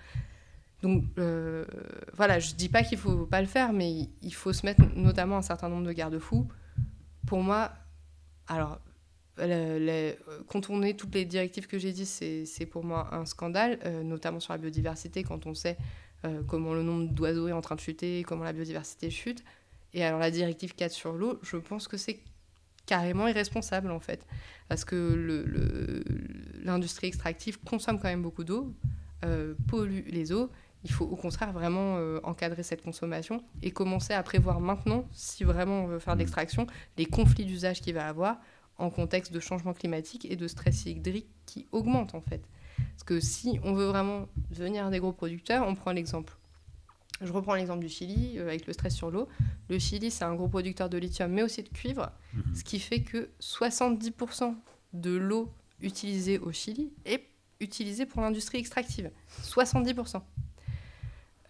Donc 0.85 1.05
euh, 1.17 1.65
voilà, 2.13 2.39
je 2.39 2.55
dis 2.55 2.69
pas 2.69 2.83
qu'il 2.83 2.99
faut 2.99 3.25
pas 3.25 3.41
le 3.41 3.47
faire, 3.47 3.73
mais 3.73 4.11
il 4.21 4.35
faut 4.35 4.53
se 4.53 4.67
mettre 4.67 4.83
notamment 4.95 5.39
un 5.39 5.43
certain 5.43 5.71
nombre 5.71 5.87
de 5.87 5.93
garde-fous. 5.93 6.47
Pour 7.27 7.43
moi, 7.43 7.73
alors 8.49 8.79
contourner 10.47 10.95
toutes 10.95 11.15
les 11.15 11.25
directives 11.25 11.67
que 11.67 11.79
j'ai 11.79 11.93
dit, 11.93 12.05
c'est 12.05 12.67
pour 12.67 12.85
moi 12.85 13.15
un 13.15 13.25
scandale, 13.25 13.79
euh, 13.87 14.03
notamment 14.03 14.41
sur 14.41 14.53
la 14.53 14.59
biodiversité, 14.59 15.23
quand 15.23 15.47
on 15.47 15.55
sait 15.55 15.79
euh, 16.27 16.43
comment 16.47 16.75
le 16.75 16.83
nombre 16.83 17.11
d'oiseaux 17.11 17.49
est 17.49 17.53
en 17.53 17.63
train 17.63 17.77
de 17.77 17.81
chuter, 17.81 18.23
comment 18.23 18.45
la 18.45 18.53
biodiversité 18.53 19.09
chute. 19.09 19.43
Et 19.95 20.05
alors 20.05 20.21
la 20.21 20.31
directive 20.31 20.75
4 20.75 20.93
sur 20.93 21.15
l'eau, 21.15 21.39
je 21.41 21.57
pense 21.57 21.89
que 21.89 21.97
c'est 21.97 22.21
carrément 22.85 23.27
irresponsable 23.27 23.91
en 23.91 24.01
fait. 24.01 24.27
Parce 24.69 24.85
que 24.85 25.47
l'industrie 26.63 27.07
extractive 27.07 27.59
consomme 27.65 27.99
quand 27.99 28.09
même 28.09 28.23
beaucoup 28.23 28.45
d'eau, 28.45 28.75
pollue 29.67 30.03
les 30.09 30.31
eaux. 30.31 30.51
Il 30.85 30.91
faut 30.91 31.05
au 31.05 31.17
contraire 31.17 31.53
vraiment 31.53 31.97
euh, 31.97 32.21
encadrer 32.23 32.63
cette 32.63 32.83
consommation 32.83 33.43
et 33.63 33.71
commencer 33.71 34.13
à 34.13 34.23
prévoir 34.23 34.61
maintenant, 34.61 35.07
si 35.13 35.45
vraiment 35.45 35.85
on 35.85 35.87
veut 35.87 35.99
faire 35.99 36.15
de 36.15 36.19
mmh. 36.19 36.21
l'extraction, 36.21 36.67
les 36.99 37.07
conflits 37.07 37.47
d'usage 37.47 37.81
qu'il 37.81 37.95
va 37.95 38.07
avoir 38.07 38.39
en 38.77 38.91
contexte 38.91 39.33
de 39.33 39.41
changement 39.41 39.73
climatique 39.73 40.27
et 40.31 40.37
de 40.37 40.49
stress 40.49 40.87
hydrique 40.87 41.29
qui 41.47 41.67
augmente 41.73 42.15
en 42.15 42.21
fait. 42.21 42.43
Parce 42.77 43.05
que 43.05 43.21
si 43.21 43.61
on 43.63 43.73
veut 43.73 43.87
vraiment 43.87 44.29
devenir 44.51 44.91
des 44.91 44.99
gros 44.99 45.13
producteurs, 45.13 45.67
on 45.67 45.75
prend 45.75 45.93
l'exemple 45.93 46.37
je 47.21 47.33
reprends 47.33 47.55
l'exemple 47.55 47.81
du 47.81 47.89
Chili 47.89 48.39
euh, 48.39 48.49
avec 48.49 48.67
le 48.67 48.73
stress 48.73 48.95
sur 48.95 49.11
l'eau. 49.11 49.29
Le 49.69 49.79
Chili, 49.79 50.11
c'est 50.11 50.25
un 50.25 50.35
gros 50.35 50.49
producteur 50.49 50.89
de 50.89 50.99
lithium, 50.99 51.31
mais 51.31 51.43
aussi 51.43 51.63
de 51.63 51.69
cuivre, 51.69 52.11
mhm. 52.35 52.55
ce 52.55 52.65
qui 52.65 52.79
fait 52.79 53.03
que 53.03 53.31
70% 53.41 54.55
de 54.93 55.15
l'eau 55.15 55.53
utilisée 55.81 56.39
au 56.39 56.53
Chili 56.53 56.93
est 57.05 57.25
utilisée 57.61 58.07
pour 58.07 58.21
l'industrie 58.21 58.59
extractive. 58.59 59.11
70%. 59.43 60.21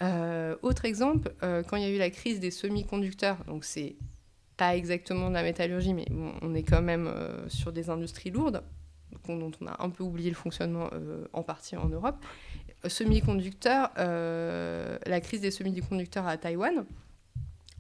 Euh, 0.03 0.57
autre 0.63 0.85
exemple, 0.85 1.33
euh, 1.43 1.63
quand 1.63 1.77
il 1.77 1.83
y 1.83 1.87
a 1.87 1.91
eu 1.91 1.99
la 1.99 2.11
crise 2.11 2.41
des 2.41 2.51
semi-conducteurs, 2.51 3.45
donc 3.47 3.65
c'est 3.65 3.97
pas 4.57 4.77
exactement 4.77 5.29
de 5.29 5.35
la 5.35 5.43
métallurgie, 5.43 5.95
mais 5.95 6.07
on 6.43 6.55
est 6.55 6.63
quand 6.63 6.83
même 6.83 7.13
sur 7.49 7.73
des 7.73 7.91
industries 7.91 8.31
lourdes, 8.31 8.63
dont 9.27 9.51
on 9.61 9.67
a 9.67 9.83
un 9.83 9.91
peu 9.91 10.05
oublié 10.05 10.31
le 10.31 10.37
fonctionnement 10.37 10.91
en 11.33 11.43
partie 11.43 11.77
en 11.77 11.89
Europe 11.89 12.25
semi-conducteurs, 12.89 13.91
euh, 13.99 14.99
la 15.07 15.21
crise 15.21 15.41
des 15.41 15.51
semi-conducteurs 15.51 16.27
à 16.27 16.37
Taïwan, 16.37 16.85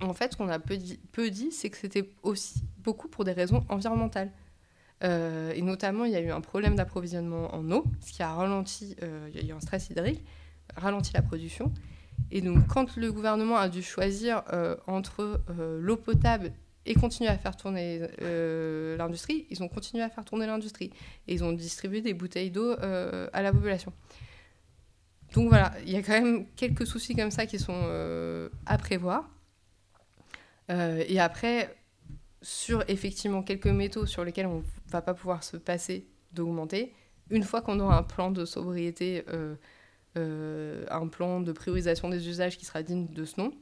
en 0.00 0.12
fait, 0.12 0.32
ce 0.32 0.36
qu'on 0.36 0.48
a 0.48 0.58
peu 0.58 0.76
dit, 0.76 0.98
peu 1.12 1.30
dit 1.30 1.50
c'est 1.52 1.70
que 1.70 1.76
c'était 1.76 2.10
aussi 2.22 2.62
beaucoup 2.78 3.08
pour 3.08 3.24
des 3.24 3.32
raisons 3.32 3.64
environnementales. 3.68 4.32
Euh, 5.02 5.52
et 5.54 5.62
notamment, 5.62 6.04
il 6.04 6.12
y 6.12 6.16
a 6.16 6.20
eu 6.20 6.30
un 6.30 6.40
problème 6.40 6.76
d'approvisionnement 6.76 7.54
en 7.54 7.70
eau, 7.70 7.84
ce 8.00 8.12
qui 8.12 8.22
a 8.22 8.32
ralenti, 8.32 8.96
euh, 9.02 9.28
il 9.32 9.40
y 9.40 9.44
a 9.44 9.48
eu 9.48 9.52
un 9.52 9.60
stress 9.60 9.90
hydrique, 9.90 10.24
ralenti 10.76 11.12
la 11.12 11.22
production. 11.22 11.72
Et 12.30 12.40
donc, 12.40 12.66
quand 12.66 12.96
le 12.96 13.12
gouvernement 13.12 13.56
a 13.56 13.68
dû 13.68 13.82
choisir 13.82 14.42
entre 14.86 15.40
l'eau 15.78 15.96
potable 15.96 16.52
et 16.86 16.94
continuer 16.94 17.30
à 17.30 17.38
faire 17.38 17.56
tourner 17.56 18.00
l'industrie, 18.98 19.46
ils 19.50 19.62
ont 19.62 19.68
continué 19.68 20.02
à 20.02 20.08
faire 20.08 20.24
tourner 20.24 20.46
l'industrie. 20.46 20.90
Et 21.28 21.34
ils 21.34 21.44
ont 21.44 21.52
distribué 21.52 22.00
des 22.00 22.12
bouteilles 22.12 22.50
d'eau 22.50 22.72
à 22.72 23.42
la 23.42 23.52
population. 23.52 23.92
Donc 25.34 25.48
voilà, 25.48 25.72
il 25.84 25.90
y 25.90 25.96
a 25.96 26.02
quand 26.02 26.12
même 26.12 26.46
quelques 26.54 26.86
soucis 26.86 27.16
comme 27.16 27.32
ça 27.32 27.44
qui 27.46 27.58
sont 27.58 27.82
euh, 27.86 28.48
à 28.66 28.78
prévoir. 28.78 29.28
Euh, 30.70 31.02
et 31.08 31.18
après, 31.18 31.76
sur 32.40 32.84
effectivement 32.88 33.42
quelques 33.42 33.66
métaux 33.66 34.06
sur 34.06 34.24
lesquels 34.24 34.46
on 34.46 34.58
ne 34.58 34.62
va 34.86 35.02
pas 35.02 35.12
pouvoir 35.12 35.42
se 35.42 35.56
passer 35.56 36.06
d'augmenter, 36.32 36.94
une 37.30 37.42
fois 37.42 37.62
qu'on 37.62 37.80
aura 37.80 37.98
un 37.98 38.04
plan 38.04 38.30
de 38.30 38.44
sobriété, 38.44 39.24
euh, 39.28 39.56
un 40.16 41.08
plan 41.08 41.40
de 41.40 41.52
priorisation 41.52 42.08
des 42.08 42.28
usages 42.28 42.56
qui 42.56 42.64
sera 42.64 42.82
digne 42.82 43.06
de 43.08 43.24
ce 43.24 43.40
nom, 43.40 43.52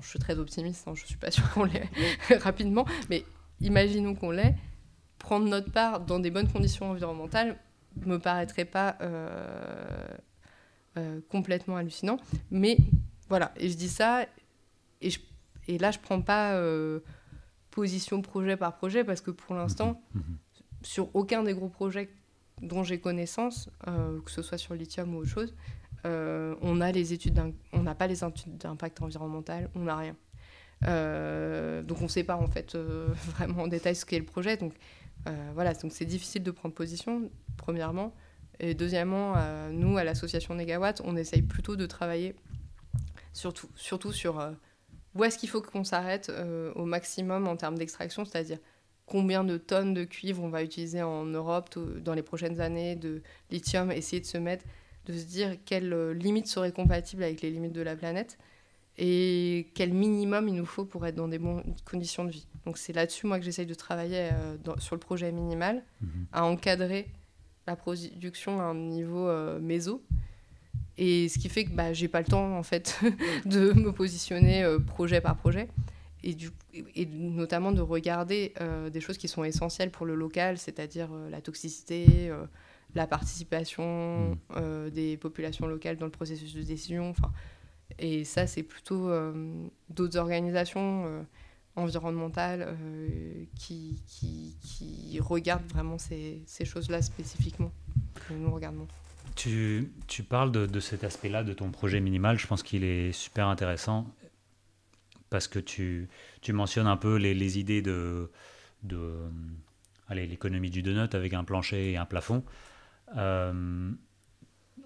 je 0.00 0.08
suis 0.08 0.18
très 0.18 0.38
optimiste, 0.38 0.88
hein, 0.88 0.94
je 0.94 1.02
ne 1.02 1.06
suis 1.06 1.18
pas 1.18 1.30
sûre 1.30 1.50
qu'on 1.52 1.64
l'ait 1.64 1.88
rapidement, 2.38 2.86
mais 3.10 3.24
imaginons 3.60 4.14
qu'on 4.14 4.30
l'ait, 4.30 4.54
prendre 5.18 5.46
notre 5.46 5.70
part 5.70 6.00
dans 6.00 6.18
des 6.18 6.30
bonnes 6.30 6.50
conditions 6.50 6.90
environnementales 6.90 7.58
me 8.06 8.16
paraîtrait 8.18 8.64
pas 8.64 8.96
euh, 10.98 11.20
complètement 11.30 11.76
hallucinant. 11.76 12.18
Mais 12.50 12.76
voilà, 13.30 13.52
et 13.56 13.70
je 13.70 13.76
dis 13.76 13.88
ça, 13.88 14.26
et, 15.00 15.78
là, 15.78 15.90
je 15.90 15.98
prends 15.98 16.20
pas 16.20 16.52
euh, 16.52 17.00
position 17.70 18.20
projet 18.20 18.58
par 18.58 18.76
projet, 18.76 19.02
parce 19.02 19.22
que 19.22 19.30
pour 19.30 19.54
l'instant, 19.54 20.02
sur 20.82 21.08
aucun 21.14 21.42
des 21.44 21.54
gros 21.54 21.70
projets 21.70 22.10
dont 22.60 22.82
j'ai 22.82 23.00
connaissance, 23.00 23.70
euh, 23.88 24.20
que 24.20 24.30
ce 24.30 24.42
soit 24.42 24.58
sur 24.58 24.74
lithium 24.74 25.14
ou 25.14 25.20
autre 25.20 25.30
chose, 25.30 25.54
on 26.04 26.80
a 26.80 26.92
n'a 26.92 27.94
pas 27.94 28.06
les 28.06 28.24
études 28.24 28.56
d'impact 28.58 29.02
environnemental, 29.02 29.70
on 29.74 29.80
n'a 29.80 29.96
rien. 29.96 30.16
donc 31.82 32.00
on 32.00 32.04
ne 32.04 32.08
sait 32.08 32.24
pas 32.24 32.36
en 32.36 32.48
fait 32.48 32.76
vraiment 33.36 33.62
en 33.62 33.68
détail 33.68 33.94
ce 33.94 34.04
qu'est 34.04 34.18
le 34.18 34.24
projet. 34.24 34.56
Donc 34.56 34.74
voilà, 35.54 35.74
donc 35.74 35.92
c'est 35.92 36.04
difficile 36.04 36.42
de 36.42 36.50
prendre 36.50 36.74
position, 36.74 37.30
premièrement. 37.56 38.12
Et 38.62 38.74
deuxièmement, 38.74 39.34
euh, 39.36 39.70
nous, 39.70 39.98
à 39.98 40.04
l'association 40.04 40.54
Negawatt, 40.54 41.02
on 41.04 41.16
essaye 41.16 41.42
plutôt 41.42 41.76
de 41.76 41.84
travailler 41.84 42.36
surtout, 43.32 43.68
surtout 43.74 44.12
sur 44.12 44.38
euh, 44.38 44.52
où 45.14 45.24
est-ce 45.24 45.36
qu'il 45.36 45.48
faut 45.48 45.60
qu'on 45.60 45.84
s'arrête 45.84 46.28
euh, 46.30 46.72
au 46.74 46.84
maximum 46.84 47.48
en 47.48 47.56
termes 47.56 47.76
d'extraction, 47.76 48.24
c'est-à-dire 48.24 48.58
combien 49.04 49.42
de 49.42 49.56
tonnes 49.56 49.94
de 49.94 50.04
cuivre 50.04 50.42
on 50.42 50.48
va 50.48 50.62
utiliser 50.62 51.02
en 51.02 51.24
Europe 51.24 51.76
dans 51.76 52.14
les 52.14 52.22
prochaines 52.22 52.60
années, 52.60 52.94
de 52.94 53.22
lithium, 53.50 53.90
essayer 53.90 54.20
de 54.20 54.26
se 54.26 54.38
mettre, 54.38 54.64
de 55.06 55.12
se 55.12 55.24
dire 55.24 55.56
quelles 55.64 56.10
limites 56.12 56.46
seraient 56.46 56.72
compatibles 56.72 57.22
avec 57.22 57.42
les 57.42 57.50
limites 57.50 57.72
de 57.72 57.82
la 57.82 57.96
planète 57.96 58.38
et 58.98 59.68
quel 59.74 59.92
minimum 59.92 60.48
il 60.48 60.54
nous 60.54 60.66
faut 60.66 60.84
pour 60.84 61.06
être 61.06 61.14
dans 61.14 61.28
des 61.28 61.38
bonnes 61.38 61.62
conditions 61.84 62.24
de 62.24 62.30
vie. 62.30 62.46
Donc 62.66 62.78
c'est 62.78 62.92
là-dessus, 62.92 63.26
moi, 63.26 63.38
que 63.38 63.44
j'essaye 63.44 63.66
de 63.66 63.74
travailler 63.74 64.30
sur 64.78 64.94
le 64.94 65.00
projet 65.00 65.32
minimal, 65.32 65.82
mmh 66.00 66.06
à 66.32 66.44
encadrer 66.44 67.08
la 67.66 67.76
production 67.76 68.60
à 68.60 68.64
un 68.64 68.74
niveau 68.74 69.28
euh, 69.28 69.58
méso. 69.60 70.02
Et 70.98 71.28
ce 71.28 71.38
qui 71.38 71.48
fait 71.48 71.64
que 71.64 71.70
bah, 71.70 71.92
j'ai 71.92 72.08
pas 72.08 72.20
le 72.20 72.26
temps, 72.26 72.56
en 72.56 72.62
fait, 72.62 73.00
de 73.46 73.72
me 73.72 73.92
positionner 73.92 74.62
euh, 74.62 74.78
projet 74.78 75.20
par 75.20 75.36
projet. 75.36 75.68
Et, 76.24 76.34
du, 76.34 76.50
et 76.72 77.06
notamment 77.06 77.72
de 77.72 77.80
regarder 77.80 78.52
euh, 78.60 78.90
des 78.90 79.00
choses 79.00 79.18
qui 79.18 79.26
sont 79.26 79.42
essentielles 79.42 79.90
pour 79.90 80.06
le 80.06 80.14
local, 80.14 80.56
c'est-à-dire 80.56 81.08
la 81.30 81.40
toxicité, 81.40 82.30
la 82.94 83.06
participation 83.06 84.38
mmh. 84.50 84.90
des 84.90 85.16
populations 85.16 85.66
locales 85.66 85.96
dans 85.96 86.06
le 86.06 86.12
processus 86.12 86.54
de 86.54 86.62
décision. 86.62 87.10
Enfin, 87.10 87.32
et 87.98 88.24
ça, 88.24 88.46
c'est 88.46 88.62
plutôt 88.62 89.10
d'autres 89.90 90.18
organisations 90.18 91.24
euh, 91.78 93.44
qui, 93.58 94.02
qui, 94.06 94.56
qui, 94.60 95.18
regarde 95.20 95.64
vraiment 95.72 95.96
ces, 95.96 96.42
ces 96.46 96.66
choses-là 96.66 97.00
spécifiquement 97.00 97.72
que 98.28 98.34
nous 98.34 98.52
regardons. 98.52 98.86
Tu, 99.36 99.90
tu 100.06 100.22
parles 100.22 100.52
de, 100.52 100.66
de 100.66 100.80
cet 100.80 101.02
aspect-là 101.02 101.42
de 101.44 101.54
ton 101.54 101.70
projet 101.70 102.00
minimal. 102.00 102.38
Je 102.38 102.46
pense 102.46 102.62
qu'il 102.62 102.84
est 102.84 103.12
super 103.12 103.46
intéressant 103.48 104.06
parce 105.30 105.48
que 105.48 105.58
tu, 105.58 106.08
tu 106.42 106.52
mentionnes 106.52 106.86
un 106.86 106.98
peu 106.98 107.16
les, 107.16 107.32
les 107.32 107.58
idées 107.58 107.80
de, 107.80 108.30
de 108.82 109.16
allez, 110.08 110.26
l'économie 110.26 110.68
du 110.68 110.82
donut 110.82 111.14
avec 111.14 111.32
un 111.32 111.44
plancher 111.44 111.92
et 111.92 111.96
un 111.96 112.04
plafond. 112.04 112.44
Euh, 113.16 113.92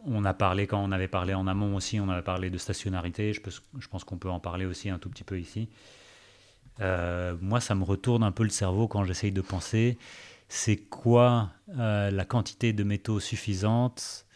on 0.05 0.25
a 0.25 0.35
parlé, 0.35 0.67
quand 0.67 0.83
on 0.83 0.93
avait 0.93 1.09
parlé 1.09 1.35
en 1.35 1.47
amont 1.47 1.75
aussi, 1.77 1.99
on 2.01 2.09
avait 2.09 2.23
parlé 2.23 2.51
de 2.51 2.59
stationnarité. 2.59 3.33
Je, 3.33 3.89
pense 3.89 4.05
qu'on 4.05 4.19
peut 4.19 4.31
en 4.31 4.41
parler 4.41 4.65
aussi 4.65 4.89
un 4.89 4.99
tout 4.99 5.11
petit 5.11 5.25
peu 5.25 5.39
ici. 5.39 5.69
Euh, 6.81 7.37
moi, 7.41 7.61
ça 7.61 7.75
me 7.75 7.85
retourne 7.85 8.23
un 8.23 8.33
peu 8.33 8.45
le 8.45 8.51
cerveau 8.51 8.87
quand 8.87 9.05
j'essaye 9.05 9.33
de 9.33 9.41
penser. 9.41 9.99
C'est 10.49 10.77
quoi 10.77 11.51
euh, 11.77 12.11
la 12.11 12.25
quantité 12.25 12.73
de 12.73 12.85
métaux 12.85 13.19
suffisante? 13.19 14.27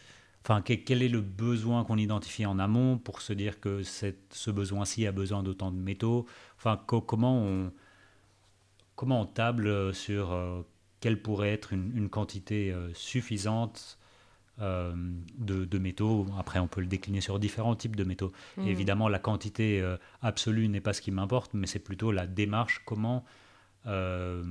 Enfin, 0.43 0.61
quel 0.61 1.03
est 1.03 1.09
le 1.09 1.21
besoin 1.21 1.83
qu'on 1.83 1.97
identifie 1.97 2.45
en 2.45 2.57
amont 2.59 2.97
pour 2.97 3.21
se 3.21 3.31
dire 3.31 3.59
que 3.59 3.83
ce 3.83 4.51
besoin-ci 4.51 5.05
a 5.05 5.11
besoin 5.11 5.43
d'autant 5.43 5.71
de 5.71 5.77
métaux? 5.77 6.25
Enfin, 6.57 6.81
comment 6.87 7.37
on 7.37 7.71
comment 8.95 9.21
on 9.21 9.25
table 9.25 9.93
sur 9.93 10.35
quelle 11.01 11.21
pourrait 11.21 11.51
être 11.51 11.73
une 11.73 12.09
quantité 12.09 12.73
suffisante 12.93 13.99
euh, 14.61 14.93
de, 15.39 15.77
métaux. 15.79 16.27
Après, 16.37 16.59
on 16.59 16.67
peut 16.67 16.81
le 16.81 16.87
décliner 16.87 17.19
sur 17.19 17.39
différents 17.39 17.75
types 17.75 17.95
de 17.95 18.03
métaux. 18.03 18.31
Mm. 18.57 18.67
évidemment, 18.67 19.09
la 19.09 19.17
quantité 19.17 19.81
euh, 19.81 19.97
absolue 20.21 20.67
n'est 20.67 20.81
pas 20.81 20.93
ce 20.93 21.01
qui 21.01 21.09
m'importe, 21.09 21.55
mais 21.55 21.65
c'est 21.65 21.79
plutôt 21.79 22.11
la 22.11 22.27
démarche, 22.27 22.83
comment 22.85 23.25
euh, 23.87 24.43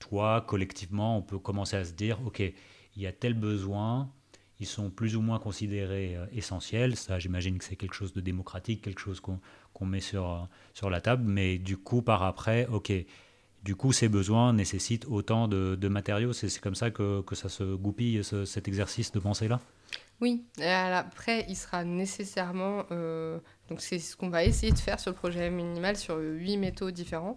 toi, 0.00 0.40
collectivement, 0.40 1.18
on 1.18 1.22
peut 1.22 1.38
commencer 1.38 1.76
à 1.76 1.84
se 1.84 1.92
dire, 1.92 2.18
OK, 2.26 2.40
il 2.40 3.02
y 3.02 3.06
a 3.06 3.12
tel 3.12 3.34
besoin, 3.34 4.10
ils 4.58 4.66
sont 4.66 4.90
plus 4.90 5.14
ou 5.14 5.20
moins 5.20 5.38
considérés 5.38 6.16
essentiels. 6.32 6.96
Ça, 6.96 7.20
j'imagine 7.20 7.58
que 7.58 7.64
c'est 7.64 7.76
quelque 7.76 7.94
chose 7.94 8.12
de 8.12 8.20
démocratique, 8.20 8.82
quelque 8.82 9.00
chose 9.00 9.20
qu'on 9.20 9.86
met 9.86 10.00
sur, 10.00 10.48
sur 10.72 10.90
la 10.90 11.00
table. 11.00 11.22
Mais 11.26 11.58
du 11.58 11.76
coup, 11.76 12.02
par 12.02 12.24
après, 12.24 12.66
OK, 12.66 12.92
du 13.64 13.74
coup, 13.76 13.92
ces 13.92 14.08
besoins 14.08 14.52
nécessitent 14.52 15.06
autant 15.06 15.48
de, 15.48 15.88
matériaux. 15.88 16.32
C'est 16.32 16.60
comme 16.60 16.74
ça 16.74 16.90
que, 16.90 17.22
que, 17.22 17.34
ça 17.34 17.48
se 17.48 17.64
goupille, 17.74 18.22
cet 18.22 18.68
exercice 18.68 19.10
de 19.10 19.18
pensée-là? 19.18 19.60
Oui. 20.20 20.44
après, 20.60 21.46
il 21.48 21.56
sera 21.56 21.82
nécessairement... 21.84 22.84
Euh, 22.90 23.38
donc 23.68 23.80
c'est 23.80 23.98
ce 23.98 24.16
qu'on 24.16 24.28
va 24.28 24.44
essayer 24.44 24.70
de 24.70 24.78
faire 24.78 25.00
sur 25.00 25.10
le 25.10 25.16
projet 25.16 25.50
minimal 25.50 25.96
sur 25.96 26.18
huit 26.18 26.58
métaux 26.58 26.90
différents. 26.90 27.36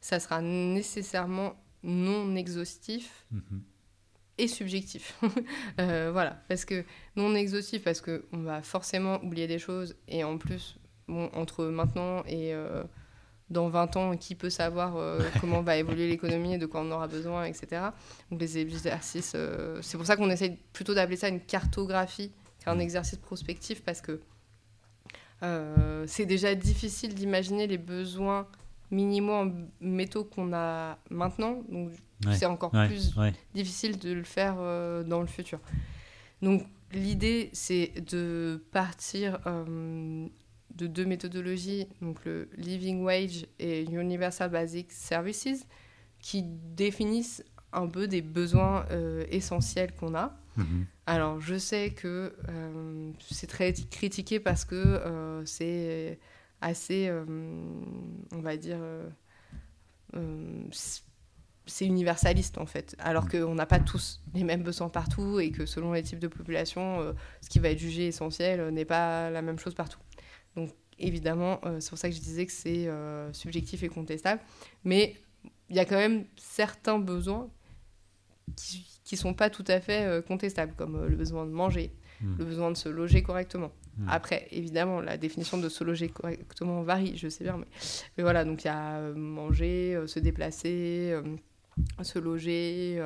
Ça 0.00 0.20
sera 0.20 0.42
nécessairement 0.42 1.54
non 1.82 2.36
exhaustif. 2.36 3.26
Mhm. 3.30 3.62
et 4.36 4.48
subjectif. 4.48 5.18
Euh, 5.80 6.10
voilà, 6.12 6.42
parce 6.48 6.64
que 6.64 6.84
non 7.16 7.34
exhaustif, 7.34 7.82
parce 7.82 8.00
qu'on 8.00 8.42
va 8.42 8.62
forcément 8.62 9.20
oublier 9.24 9.48
des 9.48 9.58
choses, 9.58 9.96
et 10.06 10.22
en 10.22 10.38
plus, 10.38 10.78
bon, 11.08 11.28
entre 11.32 11.64
maintenant 11.64 12.22
et, 12.26 12.54
euh, 12.54 12.84
dans 13.50 13.68
20 13.68 13.96
ans, 13.96 14.16
qui 14.16 14.34
peut 14.34 14.50
savoir 14.50 14.96
comment 15.40 15.62
va 15.62 15.76
évoluer 15.76 16.08
l'économie 16.10 16.54
et 16.54 16.58
de 16.58 16.66
quoi 16.66 16.80
on 16.80 16.90
aura 16.90 17.08
besoin, 17.08 17.44
etc. 17.44 17.82
Donc 18.30 18.40
les 18.40 18.58
exercices, 18.58 19.36
c'est 19.82 19.96
pour 19.96 20.06
ça 20.06 20.16
qu'on 20.16 20.30
essaye 20.30 20.58
plutôt 20.72 20.94
d'appeler 20.94 21.16
ça 21.16 21.28
une 21.28 21.40
cartographie 21.40 22.32
qu'un 22.64 22.78
exercice 22.78 23.18
prospectif 23.18 23.82
parce 23.82 24.00
que 24.00 24.20
c'est 26.06 26.26
déjà 26.26 26.54
difficile 26.54 27.14
d'imaginer 27.14 27.66
les 27.66 27.78
besoins 27.78 28.46
minimaux 28.90 29.32
en 29.32 29.52
métaux 29.80 30.24
qu'on 30.24 30.52
a 30.52 30.98
maintenant. 31.10 31.62
Donc, 31.68 31.90
c'est 32.32 32.46
encore 32.46 32.70
plus 32.70 33.14
difficile 33.54 33.98
de 33.98 34.12
le 34.12 34.22
faire 34.22 34.56
euh, 34.58 35.02
dans 35.02 35.20
le 35.20 35.26
futur. 35.26 35.60
Donc, 36.42 36.66
l'idée, 36.92 37.50
c'est 37.52 37.92
de 38.10 38.64
partir 38.72 39.38
euh, 39.46 40.26
de 40.74 40.86
deux 40.86 41.04
méthodologies, 41.04 41.86
donc 42.02 42.24
le 42.24 42.48
Living 42.56 43.02
Wage 43.02 43.46
et 43.58 43.84
Universal 43.84 44.50
Basic 44.50 44.90
Services, 44.92 45.66
qui 46.20 46.42
définissent 46.42 47.44
un 47.72 47.86
peu 47.86 48.06
des 48.08 48.22
besoins 48.22 48.86
euh, 48.90 49.24
essentiels 49.30 49.94
qu'on 49.94 50.14
a. 50.14 50.36
Mm-hmm. 50.58 50.84
Alors, 51.06 51.40
je 51.40 51.56
sais 51.56 51.90
que 51.90 52.34
c'est 53.30 53.46
très 53.46 53.72
critiqué 53.72 54.40
parce 54.40 54.64
que 54.64 55.42
c'est 55.44 56.18
assez, 56.64 57.08
euh, 57.08 57.24
on 58.32 58.40
va 58.40 58.56
dire, 58.56 58.78
euh, 58.80 59.08
euh, 60.16 60.64
c'est 61.66 61.86
universaliste 61.86 62.58
en 62.58 62.66
fait, 62.66 62.96
alors 62.98 63.24
mm. 63.26 63.28
qu'on 63.30 63.54
n'a 63.54 63.66
pas 63.66 63.78
tous 63.78 64.22
les 64.34 64.44
mêmes 64.44 64.62
besoins 64.62 64.88
partout 64.88 65.40
et 65.40 65.50
que 65.50 65.66
selon 65.66 65.92
les 65.92 66.02
types 66.02 66.18
de 66.18 66.28
population, 66.28 67.14
ce 67.40 67.48
qui 67.48 67.58
va 67.58 67.70
être 67.70 67.78
jugé 67.78 68.06
essentiel 68.06 68.70
n'est 68.70 68.84
pas 68.84 69.30
la 69.30 69.42
même 69.42 69.58
chose 69.58 69.74
partout. 69.74 69.98
Donc 70.56 70.70
évidemment, 70.98 71.60
c'est 71.80 71.88
pour 71.88 71.98
ça 71.98 72.08
que 72.08 72.14
je 72.14 72.20
disais 72.20 72.46
que 72.46 72.52
c'est 72.52 72.88
subjectif 73.32 73.82
et 73.82 73.88
contestable, 73.88 74.40
mais 74.84 75.16
il 75.68 75.76
y 75.76 75.80
a 75.80 75.84
quand 75.84 75.96
même 75.96 76.24
certains 76.36 76.98
besoins 76.98 77.48
qui 78.56 79.14
ne 79.14 79.16
sont 79.16 79.34
pas 79.34 79.50
tout 79.50 79.64
à 79.66 79.80
fait 79.80 80.24
contestables, 80.26 80.74
comme 80.76 81.06
le 81.06 81.16
besoin 81.16 81.46
de 81.46 81.50
manger, 81.50 81.92
mm. 82.20 82.36
le 82.38 82.44
besoin 82.44 82.70
de 82.70 82.76
se 82.76 82.88
loger 82.88 83.22
correctement, 83.22 83.72
Hmm. 83.98 84.08
Après, 84.08 84.48
évidemment, 84.50 85.00
la 85.00 85.16
définition 85.16 85.58
de 85.58 85.68
se 85.68 85.84
loger 85.84 86.08
correctement 86.08 86.82
varie, 86.82 87.16
je 87.16 87.28
sais 87.28 87.44
bien, 87.44 87.58
mais, 87.58 88.22
voilà, 88.22 88.44
donc 88.44 88.64
il 88.64 88.66
y 88.66 88.70
a 88.70 88.96
euh, 88.96 89.14
manger, 89.14 89.94
euh, 89.94 90.06
se 90.06 90.18
déplacer, 90.18 91.10
euh, 91.12 91.22
se 92.02 92.18
loger, 92.18 93.02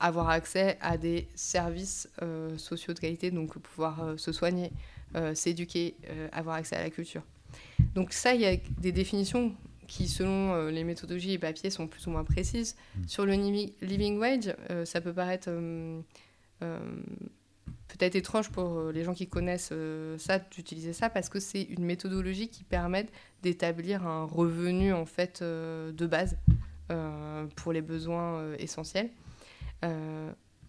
avoir 0.00 0.28
accès 0.28 0.78
à 0.80 0.96
des 0.96 1.28
services 1.34 2.08
sociaux 2.56 2.94
de 2.94 3.00
qualité, 3.00 3.32
donc 3.32 3.58
pouvoir 3.58 4.14
se 4.16 4.30
soigner, 4.30 4.70
s'éduquer, 5.34 5.96
avoir 6.32 6.56
accès 6.56 6.76
à 6.76 6.82
la 6.82 6.90
culture. 6.90 7.22
Donc 7.94 8.12
ça, 8.12 8.34
il 8.34 8.40
y 8.40 8.46
a 8.46 8.56
des 8.78 8.92
définitions 8.92 9.54
qui, 9.86 10.06
selon 10.06 10.68
les 10.68 10.84
méthodologies 10.84 11.32
et 11.32 11.38
papiers, 11.38 11.70
sont 11.70 11.86
plus 11.86 12.06
ou 12.06 12.10
moins 12.10 12.24
précises. 12.24 12.76
Hmm. 12.96 13.08
Sur 13.08 13.26
le 13.26 13.32
living 13.32 14.18
wage, 14.18 14.54
ça 14.84 15.00
peut 15.00 15.12
paraître 15.12 15.50
peut-être 17.88 18.14
étrange 18.14 18.50
pour 18.50 18.78
euh, 18.78 18.92
les 18.92 19.02
gens 19.02 19.14
qui 19.14 19.26
connaissent 19.26 19.70
euh, 19.72 20.16
ça 20.18 20.38
d'utiliser 20.38 20.92
ça 20.92 21.10
parce 21.10 21.28
que 21.28 21.40
c'est 21.40 21.62
une 21.62 21.84
méthodologie 21.84 22.48
qui 22.48 22.62
permet 22.64 23.06
d'établir 23.42 24.06
un 24.06 24.24
revenu 24.24 24.92
en 24.92 25.06
fait 25.06 25.40
euh, 25.42 25.92
de 25.92 26.06
base 26.06 26.36
pour 27.56 27.74
les 27.74 27.82
besoins 27.82 28.54
essentiels. 28.58 29.10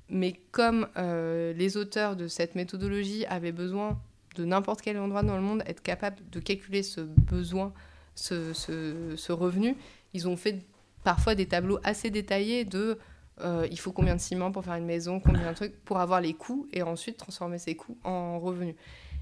mais 0.09 0.33
comme 0.51 0.85
les 0.97 1.77
auteurs 1.77 2.17
de 2.17 2.27
cette 2.27 2.55
méthodologie 2.55 3.25
avaient 3.27 3.53
besoin 3.53 3.97
de 4.39 4.45
n'importe 4.45 4.81
quel 4.81 4.97
endroit 4.97 5.23
dans 5.23 5.35
le 5.35 5.41
monde 5.41 5.63
être 5.65 5.81
capable 5.81 6.17
de 6.29 6.39
calculer 6.39 6.81
ce 6.81 7.01
besoin, 7.01 7.73
ce, 8.15 9.31
revenu, 9.31 9.75
ils 10.13 10.27
ont 10.27 10.37
fait 10.37 10.65
parfois 11.03 11.35
des 11.35 11.45
tableaux 11.45 11.79
assez 11.83 12.09
détaillés 12.09 12.65
de 12.65 12.97
euh, 13.41 13.67
il 13.71 13.79
faut 13.79 13.91
combien 13.91 14.15
de 14.15 14.21
ciment 14.21 14.51
pour 14.51 14.65
faire 14.65 14.75
une 14.75 14.85
maison, 14.85 15.19
combien 15.19 15.49
de 15.49 15.55
trucs, 15.55 15.77
pour 15.83 15.99
avoir 15.99 16.19
les 16.19 16.33
coûts 16.33 16.67
et 16.73 16.83
ensuite 16.83 17.17
transformer 17.17 17.57
ces 17.57 17.75
coûts 17.75 17.97
en 18.03 18.39
revenus. 18.39 18.75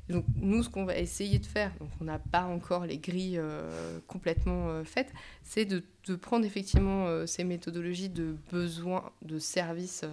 Donc 0.10 0.26
nous, 0.36 0.64
ce 0.64 0.70
qu'on 0.70 0.86
va 0.86 0.98
essayer 0.98 1.38
de 1.38 1.46
faire, 1.46 1.72
donc 1.80 1.90
on 2.00 2.06
n'a 2.06 2.18
pas 2.18 2.44
encore 2.44 2.86
les 2.86 2.98
grilles 2.98 3.38
euh, 3.38 4.00
complètement 4.08 4.70
euh, 4.70 4.84
faites, 4.84 5.14
c'est 5.44 5.66
de, 5.66 5.84
de, 6.08 6.16
prendre 6.16 6.46
effectivement 6.46 7.28
ces 7.28 7.44
méthodologies 7.44 8.10
de 8.10 8.38
besoins 8.52 9.12
de 9.22 9.38
services 9.38 10.06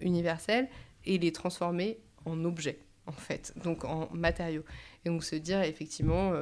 universels 0.00 0.68
et 1.04 1.18
les 1.18 1.32
transformer 1.32 1.98
en 2.24 2.44
objets, 2.44 2.78
en 3.08 3.12
fait, 3.12 3.54
donc 3.64 3.84
en 3.84 4.08
matériaux. 4.12 4.64
Et 5.04 5.08
donc 5.08 5.24
se 5.24 5.36
dire 5.36 5.62
effectivement, 5.62 6.32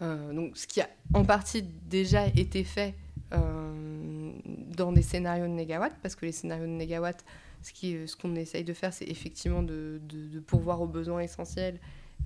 donc 0.00 0.56
ce 0.56 0.66
qui 0.66 0.80
a 0.80 0.88
en 1.14 1.24
partie 1.24 1.62
déjà 1.62 2.26
été 2.26 2.64
fait 2.64 2.94
euh, 3.32 4.32
dans 4.76 4.92
des 4.92 5.02
scénarios 5.02 5.46
de 5.46 5.52
négawatts, 5.52 5.96
parce 6.02 6.14
que 6.14 6.24
les 6.24 6.32
scénarios 6.32 6.66
de 6.66 6.70
négawatts, 6.70 7.24
ce 7.62 7.72
qu'on 7.72 8.06
ce 8.06 8.16
qu'on 8.16 8.34
essaye 8.36 8.64
de 8.64 8.72
faire, 8.72 8.92
c'est 8.92 9.06
effectivement 9.06 9.62
de, 9.62 10.00
de, 10.08 10.40
pourvoir 10.40 10.80
aux 10.80 10.86
besoins 10.86 11.20
essentiels 11.20 11.78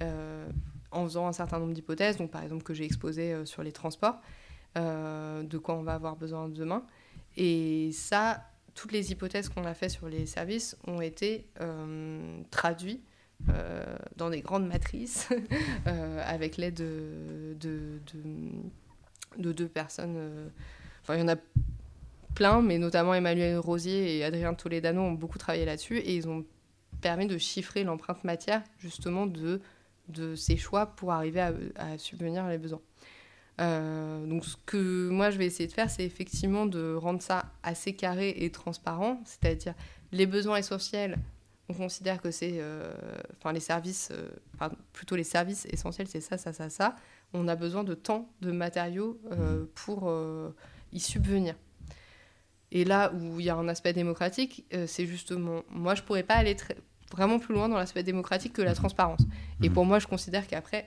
euh, 0.03 0.49
en 0.91 1.05
faisant 1.05 1.27
un 1.27 1.33
certain 1.33 1.59
nombre 1.59 1.73
d'hypothèses, 1.73 2.19
donc 2.19 2.31
par 2.31 2.43
exemple 2.43 2.63
que 2.63 2.75
j'ai 2.75 2.85
exposé 2.85 3.33
euh, 3.33 3.45
sur 3.47 3.63
les 3.63 3.73
transports, 3.73 4.21
de 4.77 5.59
quoi 5.59 5.75
on 5.75 5.83
va 5.83 5.95
avoir 5.95 6.17
besoin 6.17 6.49
demain. 6.49 6.85
Et 7.37 7.91
ça, 7.93 8.45
toutes 8.75 8.93
les 8.93 9.13
hypothèses 9.13 9.49
qu'on 9.49 9.65
a 9.65 9.75
faites 9.75 9.91
sur 9.91 10.09
les 10.09 10.27
services 10.27 10.77
ont 10.87 11.01
été 11.01 11.47
traduites 12.51 13.03
dans 14.17 14.31
des 14.31 14.41
grandes 14.41 14.67
matrices 14.67 15.29
avec 15.85 16.57
l'aide 16.57 16.75
de, 16.75 17.57
de, 17.61 18.01
de, 19.39 19.53
deux 19.53 19.69
personnes 19.69 20.51
Enfin, 21.03 21.17
il 21.17 21.21
y 21.21 21.23
en 21.23 21.29
a 21.29 21.37
plein, 22.35 22.63
mais 22.63 22.79
notamment 22.79 23.15
Emmanuel 23.15 23.59
Rosier 23.59 24.19
et 24.19 24.25
Adrien 24.25 24.55
Toledano 24.55 25.03
ont 25.03 25.13
beaucoup 25.13 25.39
travaillé 25.39 25.65
là-dessus 25.65 25.99
et 25.99 26.15
ils 26.15 26.29
ont 26.29 26.45
permis 27.01 27.27
de 27.27 27.37
chiffrer 27.39 27.85
l'empreinte 27.85 28.23
matière 28.25 28.63
justement 28.79 29.27
de, 29.27 29.61
de 30.09 30.35
ces 30.35 30.57
choix 30.57 30.87
pour 30.87 31.13
arriver 31.13 31.41
à, 31.41 31.53
à 31.77 31.99
subvenir 31.99 32.45
à 32.45 32.51
les 32.51 32.59
besoins. 32.59 32.81
Euh, 33.61 34.27
donc 34.27 34.45
ce 34.45 34.57
que 34.65 35.09
moi 35.11 35.31
je 35.31 35.39
vais 35.39 35.47
essayer 35.47 35.67
de 35.67 35.73
faire, 35.73 35.91
c'est 35.91 36.05
effectivement 36.05 36.67
de 36.67 36.95
rendre 36.95 37.21
ça 37.21 37.45
assez 37.63 37.95
carré 37.95 38.35
et 38.39 38.51
transparent, 38.51 39.21
c'est-à-dire 39.25 39.75
les 40.11 40.27
besoins 40.27 40.57
essentiels, 40.57 41.19
on 41.69 41.75
considère 41.75 42.21
que 42.21 42.31
c'est, 42.31 42.55
euh, 42.57 42.93
enfin 43.39 43.53
les 43.53 43.61
services, 43.61 44.11
euh, 44.13 44.69
plutôt 44.93 45.17
les 45.17 45.25
services 45.25 45.67
essentiels, 45.71 46.09
c'est 46.09 46.21
ça, 46.21 46.39
ça, 46.39 46.53
ça, 46.53 46.71
ça. 46.71 46.97
On 47.35 47.49
a 47.49 47.57
besoin 47.57 47.85
de 47.85 47.95
temps, 47.95 48.29
de 48.43 48.53
matériaux 48.53 49.19
pour 49.75 50.13
y 50.93 51.01
subvenir. 51.01 51.55
Et 52.73 52.85
là 52.85 53.13
où 53.13 53.39
il 53.39 53.45
y 53.45 53.51
a 53.51 53.55
un 53.55 53.69
aspect 53.69 53.93
démocratique, 53.93 54.65
euh, 54.73 54.87
c'est 54.87 55.05
justement, 55.05 55.63
moi 55.69 55.95
je 55.95 56.03
pourrais 56.03 56.23
pas 56.23 56.35
aller 56.35 56.57
vraiment 57.11 57.39
plus 57.39 57.55
loin 57.55 57.69
dans 57.69 57.77
l'aspect 57.77 58.03
démocratique 58.03 58.55
que 58.55 58.63
la 58.63 58.75
transparence. 58.75 59.21
Et 59.63 59.69
mhm. 59.69 59.75
pour 59.75 59.85
moi, 59.85 59.99
je 59.99 60.07
considère 60.07 60.47
qu'après, 60.47 60.87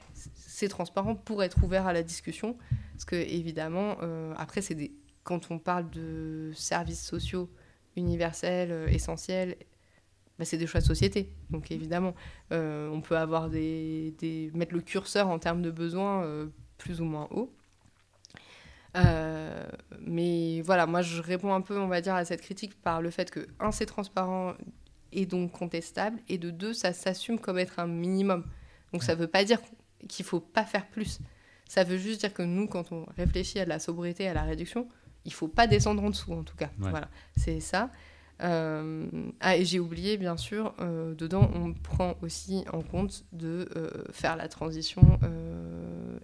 c'est 0.56 0.69
transparent 0.69 1.15
pour 1.15 1.44
être 1.44 1.64
ouvert 1.64 1.86
à 1.86 1.91
la 1.91 2.02
discussion, 2.02 2.57
parce 2.94 3.03
que 3.03 3.15
évidemment, 3.15 3.98
euh, 4.02 4.34
après, 4.38 4.61
c'est 4.61 4.76
des... 4.76 4.94
quand 5.23 5.52
on 5.52 5.60
parle 5.60 5.90
de 5.90 6.52
services 6.56 7.06
sociaux 7.06 7.49
universels, 7.98 8.72
euh, 8.72 8.88
essentiels, 8.88 9.57
bah, 10.40 10.45
c'est 10.45 10.57
des 10.57 10.65
choix 10.65 10.80
de 10.80 10.86
société. 10.86 11.30
Donc 11.49 11.72
évidemment, 11.72 12.14
on 12.52 13.02
peut 13.02 13.18
avoir 13.18 13.49
des, 13.49 14.14
des, 14.18 14.52
mettre 14.53 14.73
le 14.73 14.82
curseur 14.82 15.27
en 15.27 15.40
termes 15.40 15.61
de 15.61 15.72
besoins 15.72 16.49
plus 16.77 17.02
ou 17.02 17.06
moins 17.06 17.27
haut. 17.32 17.53
Euh, 18.95 19.65
mais 19.99 20.61
voilà, 20.61 20.86
moi 20.86 21.02
je 21.02 21.22
réponds 21.22 21.53
un 21.53 21.61
peu, 21.61 21.77
on 21.77 21.88
va 21.88 22.02
dire, 22.02 22.15
à 22.15 22.23
cette 22.23 22.41
critique 22.41 22.80
par 22.82 23.02
le 23.02 23.10
fait 23.10 23.30
que, 23.30 23.48
un, 23.60 23.72
c'est 23.72 23.86
transparent 23.86 24.53
et 25.11 25.26
donc 25.26 25.52
contestable, 25.52 26.19
et 26.30 26.38
de 26.38 26.49
deux, 26.49 26.73
ça 26.73 26.94
s'assume 26.94 27.40
comme 27.40 27.57
être 27.57 27.80
un 27.80 27.88
minimum. 27.88 28.45
Donc 28.94 29.03
ça 29.03 29.15
ne 29.15 29.19
veut 29.19 29.27
pas 29.27 29.44
dire 29.44 29.60
qu'il 30.07 30.23
ne 30.23 30.30
faut 30.30 30.40
pas 30.40 30.65
faire 30.65 30.88
plus. 30.88 31.19
Ça 31.68 31.84
veut 31.84 31.98
juste 31.98 32.19
dire 32.19 32.34
que 32.34 32.44
nous, 32.44 32.68
quand 32.68 32.91
on 32.91 33.06
réfléchit 33.18 33.60
à 33.60 33.65
la 33.65 33.80
sobriété, 33.80 34.27
à 34.27 34.34
la 34.34 34.44
réduction, 34.44 34.88
il 35.26 35.30
ne 35.30 35.34
faut 35.34 35.48
pas 35.48 35.68
descendre 35.68 36.03
en 36.03 36.10
dessous, 36.10 36.34
en 36.34 36.44
tout 36.44 36.56
cas. 36.56 36.69
Voilà, 36.77 37.10
c'est 37.36 37.60
ça. 37.60 37.91
Euh, 38.41 39.07
ah, 39.40 39.57
et 39.57 39.65
j'ai 39.65 39.80
oublié, 39.80 40.18
bien 40.18 40.38
sûr, 40.38 40.73
euh, 40.80 41.15
dedans, 41.15 41.49
on 41.56 41.73
prend 41.73 42.15
aussi 42.22 42.65
en 42.72 42.82
compte 42.82 43.23
de 43.32 43.68
faire 44.11 44.36
la 44.36 44.48
transition 44.48 45.19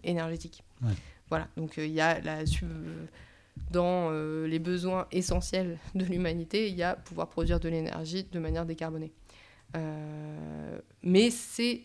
énergétique. 0.03 0.63
Ouais. 0.83 0.93
Voilà, 1.31 1.47
donc 1.55 1.77
euh, 1.77 1.85
il 1.85 1.93
y 1.93 2.01
a 2.01 2.19
la, 2.19 2.43
dans 3.71 4.09
euh, 4.11 4.47
les 4.47 4.59
besoins 4.59 5.07
essentiels 5.13 5.77
de 5.95 6.03
l'humanité, 6.03 6.67
il 6.67 6.75
y 6.75 6.83
a 6.83 6.93
pouvoir 6.93 7.29
produire 7.29 7.61
de 7.61 7.69
l'énergie 7.69 8.25
de 8.29 8.37
manière 8.37 8.65
décarbonée. 8.65 9.13
Euh, 9.77 10.77
mais 11.03 11.29
c'est 11.29 11.83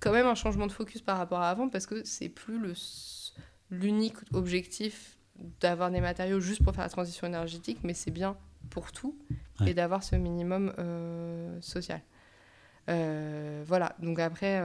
quand 0.00 0.12
même 0.12 0.26
un 0.26 0.34
changement 0.34 0.66
de 0.66 0.72
focus 0.72 1.00
par 1.00 1.18
rapport 1.18 1.40
à 1.40 1.50
avant 1.50 1.68
parce 1.68 1.86
que 1.86 2.04
c'est 2.04 2.28
plus 2.28 2.60
l'unique 3.70 4.16
objectif 4.32 5.16
d'avoir 5.60 5.90
des 5.90 6.00
matériaux 6.00 6.40
juste 6.40 6.62
pour 6.62 6.74
faire 6.74 6.84
la 6.84 6.90
transition 6.90 7.26
énergétique, 7.26 7.78
mais 7.82 7.94
c'est 7.94 8.10
bien 8.10 8.36
pour 8.70 8.92
tout 8.92 9.16
et 9.66 9.74
d'avoir 9.74 10.02
ce 10.02 10.16
minimum 10.16 10.72
social. 11.60 12.00
voilà, 12.86 13.94
donc 14.00 14.18
après, 14.18 14.62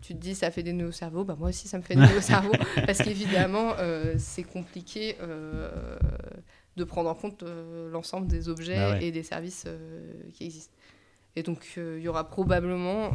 tu 0.00 0.14
te 0.14 0.18
dis 0.18 0.34
ça 0.34 0.50
fait 0.50 0.62
des 0.62 0.72
nœuds 0.72 0.88
au 0.88 0.92
cerveau, 0.92 1.24
bah 1.24 1.36
moi 1.38 1.48
aussi 1.50 1.68
ça 1.68 1.76
me 1.78 1.82
fait 1.82 1.94
des 1.94 2.00
nœuds 2.00 2.18
au 2.18 2.20
cerveau, 2.22 2.52
parce 2.86 2.98
qu'évidemment 3.02 3.74
c'est 4.18 4.44
compliqué 4.44 5.16
de 6.76 6.84
prendre 6.84 7.10
en 7.10 7.14
compte 7.14 7.44
l'ensemble 7.92 8.26
des 8.26 8.48
objets 8.48 8.76
Bah 8.76 8.90
ouais. 8.92 9.04
et 9.04 9.12
des 9.12 9.22
services 9.22 9.66
qui 10.34 10.44
existent. 10.44 10.74
Et 11.36 11.42
donc 11.42 11.74
il 11.76 12.00
y 12.00 12.08
aura 12.08 12.28
probablement 12.28 13.12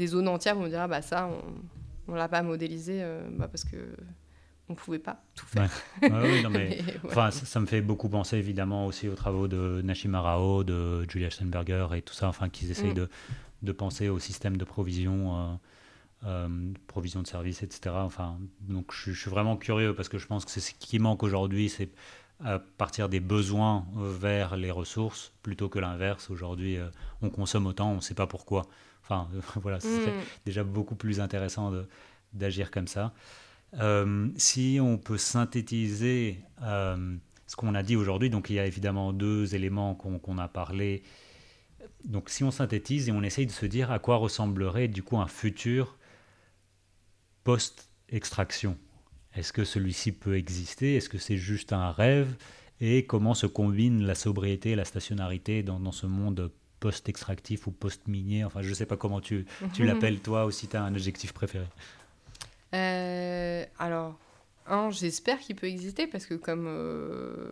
des 0.00 0.06
zones 0.08 0.28
entières 0.28 0.56
où 0.58 0.62
on 0.62 0.68
dira 0.68 0.88
bah 0.88 1.02
ça 1.02 1.28
on, 1.28 2.12
on 2.12 2.14
l'a 2.14 2.28
pas 2.28 2.42
modélisé 2.42 3.02
bah, 3.38 3.46
parce 3.48 3.64
que 3.64 3.76
on 4.68 4.74
pouvait 4.74 4.98
pas 5.00 5.22
tout 5.34 5.46
faire. 5.46 5.68
Ouais, 6.02 6.10
oui, 6.30 6.42
non, 6.42 6.50
mais, 6.58 6.68
Mais 6.86 6.94
voilà. 7.02 7.28
enfin, 7.28 7.30
ça, 7.32 7.44
ça 7.44 7.58
me 7.60 7.66
fait 7.66 7.80
beaucoup 7.80 8.08
penser 8.08 8.36
évidemment 8.36 8.86
aussi 8.86 9.08
aux 9.08 9.16
travaux 9.16 9.48
de 9.48 9.80
Nashima 9.82 10.20
Rao, 10.20 10.62
de 10.64 11.04
Julia 11.10 11.28
Steinberger 11.30 11.88
et 11.96 12.02
tout 12.02 12.14
ça, 12.14 12.28
enfin, 12.28 12.48
qu'ils 12.48 12.70
essayent 12.70 12.92
Mm. 12.92 13.02
de, 13.02 13.08
de 13.62 13.72
penser 13.72 14.08
au 14.08 14.18
système 14.20 14.56
de 14.56 14.64
provision, 14.64 15.34
euh, 15.36 15.54
euh, 16.26 16.72
provision 16.86 17.20
de 17.22 17.26
services, 17.26 17.62
etc. 17.64 17.96
Enfin, 17.96 18.38
donc 18.60 18.92
je, 18.92 19.00
suis- 19.02 19.12
je 19.12 19.20
suis 19.22 19.30
vraiment 19.30 19.56
curieux 19.56 19.92
parce 19.94 20.08
que 20.08 20.18
je 20.18 20.26
pense 20.28 20.44
que 20.44 20.50
c'est 20.52 20.60
ce 20.60 20.72
qui 20.74 20.98
manque 21.00 21.22
aujourd'hui, 21.24 21.68
c'est 21.68 21.90
à 22.44 22.58
partir 22.60 23.08
des 23.08 23.20
besoins 23.20 23.86
euh, 23.98 24.08
vers 24.18 24.56
les 24.56 24.70
ressources 24.70 25.32
plutôt 25.42 25.68
que 25.68 25.80
l'inverse. 25.80 26.30
Aujourd'hui, 26.30 26.76
euh, 26.76 26.88
on 27.22 27.28
consomme 27.30 27.66
autant, 27.66 27.90
on 27.90 27.96
ne 27.96 28.00
sait 28.00 28.14
pas 28.14 28.28
pourquoi. 28.28 28.66
Enfin, 29.10 29.28
voilà, 29.60 29.80
c'est 29.80 29.88
Mm. 29.88 30.22
déjà 30.46 30.64
beaucoup 30.64 30.94
plus 30.94 31.20
intéressant 31.20 31.72
d'agir 32.32 32.70
comme 32.70 32.86
ça. 32.86 33.12
Euh, 33.78 34.28
si 34.36 34.78
on 34.80 34.98
peut 34.98 35.18
synthétiser 35.18 36.40
euh, 36.62 37.16
ce 37.46 37.56
qu'on 37.56 37.74
a 37.74 37.82
dit 37.82 37.96
aujourd'hui, 37.96 38.30
donc 38.30 38.50
il 38.50 38.54
y 38.54 38.58
a 38.58 38.66
évidemment 38.66 39.12
deux 39.12 39.54
éléments 39.54 39.94
qu'on 39.94 40.18
qu'on 40.18 40.38
a 40.38 40.48
parlé. 40.48 41.02
Donc 42.04 42.30
si 42.30 42.44
on 42.44 42.50
synthétise 42.50 43.08
et 43.08 43.12
on 43.12 43.22
essaye 43.22 43.46
de 43.46 43.52
se 43.52 43.66
dire 43.66 43.90
à 43.90 43.98
quoi 43.98 44.16
ressemblerait 44.16 44.88
du 44.88 45.02
coup 45.02 45.18
un 45.18 45.26
futur 45.26 45.96
post-extraction. 47.44 48.76
Est-ce 49.34 49.52
que 49.52 49.64
celui-ci 49.64 50.12
peut 50.12 50.36
exister? 50.36 50.96
Est-ce 50.96 51.08
que 51.08 51.18
c'est 51.18 51.36
juste 51.36 51.72
un 51.72 51.90
rêve? 51.92 52.34
Et 52.80 53.04
comment 53.06 53.34
se 53.34 53.46
combine 53.46 54.02
la 54.04 54.14
sobriété 54.14 54.70
et 54.70 54.76
la 54.76 54.84
stationnarité 54.84 55.62
dans, 55.62 55.78
dans 55.78 55.92
ce 55.92 56.06
monde 56.06 56.50
post-extractif 56.80 57.66
ou 57.66 57.70
post-minier 57.70 58.44
Enfin, 58.44 58.62
je 58.62 58.70
ne 58.70 58.74
sais 58.74 58.86
pas 58.86 58.96
comment 58.96 59.20
tu, 59.20 59.46
tu 59.72 59.84
l'appelles 59.86 60.20
toi 60.20 60.46
ou 60.46 60.50
si 60.50 60.66
tu 60.66 60.76
as 60.76 60.82
un 60.82 60.94
objectif 60.94 61.32
préféré. 61.32 61.66
Euh, 62.74 63.64
alors, 63.78 64.18
un, 64.66 64.90
j'espère 64.90 65.38
qu'il 65.38 65.56
peut 65.56 65.66
exister 65.66 66.06
parce 66.06 66.26
que 66.26 66.34
comme 66.34 66.66
euh, 66.66 67.50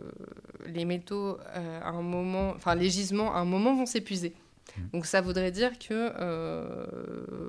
les 0.67 0.85
métaux, 0.85 1.37
euh, 1.55 1.81
à 1.81 1.89
un 1.89 2.01
moment, 2.01 2.51
enfin 2.55 2.75
les 2.75 2.89
gisements, 2.89 3.35
à 3.35 3.39
un 3.39 3.45
moment 3.45 3.75
vont 3.75 3.85
s'épuiser. 3.85 4.33
Mm. 4.77 4.81
Donc 4.93 5.05
ça 5.05 5.21
voudrait 5.21 5.51
dire 5.51 5.77
que, 5.77 6.11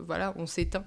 voilà, 0.06 0.34
on 0.36 0.46
s'éteint 0.46 0.84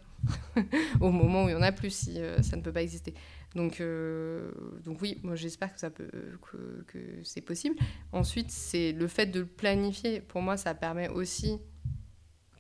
au 1.01 1.11
moment 1.11 1.45
où 1.45 1.49
il 1.49 1.53
y 1.53 1.55
en 1.55 1.61
a 1.61 1.71
plus 1.71 1.93
si 1.93 2.19
ça 2.41 2.55
ne 2.55 2.61
peut 2.61 2.71
pas 2.71 2.83
exister. 2.83 3.13
Donc, 3.55 3.81
euh, 3.81 4.51
donc 4.83 5.01
oui, 5.01 5.19
moi 5.23 5.35
j'espère 5.35 5.73
que 5.75 5.89
que, 5.91 6.83
que 6.87 6.99
c'est 7.23 7.41
possible. 7.41 7.75
Ensuite, 8.11 8.49
c'est 8.51 8.91
le 8.91 9.07
fait 9.07 9.27
de 9.27 9.41
le 9.41 9.45
planifier. 9.45 10.21
Pour 10.21 10.41
moi, 10.41 10.57
ça 10.57 10.73
permet 10.73 11.09
aussi 11.09 11.59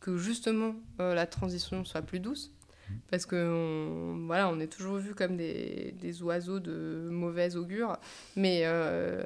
que 0.01 0.17
justement 0.17 0.75
euh, 0.99 1.15
la 1.15 1.25
transition 1.25 1.83
soit 1.85 2.01
plus 2.01 2.19
douce. 2.19 2.51
Parce 3.09 3.25
que 3.25 3.35
on, 3.35 4.27
voilà, 4.27 4.49
on 4.49 4.59
est 4.59 4.67
toujours 4.67 4.97
vu 4.97 5.15
comme 5.15 5.37
des, 5.37 5.95
des 5.99 6.21
oiseaux 6.21 6.59
de 6.59 7.07
mauvaise 7.09 7.55
augure. 7.55 7.97
Mais 8.35 8.63
euh, 8.65 9.23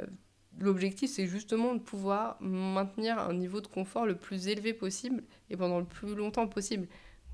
l'objectif, 0.60 1.10
c'est 1.10 1.28
justement 1.28 1.74
de 1.74 1.80
pouvoir 1.80 2.38
maintenir 2.40 3.20
un 3.20 3.34
niveau 3.34 3.60
de 3.60 3.68
confort 3.68 4.06
le 4.06 4.16
plus 4.16 4.48
élevé 4.48 4.74
possible 4.74 5.24
et 5.50 5.58
pendant 5.58 5.80
le 5.80 5.86
plus 5.86 6.16
longtemps 6.16 6.48
possible. 6.48 6.88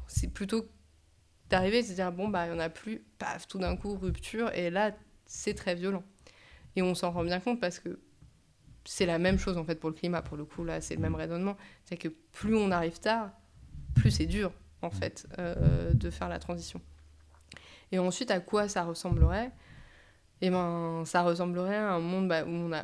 C'est 0.08 0.34
plutôt 0.34 0.66
d'arriver 1.50 1.80
et 1.80 1.82
de 1.84 1.88
se 1.88 1.94
dire, 1.94 2.12
bon, 2.12 2.30
bah, 2.30 2.46
il 2.46 2.52
n'y 2.52 2.56
en 2.56 2.60
a 2.60 2.70
plus, 2.70 3.04
paf, 3.20 3.48
tout 3.48 3.60
d'un 3.60 3.76
coup, 3.76 3.96
rupture. 3.96 4.52
Et 4.54 4.70
là, 4.70 4.92
c'est 5.26 5.54
très 5.54 5.76
violent. 5.76 6.04
Et 6.76 6.82
on 6.82 6.96
s'en 6.96 7.12
rend 7.12 7.24
bien 7.24 7.40
compte 7.40 7.60
parce 7.60 7.80
que 7.80 8.00
c'est 8.86 9.06
la 9.06 9.20
même 9.20 9.38
chose 9.38 9.58
en 9.58 9.64
fait 9.64 9.76
pour 9.76 9.90
le 9.90 9.96
climat. 9.96 10.22
Pour 10.22 10.38
le 10.38 10.46
coup, 10.46 10.64
là, 10.64 10.82
c'est 10.82 10.96
le 10.96 11.02
même 11.02 11.16
raisonnement. 11.16 11.56
C'est 11.86 11.98
que 11.98 12.10
plus 12.32 12.56
on 12.56 12.72
arrive 12.72 13.00
tard, 13.00 13.32
plus 13.96 14.12
c'est 14.12 14.26
dur 14.26 14.52
en 14.82 14.90
fait 14.90 15.28
euh, 15.40 15.94
de 15.94 16.10
faire 16.10 16.30
la 16.30 16.40
transition. 16.40 16.82
Et 17.92 18.00
ensuite, 18.00 18.32
à 18.32 18.40
quoi 18.40 18.68
ça 18.68 18.84
ressemblerait? 18.84 19.52
Eh 20.42 20.50
ben, 20.50 21.04
ça 21.06 21.22
ressemblerait 21.22 21.78
à 21.78 21.94
un 21.94 22.00
monde 22.00 22.28
bah, 22.28 22.44
où 22.44 22.50
on 22.50 22.74
a 22.74 22.84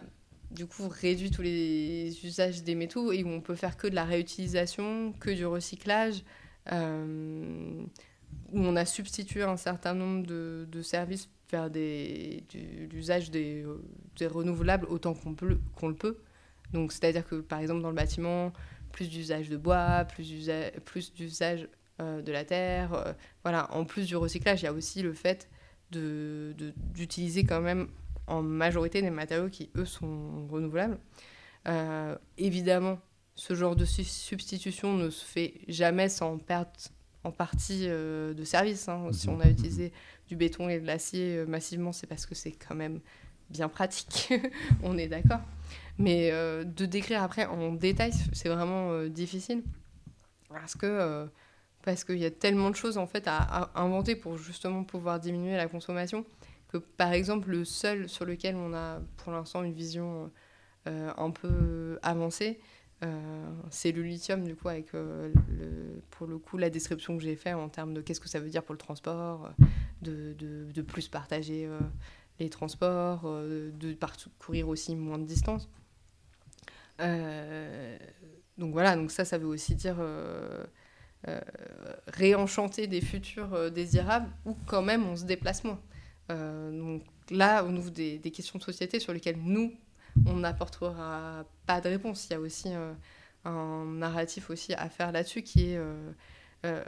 du 0.52 0.66
coup 0.66 0.88
réduit 0.88 1.30
tous 1.30 1.42
les 1.42 2.26
usages 2.26 2.64
des 2.64 2.76
métaux 2.76 3.12
et 3.12 3.24
où 3.24 3.28
on 3.28 3.42
peut 3.42 3.56
faire 3.56 3.76
que 3.76 3.88
de 3.88 3.96
la 3.96 4.06
réutilisation, 4.06 5.14
que 5.20 5.30
du 5.30 5.46
recyclage, 5.46 6.24
euh, 6.72 7.84
où 8.52 8.60
on 8.60 8.76
a 8.76 8.86
substitué 8.86 9.44
un 9.44 9.58
certain 9.58 9.94
nombre 9.94 10.26
de, 10.26 10.68
de 10.72 10.82
services 10.82 11.30
vers 11.52 11.70
des, 11.70 12.44
l'usage 12.92 13.32
des, 13.32 13.64
euh, 13.64 13.82
des 14.18 14.28
renouvelables 14.28 14.86
autant 14.88 15.14
qu'on 15.14 15.88
le 15.88 15.96
peut. 15.96 16.18
Donc, 16.74 16.92
c'est-à-dire 16.92 17.26
que 17.28 17.36
par 17.42 17.60
exemple 17.60 17.82
dans 17.82 17.90
le 17.90 17.96
bâtiment, 17.96 18.54
plus 18.92 19.10
d'usage 19.10 19.50
de 19.50 19.58
bois, 19.58 20.06
plus 20.06 20.28
d'usa- 20.30 20.72
plus 20.86 21.14
d'usage 21.14 21.68
euh, 22.02 22.22
de 22.22 22.32
la 22.32 22.46
terre. 22.46 22.94
euh, 22.94 23.14
voilà, 23.44 23.72
en 23.76 23.86
plus 23.86 24.06
du 24.08 24.16
recyclage, 24.16 24.62
il 24.62 24.66
y 24.66 24.68
a 24.68 24.74
aussi 24.74 25.02
le 25.02 25.14
fait 25.14 25.50
de- 25.92 26.54
de- 26.58 26.74
d'utiliser 26.94 27.44
quand 27.44 27.62
même 27.62 27.88
en 28.28 28.42
majorité 28.44 29.02
des 29.02 29.10
matériaux 29.10 29.50
qui, 29.50 29.70
eux, 29.76 29.86
sont 29.86 30.48
renouvelables. 30.48 31.00
Évidemment, 32.38 33.00
ce 33.36 33.54
genre 33.54 33.76
de 33.76 33.86
su- 33.86 34.04
substitution 34.04 34.94
ne 34.94 35.10
se 35.10 35.26
fait 35.26 35.54
jamais 35.68 36.10
sans 36.10 36.38
perte 36.38 36.92
en 37.24 37.32
partie 37.32 37.86
euh, 37.88 38.34
de 38.34 38.44
service. 38.44 38.88
hein. 38.88 39.10
Si 39.12 39.30
on 39.30 39.40
a 39.40 39.50
utilisé 39.50 39.92
du 40.28 40.36
béton 40.36 40.70
et 40.70 40.80
de 40.80 40.86
l'acier 40.86 41.38
euh, 41.38 41.46
massivement, 41.46 41.92
c'est 41.92 42.08
parce 42.08 42.26
que 42.26 42.36
c'est 42.36 42.52
quand 42.52 42.76
même 42.76 43.00
bien 43.50 43.70
pratique. 43.70 44.32
on 44.84 44.98
est 44.98 45.08
d'accord. 45.08 45.42
Mais 45.98 46.30
euh, 46.32 46.64
de 46.64 46.86
décrire 46.86 47.22
après 47.24 47.46
en 47.46 47.74
détail, 47.74 48.14
c'est 48.34 48.50
vraiment 48.50 49.06
difficile. 49.08 49.64
Parce 50.50 50.76
que 50.76 51.28
parce 51.84 52.04
qu'il 52.04 52.18
y 52.18 52.26
a 52.26 52.32
tellement 52.32 52.70
de 52.70 52.76
choses 52.76 52.98
en 52.98 53.08
fait 53.08 53.28
à, 53.28 53.38
à 53.38 53.82
inventer 53.82 54.16
pour 54.16 54.38
justement 54.38 54.84
pouvoir 54.84 55.20
diminuer 55.20 55.56
la 55.56 55.68
consommation 55.68 56.26
que 56.68 56.78
par 56.78 57.14
exemple 57.14 57.50
le 57.52 57.66
seul 57.66 58.10
sur 58.10 58.26
lequel 58.26 58.56
on 58.56 58.74
a 58.74 59.00
pour 59.18 59.32
l'instant 59.32 59.64
une 59.64 59.74
vision 59.74 60.32
un 60.86 61.30
peu 61.30 62.00
avancée 62.02 62.60
c'est 63.70 63.92
le 63.92 64.02
lithium 64.04 64.44
du 64.44 64.56
coup 64.56 64.68
avec 64.68 64.94
euh, 64.94 65.32
le, 65.50 66.02
pour 66.12 66.28
le 66.28 66.38
coup 66.38 66.58
la 66.58 66.70
description 66.70 67.18
que 67.18 67.24
j'ai 67.24 67.36
fait 67.36 67.54
en 67.54 67.70
termes 67.70 67.94
de 67.94 68.02
qu'est-ce 68.02 68.20
que 68.20 68.28
ça 68.30 68.40
veut 68.40 68.50
dire 68.50 68.64
pour 68.64 68.74
le 68.74 68.80
transport 68.80 69.46
euh, 69.46 70.34
de, 70.34 70.72
de, 70.74 70.82
plus 70.82 71.08
partager 71.08 71.66
euh, 71.66 71.80
les 72.40 72.50
transports 72.50 73.22
euh, 73.26 73.72
de 73.72 73.94
parcourir 73.94 74.68
aussi 74.68 74.96
moins 74.96 75.20
de 75.20 75.26
distance 75.26 75.70
Euh, 77.02 77.98
donc 78.58 78.74
voilà 78.74 78.96
donc 78.98 79.12
ça 79.12 79.24
ça 79.24 79.38
veut 79.38 79.48
aussi 79.48 79.74
dire 79.76 79.96
euh, 80.00 80.66
euh, 81.28 81.40
réenchanter 82.08 82.88
des 82.88 83.02
futurs 83.02 83.54
euh, 83.54 83.70
désirables 83.70 84.30
où 84.46 84.56
quand 84.66 84.82
même 84.82 85.06
on 85.06 85.16
se 85.18 85.26
déplace 85.26 85.64
moins. 85.64 85.82
Euh, 86.32 86.72
donc 86.72 87.04
là, 87.30 87.66
on 87.68 87.76
ouvre 87.76 87.92
des 87.92 88.20
questions 88.32 88.58
de 88.60 88.64
société 88.64 89.00
sur 89.00 89.14
lesquelles 89.14 89.40
nous, 89.42 89.74
on 90.26 90.38
n'apportera 90.38 91.46
pas 91.66 91.82
de 91.82 91.90
réponse. 91.90 92.28
Il 92.30 92.34
y 92.34 92.36
a 92.36 92.40
aussi 92.40 92.70
euh, 92.74 92.94
un 93.46 93.86
narratif 93.86 94.50
aussi 94.50 94.74
à 94.74 94.90
faire 94.90 95.12
là-dessus 95.12 95.42
qui 95.44 95.72
est 95.72 95.78
euh, 95.78 96.12
euh, 96.66 96.84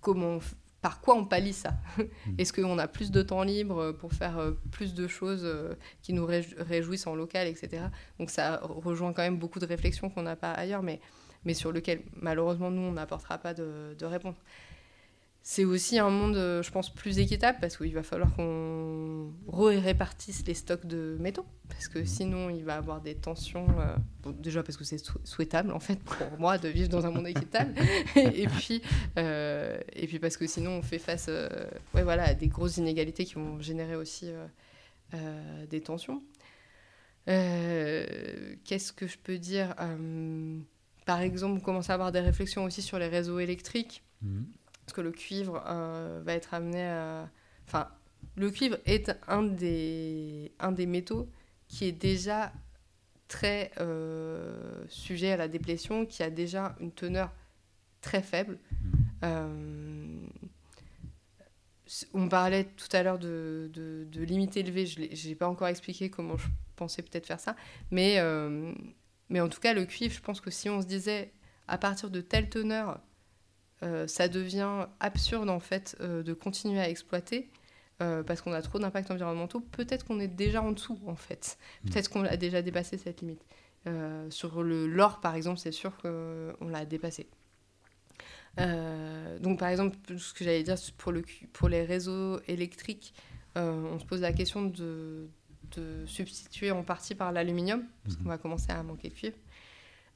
comment, 0.00 0.36
on 0.36 0.40
par 0.82 1.00
quoi 1.00 1.14
on 1.16 1.24
pallie 1.24 1.52
ça 1.52 1.74
Est-ce 2.38 2.52
qu'on 2.52 2.78
a 2.78 2.86
plus 2.86 3.10
de 3.10 3.22
temps 3.22 3.42
libre 3.42 3.92
pour 3.92 4.12
faire 4.12 4.38
plus 4.70 4.94
de 4.94 5.08
choses 5.08 5.48
qui 6.02 6.12
nous 6.12 6.26
réjou- 6.26 6.54
réjouissent 6.62 7.06
en 7.06 7.14
local, 7.16 7.48
etc. 7.48 7.84
Donc 8.18 8.30
ça 8.30 8.60
rejoint 8.62 9.12
quand 9.12 9.22
même 9.22 9.38
beaucoup 9.38 9.58
de 9.58 9.66
réflexions 9.66 10.10
qu'on 10.10 10.22
n'a 10.22 10.36
pas 10.36 10.52
ailleurs, 10.52 10.82
mais 10.82 11.00
mais 11.44 11.54
sur 11.54 11.72
lequel 11.72 12.02
malheureusement 12.12 12.70
nous 12.70 12.82
on 12.82 12.92
n'apportera 12.92 13.38
pas 13.38 13.54
de, 13.54 13.96
de 13.98 14.04
réponse. 14.06 14.36
C'est 15.48 15.64
aussi 15.64 15.96
un 16.00 16.10
monde, 16.10 16.34
euh, 16.34 16.60
je 16.60 16.72
pense, 16.72 16.92
plus 16.92 17.20
équitable 17.20 17.58
parce 17.60 17.76
qu'il 17.76 17.94
va 17.94 18.02
falloir 18.02 18.34
qu'on 18.34 19.32
répartisse 19.46 20.44
les 20.44 20.54
stocks 20.54 20.86
de 20.86 21.16
métaux 21.20 21.46
parce 21.68 21.86
que 21.86 22.04
sinon 22.04 22.50
il 22.50 22.64
va 22.64 22.74
y 22.74 22.76
avoir 22.76 23.00
des 23.00 23.14
tensions. 23.14 23.64
euh, 23.78 23.94
bon, 24.24 24.32
déjà 24.32 24.64
parce 24.64 24.76
que 24.76 24.82
c'est 24.82 24.98
sou- 24.98 25.20
souhaitable 25.22 25.70
en 25.70 25.78
fait 25.78 26.00
pour 26.02 26.36
moi 26.40 26.58
de 26.58 26.66
vivre 26.68 26.88
dans 26.88 27.06
un 27.06 27.12
monde 27.12 27.28
équitable 27.28 27.74
et 28.16 28.48
puis 28.48 28.82
euh, 29.18 29.78
et 29.92 30.08
puis 30.08 30.18
parce 30.18 30.36
que 30.36 30.48
sinon 30.48 30.72
on 30.72 30.82
fait 30.82 30.98
face, 30.98 31.26
euh, 31.28 31.48
ouais 31.94 32.02
voilà, 32.02 32.24
à 32.24 32.34
des 32.34 32.48
grosses 32.48 32.78
inégalités 32.78 33.24
qui 33.24 33.34
vont 33.34 33.60
générer 33.60 33.94
aussi 33.94 34.28
des 35.70 35.80
tensions. 35.80 36.24
Qu'est-ce 37.26 38.92
que 38.92 39.06
je 39.06 39.16
peux 39.18 39.38
dire 39.38 39.76
Par 41.06 41.20
exemple, 41.20 41.60
commencer 41.62 41.92
à 41.92 41.94
avoir 41.94 42.10
des 42.10 42.18
réflexions 42.20 42.64
aussi 42.64 42.82
sur 42.82 42.98
les 42.98 43.06
réseaux 43.08 43.38
électriques, 43.38 44.02
Mhm. 44.22 44.46
Parce 44.86 44.94
que 44.94 45.00
le 45.00 45.10
cuivre 45.10 45.62
euh, 45.66 46.22
va 46.24 46.32
être 46.34 46.54
amené 46.54 46.86
à... 46.86 47.28
Enfin, 47.66 47.88
le 48.36 48.50
cuivre 48.50 48.78
est 48.86 49.12
un 49.26 49.42
des, 49.42 50.52
un 50.60 50.72
des 50.72 50.86
métaux 50.86 51.28
qui 51.68 51.86
est 51.86 51.92
déjà 51.92 52.52
très 53.28 53.72
euh, 53.80 54.84
sujet 54.88 55.32
à 55.32 55.36
la 55.36 55.48
déplétion, 55.48 56.06
qui 56.06 56.22
a 56.22 56.30
déjà 56.30 56.76
une 56.80 56.92
teneur 56.92 57.32
très 58.00 58.22
faible. 58.22 58.58
on 62.14 62.28
parlait 62.28 62.64
tout 62.64 62.88
à 62.92 63.02
l'heure 63.02 63.18
de, 63.18 63.68
de, 63.72 64.06
de 64.10 64.22
limite 64.22 64.56
élevée, 64.56 64.86
je 64.86 65.28
n'ai 65.28 65.34
pas 65.34 65.48
encore 65.48 65.66
expliqué 65.66 66.08
comment 66.10 66.36
je 66.36 66.46
pensais 66.76 67.02
peut-être 67.02 67.26
faire 67.26 67.40
ça, 67.40 67.56
mais, 67.90 68.20
mais 69.28 69.40
en 69.40 69.48
tout 69.48 69.58
cas, 69.58 69.72
le 69.74 69.84
cuivre, 69.86 70.14
je 70.14 70.20
pense 70.20 70.40
que 70.40 70.50
si 70.52 70.70
on 70.70 70.80
se 70.80 70.86
disait 70.86 71.32
à 71.68 71.78
partir 71.78 72.10
de 72.10 72.20
telle 72.20 72.48
teneur, 72.48 72.90
euh, 72.90 72.94
ça 74.06 74.28
devient 74.28 74.86
absurde 75.00 75.50
en 75.50 75.60
fait 75.60 75.96
euh, 76.00 76.22
de 76.22 76.32
continuer 76.32 76.80
à 76.80 76.88
exploiter 76.88 77.50
euh, 78.02 78.22
parce 78.22 78.40
qu'on 78.40 78.52
a 78.52 78.62
trop 78.62 78.78
d'impacts 78.78 79.10
environnementaux. 79.10 79.60
Peut-être 79.60 80.04
qu'on 80.04 80.20
est 80.20 80.28
déjà 80.28 80.62
en 80.62 80.72
dessous 80.72 80.98
en 81.06 81.16
fait. 81.16 81.58
Mm. 81.84 81.90
Peut-être 81.90 82.10
qu'on 82.10 82.24
a 82.24 82.36
déjà 82.36 82.62
dépassé 82.62 82.98
cette 82.98 83.20
limite. 83.20 83.44
sur 84.30 84.62
le 84.62 84.86
l'or 84.86 85.20
par 85.20 85.34
exemple, 85.34 85.58
c'est 85.58 85.72
sûr 85.72 85.96
qu'on 85.98 86.68
l'a 86.68 86.84
dépassé. 86.84 87.28
donc 88.56 89.58
par 89.58 89.68
exemple, 89.68 89.96
ce 90.16 90.32
que 90.32 90.44
j'allais 90.44 90.62
dire 90.62 90.76
pour, 90.96 91.12
le, 91.12 91.22
pour 91.52 91.68
les 91.68 91.84
réseaux 91.84 92.40
électriques, 92.48 93.14
on 93.54 93.98
se 93.98 94.04
pose 94.04 94.20
la 94.20 94.32
question 94.32 94.62
de, 94.64 95.28
de 95.76 96.04
substituer 96.06 96.70
en 96.70 96.82
partie 96.82 97.14
par 97.14 97.32
l'aluminium, 97.32 97.84
parce 98.02 98.16
mm-hmm. 98.16 98.22
qu'on 98.22 98.28
va 98.28 98.38
commencer 98.38 98.70
à 98.70 98.82
manquer 98.82 99.08
de 99.08 99.14
cuivre. 99.14 99.36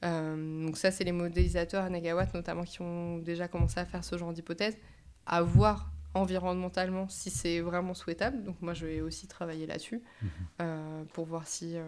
Euh, 0.03 0.65
donc 0.65 0.77
ça, 0.77 0.91
c'est 0.91 1.03
les 1.03 1.11
modélisateurs 1.11 1.83
à 1.83 1.89
Nagawatt 1.89 2.33
notamment 2.33 2.63
qui 2.63 2.81
ont 2.81 3.19
déjà 3.19 3.47
commencé 3.47 3.79
à 3.79 3.85
faire 3.85 4.03
ce 4.03 4.17
genre 4.17 4.33
d'hypothèse, 4.33 4.77
à 5.25 5.41
voir 5.41 5.91
environnementalement 6.13 7.07
si 7.07 7.29
c'est 7.29 7.61
vraiment 7.61 7.93
souhaitable. 7.93 8.43
Donc 8.43 8.61
moi, 8.61 8.73
je 8.73 8.85
vais 8.85 9.01
aussi 9.01 9.27
travailler 9.27 9.65
là-dessus 9.65 10.01
mhm. 10.21 10.29
euh, 10.61 11.03
pour 11.13 11.25
voir 11.25 11.47
si 11.47 11.73
euh, 11.75 11.83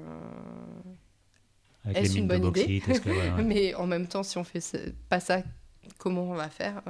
est-ce 1.93 2.17
une 2.17 2.27
bonne 2.27 2.45
idée. 2.45 2.81
Mais 3.43 3.73
en 3.75 3.87
même 3.87 4.07
temps, 4.07 4.23
si 4.23 4.37
on 4.37 4.43
fait 4.43 4.93
pas 5.09 5.19
ça, 5.19 5.41
comment 5.97 6.23
on 6.23 6.35
va 6.35 6.49
faire 6.49 6.81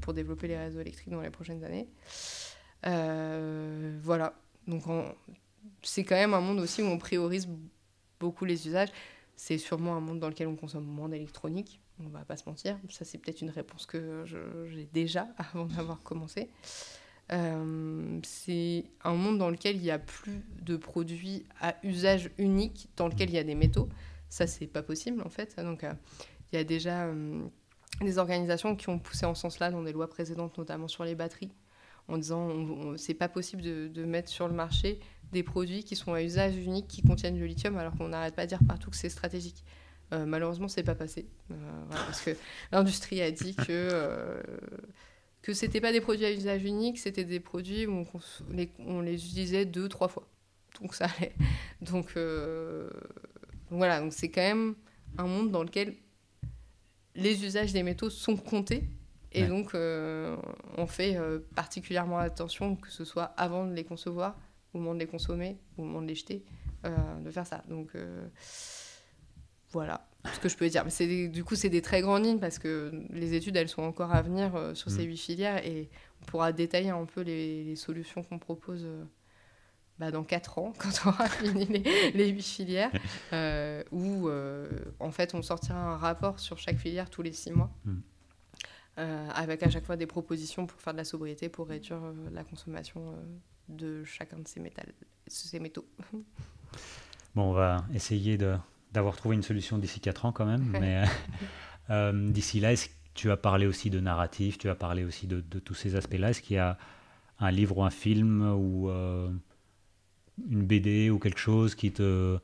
pour 0.00 0.14
développer 0.14 0.48
les 0.48 0.56
réseaux 0.56 0.80
électriques 0.80 1.10
dans 1.10 1.20
les 1.20 1.30
prochaines 1.30 1.62
années? 1.62 1.88
Voilà. 2.82 4.34
Donc 4.66 4.84
c'est 5.82 6.04
quand 6.04 6.16
même 6.16 6.34
un 6.34 6.40
monde 6.40 6.58
aussi 6.60 6.82
où 6.82 6.86
on 6.86 6.98
priorise 6.98 7.48
beaucoup 8.18 8.44
les 8.44 8.66
usages 8.66 8.90
c'est 9.42 9.56
sûrement 9.56 9.96
un 9.96 10.00
monde 10.00 10.20
dans 10.20 10.28
lequel 10.28 10.48
on 10.48 10.54
consomme 10.54 10.84
moins 10.84 11.08
d'électronique, 11.08 11.80
on 11.98 12.10
va 12.10 12.26
pas 12.26 12.36
se 12.36 12.46
mentir. 12.46 12.78
Ça, 12.90 13.06
c'est 13.06 13.16
peut-être 13.16 13.40
une 13.40 13.48
réponse 13.48 13.86
que 13.86 14.22
j'ai 14.26 14.84
déjà 14.92 15.28
avant 15.38 15.64
d'avoir 15.64 16.02
commencé. 16.02 16.50
Euh, 17.32 18.20
c'est 18.22 18.84
un 19.02 19.14
monde 19.14 19.38
dans 19.38 19.48
lequel 19.48 19.76
il 19.76 19.82
n'y 19.82 19.90
a 19.90 19.98
plus 19.98 20.44
de 20.60 20.76
produits 20.76 21.46
à 21.58 21.74
usage 21.82 22.30
unique, 22.36 22.90
dans 22.98 23.08
lequel 23.08 23.30
il 23.30 23.34
y 23.34 23.38
a 23.38 23.44
des 23.44 23.54
métaux. 23.54 23.88
Ça, 24.28 24.46
c'est 24.46 24.66
pas 24.66 24.82
possible 24.82 25.22
en 25.22 25.30
fait. 25.30 25.56
Euh, 25.58 25.74
il 26.52 26.56
y 26.56 26.58
a 26.58 26.64
déjà 26.64 27.06
euh, 27.06 27.42
des 28.02 28.18
organisations 28.18 28.76
qui 28.76 28.90
ont 28.90 28.98
poussé 28.98 29.24
en 29.24 29.34
ce 29.34 29.40
sens-là 29.40 29.70
dans 29.70 29.82
des 29.82 29.92
lois 29.92 30.10
précédentes, 30.10 30.58
notamment 30.58 30.86
sur 30.86 31.04
les 31.04 31.14
batteries, 31.14 31.50
en 32.10 32.18
disant 32.18 32.96
c'est 32.96 33.14
pas 33.14 33.28
possible 33.28 33.62
de, 33.62 34.04
mettre 34.04 34.28
sur 34.28 34.48
le 34.48 34.54
marché 34.54 35.00
des 35.32 35.42
produits 35.42 35.84
qui 35.84 35.96
sont 35.96 36.12
à 36.12 36.22
usage 36.22 36.56
unique, 36.56 36.88
qui 36.88 37.02
contiennent 37.02 37.38
le 37.38 37.46
lithium, 37.46 37.76
alors 37.78 37.94
qu'on 37.96 38.08
n'arrête 38.08 38.34
pas 38.34 38.44
de 38.44 38.48
dire 38.48 38.60
partout 38.66 38.90
que 38.90 38.96
c'est 38.96 39.08
stratégique. 39.08 39.64
Euh, 40.12 40.26
malheureusement, 40.26 40.66
c'est 40.66 40.82
pas 40.82 40.96
passé. 40.96 41.26
Euh, 41.52 41.54
parce 41.88 42.20
que 42.20 42.30
l'industrie 42.72 43.22
a 43.22 43.30
dit 43.30 43.54
que, 43.54 43.64
euh, 43.68 44.42
que 45.42 45.78
pas 45.78 45.92
des 45.92 46.00
produits 46.00 46.24
à 46.24 46.32
usage 46.32 46.64
unique, 46.64 46.98
c'était 46.98 47.24
des 47.24 47.38
produits 47.38 47.86
où 47.86 48.04
on, 48.80 49.00
les, 49.00 49.14
utilisait 49.14 49.66
deux, 49.66 49.88
trois 49.88 50.08
fois. 50.08 50.26
Donc 50.80 50.94
ça 50.94 51.06
allait. 51.16 51.34
Donc 51.80 52.16
voilà, 53.70 54.00
donc 54.00 54.12
c'est 54.12 54.30
quand 54.30 54.42
même 54.42 54.74
un 55.16 55.26
monde 55.26 55.50
dans 55.50 55.62
lequel 55.62 55.94
les 57.14 57.44
usages 57.44 57.72
des 57.72 57.82
métaux 57.82 58.10
sont 58.10 58.36
comptés. 58.36 58.84
Et 59.32 59.46
donc, 59.46 59.74
on 59.74 60.86
fait 60.86 61.16
particulièrement 61.54 62.18
attention, 62.18 62.76
que 62.76 62.90
ce 62.90 63.04
soit 63.04 63.32
avant 63.36 63.66
de 63.66 63.72
les 63.72 63.84
concevoir, 63.84 64.36
au 64.74 64.78
moment 64.78 64.94
de 64.94 65.00
les 65.00 65.06
consommer, 65.06 65.58
au 65.76 65.82
moment 65.82 66.02
de 66.02 66.06
les 66.06 66.14
jeter, 66.14 66.44
euh, 66.86 67.20
de 67.20 67.30
faire 67.30 67.46
ça. 67.46 67.62
Donc 67.68 67.94
euh, 67.94 68.26
voilà 69.70 70.06
ce 70.32 70.38
que 70.38 70.48
je 70.48 70.56
peux 70.56 70.68
dire. 70.68 70.84
Mais 70.84 71.28
du 71.28 71.44
coup, 71.44 71.54
c'est 71.54 71.68
des 71.68 71.82
très 71.82 72.00
grandes 72.00 72.24
lignes 72.24 72.38
parce 72.38 72.58
que 72.58 72.92
les 73.10 73.34
études, 73.34 73.56
elles 73.56 73.68
sont 73.68 73.82
encore 73.82 74.14
à 74.14 74.22
venir 74.22 74.54
euh, 74.54 74.74
sur 74.74 74.90
ces 74.90 75.04
mm. 75.04 75.08
huit 75.08 75.16
filières 75.16 75.66
et 75.66 75.88
on 76.22 76.24
pourra 76.26 76.52
détailler 76.52 76.90
un 76.90 77.04
peu 77.04 77.22
les, 77.22 77.74
solutions 77.76 78.22
qu'on 78.22 78.38
propose 78.38 78.86
bah, 79.98 80.10
dans 80.10 80.24
quatre 80.24 80.58
ans, 80.58 80.72
quand 80.78 80.90
on 81.04 81.08
aura 81.10 81.28
fini 81.28 81.66
les, 82.14 82.28
huit 82.28 82.46
filières, 82.46 82.90
où 83.92 84.30
en 85.00 85.10
fait, 85.10 85.34
on 85.34 85.42
sortira 85.42 85.78
un 85.78 85.96
rapport 85.96 86.38
sur 86.38 86.58
chaque 86.58 86.76
filière 86.76 87.10
tous 87.10 87.22
les 87.22 87.32
six 87.32 87.50
mois. 87.50 87.70
Mm. 87.84 87.98
Avec 88.96 89.62
à 89.62 89.70
chaque 89.70 89.84
fois 89.84 89.96
des 89.96 90.06
propositions 90.06 90.66
pour 90.66 90.80
faire 90.80 90.92
de 90.92 90.98
la 90.98 91.04
sobriété, 91.04 91.48
pour 91.48 91.68
réduire 91.68 92.00
la 92.32 92.44
consommation 92.44 93.16
de 93.70 94.04
chacun 94.04 94.38
de 94.38 94.48
ces, 94.48 95.60
métaux. 95.60 95.86
Bon, 97.36 97.50
on 97.50 97.52
va 97.52 97.84
essayer 97.94 98.36
d'avoir 98.92 99.16
trouvé 99.16 99.36
une 99.36 99.44
solution 99.44 99.78
d'ici 99.78 100.00
4 100.00 100.24
ans 100.24 100.32
quand 100.32 100.46
même, 100.46 100.64
mais 100.64 101.04
euh, 101.90 102.12
euh, 102.12 102.30
d'ici 102.30 102.58
là, 102.58 102.74
tu 103.14 103.30
as 103.30 103.36
parlé 103.36 103.66
aussi 103.66 103.88
de 103.88 104.00
narratif, 104.00 104.58
tu 104.58 104.68
as 104.68 104.74
parlé 104.74 105.04
aussi 105.04 105.28
de, 105.28 105.40
tous 105.40 105.74
ces 105.74 105.94
aspects-là? 105.94 106.30
Est-ce 106.30 106.42
qu'il 106.42 106.56
y 106.56 106.58
a 106.58 106.76
un 107.38 107.52
livre 107.52 107.78
ou 107.78 107.84
un 107.84 107.90
film 107.90 108.42
ou 108.42 108.90
euh, 108.90 109.30
une 110.48 110.64
BD 110.64 111.10
ou 111.10 111.20
quelque 111.20 111.38
chose 111.38 111.76
qui, 111.76 111.92
te, 111.92 112.38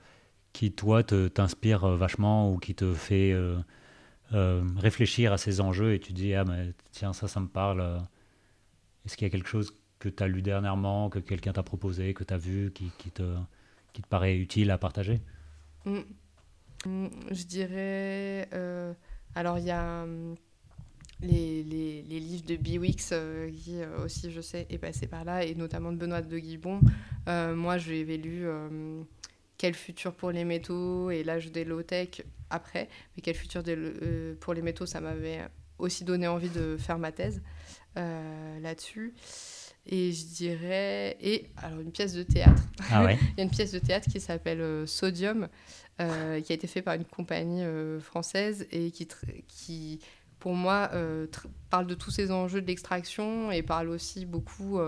qui 0.52 0.70
toi, 0.70 1.02
t'inspire 1.02 1.89
vachement 1.89 2.52
ou 2.52 2.59
qui 2.59 2.77
te 2.77 2.94
fait 2.94 3.35
réfléchir 4.32 5.32
à 5.32 5.39
ces 5.39 5.61
enjeux 5.61 5.94
et 5.94 6.01
tu 6.01 6.12
dis, 6.12 6.35
ah, 6.35 6.44
mais 6.44 6.73
tiens, 6.90 7.12
ça, 7.12 7.28
ça 7.28 7.40
me 7.40 7.48
parle 7.48 8.03
Est-ce 9.05 9.16
qu'il 9.16 9.27
y 9.27 9.31
a 9.31 9.31
quelque 9.31 9.48
chose 9.48 9.73
que 9.98 10.09
tu 10.09 10.23
as 10.23 10.28
lu 10.28 10.43
dernièrement, 10.43 11.11
que 11.11 11.19
quelqu'un 11.19 11.53
t'a 11.53 11.62
proposé, 11.62 12.15
que 12.15 12.24
tu 12.24 12.35
as 12.35 12.39
vu, 12.39 12.73
qui, 12.73 13.11
te, 13.11 13.36
qui 13.93 14.03
te 14.03 14.09
paraît 14.09 14.36
utile 14.36 14.70
à 14.70 14.78
partager? 14.78 15.20
Mm. 15.85 16.01
Mm, 16.85 17.09
Je 17.31 17.44
dirais. 17.44 18.48
Euh, 18.53 18.93
alors, 19.35 19.59
il 19.59 19.65
y 19.65 19.70
a 19.70 20.07
les, 21.20 21.62
les, 21.62 22.20
livres 22.20 22.47
de 22.47 22.57
Biwix, 22.57 23.11
euh, 23.12 23.51
qui 23.51 23.81
euh, 23.81 24.05
aussi, 24.05 24.31
je 24.31 24.40
sais, 24.40 24.66
est 24.69 24.78
passé 24.78 25.07
par 25.07 25.24
là, 25.24 25.44
et 25.44 25.55
notamment 25.55 25.93
de 25.93 25.97
Benoît 25.97 26.23
de 26.23 26.39
Guibon. 26.39 26.81
moi, 27.27 27.78
je 27.78 27.93
l'avais 27.93 28.19
lu 28.19 28.47
Quel 29.59 29.74
futur 29.74 30.15
pour 30.15 30.31
les 30.31 30.45
métaux 30.45 31.11
et 31.11 31.24
l'âge 31.24 31.51
des 31.51 31.65
low-tech 31.65 32.23
après. 32.51 32.89
Mais 33.16 33.23
Quel 33.23 33.35
futur 33.35 33.62
pour 34.41 34.55
les 34.55 34.62
métaux, 34.62 34.87
ça 34.87 35.01
m'avait 35.01 35.41
aussi 35.78 36.05
donné 36.05 36.27
envie 36.27 36.51
de 36.51 36.77
faire 36.78 36.99
ma 36.99 37.12
thèse 37.12 37.43
là-dessus. 37.95 39.15
Et 39.89 40.12
je 40.12 40.27
dirais. 40.27 41.16
Et 41.20 41.47
alors, 41.57 41.81
une 41.81 41.93
pièce 41.93 42.12
de 42.12 42.23
théâtre. 42.23 42.62
Ah 42.91 43.05
ouais. 43.05 43.19
Il 43.33 43.39
y 43.39 43.41
a 43.41 43.45
une 43.45 43.51
pièce 43.51 43.73
de 43.73 43.78
théâtre 43.78 44.09
qui 44.11 44.20
s'appelle 44.20 44.61
euh, 44.61 44.87
Sodium, 44.87 45.49
euh, 46.01 46.41
qui 46.41 46.53
a 46.53 46.55
été 46.55 46.66
faite 46.66 46.85
par 46.85 46.95
une 46.95 47.05
compagnie 47.05 47.62
euh, 47.62 48.01
française 48.01 48.66
et 48.73 48.91
qui, 48.91 49.07
qui 49.47 50.01
pour 50.39 50.55
moi, 50.55 50.91
parle 51.70 51.87
de 51.87 51.95
tous 51.95 52.11
ces 52.11 52.31
enjeux 52.31 52.61
de 52.61 52.66
l'extraction 52.66 53.51
et 53.51 53.62
parle 53.62 53.89
aussi 53.89 54.27
beaucoup 54.27 54.78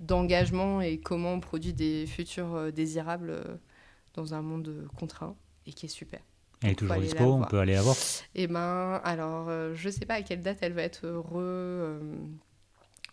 d'engagement 0.00 0.80
et 0.80 0.98
comment 0.98 1.34
on 1.34 1.40
produit 1.40 1.72
des 1.72 2.06
futurs 2.06 2.72
désirables 2.72 3.60
dans 4.14 4.34
un 4.34 4.42
monde 4.42 4.88
contraint 4.96 5.34
et 5.66 5.72
qui 5.72 5.86
est 5.86 5.90
super. 5.90 6.20
Elle 6.62 6.70
est 6.70 6.74
toujours 6.74 6.96
dispo, 6.96 7.24
on 7.24 7.42
peut 7.42 7.58
aller 7.58 7.74
la 7.74 7.82
voir 7.82 7.96
Eh 8.34 8.46
ben, 8.46 9.00
alors, 9.04 9.50
je 9.74 9.88
sais 9.88 10.06
pas 10.06 10.14
à 10.14 10.22
quelle 10.22 10.42
date 10.42 10.58
elle 10.60 10.74
va 10.74 10.82
être 10.82 11.08
re 11.08 11.98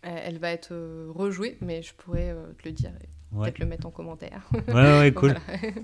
elle 0.01 0.37
va 0.37 0.51
être 0.51 0.71
euh, 0.71 1.11
rejouée, 1.13 1.57
mais 1.61 1.81
je 1.81 1.93
pourrais 1.93 2.29
euh, 2.29 2.53
te 2.57 2.67
le 2.67 2.71
dire 2.71 2.91
et 3.01 3.35
peut-être 3.35 3.59
le 3.59 3.65
mettre 3.65 3.85
en 3.85 3.91
commentaire. 3.91 4.47
Ouais, 4.67 4.99
ouais, 4.99 5.11
cool. 5.15 5.35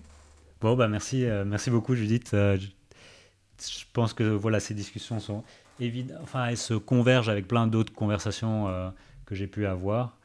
bon, 0.61 0.75
bah 0.75 0.87
merci, 0.87 1.25
euh, 1.25 1.43
merci 1.45 1.69
beaucoup 1.69 1.95
Judith. 1.95 2.31
Je, 2.31 3.83
pense 3.93 4.13
que 4.13 4.23
voilà, 4.23 4.59
ces 4.59 4.73
discussions 4.73 5.19
sont 5.19 5.43
évidentes, 5.79 6.19
enfin 6.21 6.47
elles 6.47 6.57
se 6.57 6.73
convergent 6.73 7.29
avec 7.29 7.47
plein 7.47 7.67
d'autres 7.67 7.93
conversations 7.93 8.93
que 9.25 9.35
j'ai 9.35 9.47
pu 9.47 9.65
avoir. 9.65 10.17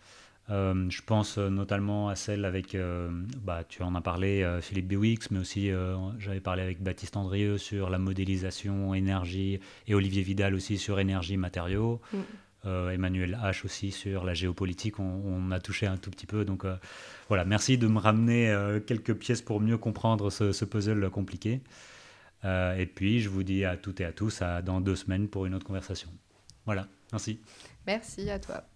Je 0.51 1.03
pense 1.03 1.39
notamment 1.39 2.09
à 2.09 2.17
celle 2.17 2.45
avec, 2.45 2.77
bah, 3.45 3.63
tu 3.69 3.83
en 3.83 3.95
as 3.95 4.01
parlé, 4.01 4.59
Philippe 4.61 4.89
Biwix, 4.89 5.31
mais 5.31 5.39
aussi 5.39 5.71
j'avais 6.19 6.41
parlé 6.41 6.63
avec 6.63 6.83
Baptiste 6.83 7.17
Andrieux 7.17 7.57
sur 7.57 7.89
la 7.89 7.99
modélisation 7.99 8.93
énergie 8.95 9.61
et 9.87 9.95
Olivier 9.95 10.23
Vidal 10.23 10.55
aussi 10.55 10.77
sur 10.77 10.99
énergie 10.99 11.37
matériaux. 11.37 12.01
Mm. 12.13 12.19
Euh, 12.67 12.91
Emmanuel 12.91 13.39
H 13.43 13.65
aussi 13.65 13.91
sur 13.91 14.23
la 14.23 14.35
géopolitique, 14.35 14.99
on, 14.99 15.51
a 15.51 15.61
touché 15.61 15.87
un 15.87 15.97
tout 15.97 16.11
petit 16.11 16.27
peu. 16.27 16.45
Donc 16.45 16.65
euh, 16.65 16.77
voilà, 17.29 17.45
merci 17.45 17.79
de 17.79 17.87
me 17.87 17.99
ramener 17.99 18.51
euh, 18.51 18.81
quelques 18.81 19.15
pièces 19.15 19.41
pour 19.41 19.61
mieux 19.61 19.79
comprendre 19.79 20.31
ce, 20.31 20.65
puzzle 20.65 21.09
compliqué. 21.11 21.63
et 22.45 22.87
puis 22.87 23.21
je 23.21 23.29
vous 23.29 23.43
dis 23.43 23.65
à 23.65 23.77
toutes 23.77 24.01
et 24.01 24.05
à 24.05 24.13
tous 24.13 24.43
à 24.43 24.63
dans 24.63 24.81
deux 24.81 24.97
semaines 24.97 25.29
pour 25.29 25.47
une 25.47 25.55
autre 25.55 25.67
conversation. 25.67 26.11
Voilà, 26.67 26.87
merci. 27.13 27.41
Merci 27.87 28.31
à 28.31 28.39
toi. 28.39 28.70